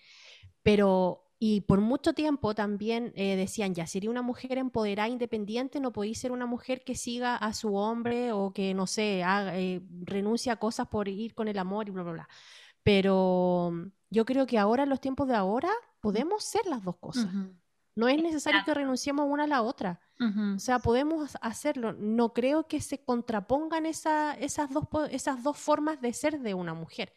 Pero, 0.62 1.23
y 1.46 1.60
por 1.60 1.82
mucho 1.82 2.14
tiempo 2.14 2.56
también 2.56 3.12
eh, 3.18 3.36
decían, 3.36 3.76
ya, 3.76 3.86
sería 3.86 4.10
una 4.10 4.22
mujer 4.22 4.58
empoderada, 4.58 5.10
independiente, 5.10 5.82
no 5.82 5.92
podéis 5.92 6.18
ser 6.20 6.32
una 6.32 6.46
mujer 6.46 6.86
que 6.86 6.96
siga 6.96 7.36
a 7.36 7.54
su 7.54 7.76
hombre 7.76 8.32
o 8.32 8.54
que, 8.54 8.74
no 8.74 8.88
sé, 8.88 9.26
haga, 9.26 9.60
eh, 9.60 9.82
renuncia 10.04 10.54
a 10.54 10.56
cosas 10.56 10.88
por 10.88 11.10
ir 11.10 11.36
con 11.36 11.50
el 11.50 11.60
amor 11.60 11.90
y 11.90 11.92
bla, 11.92 12.04
bla, 12.04 12.14
bla. 12.14 12.30
Pero 12.82 13.74
yo 14.10 14.24
creo 14.24 14.48
que 14.48 14.58
ahora, 14.58 14.84
en 14.84 14.90
los 14.90 15.02
tiempos 15.02 15.28
de 15.28 15.36
ahora, 15.36 15.70
podemos 16.00 16.46
ser 16.46 16.66
las 16.66 16.82
dos 16.82 16.96
cosas. 16.96 17.28
No 17.94 18.08
es 18.08 18.24
necesario 18.24 18.62
que 18.64 18.74
renunciemos 18.74 19.26
una 19.30 19.44
a 19.44 19.48
la 19.48 19.64
otra. 19.64 20.00
O 20.56 20.60
sea, 20.60 20.80
podemos 20.80 21.38
hacerlo. 21.42 21.92
No 21.92 22.32
creo 22.32 22.70
que 22.70 22.80
se 22.80 23.04
contrapongan 23.04 23.86
esa, 23.86 24.34
esas, 24.36 24.72
dos, 24.72 24.86
esas 25.12 25.44
dos 25.44 25.58
formas 25.58 26.00
de 26.00 26.14
ser 26.14 26.40
de 26.40 26.54
una 26.54 26.74
mujer. 26.74 27.12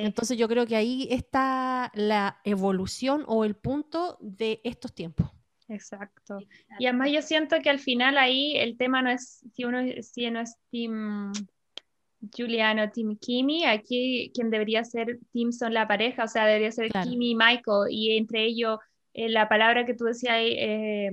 Entonces 0.00 0.38
yo 0.38 0.48
creo 0.48 0.66
que 0.66 0.76
ahí 0.76 1.06
está 1.10 1.90
la 1.94 2.40
evolución 2.44 3.24
o 3.26 3.44
el 3.44 3.54
punto 3.54 4.16
de 4.20 4.60
estos 4.64 4.94
tiempos. 4.94 5.30
Exacto. 5.68 6.38
Y 6.78 6.86
además 6.86 7.10
yo 7.12 7.22
siento 7.22 7.56
que 7.62 7.70
al 7.70 7.78
final 7.78 8.18
ahí 8.18 8.56
el 8.56 8.76
tema 8.76 9.02
no 9.02 9.10
es 9.10 9.44
si 9.52 9.64
uno, 9.64 9.80
si 10.00 10.30
no 10.30 10.40
es 10.40 10.56
Team 10.70 11.32
Juliano, 12.36 12.90
Team 12.90 13.16
Kimi, 13.18 13.64
aquí 13.64 14.30
quien 14.34 14.50
debería 14.50 14.84
ser 14.84 15.18
Team 15.32 15.52
son 15.52 15.74
la 15.74 15.88
pareja, 15.88 16.24
o 16.24 16.28
sea, 16.28 16.46
debería 16.46 16.70
ser 16.72 16.90
Kimi 16.90 17.30
y 17.30 17.34
Michael, 17.34 17.90
y 17.90 18.16
entre 18.16 18.44
ellos 18.44 18.78
eh, 19.14 19.28
la 19.28 19.48
palabra 19.48 19.84
que 19.84 19.94
tú 19.94 20.04
decías, 20.04 20.36
eh, 20.40 21.10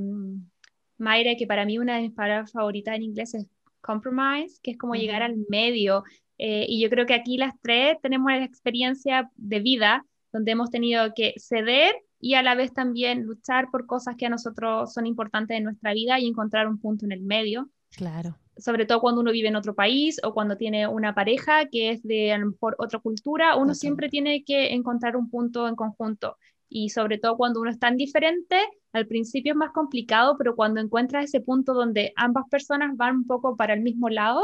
Mayra, 0.98 1.36
que 1.38 1.48
para 1.48 1.66
mí 1.66 1.78
una 1.78 1.96
de 1.96 2.04
mis 2.04 2.14
palabras 2.14 2.52
favoritas 2.52 2.96
en 2.96 3.04
inglés 3.04 3.34
es 3.34 3.48
compromise, 3.82 4.60
que 4.62 4.72
es 4.72 4.78
como 4.78 4.96
llegar 4.96 5.24
al 5.24 5.36
medio. 5.50 6.04
Eh, 6.40 6.66
y 6.68 6.82
yo 6.82 6.90
creo 6.90 7.06
que 7.06 7.14
aquí 7.14 7.38
las 7.38 7.54
tres 7.62 7.98
tenemos 8.02 8.32
la 8.32 8.44
experiencia 8.44 9.30
de 9.36 9.60
vida 9.60 10.06
donde 10.32 10.54
hemos 10.54 10.72
tenido 10.72 11.14
que 11.14 11.34
ceder 11.38 11.94
y 12.20 12.36
a 12.36 12.44
la 12.44 12.56
vez 12.56 12.74
también 12.74 13.24
luchar 13.24 13.70
por 13.72 13.86
cosas 13.86 14.16
que 14.16 14.26
a 14.26 14.30
nosotros 14.30 14.94
son 14.94 15.06
importantes 15.06 15.58
en 15.58 15.66
nuestra 15.66 15.94
vida 15.94 16.20
y 16.20 16.28
encontrar 16.28 16.68
un 16.68 16.80
punto 16.80 17.06
en 17.06 17.12
el 17.12 17.22
medio. 17.22 17.70
Claro. 17.92 18.38
Sobre 18.58 18.86
todo 18.86 19.02
cuando 19.02 19.22
uno 19.22 19.32
vive 19.32 19.50
en 19.50 19.56
otro 19.56 19.76
país 19.76 20.20
o 20.24 20.34
cuando 20.34 20.56
tiene 20.56 20.88
una 20.88 21.14
pareja 21.14 21.66
que 21.66 21.92
es 21.92 22.04
de 22.04 22.32
a 22.32 22.38
lo 22.38 22.48
mejor 22.48 22.76
otra 22.78 23.00
cultura, 23.00 23.56
uno 23.56 23.76
siempre 23.76 24.10
tiene 24.10 24.44
que 24.44 24.74
encontrar 24.74 25.16
un 25.18 25.30
punto 25.30 25.68
en 25.68 25.76
conjunto 25.76 26.38
y 26.70 26.90
sobre 26.90 27.18
todo 27.18 27.36
cuando 27.36 27.60
uno 27.60 27.72
es 27.72 27.80
tan 27.80 27.98
diferente, 27.98 28.56
al 28.94 29.08
principio 29.08 29.54
es 29.54 29.58
más 29.58 29.72
complicado, 29.72 30.36
pero 30.38 30.56
cuando 30.56 30.80
encuentras 30.80 31.26
ese 31.26 31.42
punto 31.42 31.74
donde 31.74 32.14
ambas 32.16 32.46
personas 32.50 32.96
van 32.96 33.18
un 33.18 33.28
poco 33.28 33.58
para 33.58 33.74
el 33.74 33.82
mismo 33.82 34.08
lado, 34.10 34.42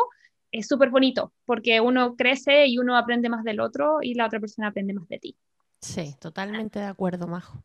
es 0.60 0.68
súper 0.68 0.90
bonito, 0.90 1.34
porque 1.46 1.80
uno 1.80 2.16
crece 2.16 2.68
y 2.68 2.78
uno 2.78 2.98
aprende 2.98 3.30
más 3.30 3.44
del 3.44 3.60
otro 3.60 4.00
y 4.02 4.14
la 4.14 4.26
otra 4.26 4.40
persona 4.40 4.68
aprende 4.68 4.94
más 4.94 5.08
de 5.08 5.20
ti. 5.20 5.38
Sí, 5.82 6.16
totalmente 6.20 6.80
de 6.80 6.86
acuerdo, 6.86 7.28
Majo. 7.28 7.64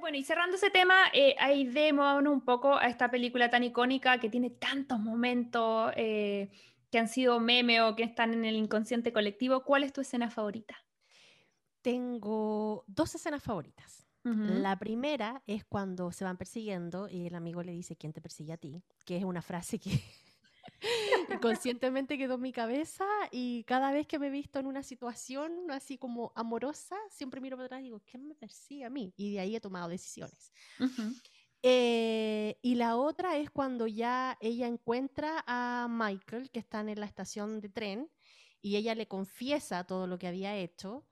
Bueno, 0.00 0.16
y 0.16 0.24
cerrando 0.24 0.56
ese 0.56 0.70
tema, 0.70 0.94
eh, 1.12 1.34
ahí 1.38 1.66
vemos 1.66 2.22
un 2.22 2.40
poco 2.42 2.76
a 2.76 2.86
esta 2.86 3.10
película 3.10 3.50
tan 3.50 3.62
icónica 3.62 4.18
que 4.18 4.30
tiene 4.30 4.50
tantos 4.50 5.00
momentos 5.00 5.92
eh, 5.96 6.50
que 6.90 6.98
han 6.98 7.08
sido 7.08 7.40
meme 7.40 7.82
o 7.82 7.94
que 7.94 8.04
están 8.04 8.32
en 8.32 8.44
el 8.44 8.56
inconsciente 8.56 9.12
colectivo. 9.12 9.64
¿Cuál 9.64 9.84
es 9.84 9.92
tu 9.92 10.00
escena 10.00 10.30
favorita? 10.30 10.76
tengo 11.82 12.84
dos 12.86 13.14
escenas 13.14 13.42
favoritas. 13.42 14.04
La 14.24 14.78
primera 14.78 15.42
es 15.46 15.64
cuando 15.64 16.12
se 16.12 16.22
van 16.22 16.36
persiguiendo 16.36 17.08
y 17.08 17.26
el 17.26 17.34
amigo 17.34 17.62
le 17.62 17.72
dice, 17.72 17.96
¿quién 17.96 18.12
te 18.12 18.20
persigue 18.20 18.52
a 18.52 18.58
ti? 18.58 18.82
Que 19.06 19.16
es 19.16 19.24
una 19.24 19.40
frase 19.40 19.78
que 19.78 20.02
conscientemente 21.42 22.18
quedó 22.18 22.34
en 22.34 22.42
mi 22.42 22.52
cabeza 22.52 23.04
y 23.30 23.64
cada 23.64 23.92
vez 23.92 24.06
que 24.06 24.18
me 24.18 24.28
he 24.28 24.30
visto 24.30 24.58
en 24.58 24.66
una 24.66 24.82
situación 24.82 25.70
así 25.70 25.98
como 25.98 26.32
amorosa, 26.34 26.96
siempre 27.10 27.40
miro 27.40 27.56
para 27.56 27.66
atrás 27.66 27.80
y 27.80 27.84
digo, 27.84 28.02
¿quién 28.04 28.26
me 28.26 28.34
persigue 28.34 28.84
a 28.84 28.90
mí? 28.90 29.12
Y 29.16 29.32
de 29.32 29.40
ahí 29.40 29.56
he 29.56 29.60
tomado 29.60 29.88
decisiones. 29.88 30.52
Eh, 31.62 32.58
y 32.62 32.76
la 32.76 32.96
otra 32.96 33.36
es 33.36 33.50
cuando 33.50 33.86
ya 33.86 34.38
ella 34.40 34.66
encuentra 34.66 35.44
a 35.46 35.88
Michael, 35.90 36.50
que 36.50 36.60
están 36.60 36.88
en 36.88 37.00
la 37.00 37.06
estación 37.06 37.60
de 37.60 37.68
tren, 37.68 38.10
y 38.60 38.76
ella 38.76 38.94
le 38.94 39.08
confiesa 39.08 39.84
todo 39.84 40.06
lo 40.06 40.18
que 40.18 40.28
había 40.28 40.56
hecho 40.56 41.06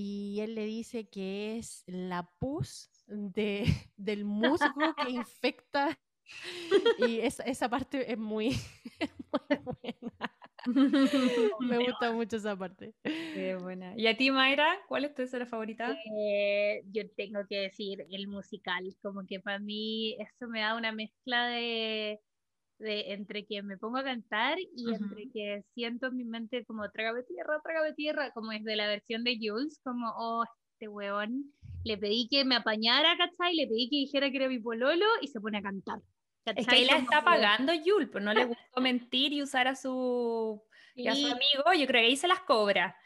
y 0.00 0.38
él 0.42 0.54
le 0.54 0.64
dice 0.64 1.08
que 1.08 1.58
es 1.58 1.82
la 1.88 2.30
pus 2.38 2.88
de, 3.08 3.64
del 3.96 4.24
musgo 4.24 4.94
que 5.02 5.10
infecta. 5.10 5.98
Y 6.98 7.20
esa, 7.20 7.42
esa 7.44 7.68
parte 7.68 8.10
es 8.10 8.18
muy, 8.18 8.50
muy 9.48 9.58
buena. 9.64 10.38
Me 11.60 11.78
gusta 11.78 12.12
mucho 12.12 12.36
esa 12.36 12.56
parte. 12.56 12.94
Qué 13.02 13.56
buena. 13.60 13.94
¿Y 13.96 14.06
a 14.06 14.16
ti, 14.16 14.30
Mayra? 14.30 14.78
¿Cuál 14.88 15.04
es 15.04 15.14
tu 15.14 15.22
escena 15.22 15.46
favorita? 15.46 15.96
Eh, 16.20 16.82
yo 16.92 17.02
tengo 17.16 17.40
que 17.48 17.60
decir 17.60 18.04
el 18.10 18.28
musical, 18.28 18.84
como 19.02 19.24
que 19.26 19.40
para 19.40 19.58
mí 19.58 20.16
eso 20.18 20.48
me 20.48 20.60
da 20.60 20.74
una 20.76 20.92
mezcla 20.92 21.46
de, 21.48 22.20
de 22.78 23.12
entre 23.12 23.46
que 23.46 23.62
me 23.62 23.78
pongo 23.78 23.98
a 23.98 24.04
cantar 24.04 24.58
y 24.58 24.92
entre 24.92 25.30
que 25.30 25.62
siento 25.74 26.08
en 26.08 26.16
mi 26.16 26.24
mente 26.24 26.64
como 26.64 26.90
trágame 26.90 27.22
tierra, 27.22 27.60
trágame 27.62 27.94
tierra, 27.94 28.32
como 28.32 28.52
es 28.52 28.64
de 28.64 28.76
la 28.76 28.88
versión 28.88 29.24
de 29.24 29.38
Jules, 29.40 29.80
como, 29.84 30.12
oh, 30.16 30.44
este 30.72 30.88
huevón, 30.88 31.52
le 31.84 31.98
pedí 31.98 32.28
que 32.28 32.44
me 32.44 32.56
apañara, 32.56 33.16
¿cachai? 33.16 33.54
Le 33.54 33.66
pedí 33.66 33.88
que 33.88 33.96
dijera 33.96 34.30
que 34.30 34.36
era 34.36 34.48
mi 34.48 34.58
pololo 34.58 35.06
y 35.22 35.28
se 35.28 35.40
pone 35.40 35.58
a 35.58 35.62
cantar. 35.62 36.00
Es 36.56 36.66
que 36.66 36.76
ahí 36.76 36.84
la 36.84 36.98
está 36.98 37.22
pagando 37.22 37.72
Yul, 37.72 38.10
pero 38.10 38.24
no 38.24 38.32
le 38.32 38.44
gustó 38.44 38.80
mentir 38.80 39.32
y 39.32 39.42
usar 39.42 39.68
a 39.68 39.74
su, 39.74 40.62
a 41.08 41.14
su 41.14 41.26
amigo, 41.26 41.72
yo 41.76 41.86
creo 41.86 42.00
que 42.00 42.06
ahí 42.06 42.16
se 42.16 42.28
las 42.28 42.40
cobra. 42.40 42.96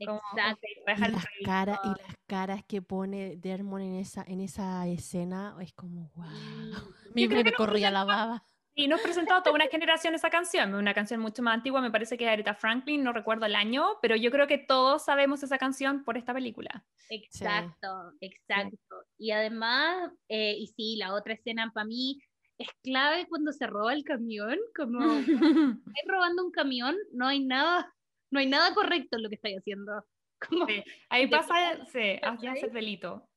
Exacto. 0.00 0.66
y, 0.86 1.10
las 1.12 1.26
caras, 1.44 1.80
y 1.82 1.88
las 1.88 2.16
caras 2.26 2.64
que 2.66 2.82
pone 2.82 3.36
Dermon 3.36 3.82
en 3.82 3.94
esa, 3.96 4.24
en 4.28 4.40
esa 4.40 4.86
escena 4.86 5.56
es 5.60 5.72
como, 5.72 6.12
wow. 6.14 6.24
Mi 7.14 7.26
me 7.26 7.52
corría 7.52 7.90
la 7.90 8.04
baba. 8.04 8.44
Y 8.74 8.86
nos 8.86 9.00
presentó 9.00 9.34
a 9.34 9.42
toda 9.42 9.56
una 9.56 9.66
generación 9.66 10.14
esa 10.14 10.30
canción, 10.30 10.72
una 10.72 10.94
canción 10.94 11.18
mucho 11.18 11.42
más 11.42 11.54
antigua, 11.54 11.80
me 11.80 11.90
parece 11.90 12.16
que 12.16 12.26
es 12.26 12.30
Aretha 12.30 12.54
Franklin, 12.54 13.02
no 13.02 13.12
recuerdo 13.12 13.44
el 13.44 13.56
año, 13.56 13.98
pero 14.00 14.14
yo 14.14 14.30
creo 14.30 14.46
que 14.46 14.56
todos 14.56 15.04
sabemos 15.04 15.42
esa 15.42 15.58
canción 15.58 16.04
por 16.04 16.16
esta 16.16 16.32
película. 16.32 16.86
Exacto, 17.10 18.12
exacto. 18.20 19.02
Y 19.18 19.32
además, 19.32 20.12
eh, 20.28 20.54
y 20.56 20.68
sí, 20.68 20.94
la 20.94 21.12
otra 21.12 21.34
escena 21.34 21.72
para 21.74 21.86
mí 21.86 22.20
es 22.58 22.68
clave 22.82 23.26
cuando 23.28 23.52
se 23.52 23.66
roba 23.66 23.92
el 23.92 24.04
camión, 24.04 24.58
como 24.76 24.98
estáis 25.86 26.06
robando 26.06 26.44
un 26.44 26.50
camión, 26.50 26.96
no 27.12 27.26
hay 27.26 27.44
nada, 27.44 27.94
no 28.30 28.40
hay 28.40 28.46
nada 28.46 28.74
correcto 28.74 29.16
en 29.16 29.22
lo 29.22 29.28
que 29.28 29.36
estáis 29.36 29.58
haciendo. 29.58 30.04
ahí 31.08 31.26
pasa, 31.28 31.84
sí, 31.86 32.18
hace 32.22 32.68
delito. 32.68 33.28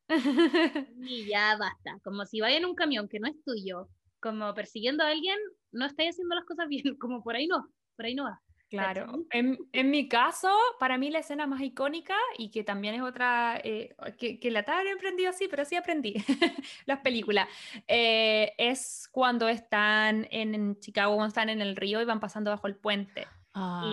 Y 1.00 1.26
ya 1.28 1.56
basta, 1.56 1.98
como 2.04 2.26
si 2.26 2.40
vaya 2.40 2.58
en 2.58 2.66
un 2.66 2.74
camión 2.74 3.08
que 3.08 3.20
no 3.20 3.28
es 3.28 3.42
tuyo, 3.44 3.88
como 4.20 4.54
persiguiendo 4.54 5.04
a 5.04 5.08
alguien, 5.08 5.38
no 5.72 5.86
estáis 5.86 6.10
haciendo 6.10 6.34
las 6.34 6.44
cosas 6.44 6.68
bien, 6.68 6.82
como 6.98 7.22
por 7.22 7.36
ahí 7.36 7.46
no, 7.46 7.68
por 7.96 8.06
ahí 8.06 8.14
no 8.14 8.24
va. 8.24 8.40
Claro, 8.72 9.26
en, 9.30 9.58
en, 9.72 9.90
mi 9.90 10.08
caso, 10.08 10.50
para 10.80 10.96
mí 10.96 11.10
la 11.10 11.18
escena 11.18 11.46
más 11.46 11.60
icónica 11.60 12.16
y 12.38 12.50
que 12.50 12.64
también 12.64 12.94
es 12.94 13.02
otra, 13.02 13.60
eh, 13.62 13.94
que, 14.18 14.40
que, 14.40 14.50
la 14.50 14.60
estaba 14.60 14.82
emprendido 14.82 15.28
así, 15.28 15.46
pero 15.46 15.64
sí 15.66 15.76
aprendí 15.76 16.14
las 16.86 17.00
películas, 17.00 17.48
eh, 17.86 18.54
es 18.56 19.08
cuando 19.12 19.48
están 19.48 20.26
en, 20.30 20.80
Chicago, 20.80 21.16
cuando 21.16 21.28
están 21.28 21.50
en 21.50 21.60
el 21.60 21.76
río 21.76 22.00
y 22.00 22.06
van 22.06 22.20
pasando 22.20 22.50
bajo 22.50 22.66
el 22.66 22.76
puente. 22.76 23.26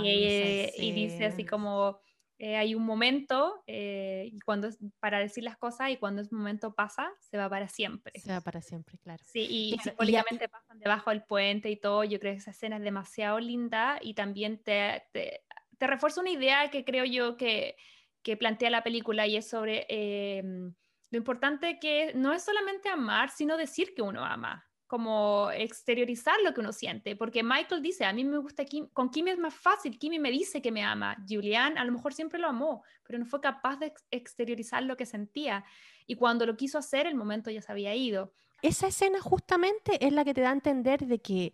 y, 0.01 0.69
y, 0.77 0.91
dice 0.93 1.25
así 1.25 1.45
como, 1.45 1.99
eh, 2.41 2.55
hay 2.55 2.73
un 2.73 2.85
momento 2.85 3.63
eh, 3.67 4.31
cuando 4.45 4.69
para 5.01 5.19
decir 5.19 5.43
las 5.43 5.57
cosas 5.57 5.89
y 5.89 5.97
cuando 5.97 6.21
ese 6.21 6.33
momento 6.33 6.73
pasa, 6.73 7.11
se 7.19 7.37
va 7.37 7.49
para 7.49 7.67
siempre. 7.67 8.17
Se 8.17 8.31
va 8.31 8.39
para 8.39 8.61
siempre, 8.61 8.97
claro. 8.97 9.21
Sí, 9.27 9.45
y, 9.49 9.77
simbólicamente 9.83 10.47
pasan 10.47 10.79
debajo 10.79 11.09
del 11.09 11.23
puente 11.23 11.69
y 11.69 11.75
todo. 11.75 12.05
Yo 12.05 12.17
creo 12.17 12.31
que 12.31 12.39
esa 12.39 12.51
escena 12.51 12.77
es 12.77 12.83
demasiado 12.83 13.39
linda 13.39 13.99
y 14.01 14.13
también 14.13 14.63
te, 14.63 15.03
te, 15.11 15.41
refuerza 15.85 16.21
una 16.21 16.29
idea 16.29 16.69
que 16.71 16.85
creo 16.85 17.03
yo 17.03 17.35
que, 17.35 17.75
que 18.23 18.37
plantea 18.37 18.69
la 18.69 18.83
película 18.83 19.27
y 19.27 19.35
es 19.35 19.49
sobre 19.49 19.85
eh, 19.89 20.41
lo 20.43 21.17
importante 21.17 21.77
que 21.77 22.13
no 22.15 22.31
es 22.31 22.43
solamente 22.43 22.87
amar, 22.87 23.31
sino 23.31 23.57
decir 23.57 23.93
que 23.93 24.01
uno 24.01 24.23
ama 24.23 24.68
como 24.89 25.51
exteriorizar 25.51 26.33
lo 26.43 26.51
que 26.51 26.61
uno 26.61 26.73
siente, 26.73 27.15
porque 27.15 27.43
Michael 27.43 27.83
dice, 27.83 28.05
a 28.05 28.11
mí 28.11 28.23
me 28.23 28.39
gusta 28.39 28.65
Kim, 28.65 28.87
con 28.87 29.11
Kimi 29.11 29.29
es 29.29 29.37
más 29.37 29.53
fácil, 29.53 29.99
Kimi 29.99 30.17
me 30.17 30.31
dice 30.31 30.63
que 30.63 30.71
me 30.71 30.83
ama, 30.83 31.15
Julian 31.29 31.77
a 31.77 31.85
lo 31.85 31.91
mejor 31.91 32.11
siempre 32.11 32.39
lo 32.39 32.47
amó, 32.47 32.81
pero 33.05 33.19
no 33.19 33.25
fue 33.25 33.39
capaz 33.39 33.77
de 33.77 33.93
exteriorizar 34.09 34.81
lo 34.81 34.97
que 34.97 35.05
sentía, 35.05 35.63
y 36.07 36.15
cuando 36.15 36.47
lo 36.47 36.57
quiso 36.57 36.79
hacer, 36.79 37.05
el 37.05 37.13
momento 37.13 37.51
ya 37.51 37.61
se 37.61 37.71
había 37.71 37.93
ido. 37.93 38.33
Esa 38.63 38.87
escena 38.87 39.21
justamente 39.21 40.03
es 40.03 40.11
la 40.11 40.25
que 40.25 40.33
te 40.33 40.41
da 40.41 40.49
a 40.49 40.53
entender 40.53 41.05
de 41.05 41.19
que 41.19 41.53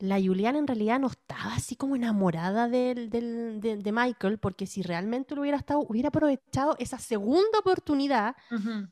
la 0.00 0.20
Julian 0.20 0.56
en 0.56 0.66
realidad 0.66 0.98
no 0.98 1.06
estaba 1.06 1.54
así 1.54 1.76
como 1.76 1.94
enamorada 1.94 2.68
del, 2.68 3.10
del, 3.10 3.60
de, 3.60 3.92
Michael, 3.92 4.38
porque 4.38 4.66
si 4.66 4.82
realmente 4.82 5.36
lo 5.36 5.42
hubiera 5.42 5.56
estado, 5.56 5.78
hubiera 5.88 6.08
aprovechado 6.08 6.74
esa 6.80 6.98
segunda 6.98 7.60
oportunidad 7.60 8.34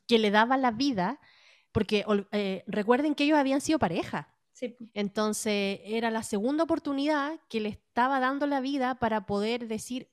que 0.07 0.17
le 0.17 0.31
daba 0.31 0.55
la 0.55 0.71
vida, 0.71 1.19
porque 1.71 2.05
eh, 2.31 2.63
recuerden 2.67 3.15
que 3.15 3.23
ellos 3.23 3.37
habían 3.37 3.61
sido 3.61 3.79
pareja. 3.79 4.33
Sí. 4.53 4.75
Entonces 4.93 5.79
era 5.85 6.11
la 6.11 6.23
segunda 6.23 6.63
oportunidad 6.63 7.39
que 7.49 7.59
le 7.59 7.69
estaba 7.69 8.19
dando 8.19 8.45
la 8.45 8.59
vida 8.59 8.95
para 8.95 9.25
poder 9.25 9.67
decir, 9.67 10.09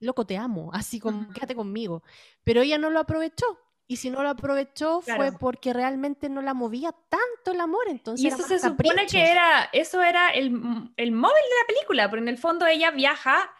loco, 0.00 0.26
te 0.26 0.36
amo, 0.36 0.70
así 0.72 1.00
como, 1.00 1.32
quédate 1.32 1.54
conmigo. 1.54 2.02
Pero 2.44 2.62
ella 2.62 2.78
no 2.78 2.90
lo 2.90 3.00
aprovechó. 3.00 3.58
Y 3.90 3.96
si 3.96 4.10
no 4.10 4.22
lo 4.22 4.28
aprovechó 4.28 5.00
fue 5.00 5.32
porque 5.32 5.72
realmente 5.72 6.28
no 6.28 6.42
la 6.42 6.52
movía 6.52 6.94
tanto 7.08 7.52
el 7.52 7.60
amor. 7.60 7.88
Entonces 7.88 8.22
y 8.22 8.28
eso 8.28 8.42
se 8.42 8.58
supone 8.58 9.06
que 9.06 9.30
era, 9.30 9.70
eso 9.72 10.02
era 10.02 10.28
el, 10.28 10.48
el 10.98 11.12
móvil 11.12 11.42
de 11.42 11.56
la 11.62 11.66
película, 11.66 12.10
pero 12.10 12.20
en 12.20 12.28
el 12.28 12.36
fondo 12.36 12.66
ella 12.66 12.90
viaja 12.90 13.50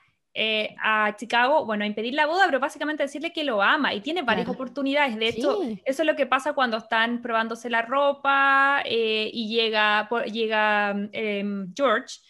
eh, 0.41 0.77
a 0.81 1.17
Chicago, 1.17 1.65
bueno, 1.65 1.83
a 1.83 1.87
impedir 1.89 2.15
la 2.15 2.27
boda, 2.27 2.45
pero 2.47 2.61
básicamente 2.61 3.03
decirle 3.03 3.33
que 3.33 3.43
lo 3.43 3.61
ama 3.61 3.93
y 3.93 4.01
tiene 4.01 4.23
varias 4.23 4.49
oportunidades. 4.49 5.17
De 5.17 5.29
hecho, 5.29 5.61
eso 5.85 6.03
es 6.03 6.07
lo 6.07 6.15
que 6.15 6.27
pasa 6.27 6.53
cuando 6.53 6.77
están 6.77 7.21
probándose 7.23 7.69
la 7.69 7.83
ropa 7.83 8.83
eh, 8.85 9.29
y 9.33 9.49
llega, 9.49 10.09
llega 10.27 10.95
em, 11.13 11.75
George. 11.75 12.21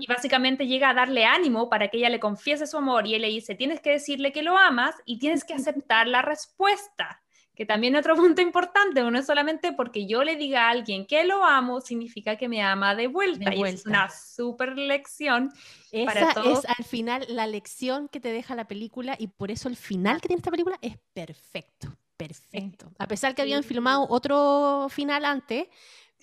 Y 0.00 0.06
básicamente 0.06 0.66
llega 0.66 0.90
a 0.90 0.94
darle 0.94 1.24
ánimo 1.24 1.68
para 1.68 1.88
que 1.88 1.98
ella 1.98 2.08
le 2.08 2.18
confiese 2.18 2.66
su 2.66 2.78
amor 2.78 3.06
y 3.06 3.14
él 3.14 3.22
le 3.22 3.28
dice, 3.28 3.54
tienes 3.54 3.80
que 3.80 3.90
decirle 3.90 4.32
que 4.32 4.42
lo 4.42 4.56
amas 4.56 4.94
y 5.04 5.18
tienes 5.18 5.44
que 5.44 5.54
aceptar 5.54 6.08
la 6.08 6.22
respuesta 6.22 7.22
que 7.58 7.66
también 7.66 7.96
otro 7.96 8.14
punto 8.16 8.40
importante, 8.40 9.02
no 9.02 9.18
es 9.18 9.26
solamente 9.26 9.72
porque 9.72 10.06
yo 10.06 10.22
le 10.22 10.36
diga 10.36 10.68
a 10.68 10.70
alguien 10.70 11.06
que 11.06 11.24
lo 11.24 11.44
amo, 11.44 11.80
significa 11.80 12.36
que 12.36 12.48
me 12.48 12.62
ama 12.62 12.94
de 12.94 13.08
vuelta. 13.08 13.52
Y 13.52 13.62
es 13.64 13.84
una 13.84 14.08
super 14.10 14.78
lección. 14.78 15.52
Esa 15.90 16.30
es 16.44 16.64
al 16.64 16.84
final 16.84 17.26
la 17.28 17.48
lección 17.48 18.08
que 18.08 18.20
te 18.20 18.30
deja 18.30 18.54
la 18.54 18.68
película 18.68 19.16
y 19.18 19.26
por 19.26 19.50
eso 19.50 19.68
el 19.68 19.74
final 19.74 20.20
que 20.20 20.28
tiene 20.28 20.38
esta 20.38 20.52
película 20.52 20.78
es 20.80 20.98
perfecto, 21.12 21.92
perfecto. 22.16 22.92
A 22.96 23.08
pesar 23.08 23.34
que 23.34 23.42
habían 23.42 23.64
filmado 23.64 24.06
otro 24.08 24.86
final 24.88 25.24
antes, 25.24 25.66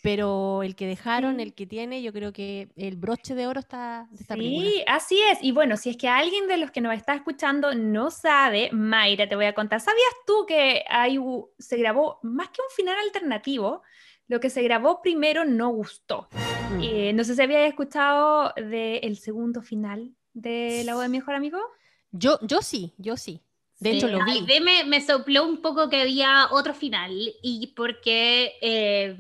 pero 0.06 0.62
el 0.62 0.76
que 0.76 0.86
dejaron, 0.86 1.40
el 1.40 1.56
que 1.56 1.66
tiene, 1.66 2.04
yo 2.04 2.14
creo 2.14 2.32
que 2.32 2.70
el 2.76 2.96
broche 2.96 3.34
de 3.34 3.48
oro 3.48 3.60
está 3.60 4.08
de 4.12 4.22
esta 4.22 4.36
sí, 4.36 4.84
así 4.86 5.20
es. 5.32 5.40
Y 5.42 5.52
bueno, 5.52 5.78
si 5.78 5.90
es 5.90 5.98
que 5.98 6.08
alguien 6.08 6.48
de 6.48 6.58
los 6.58 6.70
que 6.70 6.80
nos 6.80 6.94
está 6.94 7.16
escuchando 7.16 7.74
no 7.74 8.12
sabe, 8.12 8.70
Mayra, 8.72 9.28
te 9.28 9.36
voy 9.36 9.46
a 9.46 9.56
contar. 9.56 9.82
¿Sabías 9.82 10.14
tú 10.28 10.46
que 10.48 10.86
hay, 10.90 11.20
se 11.58 11.78
grabó 11.78 12.20
más 12.22 12.50
que 12.50 12.62
un 12.62 12.70
final 12.76 12.96
alternativo? 13.00 13.82
Lo 14.28 14.40
que 14.40 14.52
se 14.52 14.62
grabó 14.62 15.02
primero 15.02 15.44
no 15.44 15.70
gustó. 15.70 16.28
Mm. 16.70 16.84
Eh, 16.84 17.14
no 17.14 17.24
sé 17.24 17.34
si 17.34 17.42
habías 17.42 17.68
escuchado 17.68 18.54
del 18.58 19.18
segundo 19.18 19.64
final 19.64 20.12
de 20.34 20.84
La 20.86 20.94
voz 20.94 21.02
de 21.02 21.10
mi 21.10 21.18
mejor 21.18 21.34
amigo. 21.34 21.58
Yo, 22.12 22.38
yo 22.44 22.62
sí, 22.62 22.94
yo 23.00 23.18
sí. 23.18 23.42
De 23.80 23.90
hecho, 23.90 24.08
lo 24.08 24.24
vi. 24.24 24.46
Me, 24.62 24.84
me, 24.84 25.02
sopló 25.02 25.48
un 25.48 25.64
poco 25.64 25.90
que 25.90 26.02
había 26.02 26.48
otro 26.52 26.76
final 26.76 27.12
y 27.42 27.74
porque 27.76 28.54
eh, 28.62 29.18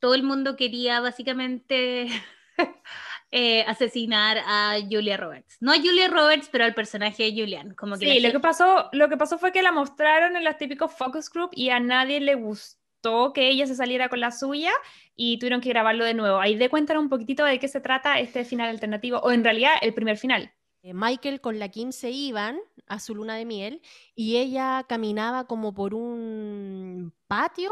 todo 0.00 0.14
el 0.14 0.22
mundo 0.22 0.56
quería 0.56 1.00
básicamente 1.00 2.08
eh, 3.30 3.62
asesinar 3.62 4.38
a 4.38 4.76
Julia 4.90 5.16
Roberts. 5.16 5.58
No 5.60 5.72
a 5.72 5.76
Julia 5.76 6.08
Roberts, 6.08 6.48
pero 6.50 6.64
al 6.64 6.74
personaje 6.74 7.24
de 7.24 7.32
Julian. 7.32 7.74
Como 7.74 7.96
que 7.96 8.06
sí, 8.06 8.20
lo, 8.20 8.32
que 8.32 8.40
pasó, 8.40 8.88
lo 8.92 9.08
que 9.08 9.16
pasó 9.16 9.38
fue 9.38 9.52
que 9.52 9.62
la 9.62 9.72
mostraron 9.72 10.36
en 10.36 10.44
los 10.44 10.56
típicos 10.56 10.92
focus 10.92 11.30
group 11.30 11.50
y 11.52 11.70
a 11.70 11.78
nadie 11.78 12.20
le 12.20 12.34
gustó 12.34 13.32
que 13.32 13.48
ella 13.48 13.66
se 13.66 13.74
saliera 13.74 14.08
con 14.08 14.20
la 14.20 14.30
suya 14.30 14.72
y 15.14 15.38
tuvieron 15.38 15.60
que 15.60 15.68
grabarlo 15.68 16.04
de 16.04 16.14
nuevo. 16.14 16.40
Ahí 16.40 16.56
de 16.56 16.68
cuenta 16.68 16.98
un 16.98 17.08
poquitito 17.08 17.44
de 17.44 17.58
qué 17.58 17.68
se 17.68 17.80
trata 17.80 18.18
este 18.18 18.44
final 18.44 18.68
alternativo, 18.68 19.18
o 19.18 19.30
en 19.30 19.44
realidad 19.44 19.74
el 19.80 19.94
primer 19.94 20.16
final. 20.16 20.52
Eh, 20.82 20.94
Michael 20.94 21.40
con 21.40 21.58
la 21.58 21.68
Kim 21.68 21.92
se 21.92 22.10
iban 22.10 22.58
a 22.86 22.98
su 22.98 23.14
luna 23.14 23.36
de 23.36 23.44
miel 23.44 23.82
y 24.14 24.38
ella 24.38 24.84
caminaba 24.88 25.46
como 25.46 25.74
por 25.74 25.94
un 25.94 27.12
patio 27.28 27.70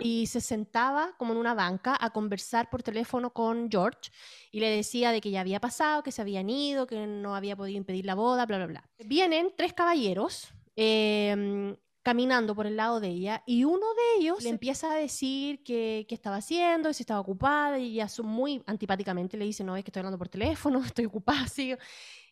y 0.00 0.26
se 0.26 0.40
sentaba 0.40 1.14
como 1.18 1.32
en 1.32 1.38
una 1.38 1.54
banca 1.54 1.96
a 2.00 2.10
conversar 2.10 2.70
por 2.70 2.82
teléfono 2.82 3.32
con 3.32 3.70
George 3.70 4.10
y 4.50 4.60
le 4.60 4.70
decía 4.70 5.12
de 5.12 5.20
que 5.20 5.30
ya 5.30 5.40
había 5.40 5.60
pasado, 5.60 6.02
que 6.02 6.12
se 6.12 6.22
habían 6.22 6.48
ido, 6.50 6.86
que 6.86 7.06
no 7.06 7.34
había 7.34 7.56
podido 7.56 7.76
impedir 7.76 8.06
la 8.06 8.14
boda, 8.14 8.46
bla, 8.46 8.58
bla, 8.58 8.66
bla. 8.66 8.90
Vienen 9.04 9.52
tres 9.56 9.72
caballeros 9.72 10.48
em, 10.76 11.76
caminando 12.02 12.54
por 12.54 12.66
el 12.66 12.76
lado 12.76 13.00
de 13.00 13.08
ella 13.08 13.42
y 13.46 13.64
uno 13.64 13.86
de 13.94 14.20
ellos 14.20 14.42
le 14.42 14.50
empieza 14.50 14.92
a 14.92 14.94
decir 14.94 15.62
qué 15.62 16.06
estaba 16.08 16.36
haciendo, 16.36 16.92
si 16.92 17.02
estaba 17.02 17.20
ocupada 17.20 17.78
y 17.78 17.92
ella 17.92 18.08
muy 18.22 18.62
antipáticamente 18.66 19.36
le 19.36 19.44
dice, 19.44 19.64
no, 19.64 19.76
es 19.76 19.84
que 19.84 19.90
estoy 19.90 20.00
hablando 20.00 20.18
por 20.18 20.28
teléfono, 20.28 20.82
estoy 20.84 21.04
ocupada. 21.06 21.46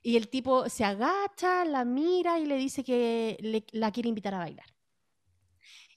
Y 0.03 0.17
el 0.17 0.29
tipo 0.29 0.69
se 0.69 0.85
agacha, 0.85 1.65
la 1.65 1.85
mira 1.85 2.39
y 2.39 2.47
le 2.47 2.57
dice 2.57 2.85
que 2.85 3.65
la 3.73 3.91
quiere 3.91 4.09
invitar 4.09 4.35
a 4.35 4.39
bailar. 4.39 4.78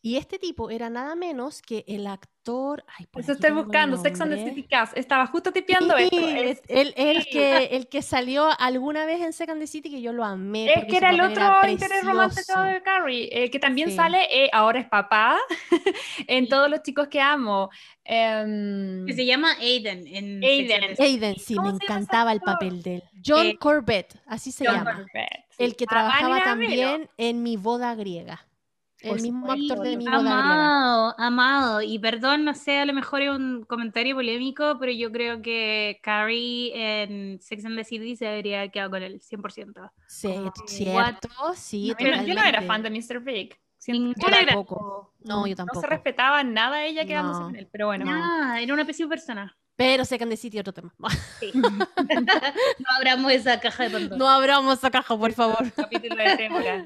Y 0.03 0.17
este 0.17 0.39
tipo 0.39 0.71
era 0.71 0.89
nada 0.89 1.13
menos 1.13 1.61
que 1.61 1.85
el 1.87 2.07
actor. 2.07 2.83
Ay, 2.97 3.05
por 3.05 3.21
Eso 3.21 3.33
estoy 3.33 3.51
buscando, 3.51 3.97
Sex 3.97 4.19
and 4.19 4.33
the. 4.33 4.43
City 4.49 4.63
Cast. 4.63 4.97
Estaba 4.97 5.27
justo 5.27 5.51
tipeando 5.51 5.95
Sí, 5.95 6.05
esto. 6.11 6.17
es- 6.69 6.93
el, 6.95 7.25
que, 7.27 7.65
el 7.73 7.87
que 7.87 8.01
salió 8.01 8.49
alguna 8.59 9.05
vez 9.05 9.21
en 9.21 9.31
Second 9.31 9.59
the 9.61 9.67
City, 9.67 9.91
que 9.91 10.01
yo 10.01 10.11
lo 10.11 10.23
amé. 10.25 10.73
es 10.73 10.85
que 10.85 10.97
era 10.97 11.11
el 11.11 11.21
otro 11.21 11.43
interés 11.69 12.03
romántico 12.03 12.33
precioso. 12.47 12.61
de 12.63 12.81
Carrie, 12.81 13.29
eh, 13.31 13.51
que 13.51 13.59
también 13.59 13.89
Sí. 13.91 13.95
sale, 13.95 14.25
eh, 14.31 14.49
ahora 14.53 14.79
es 14.79 14.87
papá, 14.89 15.37
en 16.27 16.47
Todos 16.49 16.67
los 16.69 16.81
chicos 16.81 17.07
que 17.07 17.21
amo. 17.21 17.69
Em, 18.03 19.05
Que 19.05 19.13
se 19.13 19.25
llama 19.27 19.53
Aiden. 19.59 20.07
En 20.07 20.43
Aiden. 20.43 20.81
Sex 20.81 20.99
and. 20.99 21.01
Aiden, 21.07 21.35
sí, 21.37 21.53
¿Cómo 21.55 21.69
me 21.69 21.75
encantaba 21.75 22.31
el 22.31 22.41
papel 22.41 22.81
de 22.81 22.95
él. 22.95 23.03
John 23.23 23.45
Eh, 23.45 23.57
Corbett, 23.57 24.15
así 24.25 24.51
se 24.51 24.65
John 24.65 24.77
llama. 24.77 24.95
Corbett. 24.95 25.45
El 25.59 25.75
que 25.75 25.83
Ah, 25.87 25.91
trabajaba 25.91 26.43
también 26.43 27.07
en 27.17 27.43
Mi 27.43 27.55
Boda 27.55 27.93
Griega. 27.93 28.47
El 29.01 29.21
mismo 29.21 29.51
actor 29.51 29.79
de 29.79 29.95
Griega. 29.95 30.15
Amado, 30.17 31.15
amado. 31.17 31.81
Y 31.81 31.97
perdón, 31.99 32.43
no 32.45 32.53
sé, 32.53 32.77
a 32.79 32.85
lo 32.85 32.93
mejor 32.93 33.21
es 33.21 33.29
un 33.31 33.63
comentario 33.67 34.15
polémico, 34.15 34.77
pero 34.79 34.91
yo 34.91 35.11
creo 35.11 35.41
que 35.41 35.99
Carrie 36.03 36.71
en 36.75 37.41
Sex 37.41 37.65
and 37.65 37.75
the 37.77 37.83
City 37.83 38.15
se 38.15 38.27
haber 38.27 38.71
quedado 38.71 38.91
con 38.91 39.01
él, 39.03 39.19
100%. 39.21 39.91
Sí, 40.07 40.27
Como, 40.27 40.51
cierto, 40.67 41.29
sí, 41.55 41.87
Yo 41.87 41.95
no- 42.15 42.23
yo 42.23 42.33
no 42.35 42.43
era 42.43 42.61
fan 42.61 42.83
de 42.83 42.89
Mr. 42.91 43.19
Big. 43.21 43.55
Yo 43.87 43.93
era- 44.27 44.45
tampoco. 44.45 45.13
No, 45.21 45.47
yo 45.47 45.51
no 45.51 45.55
tampoco. 45.55 45.81
se 45.81 45.87
respetaba 45.87 46.43
nada 46.43 46.85
ella 46.85 47.03
quedándose 47.05 47.39
No. 47.39 47.45
con 47.47 47.55
él, 47.55 47.67
pero 47.71 47.87
bueno. 47.87 48.05
Nada, 48.05 48.61
era 48.61 48.73
una 48.73 48.85
pésima 48.85 49.09
persona. 49.09 49.57
Pero 49.81 50.05
Second 50.05 50.29
the 50.29 50.37
City, 50.37 50.59
otro 50.59 50.73
tema. 50.73 50.93
no 51.53 52.87
abramos 52.97 53.31
esa 53.31 53.59
caja 53.59 53.85
de 53.85 53.89
Pandora. 53.89 54.15
No 54.15 54.29
abramos 54.29 54.77
esa 54.77 54.91
caja, 54.91 55.17
por 55.17 55.33
favor. 55.33 55.71
Capítulo 55.75 56.15
de 56.23 56.37
temporada. 56.37 56.85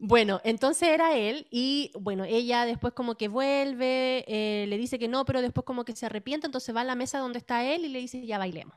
Bueno, 0.00 0.40
entonces 0.42 0.88
era 0.88 1.16
él 1.16 1.46
y 1.52 1.92
bueno, 1.94 2.24
ella 2.24 2.64
después 2.66 2.92
como 2.94 3.14
que 3.14 3.28
vuelve, 3.28 4.24
eh, 4.26 4.66
le 4.66 4.76
dice 4.76 4.98
que 4.98 5.06
no, 5.06 5.24
pero 5.24 5.40
después 5.40 5.64
como 5.64 5.84
que 5.84 5.94
se 5.94 6.04
arrepiente, 6.06 6.46
entonces 6.46 6.74
va 6.74 6.80
a 6.80 6.84
la 6.84 6.96
mesa 6.96 7.20
donde 7.20 7.38
está 7.38 7.64
él 7.64 7.84
y 7.84 7.88
le 7.90 8.00
dice 8.00 8.26
ya 8.26 8.38
bailemos. 8.38 8.76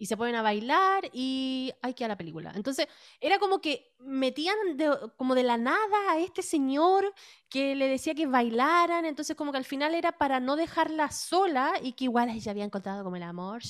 Y 0.00 0.06
se 0.06 0.16
ponen 0.16 0.34
a 0.34 0.42
bailar 0.42 1.08
y 1.12 1.72
hay 1.82 1.94
que 1.94 2.04
a 2.04 2.08
la 2.08 2.16
película. 2.16 2.52
Entonces 2.54 2.86
era 3.20 3.38
como 3.38 3.60
que 3.60 3.94
metían 4.00 4.56
de- 4.76 4.96
como 5.16 5.34
de 5.36 5.42
la 5.44 5.56
nada 5.56 6.10
a 6.10 6.18
este 6.18 6.42
señor 6.42 7.12
que 7.48 7.74
le 7.74 7.88
decía 7.88 8.14
que 8.14 8.26
bailaran, 8.26 9.04
entonces 9.04 9.34
como 9.36 9.52
que 9.52 9.58
al 9.58 9.64
final 9.64 9.94
era 9.94 10.12
para 10.12 10.38
no 10.40 10.56
dejarla 10.56 11.10
sola 11.10 11.72
y 11.82 11.92
que 11.94 12.04
igual 12.04 12.28
ella 12.30 12.50
había 12.52 12.64
encontrado 12.64 13.02
como 13.04 13.16
el 13.16 13.22
amor. 13.22 13.62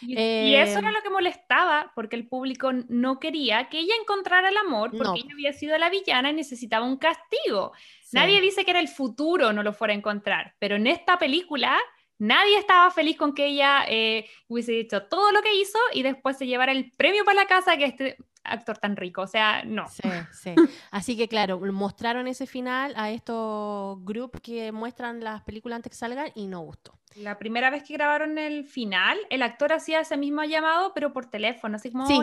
Y, 0.00 0.14
y 0.14 0.54
eso 0.56 0.78
era 0.78 0.90
Eh, 0.90 0.92
lo 0.92 1.02
que 1.02 1.10
molestaba, 1.10 1.92
porque 1.94 2.16
el 2.16 2.28
público 2.28 2.70
no 2.88 3.18
quería 3.18 3.68
que 3.68 3.80
ella 3.80 3.94
encontrara 4.00 4.48
el 4.50 4.56
amor, 4.56 4.90
porque 4.90 5.04
No. 5.04 5.14
ella 5.16 5.32
había 5.32 5.52
sido 5.52 5.76
la 5.78 5.90
villana 5.90 6.30
y 6.30 6.34
necesitaba 6.34 6.86
un 6.86 6.96
castigo. 6.96 7.72
Sí. 8.02 8.16
Nadie 8.16 8.40
dice 8.40 8.64
que 8.64 8.70
era 8.70 8.80
el 8.80 8.88
futuro 8.88 9.52
no 9.52 9.62
lo 9.62 9.72
fuera 9.72 9.92
a 9.94 9.96
encontrar, 9.96 10.54
pero 10.58 10.76
en 10.76 10.86
esta 10.86 11.18
película 11.18 11.76
nadie 12.18 12.56
estaba 12.58 12.90
feliz 12.92 13.16
con 13.16 13.34
que 13.34 13.46
ella 13.46 13.84
eh, 13.88 14.30
hubiese 14.46 14.78
hecho 14.78 15.02
todo 15.08 15.32
lo 15.32 15.42
que 15.42 15.54
hizo 15.56 15.78
y 15.92 16.02
después 16.02 16.38
se 16.38 16.46
llevara 16.46 16.70
el 16.70 16.92
premio 16.96 17.24
para 17.24 17.40
la 17.42 17.46
casa 17.46 17.76
que 17.76 17.86
este 17.86 18.16
actor 18.44 18.78
tan 18.78 18.96
rico. 18.96 19.22
O 19.22 19.26
sea, 19.26 19.64
no. 19.64 19.88
Sí, 19.88 20.08
sí. 20.32 20.54
Así 20.90 21.16
que 21.16 21.28
claro, 21.28 21.60
mostraron 21.72 22.26
ese 22.26 22.46
final 22.46 22.94
a 22.96 23.10
estos 23.10 24.04
grupos 24.04 24.40
que 24.40 24.72
muestran 24.72 25.20
las 25.20 25.42
películas 25.42 25.76
antes 25.76 25.90
que 25.90 25.96
salgan 25.96 26.30
y 26.34 26.46
no 26.46 26.60
gustó. 26.60 26.98
La 27.16 27.38
primera 27.38 27.70
vez 27.70 27.82
que 27.84 27.94
grabaron 27.94 28.38
el 28.38 28.64
final, 28.64 29.16
el 29.30 29.42
actor 29.42 29.72
hacía 29.72 30.00
ese 30.00 30.16
mismo 30.16 30.42
llamado, 30.44 30.92
pero 30.94 31.12
por 31.12 31.26
teléfono, 31.26 31.76
así 31.76 31.90
como, 31.92 32.06
Sí. 32.06 32.18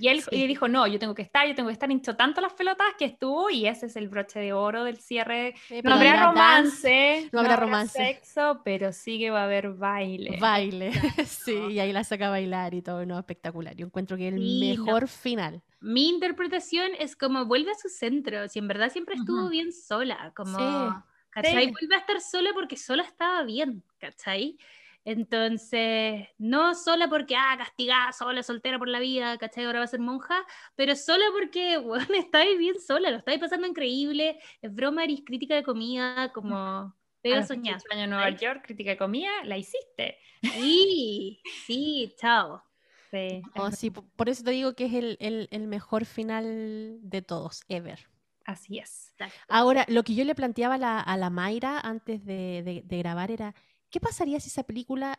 Y 0.00 0.08
él 0.08 0.22
Sí. 0.22 0.28
y 0.32 0.46
dijo, 0.46 0.68
no, 0.68 0.86
yo 0.86 0.98
tengo 0.98 1.14
que 1.14 1.22
estar, 1.22 1.46
yo 1.46 1.54
tengo 1.54 1.68
que 1.68 1.72
estar, 1.72 1.90
hinchó 1.90 2.14
tanto 2.16 2.40
las 2.40 2.52
pelotas 2.54 2.86
que 2.98 3.04
estuvo 3.04 3.50
y 3.50 3.66
ese 3.66 3.86
es 3.86 3.96
el 3.96 4.08
broche 4.08 4.38
de 4.38 4.52
oro 4.52 4.84
del 4.84 4.98
cierre. 4.98 5.54
Sí, 5.66 5.80
No 5.82 5.94
habrá 5.94 6.26
romance, 6.26 7.28
no 7.32 7.40
habrá 7.40 7.56
romance. 7.56 7.98
sexo, 7.98 8.60
pero 8.64 8.92
sí 8.92 9.18
que 9.18 9.30
va 9.30 9.40
a 9.42 9.44
haber 9.44 9.70
baile. 9.70 10.38
baile. 10.40 10.92
sí, 11.26 11.56
y 11.70 11.80
ahí 11.80 11.92
la 11.92 12.04
saca 12.04 12.28
a 12.28 12.30
bailar 12.30 12.74
y 12.74 12.82
todo, 12.82 13.04
no, 13.04 13.18
espectacular. 13.18 13.74
Yo 13.74 13.86
encuentro 13.86 14.16
que 14.16 14.28
es 14.28 14.34
el 14.34 14.40
no. 14.40 14.60
mejor 14.60 15.08
final. 15.08 15.62
Mi 15.80 16.08
interpretación 16.08 16.90
es 16.98 17.14
como 17.16 17.44
vuelve 17.46 17.72
a 17.72 17.74
su 17.74 17.88
centro, 17.88 18.48
si 18.48 18.58
en 18.58 18.68
verdad 18.68 18.90
siempre 18.90 19.16
estuvo 19.16 19.48
bien 19.48 19.72
sola, 19.72 20.32
como, 20.34 20.56
Sí. 20.58 20.94
¿Cachai? 21.42 21.66
Vuelve 21.72 21.94
a 21.94 21.98
estar 21.98 22.20
sola 22.20 22.50
porque 22.54 22.76
sola 22.76 23.02
estaba 23.02 23.42
bien, 23.44 23.82
¿cachai? 23.98 24.56
Entonces, 25.04 26.28
no 26.38 26.74
sola 26.74 27.08
porque, 27.08 27.34
ah, 27.34 27.54
castigada, 27.56 28.12
sola, 28.12 28.42
soltera 28.42 28.78
por 28.78 28.88
la 28.88 29.00
vida, 29.00 29.38
¿cachai? 29.38 29.64
Ahora 29.64 29.78
va 29.78 29.84
a 29.84 29.88
ser 29.88 30.00
monja, 30.00 30.44
pero 30.76 30.94
sola 30.96 31.24
porque, 31.32 31.78
bueno, 31.78 32.06
estáis 32.14 32.58
bien 32.58 32.78
sola, 32.80 33.10
lo 33.10 33.16
estáis 33.18 33.38
pasando 33.40 33.66
increíble, 33.66 34.38
es 34.60 34.74
broma, 34.74 35.04
eres 35.04 35.22
crítica 35.24 35.54
de 35.54 35.62
comida, 35.62 36.30
como 36.32 36.94
los 37.24 37.46
soñar. 37.46 37.76
18 37.76 37.92
años 37.94 38.04
en 38.04 38.10
Nueva 38.10 38.30
York, 38.30 38.62
crítica 38.66 38.90
de 38.90 38.96
comida, 38.98 39.30
la 39.44 39.56
hiciste. 39.56 40.18
Sí, 40.42 41.40
sí, 41.66 42.14
chao. 42.18 42.62
Sí, 43.10 43.42
Oh, 43.56 43.70
sí, 43.70 43.90
po- 43.90 44.06
por 44.16 44.28
eso 44.28 44.44
te 44.44 44.50
digo 44.50 44.74
que 44.74 44.84
es 44.86 44.94
el, 44.94 45.16
el- 45.20 45.48
el 45.50 45.66
mejor 45.66 46.04
final 46.04 46.98
de 47.02 47.22
todos, 47.22 47.62
ever. 47.68 48.08
Así 48.48 48.78
es. 48.78 49.10
Exacto. 49.12 49.38
Ahora, 49.48 49.84
lo 49.88 50.02
que 50.02 50.14
yo 50.14 50.24
le 50.24 50.34
planteaba 50.34 50.74
a 50.74 50.78
la, 50.78 51.00
a 51.00 51.16
la 51.16 51.30
Mayra 51.30 51.78
antes 51.80 52.24
de, 52.24 52.62
de- 52.64 52.82
de 52.84 52.98
grabar 52.98 53.30
era, 53.30 53.54
¿qué 53.90 54.00
pasaría 54.00 54.40
si 54.40 54.48
esa 54.48 54.62
película 54.64 55.18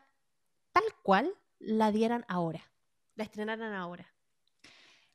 tal 0.71 0.83
cual 1.03 1.33
la 1.59 1.91
dieran 1.91 2.25
ahora? 2.27 2.71
La 3.15 3.23
estrenaran 3.23 3.73
ahora. 3.73 4.05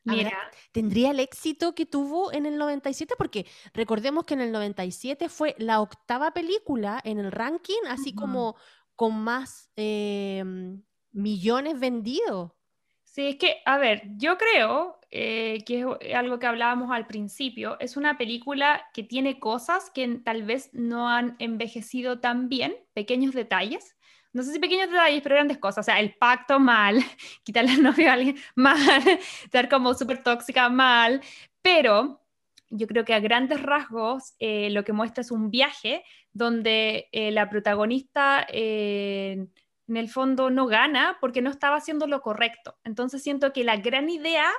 Mira, 0.06 0.50
¿Tendría 0.72 1.12
el 1.12 1.20
éxito 1.20 1.74
que 1.74 1.86
tuvo 1.86 2.30
en 2.30 2.44
el 2.44 2.58
97? 2.58 3.14
Porque 3.16 3.46
recordemos 3.72 4.24
que 4.26 4.34
en 4.34 4.42
el 4.42 4.52
97 4.52 5.30
fue 5.30 5.54
la 5.58 5.80
octava 5.80 6.32
película 6.32 7.00
en 7.04 7.18
el 7.18 7.32
ranking, 7.32 7.80
así 7.88 8.14
como 8.14 8.54
con 8.96 9.18
más 9.18 9.70
eh, 9.76 10.44
millones 11.12 11.80
vendidos. 11.80 12.52
Sí, 13.14 13.28
es 13.28 13.36
que, 13.36 13.58
a 13.64 13.78
ver, 13.78 14.02
yo 14.16 14.36
creo 14.38 14.98
eh, 15.12 15.62
que 15.64 15.86
es 16.00 16.14
algo 16.16 16.40
que 16.40 16.46
hablábamos 16.46 16.90
al 16.90 17.06
principio, 17.06 17.78
es 17.78 17.96
una 17.96 18.18
película 18.18 18.88
que 18.92 19.04
tiene 19.04 19.38
cosas 19.38 19.88
que 19.90 20.18
tal 20.24 20.42
vez 20.42 20.70
no 20.72 21.08
han 21.08 21.36
envejecido 21.38 22.18
tan 22.18 22.48
bien, 22.48 22.74
pequeños 22.92 23.32
detalles. 23.32 23.96
No 24.32 24.42
sé 24.42 24.52
si 24.52 24.58
pequeños 24.58 24.90
detalles, 24.90 25.22
pero 25.22 25.36
grandes 25.36 25.58
cosas. 25.58 25.84
O 25.84 25.86
sea, 25.86 26.00
el 26.00 26.16
pacto 26.16 26.58
mal, 26.58 26.98
quitarle 27.44 27.70
al 27.74 27.84
novio 27.84 28.10
a 28.10 28.14
alguien 28.14 28.36
mal, 28.56 28.80
estar 29.44 29.68
como 29.68 29.94
súper 29.94 30.24
tóxica 30.24 30.68
mal, 30.68 31.20
pero 31.62 32.20
yo 32.70 32.88
creo 32.88 33.04
que 33.04 33.14
a 33.14 33.20
grandes 33.20 33.62
rasgos 33.62 34.34
eh, 34.40 34.70
lo 34.70 34.82
que 34.82 34.92
muestra 34.92 35.20
es 35.20 35.30
un 35.30 35.52
viaje 35.52 36.02
donde 36.32 37.08
eh, 37.12 37.30
la 37.30 37.48
protagonista 37.48 38.44
eh, 38.50 39.46
en 39.88 39.96
el 39.96 40.08
fondo 40.08 40.50
no 40.50 40.66
gana 40.66 41.18
porque 41.20 41.42
no 41.42 41.50
estaba 41.50 41.76
haciendo 41.76 42.06
lo 42.06 42.20
correcto. 42.20 42.78
Entonces 42.84 43.22
siento 43.22 43.52
que 43.52 43.64
la 43.64 43.76
gran 43.76 44.08
idea, 44.10 44.50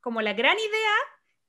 como 0.00 0.22
la 0.22 0.32
gran 0.32 0.56
idea, 0.56 0.94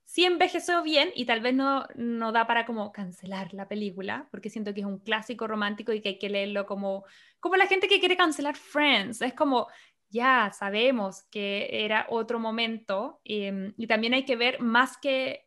sí 0.04 0.24
envejeció 0.24 0.82
bien 0.82 1.10
y 1.14 1.24
tal 1.24 1.40
vez 1.40 1.54
no, 1.54 1.86
no 1.94 2.32
da 2.32 2.46
para 2.48 2.66
como 2.66 2.90
cancelar 2.90 3.54
la 3.54 3.68
película, 3.68 4.26
porque 4.32 4.50
siento 4.50 4.74
que 4.74 4.80
es 4.80 4.86
un 4.86 4.98
clásico 4.98 5.46
romántico 5.46 5.92
y 5.92 6.00
que 6.00 6.08
hay 6.10 6.18
que 6.18 6.28
leerlo 6.28 6.66
como, 6.66 7.04
como 7.38 7.56
la 7.56 7.68
gente 7.68 7.86
que 7.86 8.00
quiere 8.00 8.16
cancelar 8.16 8.56
Friends. 8.56 9.22
Es 9.22 9.34
como, 9.34 9.68
ya 10.08 10.50
sabemos 10.52 11.22
que 11.30 11.68
era 11.70 12.06
otro 12.08 12.40
momento 12.40 13.20
eh, 13.24 13.72
y 13.76 13.86
también 13.86 14.14
hay 14.14 14.24
que 14.24 14.34
ver 14.34 14.60
más 14.60 14.98
que, 14.98 15.46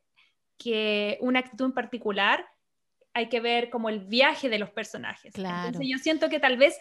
que 0.58 1.18
una 1.20 1.40
actitud 1.40 1.66
en 1.66 1.74
particular, 1.74 2.48
hay 3.14 3.28
que 3.28 3.42
ver 3.42 3.70
como 3.70 3.90
el 3.90 4.00
viaje 4.00 4.48
de 4.48 4.60
los 4.60 4.72
personajes. 4.72 5.34
Claro. 5.34 5.68
Entonces 5.68 5.92
yo 5.92 5.98
siento 5.98 6.30
que 6.30 6.40
tal 6.40 6.58
vez 6.58 6.80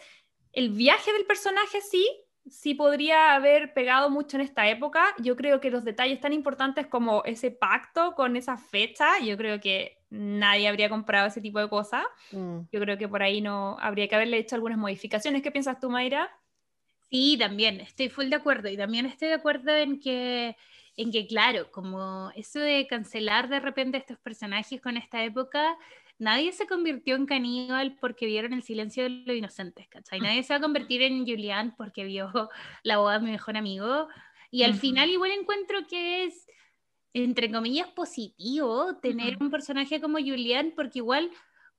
el 0.52 0.70
viaje 0.70 1.12
del 1.12 1.24
personaje 1.24 1.80
sí, 1.80 2.06
sí 2.48 2.74
podría 2.74 3.34
haber 3.34 3.72
pegado 3.72 4.10
mucho 4.10 4.36
en 4.36 4.42
esta 4.42 4.68
época. 4.68 5.14
Yo 5.18 5.36
creo 5.36 5.60
que 5.60 5.70
los 5.70 5.84
detalles 5.84 6.20
tan 6.20 6.32
importantes 6.32 6.86
como 6.86 7.24
ese 7.24 7.50
pacto 7.50 8.14
con 8.14 8.36
esa 8.36 8.56
fecha, 8.56 9.18
yo 9.20 9.36
creo 9.36 9.60
que 9.60 9.98
nadie 10.10 10.68
habría 10.68 10.88
comprado 10.88 11.28
ese 11.28 11.40
tipo 11.40 11.58
de 11.58 11.68
cosas. 11.68 12.04
Mm. 12.32 12.60
Yo 12.70 12.80
creo 12.80 12.98
que 12.98 13.08
por 13.08 13.22
ahí 13.22 13.40
no 13.40 13.76
habría 13.80 14.08
que 14.08 14.14
haberle 14.14 14.38
hecho 14.38 14.56
algunas 14.56 14.78
modificaciones. 14.78 15.42
¿Qué 15.42 15.50
piensas 15.50 15.80
tú, 15.80 15.90
Mayra? 15.90 16.30
Sí, 17.10 17.36
también, 17.38 17.80
estoy 17.80 18.08
full 18.08 18.28
de 18.28 18.36
acuerdo. 18.36 18.68
Y 18.68 18.76
también 18.76 19.06
estoy 19.06 19.28
de 19.28 19.34
acuerdo 19.34 19.74
en 19.74 20.00
que, 20.00 20.56
en 20.96 21.12
que, 21.12 21.26
claro, 21.26 21.70
como 21.70 22.30
eso 22.34 22.58
de 22.58 22.86
cancelar 22.86 23.48
de 23.48 23.60
repente 23.60 23.98
estos 23.98 24.18
personajes 24.18 24.80
con 24.80 24.96
esta 24.96 25.22
época, 25.22 25.76
nadie 26.22 26.52
se 26.52 26.66
convirtió 26.66 27.16
en 27.16 27.26
caníbal 27.26 27.96
porque 28.00 28.26
vieron 28.26 28.52
el 28.52 28.62
silencio 28.62 29.02
de 29.02 29.10
los 29.26 29.36
inocentes, 29.36 29.88
¿cachai? 29.88 30.20
Nadie 30.20 30.42
se 30.44 30.52
va 30.54 30.58
a 30.58 30.62
convertir 30.62 31.02
en 31.02 31.26
Julián 31.26 31.74
porque 31.76 32.04
vio 32.04 32.30
la 32.84 32.98
boda 32.98 33.18
de 33.18 33.24
mi 33.26 33.32
mejor 33.32 33.56
amigo. 33.56 34.08
Y 34.50 34.62
al 34.62 34.70
Ujú. 34.72 34.80
final 34.80 35.10
igual 35.10 35.32
encuentro 35.32 35.86
que 35.88 36.24
es, 36.24 36.46
entre 37.12 37.50
comillas, 37.50 37.88
positivo 37.88 38.96
tener 39.02 39.34
Ujú. 39.34 39.44
un 39.46 39.50
personaje 39.50 40.00
como 40.00 40.18
Julián 40.18 40.72
porque 40.76 41.00
igual 41.00 41.30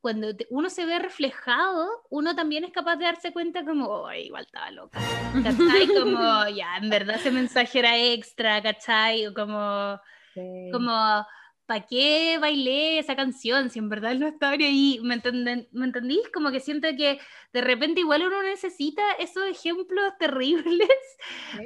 cuando 0.02 0.36
te- 0.36 0.48
uno 0.50 0.70
se 0.70 0.86
ve 0.86 1.00
reflejado, 1.00 1.88
uno 2.10 2.36
también 2.36 2.66
es 2.66 2.72
capaz 2.72 2.98
de 2.98 3.06
darse 3.06 3.32
cuenta 3.32 3.64
como, 3.64 3.88
oh, 3.88 4.12
igual 4.12 4.44
estaba 4.46 4.70
loca. 4.72 5.00
¿Cachai? 5.00 5.88
Como, 5.98 6.48
ya, 6.50 6.76
en 6.82 6.90
verdad 6.90 7.16
ese 7.16 7.32
mensaje 7.32 7.80
era 7.80 7.98
extra, 7.98 8.62
¿cachai? 8.62 9.26
O 9.28 9.34
como, 9.34 9.98
como 10.74 11.26
¿para 11.74 11.88
qué 11.88 12.38
bailé 12.40 13.00
esa 13.00 13.16
canción 13.16 13.72
si 13.72 13.80
en 13.80 13.90
verdad 13.90 14.14
no 14.14 14.28
estaba 14.28 14.54
ahí? 14.54 15.00
¿Me, 15.02 15.16
entendí? 15.16 15.68
¿Me 15.72 15.86
entendís? 15.86 16.30
Como 16.32 16.52
que 16.52 16.60
siento 16.60 16.88
que 16.96 17.20
de 17.52 17.62
repente 17.62 18.02
igual 18.02 18.22
uno 18.22 18.44
necesita 18.44 19.02
esos 19.18 19.44
ejemplos 19.48 20.14
terribles 20.20 20.88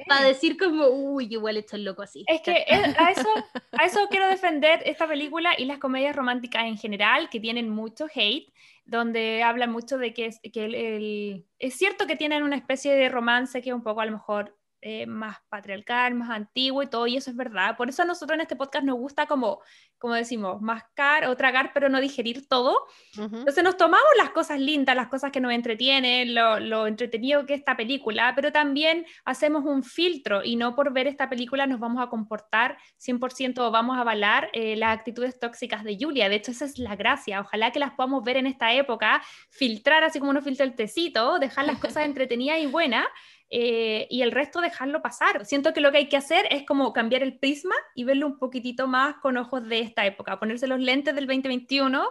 para 0.08 0.26
decir 0.26 0.58
como, 0.58 0.88
uy, 0.88 1.28
igual 1.30 1.58
esto 1.58 1.76
es 1.76 1.82
loco 1.82 2.04
así. 2.04 2.24
Es 2.28 2.42
que 2.42 2.64
a, 2.98 3.12
eso, 3.12 3.28
a 3.74 3.86
eso 3.86 4.08
quiero 4.10 4.30
defender 4.30 4.82
esta 4.86 5.06
película 5.10 5.52
y 5.58 5.66
las 5.66 5.78
comedias 5.78 6.16
románticas 6.16 6.64
en 6.64 6.78
general, 6.78 7.30
que 7.30 7.42
tienen 7.42 7.70
mucho 7.70 8.08
hate, 8.14 8.48
donde 8.86 9.44
hablan 9.44 9.74
mucho 9.74 9.98
de 9.98 10.14
que, 10.14 10.28
es, 10.28 10.40
que 10.54 10.64
el, 10.64 11.46
es 11.60 11.74
cierto 11.74 12.08
que 12.08 12.16
tienen 12.16 12.44
una 12.44 12.56
especie 12.56 12.96
de 12.96 13.10
romance 13.10 13.62
que 13.62 13.72
es 13.72 13.76
un 13.76 13.84
poco 13.84 14.00
a 14.00 14.06
lo 14.06 14.14
mejor 14.14 14.56
eh, 14.82 15.08
más 15.08 15.38
patriarcal, 15.50 16.14
más 16.14 16.30
antiguo 16.30 16.84
y 16.84 16.88
todo, 16.88 17.08
y 17.08 17.18
eso 17.18 17.32
es 17.32 17.36
verdad. 17.36 17.76
Por 17.76 17.90
eso 17.90 18.04
a 18.04 18.06
nosotros 18.06 18.36
en 18.36 18.42
este 18.42 18.56
podcast 18.56 18.86
nos 18.86 18.98
gusta 18.98 19.26
como, 19.26 19.60
como 19.98 20.14
decimos, 20.14 20.62
mascar 20.62 21.26
o 21.26 21.36
tragar, 21.36 21.72
pero 21.74 21.90
no 21.90 22.00
digerir 22.00 22.48
todo. 22.48 22.86
Entonces 23.18 23.64
nos 23.64 23.76
tomamos 23.76 24.08
las 24.18 24.30
cosas 24.30 24.60
lindas, 24.60 24.96
las 24.96 25.08
cosas 25.08 25.32
que 25.32 25.40
nos 25.40 25.52
entretienen, 25.52 26.36
lo, 26.36 26.60
lo, 26.60 26.86
entretenido 26.86 27.46
que 27.48 27.56
es 27.56 27.60
esta 27.60 27.76
película, 27.76 28.34
pero 28.36 28.52
también 28.52 29.06
hacemos 29.26 29.66
un 29.66 29.82
filtro 29.82 30.44
y 30.44 30.56
no 30.56 30.76
por 30.76 30.94
ver 30.94 31.08
esta 31.08 31.28
película 31.28 31.66
nos 31.66 31.80
vamos 31.80 32.04
a 32.04 32.08
comportar 32.08 32.78
100% 33.00 33.58
o 33.60 33.72
vamos 33.72 33.98
a 33.98 34.02
avalar 34.02 34.50
eh, 34.54 34.76
las 34.76 34.96
actitudes 34.96 35.40
tóxicas 35.40 35.84
de 35.84 35.98
Julia. 36.00 36.30
De 36.30 36.36
hecho, 36.36 36.52
esa 36.52 36.66
es 36.66 36.78
la 36.78 36.96
gracia. 36.96 37.42
Ojalá 37.42 37.72
que 37.72 37.80
las 37.80 37.94
podamos 37.94 38.24
ver 38.24 38.38
en 38.38 38.46
esta 38.46 38.72
época, 38.74 39.24
filtrar 39.50 40.04
así 40.04 40.20
como 40.20 40.30
uno 40.30 40.42
filtra 40.44 40.66
el 40.66 40.76
tecito, 40.76 41.40
dejar 41.40 41.66
las 41.66 41.80
cosas 41.80 42.06
entretenidas 42.06 42.60
y 42.60 42.68
buenas 42.68 43.08
eh, 43.50 44.08
y 44.10 44.22
el 44.22 44.32
resto 44.32 44.62
dejarlo 44.62 45.02
pasar. 45.02 45.46
Siento 45.46 45.74
que 45.74 45.82
lo 45.82 45.92
que 45.92 45.98
hay 45.98 46.10
que 46.10 46.18
hacer 46.18 46.46
es 46.52 46.66
como 46.66 46.92
cambiar 46.94 47.24
el 47.24 47.38
prisma 47.40 47.76
y 47.96 48.04
verlo 48.04 48.28
un 48.28 48.38
poquitito 48.38 48.88
más 48.88 49.16
con 49.22 49.38
ojos 49.38 49.68
de 49.68 49.80
esta 49.80 50.06
época, 50.06 50.40
ponerse 50.40 50.68
los 50.68 50.80
lentes 50.80 51.16
del 51.16 51.28
2021 51.28 52.04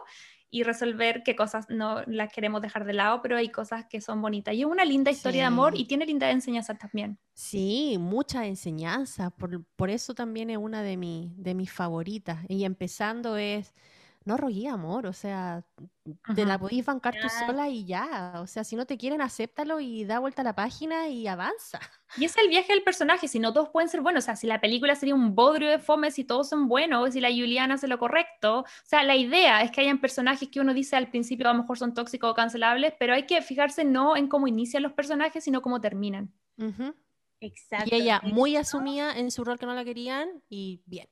y 0.49 0.63
resolver 0.63 1.23
qué 1.25 1.37
cosas 1.37 1.67
no 1.69 2.03
las 2.07 2.33
queremos 2.33 2.63
dejar 2.63 2.85
de 2.85 2.93
lado, 2.93 3.21
pero 3.21 3.37
hay 3.37 3.51
cosas 3.51 3.85
que 3.87 4.01
son 4.01 4.23
bonitas. 4.23 4.55
Y 4.55 4.61
es 4.61 4.67
una 4.67 4.85
linda 4.85 5.11
historia 5.11 5.43
de 5.43 5.47
amor 5.47 5.77
y 5.77 5.87
tiene 5.87 6.07
linda 6.07 6.31
enseñanza 6.31 6.75
también. 6.75 7.19
Sí, 7.35 7.97
mucha 7.99 8.47
enseñanza, 8.47 9.31
por, 9.31 9.65
por 9.77 9.91
eso 9.91 10.15
también 10.15 10.49
es 10.51 10.57
una 10.57 10.83
de, 10.83 10.97
mi, 10.97 11.35
de 11.37 11.55
mis 11.55 11.71
favoritas. 11.71 12.39
Y 12.49 12.65
empezando 12.65 13.37
es 13.37 13.75
no 14.27 14.37
rogué 14.37 14.67
amor, 14.67 15.07
o 15.07 15.13
sea, 15.13 15.65
te 16.35 16.45
la 16.45 16.59
podéis 16.59 16.85
bancar 16.85 17.15
tú 17.15 17.29
sola 17.29 17.69
y 17.69 17.85
ya, 17.85 18.35
o 18.43 18.49
sea, 18.49 18.65
si 18.65 18.75
no 18.75 18.85
te 18.85 18.99
quieren, 18.99 19.23
acéptalo 19.23 19.79
y 19.79 20.05
da 20.05 20.19
vuelta 20.19 20.43
a 20.43 20.45
la 20.45 20.55
página 20.55 21.09
y 21.09 21.29
avanza. 21.29 21.79
Y 22.17 22.25
es 22.25 22.37
el 22.37 22.49
viaje 22.49 22.73
del 22.73 22.83
personaje, 22.83 23.29
si 23.29 23.39
no 23.39 23.53
todos 23.53 23.69
pueden 23.69 23.89
ser 23.89 24.01
buenos, 24.01 24.25
o 24.25 24.27
sea, 24.27 24.35
si 24.35 24.49
la 24.49 24.61
película 24.61 24.97
sería 24.97 25.15
un 25.15 25.37
bodrio 25.37 25.71
de 25.71 25.79
fome, 25.79 26.11
si 26.11 26.25
todos 26.25 26.49
son 26.49 26.67
buenos, 26.67 27.13
si 27.13 27.21
la 27.21 27.29
Juliana 27.29 27.75
hace 27.75 27.87
lo 27.87 28.01
correcto, 28.01 28.61
o 28.61 28.65
sea, 28.85 29.05
la 29.05 29.15
idea 29.15 29.63
es 29.63 29.71
que 29.71 29.83
hayan 29.83 30.01
personajes 30.01 30.49
que 30.49 30.59
uno 30.59 30.75
dice 30.75 30.97
al 30.97 31.09
principio 31.09 31.49
a 31.49 31.53
lo 31.53 31.61
mejor 31.61 31.79
son 31.79 31.95
tóxicos 31.95 32.33
o 32.33 32.35
cancelables, 32.35 32.95
pero 32.99 33.15
hay 33.15 33.27
que 33.27 33.41
fijarse 33.43 33.85
no 33.85 34.17
en 34.17 34.27
cómo 34.27 34.49
inician 34.49 34.83
los 34.83 34.93
personajes, 34.93 35.45
sino 35.45 35.63
cómo 35.63 35.81
terminan. 35.81 36.33
Exacto. 37.39 37.95
Y 37.95 38.01
ella 38.01 38.21
muy 38.25 38.57
asumida 38.57 39.17
en 39.17 39.31
su 39.31 39.45
rol 39.45 39.59
que 39.59 39.67
no 39.67 39.75
la 39.75 39.85
querían 39.85 40.43
y 40.49 40.83
bien. 40.85 41.09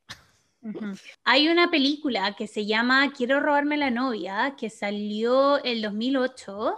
Hay 1.25 1.49
una 1.49 1.71
película 1.71 2.35
que 2.37 2.47
se 2.47 2.67
llama 2.67 3.13
Quiero 3.17 3.41
robarme 3.41 3.77
la 3.77 3.91
novia, 3.91 4.55
que 4.59 4.71
salió 4.71 5.63
el 5.63 5.83
2008, 5.83 6.77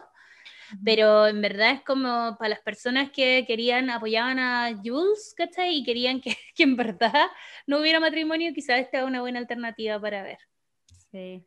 pero 0.85 1.27
en 1.27 1.41
verdad 1.41 1.73
es 1.73 1.83
como 1.83 2.37
para 2.39 2.51
las 2.51 2.61
personas 2.61 3.11
que 3.11 3.45
querían, 3.47 3.91
apoyaban 3.91 4.39
a 4.39 4.71
Jules, 4.85 5.35
¿cachai? 5.37 5.79
Y 5.79 5.85
querían 5.85 6.21
que, 6.21 6.37
que 6.55 6.63
en 6.65 6.77
verdad 6.77 7.29
no 7.67 7.81
hubiera 7.81 8.01
matrimonio, 8.01 8.53
quizás 8.55 8.81
esta 8.81 8.99
es 8.99 9.05
una 9.05 9.21
buena 9.21 9.39
alternativa 9.39 10.01
para 10.01 10.23
ver. 10.23 10.39
Sí. 11.11 11.45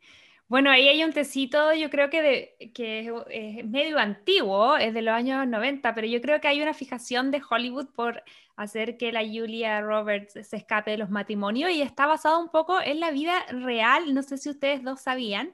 Bueno, 0.50 0.72
ahí 0.72 0.88
hay 0.88 1.04
un 1.04 1.14
tecito, 1.14 1.74
yo 1.76 1.92
creo 1.92 2.10
que, 2.10 2.24
de, 2.24 2.72
que 2.74 3.14
es 3.30 3.66
medio 3.68 4.00
antiguo, 4.00 4.78
es 4.78 4.96
de 4.96 5.04
los 5.04 5.14
años 5.14 5.48
90, 5.48 5.94
pero 5.94 6.08
yo 6.08 6.20
creo 6.22 6.42
que 6.42 6.48
hay 6.48 6.60
una 6.60 6.74
fijación 6.74 7.30
de 7.30 7.40
Hollywood 7.48 7.90
por 7.94 8.24
hacer 8.56 8.98
que 8.98 9.12
la 9.12 9.22
Julia 9.22 9.80
Roberts 9.82 10.34
se 10.48 10.58
escape 10.58 10.90
de 10.90 10.98
los 10.98 11.12
matrimonios 11.12 11.70
y 11.70 11.84
está 11.84 12.08
basado 12.08 12.40
un 12.40 12.50
poco 12.50 12.82
en 12.82 13.00
la 13.00 13.12
vida 13.12 13.46
real, 13.52 14.12
no 14.16 14.24
sé 14.24 14.40
si 14.40 14.50
ustedes 14.50 14.84
dos 14.84 15.02
sabían, 15.02 15.54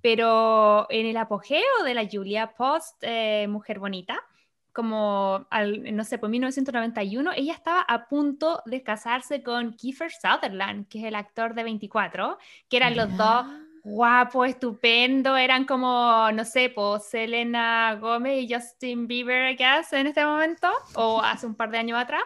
pero 0.00 0.86
en 0.88 1.04
el 1.04 1.18
apogeo 1.18 1.84
de 1.84 1.92
la 1.92 2.08
Julia 2.10 2.54
post 2.56 2.96
eh, 3.02 3.46
Mujer 3.46 3.78
Bonita, 3.78 4.24
como, 4.72 5.46
al, 5.50 5.94
no 5.94 6.04
sé, 6.04 6.16
por 6.16 6.30
1991, 6.30 7.32
ella 7.36 7.52
estaba 7.52 7.82
a 7.82 8.08
punto 8.08 8.62
de 8.64 8.82
casarse 8.82 9.42
con 9.42 9.74
Kiefer 9.74 10.10
Sutherland, 10.12 10.88
que 10.88 11.00
es 11.00 11.04
el 11.04 11.14
actor 11.14 11.52
de 11.52 11.64
24, 11.64 12.38
que 12.70 12.76
eran 12.78 12.96
los 12.96 13.14
dos 13.18 13.44
guapo, 13.82 14.44
estupendo, 14.44 15.36
eran 15.36 15.64
como, 15.64 16.30
no 16.32 16.44
sé, 16.44 16.70
pues 16.70 17.04
Selena 17.06 17.96
Gómez 18.00 18.42
y 18.42 18.52
Justin 18.52 19.06
Bieber, 19.06 19.56
¿qué 19.56 19.64
hace 19.64 19.98
en 19.98 20.06
este 20.06 20.24
momento? 20.24 20.68
O 20.94 21.20
hace 21.20 21.46
un 21.46 21.54
par 21.54 21.70
de 21.70 21.78
años 21.78 21.98
atrás. 21.98 22.22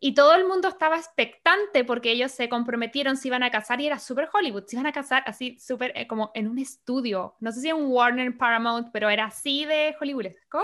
Y 0.00 0.14
todo 0.14 0.34
el 0.34 0.46
mundo 0.46 0.68
estaba 0.68 0.96
expectante 0.96 1.84
porque 1.84 2.10
ellos 2.10 2.32
se 2.32 2.48
comprometieron, 2.48 3.16
se 3.16 3.28
iban 3.28 3.44
a 3.44 3.50
casar 3.50 3.80
y 3.80 3.86
era 3.86 4.00
súper 4.00 4.28
Hollywood, 4.32 4.64
se 4.66 4.76
iban 4.76 4.86
a 4.86 4.92
casar 4.92 5.22
así 5.26 5.58
súper 5.60 5.92
eh, 5.94 6.08
como 6.08 6.32
en 6.34 6.48
un 6.48 6.58
estudio, 6.58 7.36
no 7.38 7.52
sé 7.52 7.60
si 7.60 7.68
en 7.68 7.86
Warner 7.86 8.36
Paramount, 8.36 8.88
pero 8.92 9.08
era 9.08 9.26
así 9.26 9.64
de 9.64 9.94
Hollywoodesco. 10.00 10.60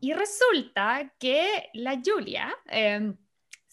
Y 0.00 0.14
resulta 0.14 1.12
que 1.18 1.70
la 1.74 2.00
Julia... 2.02 2.54
Eh, 2.70 3.14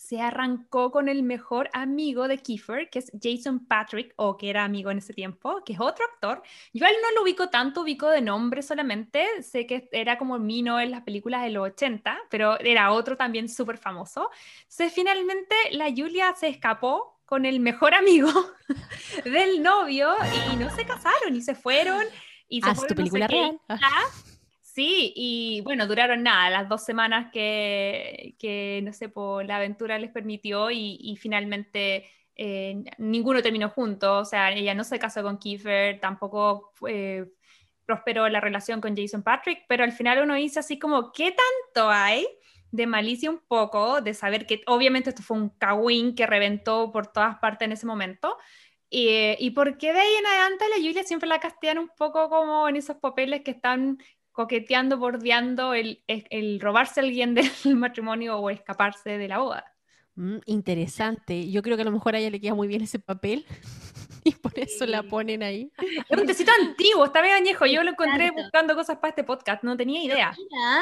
se 0.02 0.20
arrancó 0.20 0.92
con 0.92 1.08
el 1.10 1.22
mejor 1.22 1.70
amigo 1.74 2.28
de 2.28 2.40
Kiefer, 2.40 2.90
que 2.90 3.00
es 3.00 3.12
Jason 3.22 3.66
Patrick, 3.68 4.14
o 4.16 4.36
que 4.36 4.50
era 4.50 4.64
amigo 4.64 4.90
en 4.90 4.98
ese 4.98 5.14
tiempo, 5.14 5.64
que 5.64 5.74
es 5.74 5.80
otro 5.80 6.04
actor. 6.06 6.42
Yo 6.74 6.88
a 6.88 6.90
él 6.90 6.96
no 7.04 7.12
lo 7.12 7.22
ubico 7.22 7.50
tanto, 7.50 7.82
ubico 7.82 8.10
de 8.10 8.20
nombre 8.20 8.64
solamente. 8.64 9.44
Sé 9.44 9.68
que 9.68 9.88
era 9.92 10.18
como 10.18 10.40
Mino 10.40 10.80
en 10.80 10.90
las 10.90 11.04
películas 11.04 11.44
de 11.44 11.52
los 11.52 11.68
80, 11.68 12.18
pero 12.32 12.60
era 12.60 12.92
otro 12.92 13.16
también 13.16 13.48
súper 13.48 13.78
famoso. 13.78 14.32
Entonces, 14.64 14.92
finalmente, 14.92 15.56
la 15.74 15.90
Julia 15.96 16.34
se 16.36 16.48
escapó 16.48 17.22
con 17.26 17.46
el 17.46 17.60
mejor 17.60 17.94
amigo 17.94 18.32
del 19.24 19.62
novio 19.62 20.16
y, 20.52 20.56
no 20.56 20.76
se 20.76 20.84
casaron 20.84 21.36
y 21.36 21.42
se 21.42 21.54
fueron. 21.54 22.04
Y 22.50 22.62
se 22.64 22.88
tu 22.88 22.96
película 22.96 23.28
real. 23.28 23.60
Sí, 24.74 25.12
y 25.18 25.60
bueno, 25.66 25.86
duraron 25.86 26.24
nada, 26.24 26.50
las 26.50 26.70
dos 26.70 26.86
semanas 26.86 27.30
que, 27.34 28.36
que 28.40 28.80
no 28.84 28.94
sé, 28.94 29.10
por 29.10 29.44
la 29.46 29.58
aventura 29.58 30.00
les 30.00 30.12
permitió 30.12 30.72
y, 30.72 31.18
finalmente 31.20 32.06
eh, 32.38 32.82
ninguno 32.98 33.42
terminó 33.42 33.70
junto, 33.70 34.20
o 34.20 34.26
sea, 34.26 34.50
ella 34.52 34.74
no 34.74 34.86
se 34.86 34.98
casó 34.98 35.24
con 35.24 35.40
Kiefer, 35.40 36.00
tampoco 36.00 36.72
prosperó 37.86 38.30
la 38.30 38.40
relación 38.40 38.80
con 38.80 38.96
Jason 38.96 39.24
Patrick, 39.24 39.66
pero 39.68 39.84
al 39.84 39.92
final 39.92 40.24
uno 40.24 40.36
dice 40.36 40.60
así 40.60 40.80
como, 40.80 41.12
¿qué 41.12 41.36
tanto 41.36 41.90
hay? 41.90 42.26
de 42.72 42.88
malicia 42.88 43.30
un 43.30 43.42
poco, 43.46 44.00
de 44.00 44.14
saber 44.14 44.46
que 44.46 44.62
obviamente 44.68 45.10
esto 45.10 45.22
fue 45.22 45.36
un 45.36 45.50
cagüín 45.50 46.16
que 46.16 46.26
reventó 46.26 46.90
por 46.94 47.08
todas 47.08 47.38
partes 47.40 47.66
en 47.66 47.74
ese 47.74 47.86
momento, 47.86 48.38
y, 48.90 49.36
y 49.38 49.52
por 49.52 49.78
qué 49.78 49.92
de 49.92 50.00
ahí 50.00 50.16
en 50.16 50.26
adelante 50.26 50.66
la 50.70 50.78
Julia 50.78 51.04
siempre 51.04 51.28
la 51.28 51.42
castigan 51.42 51.78
un 51.80 51.90
poco 51.98 52.30
como 52.30 52.70
en 52.70 52.78
esos 52.78 52.96
papeles 52.98 53.42
que 53.42 53.52
están 53.52 53.98
coqueteando, 54.32 54.98
bordeando 54.98 55.74
el, 55.74 56.04
el, 56.08 56.60
robarse 56.60 57.00
a 57.00 57.04
alguien 57.04 57.34
del 57.66 57.76
matrimonio 57.76 58.38
o 58.38 58.50
escaparse 58.50 59.18
de 59.18 59.28
la 59.28 59.40
boda. 59.40 59.66
Mm, 60.16 60.38
interesante. 60.46 61.50
Yo 61.50 61.62
creo 61.62 61.76
que 61.76 61.84
a 61.84 61.86
lo 61.86 61.92
mejor 61.92 62.16
a 62.16 62.20
ella 62.20 62.30
le 62.30 62.40
queda 62.40 62.54
muy 62.54 62.68
bien 62.68 62.82
ese 62.82 63.00
papel 63.00 63.46
y 64.24 64.32
por 64.32 64.58
eso 64.58 64.86
la 64.86 65.04
ponen 65.04 65.44
ahí. 65.44 65.72
Es 66.10 66.18
un 66.18 66.26
tecito 66.26 66.52
antiguo, 66.60 67.06
está 67.06 67.22
bien 67.22 67.36
añejo. 67.36 67.66
Yo 67.66 67.84
lo 67.84 67.92
encontré 67.92 68.32
buscando 68.32 68.76
cosas 68.76 68.98
para 68.98 69.10
este 69.10 69.24
podcast, 69.24 69.64
no 69.64 69.78
tenía 69.78 70.04
idea. 70.04 70.36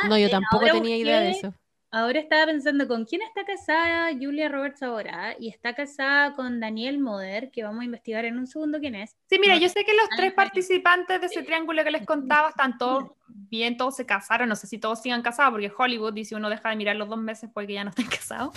No, 0.07 0.17
yo 0.17 0.30
tampoco 0.30 0.65
tenía 0.65 0.97
idea 0.97 1.21
de 1.21 1.31
eso. 1.31 1.53
Ahora 1.91 2.20
estaba 2.20 2.45
pensando 2.45 2.88
con 2.88 3.06
quién 3.06 3.24
está 3.24 3.44
casada 3.45 4.11
Julia 4.11 4.48
Roberts 4.48 4.84
ahora 4.84 5.36
y 5.40 5.49
está 5.49 5.74
casada 5.74 6.36
con 6.36 6.60
Daniel 6.60 6.99
Moder, 6.99 7.49
que 7.49 7.64
vamos 7.64 7.82
a 7.82 7.86
investigar 7.86 8.26
en 8.26 8.38
un 8.38 8.45
segundo 8.45 8.80
quién 8.80 8.94
es. 8.94 9.18
Sí, 9.28 9.40
mira, 9.40 9.57
yo 9.57 9.70
sé 9.70 9.84
que 9.84 9.95
los 9.95 10.07
tres 10.16 10.34
participantes 10.34 11.20
de 11.20 11.26
ese 11.26 11.41
triángulo 11.41 11.84
que 11.84 11.90
les 11.90 12.06
contaba 12.06 12.49
están 12.49 12.78
todos 12.78 13.11
bien, 13.28 13.76
todos 13.76 13.95
se 13.95 14.06
casaron, 14.06 14.49
no 14.49 14.56
sé 14.56 14.68
si 14.68 14.78
todos 14.78 15.02
sigan 15.02 15.24
casados, 15.24 15.52
porque 15.52 15.72
Hollywood 15.76 16.14
dice 16.14 16.36
uno 16.36 16.49
deja 16.49 16.70
de 16.70 16.76
mirar 16.76 16.95
los 16.95 17.10
dos 17.10 17.18
meses 17.18 17.49
porque 17.52 17.74
ya 17.74 17.84
no 17.84 17.90
están 17.90 18.06
casados, 18.07 18.53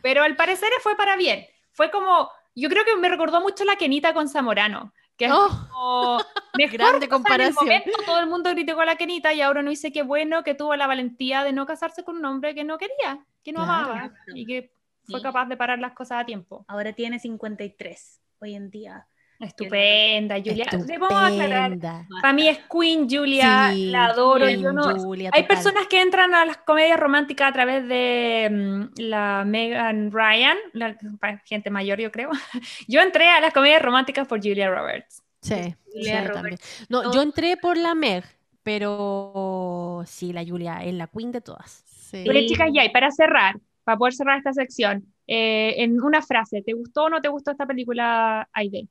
pero 0.00 0.22
al 0.22 0.36
parecer 0.36 0.70
fue 0.80 0.96
para 0.96 1.16
bien. 1.16 1.44
Fue 1.72 1.90
como, 1.90 2.30
yo 2.54 2.68
creo 2.68 2.84
que 2.84 2.94
me 2.96 3.08
recordó 3.08 3.40
mucho 3.40 3.64
la 3.64 3.76
Kenita 3.76 4.14
con 4.14 4.28
Zamorano 4.28 4.92
que 5.16 5.26
es 5.26 5.32
como 5.32 6.18
mejor 6.58 6.78
grande 6.78 7.08
comparación. 7.08 7.66
En 7.66 7.72
el 7.72 7.78
momento 7.80 8.02
todo 8.04 8.20
el 8.20 8.26
mundo 8.26 8.50
criticó 8.50 8.80
a 8.80 8.86
la 8.86 8.96
Kenita 8.96 9.32
y 9.32 9.40
ahora 9.40 9.62
no 9.62 9.70
dice 9.70 9.92
qué 9.92 10.02
bueno 10.02 10.42
que 10.44 10.54
tuvo 10.54 10.76
la 10.76 10.86
valentía 10.86 11.42
de 11.44 11.52
no 11.52 11.66
casarse 11.66 12.04
con 12.04 12.16
un 12.16 12.24
hombre 12.24 12.54
que 12.54 12.64
no 12.64 12.78
quería, 12.78 13.24
que 13.42 13.52
no 13.52 13.62
amaba 13.62 14.12
y 14.34 14.46
que 14.46 14.72
fue 15.04 15.22
capaz 15.22 15.46
de 15.46 15.56
parar 15.56 15.78
las 15.78 15.92
cosas 15.92 16.22
a 16.22 16.26
tiempo. 16.26 16.64
Ahora 16.68 16.92
tiene 16.92 17.18
53 17.18 18.20
hoy 18.40 18.54
en 18.54 18.70
día. 18.70 19.06
Estupenda, 19.38 20.36
Julia. 20.36 20.64
Debo 20.86 21.06
aclarar. 21.06 21.76
Para 22.20 22.32
mí 22.32 22.48
es 22.48 22.58
Queen 22.70 23.08
Julia, 23.08 23.70
Sí, 23.72 23.86
la 23.86 24.06
adoro. 24.06 24.46
Queen 24.46 24.62
Yo 24.62 24.72
no- 24.72 24.94
Julia, 24.98 25.30
Hay 25.32 25.42
total. 25.42 25.56
personas 25.56 25.86
que 25.88 26.00
entran 26.00 26.34
a 26.34 26.44
las 26.44 26.56
comedias 26.58 26.98
románticas 26.98 27.50
a 27.50 27.52
través 27.52 27.86
de 27.88 28.48
mm, 28.50 29.00
la 29.02 29.44
Megan 29.46 30.10
Ryan, 30.10 30.56
la 30.72 30.96
gente 31.44 31.70
mayor, 31.70 32.00
yo 32.00 32.10
creo. 32.10 32.30
Yo 32.88 33.00
entré 33.00 33.28
a 33.28 33.40
las 33.40 33.52
comedias 33.52 33.82
románticas 33.82 34.26
por 34.26 34.38
Julia 34.40 34.70
Roberts. 34.70 35.22
Sí, 35.42 35.74
Julia 35.92 36.20
sí, 36.22 36.26
Roberts. 36.28 36.32
también. 36.34 36.58
No, 36.88 37.02
No. 37.04 37.12
yo 37.12 37.22
entré 37.22 37.56
por 37.56 37.76
la 37.76 37.94
Meg, 37.94 38.24
pero 38.62 40.02
sí, 40.06 40.32
la 40.32 40.44
Julia 40.44 40.78
es 40.84 40.94
la 40.94 41.06
queen 41.08 41.32
de 41.32 41.40
todas. 41.40 41.82
Sí. 41.86 42.22
Pero 42.26 42.38
Sí. 42.40 42.46
chicas, 42.46 42.68
ya, 42.72 42.84
y 42.84 42.90
para 42.90 43.10
cerrar, 43.10 43.56
para 43.84 43.98
poder 43.98 44.14
cerrar 44.14 44.38
esta 44.38 44.52
sección, 44.52 45.04
eh, 45.26 45.74
en 45.78 46.00
una 46.02 46.22
frase, 46.22 46.62
¿te 46.62 46.72
gustó 46.72 47.04
o 47.04 47.08
no 47.10 47.20
te 47.20 47.28
gustó 47.28 47.50
esta 47.50 47.66
película, 47.66 48.48
Aide? 48.52 48.86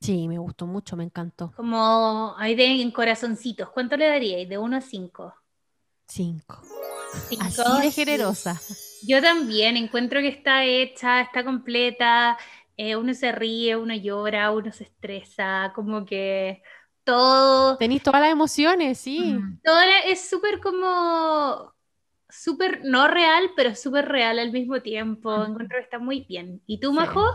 Sí, 0.00 0.28
me 0.28 0.36
gustó 0.38 0.66
mucho, 0.66 0.94
me 0.96 1.04
encantó. 1.04 1.54
Como 1.54 2.34
hay 2.38 2.56
de 2.56 2.82
en 2.82 2.90
corazoncitos. 2.90 3.70
¿Cuánto 3.70 3.96
le 3.96 4.08
daríais? 4.08 4.48
De 4.48 4.58
1 4.58 4.78
a 4.78 4.80
5. 4.80 5.32
Cinco. 6.08 6.58
Cinco, 7.28 7.62
Así 7.62 7.80
de 7.80 7.90
sí. 7.90 7.92
generosa. 7.92 8.60
Yo 9.00 9.22
también 9.22 9.76
encuentro 9.76 10.20
que 10.20 10.28
está 10.28 10.64
hecha, 10.64 11.20
está 11.22 11.44
completa. 11.44 12.38
eh, 12.76 12.96
uno 12.96 13.14
se 13.14 13.32
ríe, 13.32 13.76
uno 13.76 13.94
llora, 13.94 14.50
uno 14.52 14.72
se 14.72 14.84
estresa, 14.84 15.72
como 15.74 16.06
que 16.06 16.62
todo, 17.04 17.78
Tenéis 17.78 18.02
todas 18.02 18.20
las 18.20 18.30
emociones, 18.32 18.98
sí. 18.98 19.44
Mm. 19.44 19.60
todo 19.62 19.76
la- 19.76 20.00
es 20.00 20.28
súper 20.28 20.60
como, 20.60 21.74
súper 22.28 22.82
no 22.84 23.08
real, 23.08 23.50
pero 23.56 23.74
súper 23.74 24.06
real 24.08 24.38
al 24.38 24.52
mismo 24.52 24.80
tiempo. 24.82 25.44
Encuentro 25.44 25.78
que 25.78 25.84
está 25.84 25.98
muy 25.98 26.22
bien. 26.28 26.62
¿Y 26.66 26.80
tú, 26.80 26.92
Sí. 26.96 27.30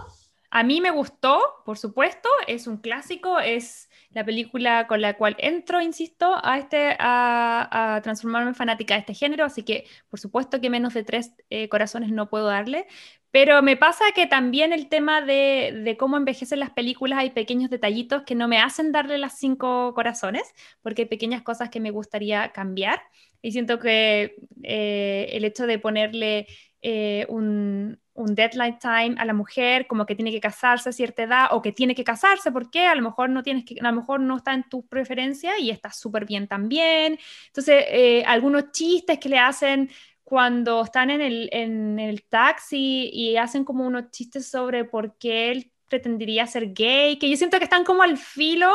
A 0.57 0.63
mí 0.63 0.79
me 0.79 0.89
gustó, 0.89 1.41
por 1.65 1.77
supuesto, 1.77 2.29
es 2.47 2.65
un 2.65 2.77
clásico, 2.77 3.39
es 3.41 3.89
la 4.11 4.23
película 4.23 4.87
con 4.87 5.01
la 5.01 5.17
cual 5.17 5.35
entro, 5.37 5.81
insisto, 5.81 6.33
a, 6.41 6.57
este, 6.57 6.95
a, 6.97 7.95
a 7.97 8.01
transformarme 8.01 8.51
en 8.51 8.55
fanática 8.55 8.93
de 8.93 9.01
este 9.01 9.13
género, 9.13 9.43
así 9.43 9.63
que 9.63 9.85
por 10.09 10.17
supuesto 10.17 10.61
que 10.61 10.69
menos 10.69 10.93
de 10.93 11.03
tres 11.03 11.33
eh, 11.49 11.67
corazones 11.67 12.09
no 12.13 12.29
puedo 12.29 12.45
darle, 12.45 12.87
pero 13.31 13.61
me 13.61 13.75
pasa 13.75 14.05
que 14.15 14.27
también 14.27 14.71
el 14.71 14.87
tema 14.87 15.19
de, 15.21 15.81
de 15.83 15.97
cómo 15.97 16.15
envejecen 16.15 16.61
las 16.61 16.69
películas, 16.69 17.19
hay 17.19 17.31
pequeños 17.31 17.69
detallitos 17.69 18.23
que 18.23 18.35
no 18.35 18.47
me 18.47 18.59
hacen 18.59 18.93
darle 18.93 19.17
las 19.17 19.37
cinco 19.37 19.93
corazones, 19.93 20.53
porque 20.81 21.01
hay 21.01 21.09
pequeñas 21.09 21.41
cosas 21.41 21.69
que 21.69 21.81
me 21.81 21.91
gustaría 21.91 22.53
cambiar, 22.53 23.01
y 23.41 23.51
siento 23.51 23.77
que 23.77 24.37
eh, 24.63 25.27
el 25.33 25.43
hecho 25.43 25.67
de 25.67 25.79
ponerle 25.79 26.47
eh, 26.81 27.25
un, 27.27 27.99
un 28.15 28.33
deadline 28.33 28.79
time 28.79 29.15
a 29.17 29.25
la 29.25 29.33
mujer, 29.33 29.87
como 29.87 30.05
que 30.05 30.15
tiene 30.15 30.31
que 30.31 30.39
casarse 30.39 30.89
a 30.89 30.93
cierta 30.93 31.23
edad 31.23 31.47
o 31.51 31.61
que 31.61 31.73
tiene 31.73 31.93
que 31.93 32.03
casarse, 32.03 32.51
porque 32.51 32.87
a 32.87 32.95
lo 32.95 33.01
mejor 33.01 33.29
no 33.29 33.43
tienes 33.43 33.65
que, 33.65 33.75
a 33.79 33.91
lo 33.91 33.93
mejor 33.93 34.21
no 34.21 34.37
está 34.37 34.53
en 34.53 34.63
tu 34.69 34.87
preferencia 34.87 35.59
y 35.59 35.69
está 35.69 35.91
súper 35.91 36.25
bien 36.25 36.47
también. 36.47 37.19
Entonces, 37.47 37.85
eh, 37.89 38.23
algunos 38.25 38.71
chistes 38.71 39.19
que 39.19 39.29
le 39.29 39.37
hacen 39.37 39.91
cuando 40.23 40.83
están 40.83 41.09
en 41.09 41.21
el, 41.21 41.49
en 41.51 41.99
el 41.99 42.23
taxi 42.23 43.09
y 43.13 43.37
hacen 43.37 43.65
como 43.65 43.85
unos 43.85 44.09
chistes 44.11 44.49
sobre 44.49 44.85
por 44.85 45.17
qué 45.17 45.51
él 45.51 45.71
pretendería 45.87 46.47
ser 46.47 46.73
gay, 46.73 47.19
que 47.19 47.29
yo 47.29 47.37
siento 47.37 47.57
que 47.59 47.65
están 47.65 47.83
como 47.83 48.01
al 48.01 48.17
filo 48.17 48.73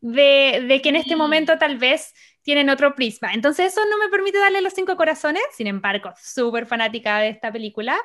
de, 0.00 0.64
de 0.68 0.80
que 0.82 0.90
en 0.90 0.96
este 0.96 1.16
momento 1.16 1.58
tal 1.58 1.78
vez 1.78 2.14
tienen 2.42 2.68
otro 2.68 2.94
prisma. 2.94 3.32
Entonces 3.32 3.72
eso 3.72 3.80
no 3.90 3.98
me 3.98 4.08
permite 4.08 4.38
darle 4.38 4.60
los 4.60 4.74
cinco 4.74 4.96
corazones, 4.96 5.42
sin 5.52 5.66
embargo, 5.66 6.12
súper 6.22 6.66
fanática 6.66 7.18
de 7.18 7.30
esta 7.30 7.50
película. 7.50 7.98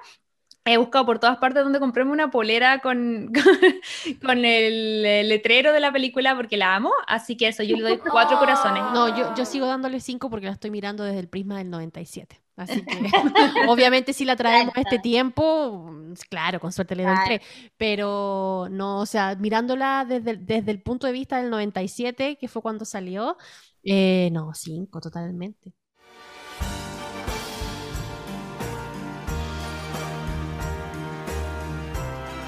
He 0.66 0.78
buscado 0.78 1.06
por 1.06 1.20
todas 1.20 1.38
partes 1.38 1.64
donde 1.64 1.80
comprarme 1.80 2.12
una 2.12 2.30
polera 2.32 2.80
con, 2.80 3.32
con, 4.24 4.46
el, 4.46 5.02
letrero 5.28 5.74
de 5.74 5.80
la 5.80 5.92
película 5.92 6.36
porque 6.36 6.58
la 6.58 6.76
amo, 6.76 6.92
así 7.08 7.38
que 7.38 7.48
eso, 7.48 7.64
yo 7.64 7.76
le 7.76 7.84
doy 7.84 7.98
cuatro 8.08 8.38
No. 8.38 8.40
corazones. 8.40 8.90
No, 8.92 9.10
yo, 9.10 9.34
yo 9.36 9.46
sigo 9.46 9.66
dándole 9.66 10.00
cinco 10.00 10.30
porque 10.30 10.46
la 10.48 10.54
estoy 10.54 10.72
mirando 10.72 11.04
desde 11.04 11.20
el 11.20 11.30
prisma 11.30 11.58
del 11.58 11.70
97. 11.70 12.42
Así 12.56 12.86
que 12.86 13.10
obviamente 13.70 14.14
si 14.14 14.26
la 14.26 14.36
traemos 14.36 14.76
a 14.76 14.82
este 14.82 15.00
tiempo, 15.00 15.88
mm, 15.92 16.14
claro, 16.30 16.60
con 16.60 16.72
suerte 16.74 16.96
le 16.96 17.06
doy 17.06 17.18
tres. 17.26 17.42
Pero 17.78 18.68
no, 18.70 19.00
o 19.00 19.06
sea, 19.06 19.36
mirándola 19.36 20.06
desde, 20.08 20.32
el- 20.32 20.46
desde 20.46 20.72
el 20.72 20.82
punto 20.82 21.08
de 21.08 21.14
vista 21.14 21.38
del 21.42 21.50
97, 21.50 22.38
que 22.38 22.48
fue 22.50 22.62
cuando 22.62 22.86
salió, 22.86 23.38
eh, 23.84 24.30
no, 24.32 24.54
cinco 24.54 25.00
totalmente. 25.02 25.74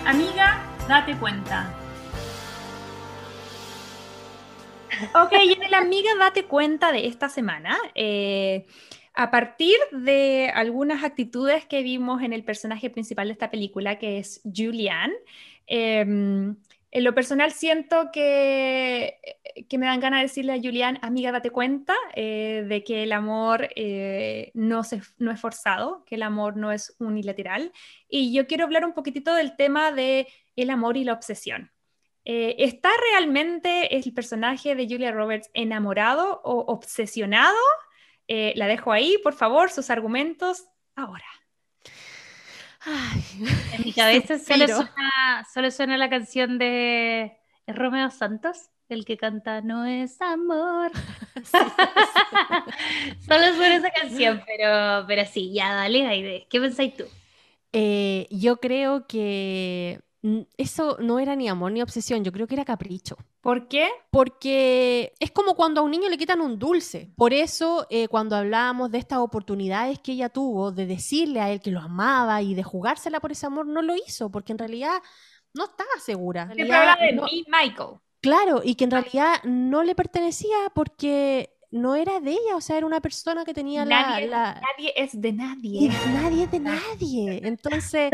Amiga, 0.05 0.61
date 0.87 1.15
cuenta. 1.17 1.71
Ok, 5.15 5.33
y 5.43 5.53
en 5.53 5.63
el 5.63 5.73
Amiga, 5.73 6.09
date 6.19 6.45
cuenta 6.45 6.91
de 6.91 7.07
esta 7.07 7.29
semana. 7.29 7.77
eh, 7.95 8.65
a 9.13 9.29
partir 9.29 9.75
de 9.91 10.51
algunas 10.55 11.03
actitudes 11.03 11.65
que 11.65 11.83
vimos 11.83 12.21
en 12.23 12.31
el 12.33 12.43
personaje 12.45 12.89
principal 12.89 13.27
de 13.27 13.33
esta 13.33 13.51
película, 13.51 13.99
que 13.99 14.19
es 14.19 14.41
Julian, 14.43 15.11
em, 15.67 16.55
en 16.91 17.03
lo 17.03 17.13
personal 17.13 17.51
siento 17.51 18.11
que, 18.11 19.19
que 19.69 19.77
me 19.77 19.85
dan 19.85 19.99
ganas 19.99 20.19
de 20.19 20.27
decirle 20.27 20.53
a 20.53 20.61
Julian, 20.61 20.99
amiga, 21.01 21.31
date 21.31 21.49
cuenta 21.49 21.95
eh, 22.15 22.65
de 22.67 22.83
que 22.83 23.03
el 23.03 23.13
amor 23.13 23.69
eh, 23.75 24.51
no, 24.53 24.83
se, 24.83 25.01
no 25.17 25.31
es 25.31 25.39
forzado, 25.39 26.03
que 26.05 26.15
el 26.15 26.23
amor 26.23 26.57
no 26.57 26.71
es 26.71 26.95
unilateral. 26.99 27.71
Y 28.09 28.33
yo 28.33 28.45
quiero 28.45 28.65
hablar 28.65 28.85
un 28.85 28.93
poquitito 28.93 29.33
del 29.33 29.55
tema 29.55 29.91
de 29.91 30.27
el 30.55 30.69
amor 30.69 30.97
y 30.97 31.05
la 31.05 31.13
obsesión. 31.13 31.71
Eh, 32.23 32.55
¿Está 32.59 32.89
realmente 33.11 33.95
el 33.95 34.13
personaje 34.13 34.75
de 34.75 34.87
Julia 34.87 35.11
Roberts 35.11 35.49
enamorado 35.53 36.41
o 36.43 36.59
obsesionado? 36.71 37.57
Eh, 38.27 38.53
la 38.55 38.67
dejo 38.67 38.91
ahí, 38.91 39.17
por 39.23 39.33
favor, 39.33 39.71
sus 39.71 39.89
argumentos 39.89 40.67
ahora. 40.95 41.25
Ay, 42.83 43.23
En 43.73 43.83
mi 43.83 43.93
cabeza 43.93 44.39
solo 44.39 44.67
suena, 44.67 45.45
solo 45.53 45.71
suena 45.71 45.97
la 45.97 46.09
canción 46.09 46.57
de 46.57 47.37
¿es 47.67 47.75
Romeo 47.75 48.09
Santos, 48.09 48.69
el 48.89 49.05
que 49.05 49.17
canta 49.17 49.61
No 49.61 49.85
es 49.85 50.19
amor. 50.21 50.91
Solo 53.19 53.53
suena 53.55 53.75
esa 53.75 53.91
canción, 53.91 54.41
pero, 54.45 55.05
pero 55.07 55.25
sí, 55.25 55.53
ya 55.53 55.73
dale, 55.73 56.07
Aide. 56.07 56.47
¿Qué 56.49 56.59
pensáis 56.59 56.95
tú? 56.95 57.05
Eh, 57.73 58.27
yo 58.31 58.57
creo 58.59 59.07
que 59.07 60.01
eso 60.57 60.97
no 60.99 61.17
era 61.19 61.35
ni 61.35 61.49
amor 61.49 61.71
ni 61.71 61.81
obsesión, 61.81 62.23
yo 62.23 62.31
creo 62.31 62.45
que 62.47 62.53
era 62.55 62.65
capricho. 62.65 63.17
¿Por 63.41 63.67
qué? 63.67 63.89
Porque 64.11 65.13
es 65.19 65.31
como 65.31 65.55
cuando 65.55 65.81
a 65.81 65.83
un 65.83 65.91
niño 65.91 66.09
le 66.09 66.17
quitan 66.17 66.41
un 66.41 66.59
dulce. 66.59 67.11
Por 67.15 67.33
eso, 67.33 67.87
eh, 67.89 68.07
cuando 68.07 68.35
hablábamos 68.35 68.91
de 68.91 68.99
estas 68.99 69.19
oportunidades 69.19 69.99
que 69.99 70.11
ella 70.11 70.29
tuvo 70.29 70.71
de 70.71 70.85
decirle 70.85 71.41
a 71.41 71.49
él 71.49 71.59
que 71.59 71.71
lo 71.71 71.79
amaba 71.79 72.41
y 72.41 72.53
de 72.53 72.61
jugársela 72.63 73.19
por 73.19 73.31
ese 73.31 73.47
amor, 73.47 73.65
no 73.65 73.81
lo 73.81 73.95
hizo, 73.95 74.29
porque 74.29 74.51
en 74.51 74.59
realidad 74.59 75.01
no 75.53 75.65
estaba 75.65 75.89
segura. 75.99 76.51
Siempre 76.53 76.75
habla 76.75 76.97
de 77.03 77.13
no- 77.13 77.23
mí, 77.23 77.43
Michael. 77.47 77.97
Claro, 78.21 78.61
y 78.63 78.75
que 78.75 78.83
en 78.83 78.91
realidad 78.91 79.41
no 79.43 79.81
le 79.81 79.95
pertenecía 79.95 80.55
porque 80.75 81.55
no 81.71 81.95
era 81.95 82.19
de 82.19 82.31
ella, 82.31 82.55
o 82.55 82.61
sea, 82.61 82.77
era 82.77 82.85
una 82.85 83.01
persona 83.01 83.45
que 83.45 83.53
tenía 83.53 83.85
la- 83.85 84.21
Nadie, 84.21 84.27
la, 84.27 84.69
nadie 84.77 84.93
es 84.95 85.19
de 85.21 85.31
y 85.71 85.89
nadie. 85.89 85.89
nadie 85.89 86.43
es 86.45 86.51
de 86.51 86.59
nadie. 86.59 87.41
Entonces, 87.47 88.13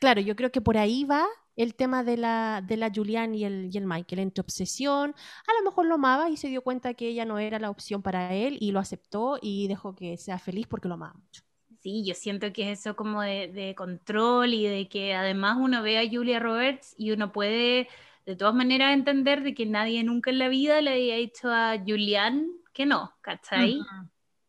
claro, 0.00 0.20
yo 0.20 0.36
creo 0.36 0.52
que 0.52 0.60
por 0.60 0.78
ahí 0.78 1.04
va 1.04 1.26
el 1.56 1.74
tema 1.76 2.04
de 2.04 2.16
la, 2.16 2.62
de 2.66 2.76
la 2.76 2.90
Julian 2.94 3.34
y 3.34 3.44
el, 3.44 3.70
y 3.72 3.78
el 3.78 3.86
Michael, 3.86 4.20
entre 4.20 4.42
obsesión. 4.42 5.14
A 5.48 5.54
lo 5.60 5.64
mejor 5.70 5.86
lo 5.86 5.96
amaba 5.96 6.30
y 6.30 6.36
se 6.36 6.48
dio 6.48 6.62
cuenta 6.62 6.94
que 6.94 7.08
ella 7.08 7.24
no 7.26 7.38
era 7.38 7.58
la 7.60 7.70
opción 7.70 8.02
para 8.02 8.34
él 8.34 8.58
y 8.60 8.72
lo 8.72 8.80
aceptó 8.80 9.38
y 9.42 9.68
dejó 9.68 9.94
que 9.96 10.16
sea 10.18 10.38
feliz 10.38 10.66
porque 10.68 10.88
lo 10.88 10.94
amaba 10.94 11.14
mucho. 11.14 11.42
Sí, 11.80 12.02
yo 12.06 12.14
siento 12.14 12.50
que 12.52 12.72
es 12.72 12.80
eso 12.80 12.96
como 12.96 13.20
de, 13.22 13.48
de 13.48 13.74
control 13.74 14.54
y 14.54 14.66
de 14.66 14.88
que 14.88 15.14
además 15.14 15.58
uno 15.60 15.82
ve 15.82 15.98
a 15.98 16.08
Julia 16.10 16.38
Roberts 16.40 16.94
y 16.96 17.10
uno 17.12 17.30
puede 17.30 17.88
de 18.26 18.36
todas 18.36 18.54
maneras 18.54 18.94
entender 18.94 19.42
de 19.42 19.54
que 19.54 19.66
nadie 19.66 20.02
nunca 20.02 20.30
en 20.30 20.38
la 20.38 20.48
vida 20.48 20.80
le 20.80 20.90
haya 20.90 21.16
dicho 21.16 21.50
a 21.50 21.76
Julian 21.78 22.48
que 22.72 22.86
no, 22.86 23.14
¿cachai? 23.20 23.78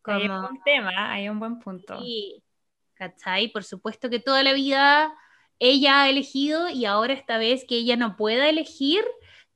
Hay 0.03 0.29
un 0.29 0.41
buen 0.41 0.63
tema, 0.63 1.11
hay 1.11 1.29
un 1.29 1.39
buen 1.39 1.59
punto. 1.59 1.99
Sí, 1.99 2.43
¿cachai? 2.93 3.49
Por 3.49 3.63
supuesto 3.63 4.09
que 4.09 4.19
toda 4.19 4.43
la 4.43 4.53
vida 4.53 5.13
ella 5.59 6.03
ha 6.03 6.09
elegido 6.09 6.69
y 6.69 6.85
ahora 6.85 7.13
esta 7.13 7.37
vez 7.37 7.65
que 7.67 7.75
ella 7.75 7.95
no 7.95 8.15
pueda 8.15 8.49
elegir, 8.49 9.03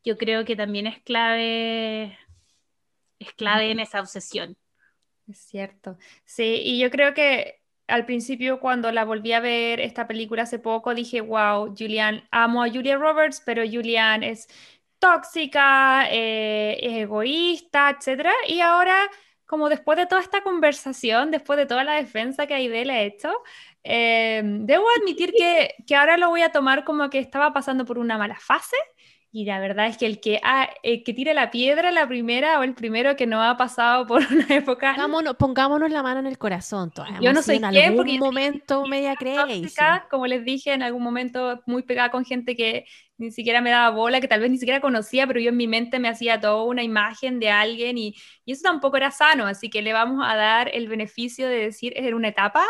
yo 0.03 0.17
creo 0.17 0.45
que 0.45 0.55
también 0.55 0.87
es 0.87 1.01
clave, 1.01 2.17
es 3.19 3.33
clave 3.33 3.71
en 3.71 3.79
esa 3.79 3.99
obsesión. 3.99 4.57
Es 5.27 5.39
cierto. 5.39 5.97
Sí, 6.25 6.61
y 6.63 6.79
yo 6.79 6.89
creo 6.89 7.13
que 7.13 7.58
al 7.89 8.05
principio 8.05 8.59
cuando 8.59 8.91
la 8.91 9.05
volví 9.05 9.33
a 9.33 9.39
ver 9.39 9.79
esta 9.79 10.07
película 10.07 10.43
hace 10.43 10.59
poco 10.59 10.93
dije, 10.95 11.21
wow, 11.21 11.75
Julian, 11.77 12.27
amo 12.31 12.63
a 12.63 12.69
Julia 12.69 12.97
Roberts, 12.97 13.41
pero 13.45 13.63
Julian 13.63 14.23
es 14.23 14.47
tóxica, 14.99 16.07
eh, 16.11 16.77
egoísta, 17.01 17.89
etcétera. 17.91 18.33
Y 18.47 18.61
ahora, 18.61 19.09
como 19.45 19.69
después 19.69 19.97
de 19.97 20.05
toda 20.05 20.21
esta 20.21 20.41
conversación, 20.43 21.31
después 21.31 21.57
de 21.57 21.65
toda 21.65 21.83
la 21.83 21.95
defensa 21.95 22.47
que 22.47 22.53
Aide 22.55 22.89
ha 22.91 23.01
hecho, 23.01 23.31
eh, 23.83 24.41
debo 24.43 24.85
admitir 24.99 25.33
que, 25.37 25.75
que 25.87 25.95
ahora 25.95 26.17
lo 26.17 26.29
voy 26.29 26.41
a 26.41 26.51
tomar 26.51 26.83
como 26.83 27.09
que 27.09 27.19
estaba 27.19 27.53
pasando 27.53 27.85
por 27.85 27.97
una 27.97 28.17
mala 28.17 28.37
fase 28.39 28.75
Y 29.31 29.45
la 29.45 29.59
verdad 29.59 29.85
es 29.85 29.97
que 29.97 30.07
el 30.07 30.19
que, 30.19 30.39
ah, 30.43 30.67
el 30.81 31.03
que 31.03 31.13
tire 31.13 31.35
la 31.35 31.51
piedra, 31.51 31.91
la 31.91 32.07
primera 32.07 32.59
o 32.59 32.63
el 32.63 32.73
primero 32.73 33.15
que 33.15 33.27
no 33.27 33.43
ha 33.43 33.57
pasado 33.57 34.07
por 34.07 34.21
una 34.31 34.47
época. 34.49 34.93
Pongámonos, 34.93 35.35
pongámonos 35.35 35.91
la 35.91 36.01
mano 36.01 36.19
en 36.19 36.25
el 36.25 36.37
corazón. 36.39 36.91
Yo 37.21 37.31
no 37.31 37.43
soy 37.43 37.57
en 37.57 37.69
quién, 37.69 37.85
algún 37.85 37.97
porque 37.97 38.17
momento 38.17 38.85
media 38.87 39.15
crazy. 39.15 39.67
como 40.09 40.25
les 40.25 40.43
dije, 40.43 40.73
en 40.73 40.81
algún 40.81 41.03
momento 41.03 41.61
muy 41.67 41.83
pegada 41.83 42.09
con 42.09 42.25
gente 42.25 42.55
que 42.55 42.85
ni 43.17 43.31
siquiera 43.31 43.61
me 43.61 43.69
daba 43.69 43.89
bola, 43.95 44.19
que 44.19 44.27
tal 44.27 44.39
vez 44.39 44.49
ni 44.49 44.57
siquiera 44.57 44.81
conocía, 44.81 45.27
pero 45.27 45.39
yo 45.39 45.49
en 45.49 45.57
mi 45.57 45.67
mente 45.67 45.99
me 45.99 46.07
hacía 46.07 46.39
toda 46.39 46.63
una 46.63 46.81
imagen 46.83 47.39
de 47.39 47.51
alguien 47.51 47.97
y, 47.97 48.15
y 48.45 48.53
eso 48.53 48.63
tampoco 48.63 48.97
era 48.97 49.11
sano, 49.11 49.45
así 49.45 49.69
que 49.69 49.81
le 49.81 49.93
vamos 49.93 50.25
a 50.25 50.35
dar 50.35 50.73
el 50.73 50.87
beneficio 50.87 51.47
de 51.47 51.57
decir, 51.57 51.93
es 51.95 52.11
una 52.13 52.29
etapa. 52.29 52.65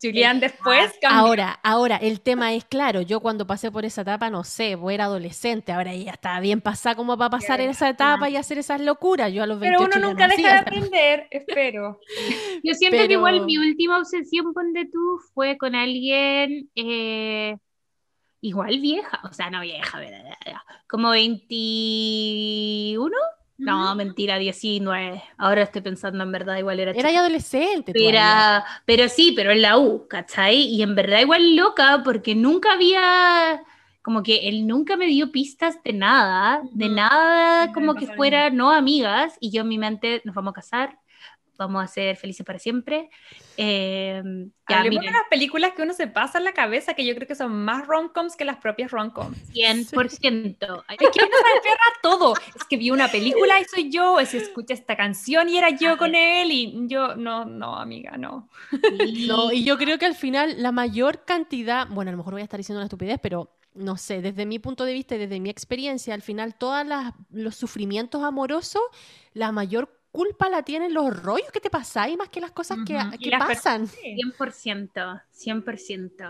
Julián 0.00 0.38
después 0.38 0.92
cambió. 1.00 1.18
Ahora, 1.18 1.58
ahora, 1.62 1.96
el 1.96 2.20
tema 2.20 2.54
es 2.54 2.64
claro, 2.64 3.00
yo 3.00 3.18
cuando 3.20 3.46
pasé 3.46 3.72
por 3.72 3.84
esa 3.84 4.02
etapa, 4.02 4.30
no 4.30 4.44
sé, 4.44 4.78
pues 4.78 4.94
era 4.94 5.04
adolescente, 5.04 5.72
ahora 5.72 5.92
ella 5.92 6.12
estaba 6.12 6.38
bien 6.40 6.60
pasada 6.60 6.94
como 6.94 7.18
para 7.18 7.30
pasar 7.30 7.60
en 7.60 7.70
esa 7.70 7.88
etapa 7.88 8.30
y 8.30 8.36
hacer 8.36 8.58
esas 8.58 8.80
locuras. 8.80 9.32
Yo 9.32 9.42
a 9.42 9.46
los 9.46 9.58
28 9.58 9.90
pero 9.90 9.90
uno 9.90 10.00
ya 10.00 10.08
nunca 10.08 10.28
no 10.28 10.36
deja 10.36 10.52
de 10.54 10.58
aprender, 10.58 11.26
espero. 11.32 12.00
Yo 12.62 12.74
siento 12.74 13.06
que 13.06 13.12
igual 13.12 13.44
mi 13.44 13.58
última 13.58 13.98
obsesión, 13.98 14.54
ponte 14.54 14.86
tú, 14.86 15.20
fue 15.34 15.58
con 15.58 15.74
alguien 15.74 16.70
eh, 16.76 17.56
igual 18.40 18.78
vieja, 18.80 19.20
o 19.24 19.32
sea, 19.32 19.50
no 19.50 19.62
vieja, 19.62 19.98
bla, 19.98 20.64
como 20.88 21.10
21. 21.10 23.16
No, 23.58 23.94
mentira, 23.96 24.38
19. 24.38 25.22
Ahora 25.36 25.62
estoy 25.62 25.82
pensando 25.82 26.22
en 26.22 26.30
verdad, 26.32 26.58
igual 26.58 26.78
era 26.80 26.94
Era 26.94 27.10
chica. 27.10 27.10
ya 27.10 27.20
adolescente. 27.20 27.92
Todavía. 27.92 28.64
pero 28.84 29.08
sí, 29.08 29.32
pero 29.36 29.50
en 29.52 29.62
la 29.62 29.78
U, 29.78 30.06
¿cachai? 30.08 30.56
Y 30.62 30.82
en 30.82 30.94
verdad 30.94 31.20
igual 31.20 31.56
loca 31.56 32.02
porque 32.04 32.34
nunca 32.36 32.72
había, 32.74 33.60
como 34.02 34.22
que 34.22 34.48
él 34.48 34.66
nunca 34.66 34.96
me 34.96 35.06
dio 35.06 35.32
pistas 35.32 35.82
de 35.82 35.92
nada, 35.92 36.62
de 36.72 36.88
nada 36.88 37.72
como 37.72 37.94
que 37.96 38.06
fuera 38.06 38.50
no 38.50 38.70
amigas 38.70 39.36
y 39.40 39.50
yo 39.50 39.62
en 39.62 39.68
mi 39.68 39.78
mente 39.78 40.22
nos 40.24 40.34
vamos 40.36 40.52
a 40.52 40.54
casar, 40.54 40.98
vamos 41.58 41.84
a 41.84 41.88
ser 41.88 42.16
felices 42.16 42.46
para 42.46 42.58
siempre. 42.58 43.10
Eh, 43.56 44.22
ya, 44.68 44.78
Hablemos 44.78 45.04
de 45.04 45.10
las 45.10 45.26
películas 45.28 45.72
que 45.74 45.82
uno 45.82 45.92
se 45.92 46.06
pasa 46.06 46.38
en 46.38 46.44
la 46.44 46.52
cabeza, 46.52 46.94
que 46.94 47.04
yo 47.04 47.14
creo 47.14 47.26
que 47.26 47.34
son 47.34 47.52
más 47.52 47.86
rom-coms 47.86 48.36
que 48.36 48.44
las 48.44 48.58
propias 48.58 48.90
rom-coms. 48.92 49.36
100%. 49.52 50.84
Ay, 50.86 50.96
Es 51.00 51.10
que 51.10 51.24
uno 51.24 51.36
se 51.36 51.58
aferra 51.58 51.82
a 51.96 52.00
todo. 52.00 52.34
Es 52.54 52.64
que 52.64 52.76
vi 52.76 52.90
una 52.90 53.08
película 53.08 53.60
y 53.60 53.64
soy 53.64 53.90
yo, 53.90 54.20
es 54.20 54.32
escuché 54.32 54.74
esta 54.74 54.96
canción 54.96 55.48
y 55.48 55.58
era 55.58 55.70
yo 55.70 55.98
con 55.98 56.14
él 56.14 56.52
y 56.52 56.86
yo, 56.86 57.16
no, 57.16 57.44
no, 57.44 57.76
amiga, 57.76 58.16
no. 58.16 58.48
sí. 58.70 59.26
No, 59.26 59.52
y 59.52 59.64
yo 59.64 59.76
creo 59.76 59.98
que 59.98 60.06
al 60.06 60.14
final 60.14 60.62
la 60.62 60.72
mayor 60.72 61.24
cantidad, 61.24 61.88
bueno, 61.88 62.10
a 62.10 62.12
lo 62.12 62.18
mejor 62.18 62.34
voy 62.34 62.42
a 62.42 62.44
estar 62.44 62.58
diciendo 62.58 62.78
una 62.78 62.86
estupidez, 62.86 63.18
pero 63.20 63.58
no 63.74 63.96
sé, 63.96 64.20
desde 64.22 64.46
mi 64.46 64.58
punto 64.58 64.84
de 64.84 64.92
vista 64.92 65.14
y 65.14 65.18
desde 65.18 65.40
mi 65.40 65.50
experiencia, 65.50 66.14
al 66.14 66.22
final 66.22 66.54
todos 66.56 66.86
los 67.30 67.54
sufrimientos 67.54 68.22
amorosos, 68.22 68.82
la 69.32 69.52
mayor 69.52 69.97
culpa 70.18 70.48
la 70.48 70.62
tienen 70.62 70.92
los 70.94 71.22
rollos 71.22 71.50
que 71.52 71.60
te 71.60 71.70
pasáis 71.70 72.16
más 72.16 72.28
que 72.28 72.40
las 72.40 72.50
cosas 72.52 72.78
que, 72.84 72.94
Ujú. 72.94 73.10
que 73.18 73.28
Y 73.28 73.30
las 73.30 73.40
pasan. 73.40 73.86
100%, 73.86 75.20
100%. 75.30 76.24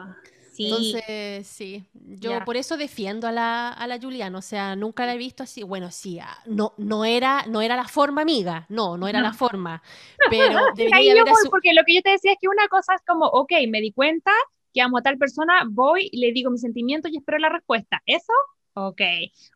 Sí. 0.54 0.64
Entonces, 0.64 1.46
sí, 1.46 1.88
yo 1.94 2.30
Ya. 2.30 2.44
por 2.44 2.56
eso 2.56 2.76
defiendo 2.76 3.26
a 3.28 3.32
la, 3.32 3.68
a 3.70 3.86
la 3.86 3.98
Juliana, 4.00 4.38
o 4.38 4.42
sea, 4.42 4.74
nunca 4.76 5.06
la 5.06 5.14
he 5.14 5.18
visto 5.18 5.42
así, 5.44 5.62
bueno, 5.62 5.90
sí, 5.92 6.18
ah, 6.18 6.36
no, 6.46 6.74
no, 6.78 7.04
era, 7.04 7.46
no 7.46 7.62
era 7.62 7.76
la 7.76 7.86
forma 7.86 8.22
amiga, 8.22 8.66
no, 8.68 8.96
no 8.98 9.06
era 9.08 9.20
No. 9.20 9.26
la 9.28 9.32
forma, 9.32 9.82
pero 10.28 10.58
debería 10.72 11.12
haber 11.12 11.24
voy, 11.24 11.32
asu- 11.44 11.50
porque 11.50 11.72
lo 11.74 11.82
que 11.86 11.94
yo 11.94 12.02
te 12.02 12.10
decía 12.10 12.32
es 12.32 12.38
que 12.40 12.48
una 12.48 12.68
cosa 12.68 12.94
es 12.94 13.02
como, 13.06 13.26
ok, 13.26 13.52
me 13.68 13.80
di 13.80 13.92
cuenta 13.92 14.32
que 14.74 14.82
amo 14.82 14.98
a 14.98 15.02
tal 15.02 15.16
persona, 15.16 15.64
voy, 15.70 16.10
le 16.12 16.32
digo 16.32 16.50
mis 16.50 16.60
sentimientos 16.60 17.12
y 17.12 17.18
espero 17.18 17.38
la 17.38 17.48
respuesta. 17.50 18.02
¿Eso? 18.06 18.32
Ok. 18.86 19.00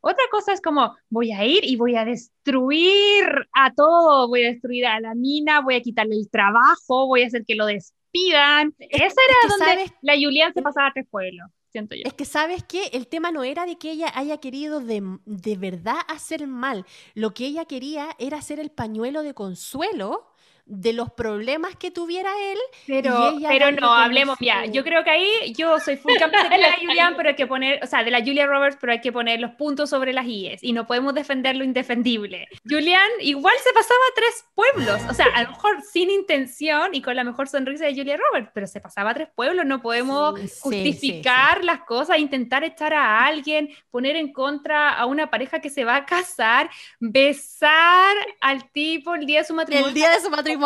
Otra 0.00 0.24
cosa 0.30 0.52
es 0.52 0.60
como, 0.60 0.96
voy 1.08 1.30
a 1.32 1.44
ir 1.44 1.64
y 1.64 1.76
voy 1.76 1.94
a 1.96 2.04
destruir 2.04 3.24
a 3.52 3.72
todo, 3.72 4.26
voy 4.28 4.44
a 4.44 4.48
destruir 4.48 4.86
a 4.86 4.98
la 5.00 5.14
mina, 5.14 5.60
voy 5.60 5.76
a 5.76 5.80
quitarle 5.80 6.16
el 6.16 6.28
trabajo, 6.28 7.06
voy 7.06 7.22
a 7.22 7.26
hacer 7.28 7.44
que 7.46 7.54
lo 7.54 7.66
despidan. 7.66 8.74
Esa 8.78 9.04
era 9.04 9.34
que 9.42 9.48
donde 9.48 9.64
sabes- 9.64 9.92
la 10.02 10.14
Julián 10.14 10.52
se 10.52 10.62
pasaba 10.62 10.88
a 10.88 10.92
tres 10.92 11.06
pueblos, 11.08 11.46
siento 11.70 11.94
yo. 11.94 12.02
Es 12.04 12.14
que 12.14 12.24
sabes 12.24 12.64
que 12.64 12.86
el 12.92 13.06
tema 13.06 13.30
no 13.30 13.44
era 13.44 13.64
de 13.64 13.76
que 13.76 13.92
ella 13.92 14.10
haya 14.14 14.38
querido 14.38 14.80
de, 14.80 15.02
de 15.24 15.56
verdad 15.56 15.96
hacer 16.08 16.46
mal. 16.48 16.84
Lo 17.14 17.32
que 17.32 17.46
ella 17.46 17.64
quería 17.64 18.08
era 18.18 18.42
ser 18.42 18.58
el 18.58 18.70
pañuelo 18.70 19.22
de 19.22 19.34
consuelo 19.34 20.31
de 20.74 20.94
los 20.94 21.10
problemas 21.12 21.76
que 21.76 21.90
tuviera 21.90 22.30
él. 22.50 22.58
Pero, 22.86 23.34
pero 23.46 23.72
no, 23.72 23.92
hablemos 23.92 24.38
su- 24.38 24.44
ya. 24.44 24.64
Yo 24.64 24.82
creo 24.84 25.04
que 25.04 25.10
ahí 25.10 25.52
yo 25.54 25.78
soy 25.78 25.98
full 25.98 26.14
campeona 26.18 26.48
de 26.48 26.56
la 26.58 26.72
Julian, 26.80 27.14
pero 27.14 27.28
hay 27.28 27.34
que 27.36 27.46
poner, 27.46 27.78
o 27.84 27.86
sea, 27.86 28.02
de 28.02 28.10
la 28.10 28.20
Julia 28.20 28.46
Roberts, 28.46 28.78
pero 28.80 28.92
hay 28.92 29.02
que 29.02 29.12
poner 29.12 29.38
los 29.38 29.50
puntos 29.52 29.90
sobre 29.90 30.14
las 30.14 30.24
IES 30.26 30.62
y 30.62 30.72
no 30.72 30.86
podemos 30.86 31.12
defender 31.12 31.56
lo 31.56 31.64
indefendible. 31.64 32.48
Julian 32.66 33.06
igual 33.20 33.54
se 33.62 33.70
pasaba 33.74 34.00
a 34.10 34.14
tres 34.14 34.44
pueblos, 34.54 35.00
o 35.10 35.14
sea, 35.14 35.26
a 35.34 35.42
lo 35.42 35.50
mejor 35.50 35.82
sin 35.82 36.10
intención 36.10 36.94
y 36.94 37.02
con 37.02 37.16
la 37.16 37.24
mejor 37.24 37.48
sonrisa 37.48 37.84
de 37.84 37.94
Julia 37.94 38.16
Roberts, 38.16 38.50
pero 38.54 38.66
se 38.66 38.80
pasaba 38.80 39.10
a 39.10 39.14
tres 39.14 39.28
pueblos, 39.34 39.66
no 39.66 39.82
podemos 39.82 40.40
Sí, 40.40 40.48
sí, 40.48 40.60
justificar 40.62 41.64
las 41.64 41.80
cosas, 41.80 42.18
intentar 42.18 42.64
echar 42.64 42.94
a 42.94 43.26
alguien, 43.26 43.68
poner 43.90 44.16
en 44.16 44.32
contra 44.32 44.88
a 44.94 45.04
una 45.04 45.28
pareja 45.28 45.60
que 45.60 45.68
se 45.68 45.84
va 45.84 45.96
a 45.96 46.06
casar, 46.06 46.70
besar 46.98 48.16
al 48.40 48.70
tipo 48.70 49.14
el 49.14 49.26
día 49.26 49.40
de 49.40 49.44
su 49.44 49.54
matrimonio. 49.54 49.88
El 49.88 49.94
día 49.94 50.10
de 50.10 50.20
su 50.20 50.30
matrimonio. 50.30 50.61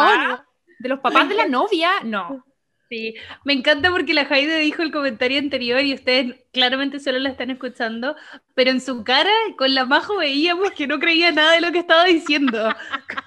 De 0.79 0.89
los 0.89 1.01
papás 1.01 1.29
de 1.29 1.35
la 1.35 1.47
novia, 1.47 1.91
no. 2.05 2.45
Sí, 2.89 3.17
me 3.45 3.53
encanta 3.53 3.91
porque 3.91 4.15
la 4.15 4.27
Jaide 4.27 4.61
dijo 4.61 4.83
el 4.83 4.93
comentario 4.93 5.41
anterior 5.41 5.81
y 5.83 5.95
ustedes 5.95 6.37
claramente 6.53 7.01
solo 7.01 7.19
la 7.19 7.31
están 7.31 7.51
escuchando, 7.51 8.15
pero 8.55 8.71
en 8.71 8.81
su 8.81 9.03
cara, 9.03 9.33
con 9.59 9.75
la 9.75 9.85
majo 9.87 10.19
veíamos 10.19 10.71
que 10.71 10.87
no 10.87 11.01
creía 11.01 11.33
nada 11.33 11.53
de 11.55 11.63
lo 11.63 11.73
que 11.73 11.81
estaba 11.81 12.05
diciendo. 12.05 12.73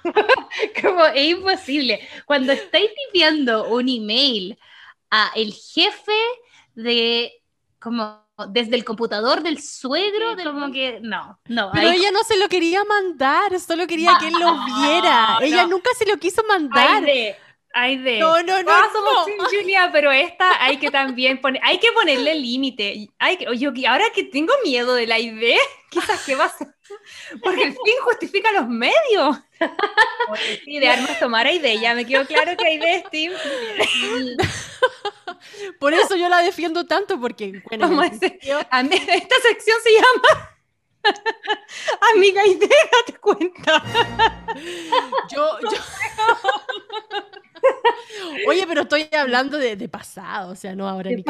Como, 0.02 0.14
como, 0.82 1.04
es 1.06 1.28
imposible. 1.28 2.00
Cuando 2.24 2.52
estáis 2.52 2.90
tipeando 2.94 3.68
un 3.68 3.88
email 3.88 4.58
a 5.10 5.30
el 5.36 5.52
jefe 5.52 6.12
de 6.74 7.32
como 7.78 8.29
desde 8.48 8.76
el 8.76 8.84
computador 8.84 9.42
del 9.42 9.62
suegro, 9.62 10.34
de 10.36 10.44
como 10.44 10.72
que 10.72 10.98
no, 11.02 11.38
no. 11.48 11.70
Pero 11.72 11.88
ahí- 11.90 11.98
ella 11.98 12.10
no 12.12 12.22
se 12.24 12.36
lo 12.36 12.48
quería 12.48 12.84
mandar, 12.84 13.58
solo 13.60 13.86
quería 13.86 14.16
que 14.18 14.28
él 14.28 14.34
lo 14.38 14.64
viera. 14.64 15.34
no. 15.38 15.40
Ella 15.40 15.66
nunca 15.66 15.90
se 15.98 16.06
lo 16.06 16.16
quiso 16.18 16.42
mandar. 16.48 17.04
Aide, 17.04 17.36
Aide. 17.72 18.18
No, 18.18 18.42
no, 18.42 18.58
no, 18.58 18.64
Todas 18.64 18.92
somos 18.92 19.12
no. 19.14 19.24
Team 19.24 19.38
Julia, 19.50 19.90
pero 19.92 20.10
esta 20.10 20.62
hay 20.64 20.78
que 20.78 20.90
también 20.90 21.40
poner, 21.40 21.60
hay 21.64 21.78
que 21.78 21.92
ponerle 21.92 22.34
límite. 22.34 23.08
Hay 23.18 23.36
que, 23.36 23.46
yo 23.56 23.70
ahora 23.88 24.04
que 24.14 24.24
tengo 24.24 24.52
miedo 24.64 24.94
de 24.94 25.06
la 25.06 25.18
idea, 25.18 25.60
quizás 25.90 26.24
qué 26.24 26.34
va 26.34 26.46
a 26.46 26.56
ser. 26.56 26.68
Porque 27.42 27.62
el 27.64 27.72
fin 27.72 27.94
justifica 28.04 28.52
los 28.52 28.68
medios. 28.68 29.38
Oye, 30.30 30.60
sí, 30.64 30.78
de 30.78 30.88
armas 30.88 31.18
tomar 31.18 31.46
a 31.46 31.50
Aide, 31.50 31.78
ya 31.80 31.94
me 31.94 32.06
quedó 32.06 32.24
claro 32.26 32.56
que 32.56 32.66
Aide 32.66 32.94
es 32.96 33.10
Team. 33.10 33.32
Por 35.78 35.94
eso 35.94 36.16
yo 36.16 36.28
la 36.28 36.42
defiendo 36.42 36.86
tanto, 36.86 37.18
porque, 37.20 37.62
bueno, 37.68 37.86
a 38.70 38.82
mí- 38.82 38.90
esta 38.94 39.36
sección 39.48 39.76
se 39.82 39.90
llama 39.92 40.50
Amiga 42.14 42.42
Aide, 42.42 42.68
date 42.68 43.18
cuenta. 43.20 43.82
yo, 45.30 45.58
yo- 45.60 45.68
Oye, 48.42 48.66
pero 48.66 48.82
estoy 48.82 49.08
hablando 49.12 49.58
de, 49.58 49.76
de 49.76 49.88
pasado, 49.88 50.52
o 50.52 50.56
sea, 50.56 50.74
no 50.74 50.88
ahora 50.88 51.12
ni 51.12 51.24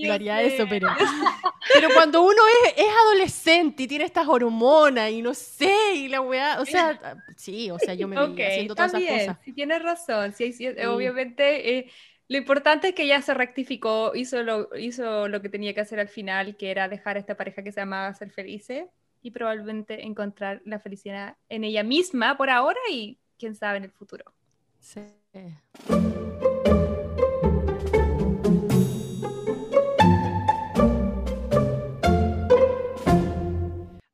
yo 0.00 0.12
haría 0.12 0.42
eso, 0.42 0.66
pero, 0.68 0.94
pero 1.72 1.92
cuando 1.92 2.22
uno 2.22 2.42
es, 2.66 2.74
es 2.78 2.86
adolescente 3.06 3.84
y 3.84 3.88
tiene 3.88 4.04
estas 4.04 4.28
hormonas 4.28 5.10
y 5.10 5.22
no 5.22 5.34
sé, 5.34 5.94
y 5.94 6.08
la 6.08 6.20
weá, 6.20 6.60
o 6.60 6.66
sea, 6.66 7.00
sí, 7.36 7.70
o 7.70 7.78
sea, 7.78 7.94
yo 7.94 8.08
me 8.08 8.18
veía 8.18 8.24
Ok, 8.24 8.40
haciendo 8.48 8.74
todas 8.76 8.90
esas 8.94 9.04
también, 9.04 9.06
cosas. 9.06 9.38
sí 9.44 9.52
tienes 9.52 9.82
razón. 9.82 10.32
Sí, 10.32 10.52
sí, 10.52 10.68
Sí. 10.78 10.86
Obviamente, 10.86 11.78
eh, 11.78 11.90
lo 12.28 12.38
importante 12.38 12.88
es 12.88 12.94
que 12.94 13.02
ella 13.04 13.20
se 13.22 13.34
rectificó, 13.34 14.12
hizo 14.14 14.42
lo, 14.42 14.74
hizo 14.76 15.28
lo 15.28 15.42
que 15.42 15.48
tenía 15.50 15.74
que 15.74 15.80
hacer 15.80 16.00
al 16.00 16.08
final, 16.08 16.56
que 16.56 16.70
era 16.70 16.88
dejar 16.88 17.16
a 17.16 17.20
esta 17.20 17.36
pareja 17.36 17.62
que 17.62 17.72
se 17.72 17.80
amaba 17.80 18.12
ser 18.14 18.30
felices 18.30 18.86
y 19.22 19.30
probablemente 19.32 20.04
encontrar 20.06 20.62
la 20.64 20.78
felicidad 20.80 21.36
en 21.48 21.64
ella 21.64 21.82
misma 21.82 22.36
por 22.36 22.48
ahora 22.50 22.78
y 22.90 23.18
quién 23.38 23.54
sabe 23.54 23.78
en 23.78 23.84
el 23.84 23.92
futuro. 23.92 24.24
Sí. 24.80 25.15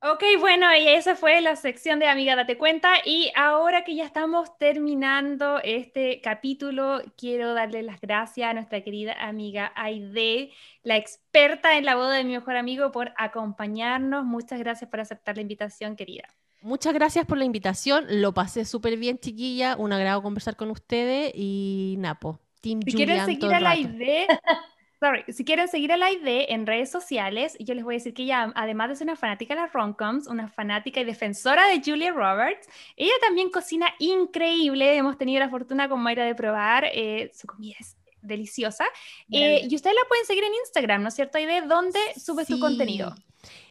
Ok, 0.05 0.25
bueno, 0.41 0.67
y 0.77 0.89
esa 0.89 1.17
fue 1.17 1.41
la 1.41 1.57
sección 1.57 1.99
de 1.99 2.07
Amiga 2.07 2.37
Date 2.37 2.59
Cuenta. 2.59 2.95
Y 3.05 3.33
ahora 3.35 3.83
que 3.83 3.95
ya 3.95 4.05
estamos 4.05 4.57
terminando 4.59 5.59
este 5.65 6.21
capítulo, 6.21 7.01
quiero 7.17 7.55
darle 7.55 7.83
las 7.83 8.01
gracias 8.01 8.51
a 8.51 8.55
nuestra 8.55 8.83
querida 8.83 9.15
amiga 9.15 9.73
Aide, 9.75 10.53
la 10.83 10.97
experta 10.97 11.77
en 11.79 11.87
la 11.87 11.97
boda 11.97 12.15
de 12.15 12.25
mi 12.25 12.35
mejor 12.35 12.57
amigo, 12.57 12.93
por 12.93 13.13
acompañarnos. 13.17 14.25
Muchas 14.25 14.59
gracias 14.59 14.91
por 14.91 15.01
aceptar 15.01 15.37
la 15.37 15.43
invitación, 15.43 15.97
querida. 15.97 16.29
Muchas 16.63 16.95
gracias 16.95 17.27
por 17.27 17.39
la 17.39 17.45
invitación, 17.45 18.07
lo 18.09 18.33
pasé 18.33 18.65
súper 18.65 18.97
bien, 18.97 19.19
chiquilla, 19.19 19.77
un 19.77 19.93
agrado 19.93 20.23
conversar 20.23 20.57
con 20.57 20.71
ustedes 20.71 21.33
y 21.35 21.97
Napo, 21.99 22.39
Team 22.61 22.81
Si 22.83 22.93
Julian 22.93 23.09
quieren 23.09 23.27
seguir 23.27 23.55
a 23.55 23.61
la 23.61 23.77
sorry, 25.01 25.25
si 25.33 25.45
quieren 25.45 25.67
seguir 25.67 25.91
a 25.91 25.97
la 25.97 26.13
ID 26.13 26.47
en 26.49 26.65
redes 26.65 26.89
sociales, 26.89 27.57
yo 27.59 27.75
les 27.75 27.83
voy 27.83 27.97
a 27.97 27.99
decir 27.99 28.15
que 28.15 28.23
ella, 28.23 28.53
además 28.55 28.91
de 28.91 28.97
ser 28.97 29.07
una 29.07 29.17
fanática 29.17 29.57
de 29.57 29.63
las 29.63 29.73
romcoms, 29.73 30.29
una 30.29 30.49
fanática 30.49 31.01
y 31.01 31.05
defensora 31.05 31.67
de 31.67 31.83
Julia 31.85 32.13
Roberts, 32.13 32.69
ella 32.97 33.13
también 33.21 33.51
cocina 33.51 33.89
increíble. 33.99 34.97
Hemos 34.97 35.19
tenido 35.19 35.41
la 35.41 35.51
fortuna 35.51 35.89
con 35.89 36.01
Mayra 36.01 36.25
de 36.25 36.37
probar 36.37 36.85
eh, 36.93 37.33
su 37.35 37.49
comida 37.49 37.75
es 37.81 37.97
deliciosa. 38.21 38.85
Eh, 39.33 39.67
y 39.69 39.75
ustedes 39.75 39.97
la 39.97 40.09
pueden 40.09 40.25
seguir 40.25 40.45
en 40.45 40.55
Instagram, 40.55 41.03
¿no 41.03 41.09
es 41.09 41.15
cierto? 41.15 41.39
¿Dónde 41.67 41.99
sube 42.17 42.45
su 42.45 42.61
contenido? 42.61 43.15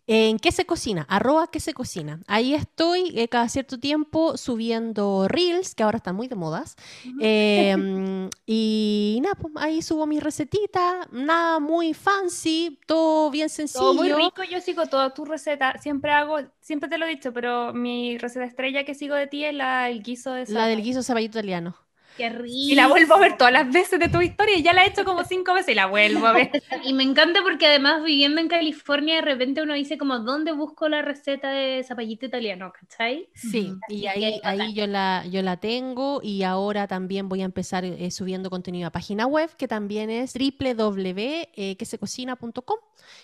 En 0.07 0.39
qué 0.39 0.51
se 0.51 0.65
cocina, 0.65 1.05
arroba 1.09 1.47
qué 1.51 1.59
se 1.59 1.73
cocina. 1.73 2.19
Ahí 2.27 2.53
estoy 2.53 3.13
eh, 3.15 3.27
cada 3.27 3.47
cierto 3.49 3.79
tiempo 3.79 4.35
subiendo 4.35 5.27
reels, 5.27 5.75
que 5.75 5.83
ahora 5.83 5.97
están 5.97 6.15
muy 6.15 6.27
de 6.27 6.35
modas. 6.35 6.75
Em, 7.19 8.29
y 8.45 9.19
nada, 9.21 9.35
pues, 9.35 9.53
ahí 9.57 9.81
subo 9.81 10.07
mi 10.07 10.19
recetita, 10.19 11.07
nada 11.11 11.59
muy 11.59 11.93
fancy, 11.93 12.79
todo 12.87 13.29
bien 13.29 13.49
sencillo. 13.49 13.79
Todo 13.79 13.93
muy 13.93 14.11
rico, 14.11 14.43
yo 14.43 14.59
sigo 14.59 14.85
toda 14.87 15.13
tu 15.13 15.23
receta, 15.23 15.77
siempre 15.79 16.11
hago, 16.11 16.39
siempre 16.59 16.89
te 16.89 16.97
lo 16.97 17.05
he 17.05 17.09
dicho, 17.09 17.31
pero 17.31 17.73
mi 17.73 18.17
receta 18.17 18.45
estrella 18.45 18.83
que 18.83 18.95
sigo 18.95 19.15
de 19.15 19.27
ti 19.27 19.45
es 19.45 19.53
la, 19.53 19.89
el 19.89 20.01
guiso 20.01 20.31
de 20.31 20.45
La 20.47 20.65
del 20.65 20.81
guiso 20.81 21.03
zapallito 21.03 21.37
italiano. 21.37 21.75
Y 22.17 22.75
la 22.75 22.87
vuelvo 22.87 23.15
a 23.15 23.19
ver 23.19 23.37
todas 23.37 23.53
las 23.53 23.71
veces 23.71 23.99
de 23.99 24.09
tu 24.09 24.21
historia 24.21 24.57
y 24.57 24.63
ya 24.63 24.73
la 24.73 24.85
he 24.85 24.89
hecho 24.89 25.05
como 25.05 25.23
cinco 25.23 25.53
veces 25.53 25.69
y 25.69 25.75
la 25.75 25.85
vuelvo 25.87 26.27
a 26.27 26.33
ver. 26.33 26.51
Y 26.83 26.93
me 26.93 27.03
encanta 27.03 27.41
porque 27.43 27.67
además 27.67 28.03
viviendo 28.03 28.41
en 28.41 28.47
California 28.47 29.15
de 29.15 29.21
repente 29.21 29.61
uno 29.61 29.73
dice 29.73 29.97
como, 29.97 30.19
¿dónde 30.19 30.51
busco 30.51 30.89
la 30.89 31.01
receta 31.01 31.51
de 31.51 31.83
zapallito 31.83 32.25
italiano? 32.25 32.73
¿Cachai? 32.77 33.29
Sí, 33.33 33.73
y 33.89 34.07
ahí, 34.07 34.41
ahí 34.43 34.73
yo, 34.73 34.87
la, 34.87 35.23
yo 35.29 35.41
la 35.41 35.57
tengo 35.57 36.21
y 36.23 36.43
ahora 36.43 36.87
también 36.87 37.29
voy 37.29 37.41
a 37.41 37.45
empezar 37.45 37.85
eh, 37.85 38.11
subiendo 38.11 38.49
contenido 38.49 38.87
a 38.87 38.91
página 38.91 39.27
web 39.27 39.55
que 39.55 39.67
también 39.67 40.09
es 40.09 40.33
www.quesecocina.com 40.33 42.77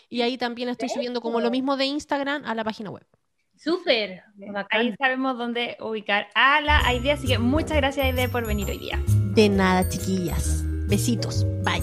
y 0.09 0.21
ahí 0.21 0.37
también 0.37 0.69
estoy 0.69 0.89
subiendo 0.89 1.21
como 1.21 1.41
lo 1.41 1.51
mismo 1.51 1.77
de 1.77 1.85
Instagram 1.85 2.43
a 2.45 2.55
la 2.55 2.63
página 2.63 2.91
web. 2.91 3.05
Súper. 3.57 4.23
Ahí 4.69 4.93
sabemos 4.97 5.37
dónde 5.37 5.77
ubicar 5.79 6.27
a 6.35 6.61
la 6.61 6.93
idea. 6.93 7.15
Así 7.15 7.27
que 7.27 7.39
muchas 7.39 7.77
gracias, 7.77 8.05
Aide, 8.05 8.29
por 8.29 8.45
venir 8.45 8.69
hoy 8.69 8.77
día. 8.77 8.99
De 9.33 9.49
nada, 9.49 9.87
chiquillas. 9.89 10.63
Besitos. 10.87 11.45
Bye. 11.63 11.81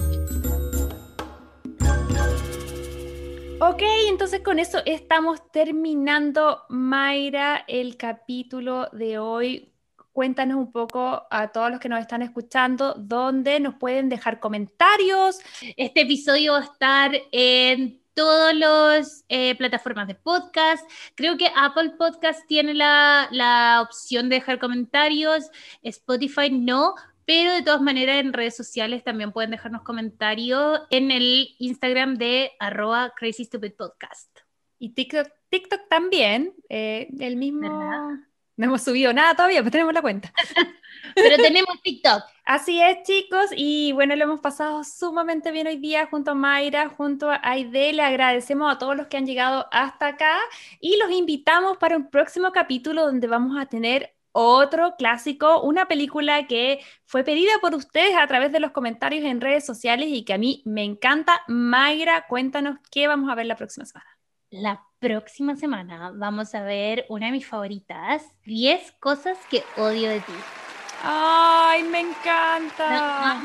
Ok, 3.59 3.81
entonces 4.07 4.41
con 4.41 4.59
eso 4.59 4.79
estamos 4.85 5.51
terminando, 5.51 6.63
Mayra, 6.69 7.63
el 7.67 7.97
capítulo 7.97 8.89
de 8.91 9.17
hoy. 9.17 9.71
Cuéntanos 10.11 10.57
un 10.57 10.71
poco 10.71 11.25
a 11.29 11.49
todos 11.49 11.71
los 11.71 11.79
que 11.79 11.89
nos 11.89 11.99
están 11.99 12.21
escuchando 12.21 12.93
dónde 12.97 13.59
nos 13.59 13.75
pueden 13.75 14.07
dejar 14.07 14.39
comentarios. 14.39 15.39
Este 15.75 16.01
episodio 16.01 16.53
va 16.53 16.59
a 16.59 16.63
estar 16.63 17.11
en 17.31 17.99
todas 18.15 18.55
las 18.55 19.25
eh, 19.29 19.55
plataformas 19.55 20.07
de 20.07 20.15
podcast. 20.15 20.89
Creo 21.13 21.37
que 21.37 21.51
Apple 21.55 21.91
Podcast 21.99 22.47
tiene 22.47 22.73
la, 22.73 23.27
la, 23.31 23.81
opción 23.81 24.29
de 24.29 24.35
dejar 24.35 24.57
comentarios, 24.57 25.51
Spotify 25.83 26.49
no, 26.49 26.95
pero 27.25 27.53
de 27.53 27.61
todas 27.61 27.81
maneras 27.81 28.21
en 28.21 28.33
redes 28.33 28.55
sociales 28.55 29.03
también 29.03 29.31
pueden 29.31 29.51
dejarnos 29.51 29.83
comentarios 29.83 30.81
en 30.89 31.11
el 31.11 31.55
Instagram 31.59 32.15
de 32.15 32.53
arroba 32.59 33.13
Crazy 33.15 33.45
Stupid 33.45 33.73
Podcast. 33.73 34.39
Y 34.79 34.89
TikTok, 34.89 35.27
TikTok 35.49 35.87
también, 35.89 36.53
eh, 36.69 37.07
el 37.19 37.35
mismo... 37.35 38.25
No 38.57 38.65
hemos 38.67 38.83
subido 38.83 39.11
nada 39.11 39.35
todavía, 39.35 39.59
pero 39.59 39.71
tenemos 39.71 39.93
la 39.93 40.01
cuenta. 40.01 40.31
pero 41.15 41.35
tenemos 41.37 41.81
TikTok. 41.81 42.23
Así 42.45 42.81
es, 42.81 43.03
chicos, 43.03 43.49
y 43.55 43.91
bueno, 43.91 44.15
lo 44.15 44.23
hemos 44.23 44.39
pasado 44.39 44.83
sumamente 44.83 45.51
bien 45.51 45.67
hoy 45.67 45.77
día 45.77 46.07
junto 46.07 46.31
a 46.31 46.35
Mayra, 46.35 46.89
junto 46.89 47.29
a 47.29 47.39
Aide. 47.43 47.93
Le 47.93 48.01
agradecemos 48.01 48.73
a 48.73 48.77
todos 48.77 48.95
los 48.95 49.07
que 49.07 49.17
han 49.17 49.25
llegado 49.25 49.67
hasta 49.71 50.07
acá 50.07 50.37
y 50.79 50.97
los 50.97 51.11
invitamos 51.11 51.77
para 51.77 51.97
un 51.97 52.09
próximo 52.09 52.51
capítulo 52.51 53.05
donde 53.05 53.27
vamos 53.27 53.57
a 53.59 53.65
tener 53.65 54.15
otro 54.37 54.95
clásico, 54.97 55.61
una 55.61 55.87
película 55.87 56.45
que 56.45 56.81
fue 57.05 57.23
pedida 57.23 57.53
por 57.61 57.73
ustedes 57.73 58.15
a 58.17 58.27
través 58.27 58.51
de 58.51 58.59
los 58.59 58.71
comentarios 58.71 59.23
en 59.23 59.39
redes 59.39 59.65
sociales 59.65 60.09
y 60.09 60.25
que 60.25 60.33
a 60.33 60.37
mí 60.37 60.61
me 60.65 60.83
encanta. 60.83 61.41
Mayra, 61.47 62.25
cuéntanos 62.27 62.77
qué 62.91 63.07
vamos 63.07 63.29
a 63.31 63.35
ver 63.35 63.45
la 63.45 63.55
próxima 63.55 63.85
semana. 63.85 64.09
La 64.49 64.83
próxima 64.99 65.55
semana 65.55 66.11
vamos 66.15 66.53
a 66.55 66.63
ver 66.63 67.05
una 67.09 67.27
de 67.27 67.33
mis 67.33 67.47
favoritas, 67.47 68.23
10 68.45 68.93
cosas 68.99 69.37
que 69.49 69.63
odio 69.77 70.09
de 70.09 70.19
ti. 70.19 70.64
¡Ay, 71.07 71.83
me 71.83 71.99
encanta! 71.99 73.43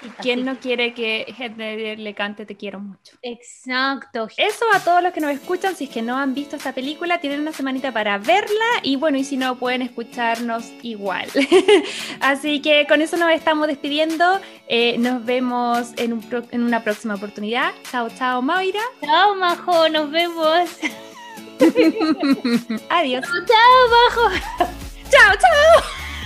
¿Y 0.00 0.08
quién 0.22 0.44
no 0.44 0.58
quiere 0.58 0.94
que 0.94 1.26
Heath 1.38 1.56
le 1.56 2.14
cante 2.14 2.44
Te 2.44 2.56
quiero 2.56 2.80
mucho? 2.80 3.16
Exacto. 3.22 4.28
Eso 4.36 4.64
a 4.72 4.80
todos 4.80 5.02
los 5.02 5.12
que 5.12 5.20
nos 5.20 5.30
escuchan, 5.30 5.76
si 5.76 5.84
es 5.84 5.90
que 5.90 6.02
no 6.02 6.16
han 6.16 6.34
visto 6.34 6.56
esta 6.56 6.72
película, 6.72 7.20
tienen 7.20 7.40
una 7.40 7.52
semanita 7.52 7.92
para 7.92 8.18
verla 8.18 8.64
y 8.82 8.96
bueno, 8.96 9.18
y 9.18 9.24
si 9.24 9.36
no, 9.36 9.56
pueden 9.56 9.82
escucharnos 9.82 10.72
igual. 10.82 11.28
Así 12.20 12.60
que 12.62 12.86
con 12.88 13.02
eso 13.02 13.16
nos 13.18 13.30
estamos 13.30 13.68
despidiendo. 13.68 14.40
Eh, 14.66 14.96
nos 14.98 15.24
vemos 15.24 15.92
en, 15.98 16.20
en 16.50 16.62
una 16.62 16.82
próxima 16.82 17.14
oportunidad. 17.14 17.72
Chao, 17.90 18.08
chao, 18.08 18.40
Mayra. 18.42 18.80
Chao, 19.02 19.34
Majo, 19.34 19.88
nos 19.90 20.10
vemos. 20.10 20.70
Adiós. 22.90 23.24
Chao, 23.46 23.88
Majo. 23.90 24.30
Chao, 25.10 25.34
chao. 25.36 26.01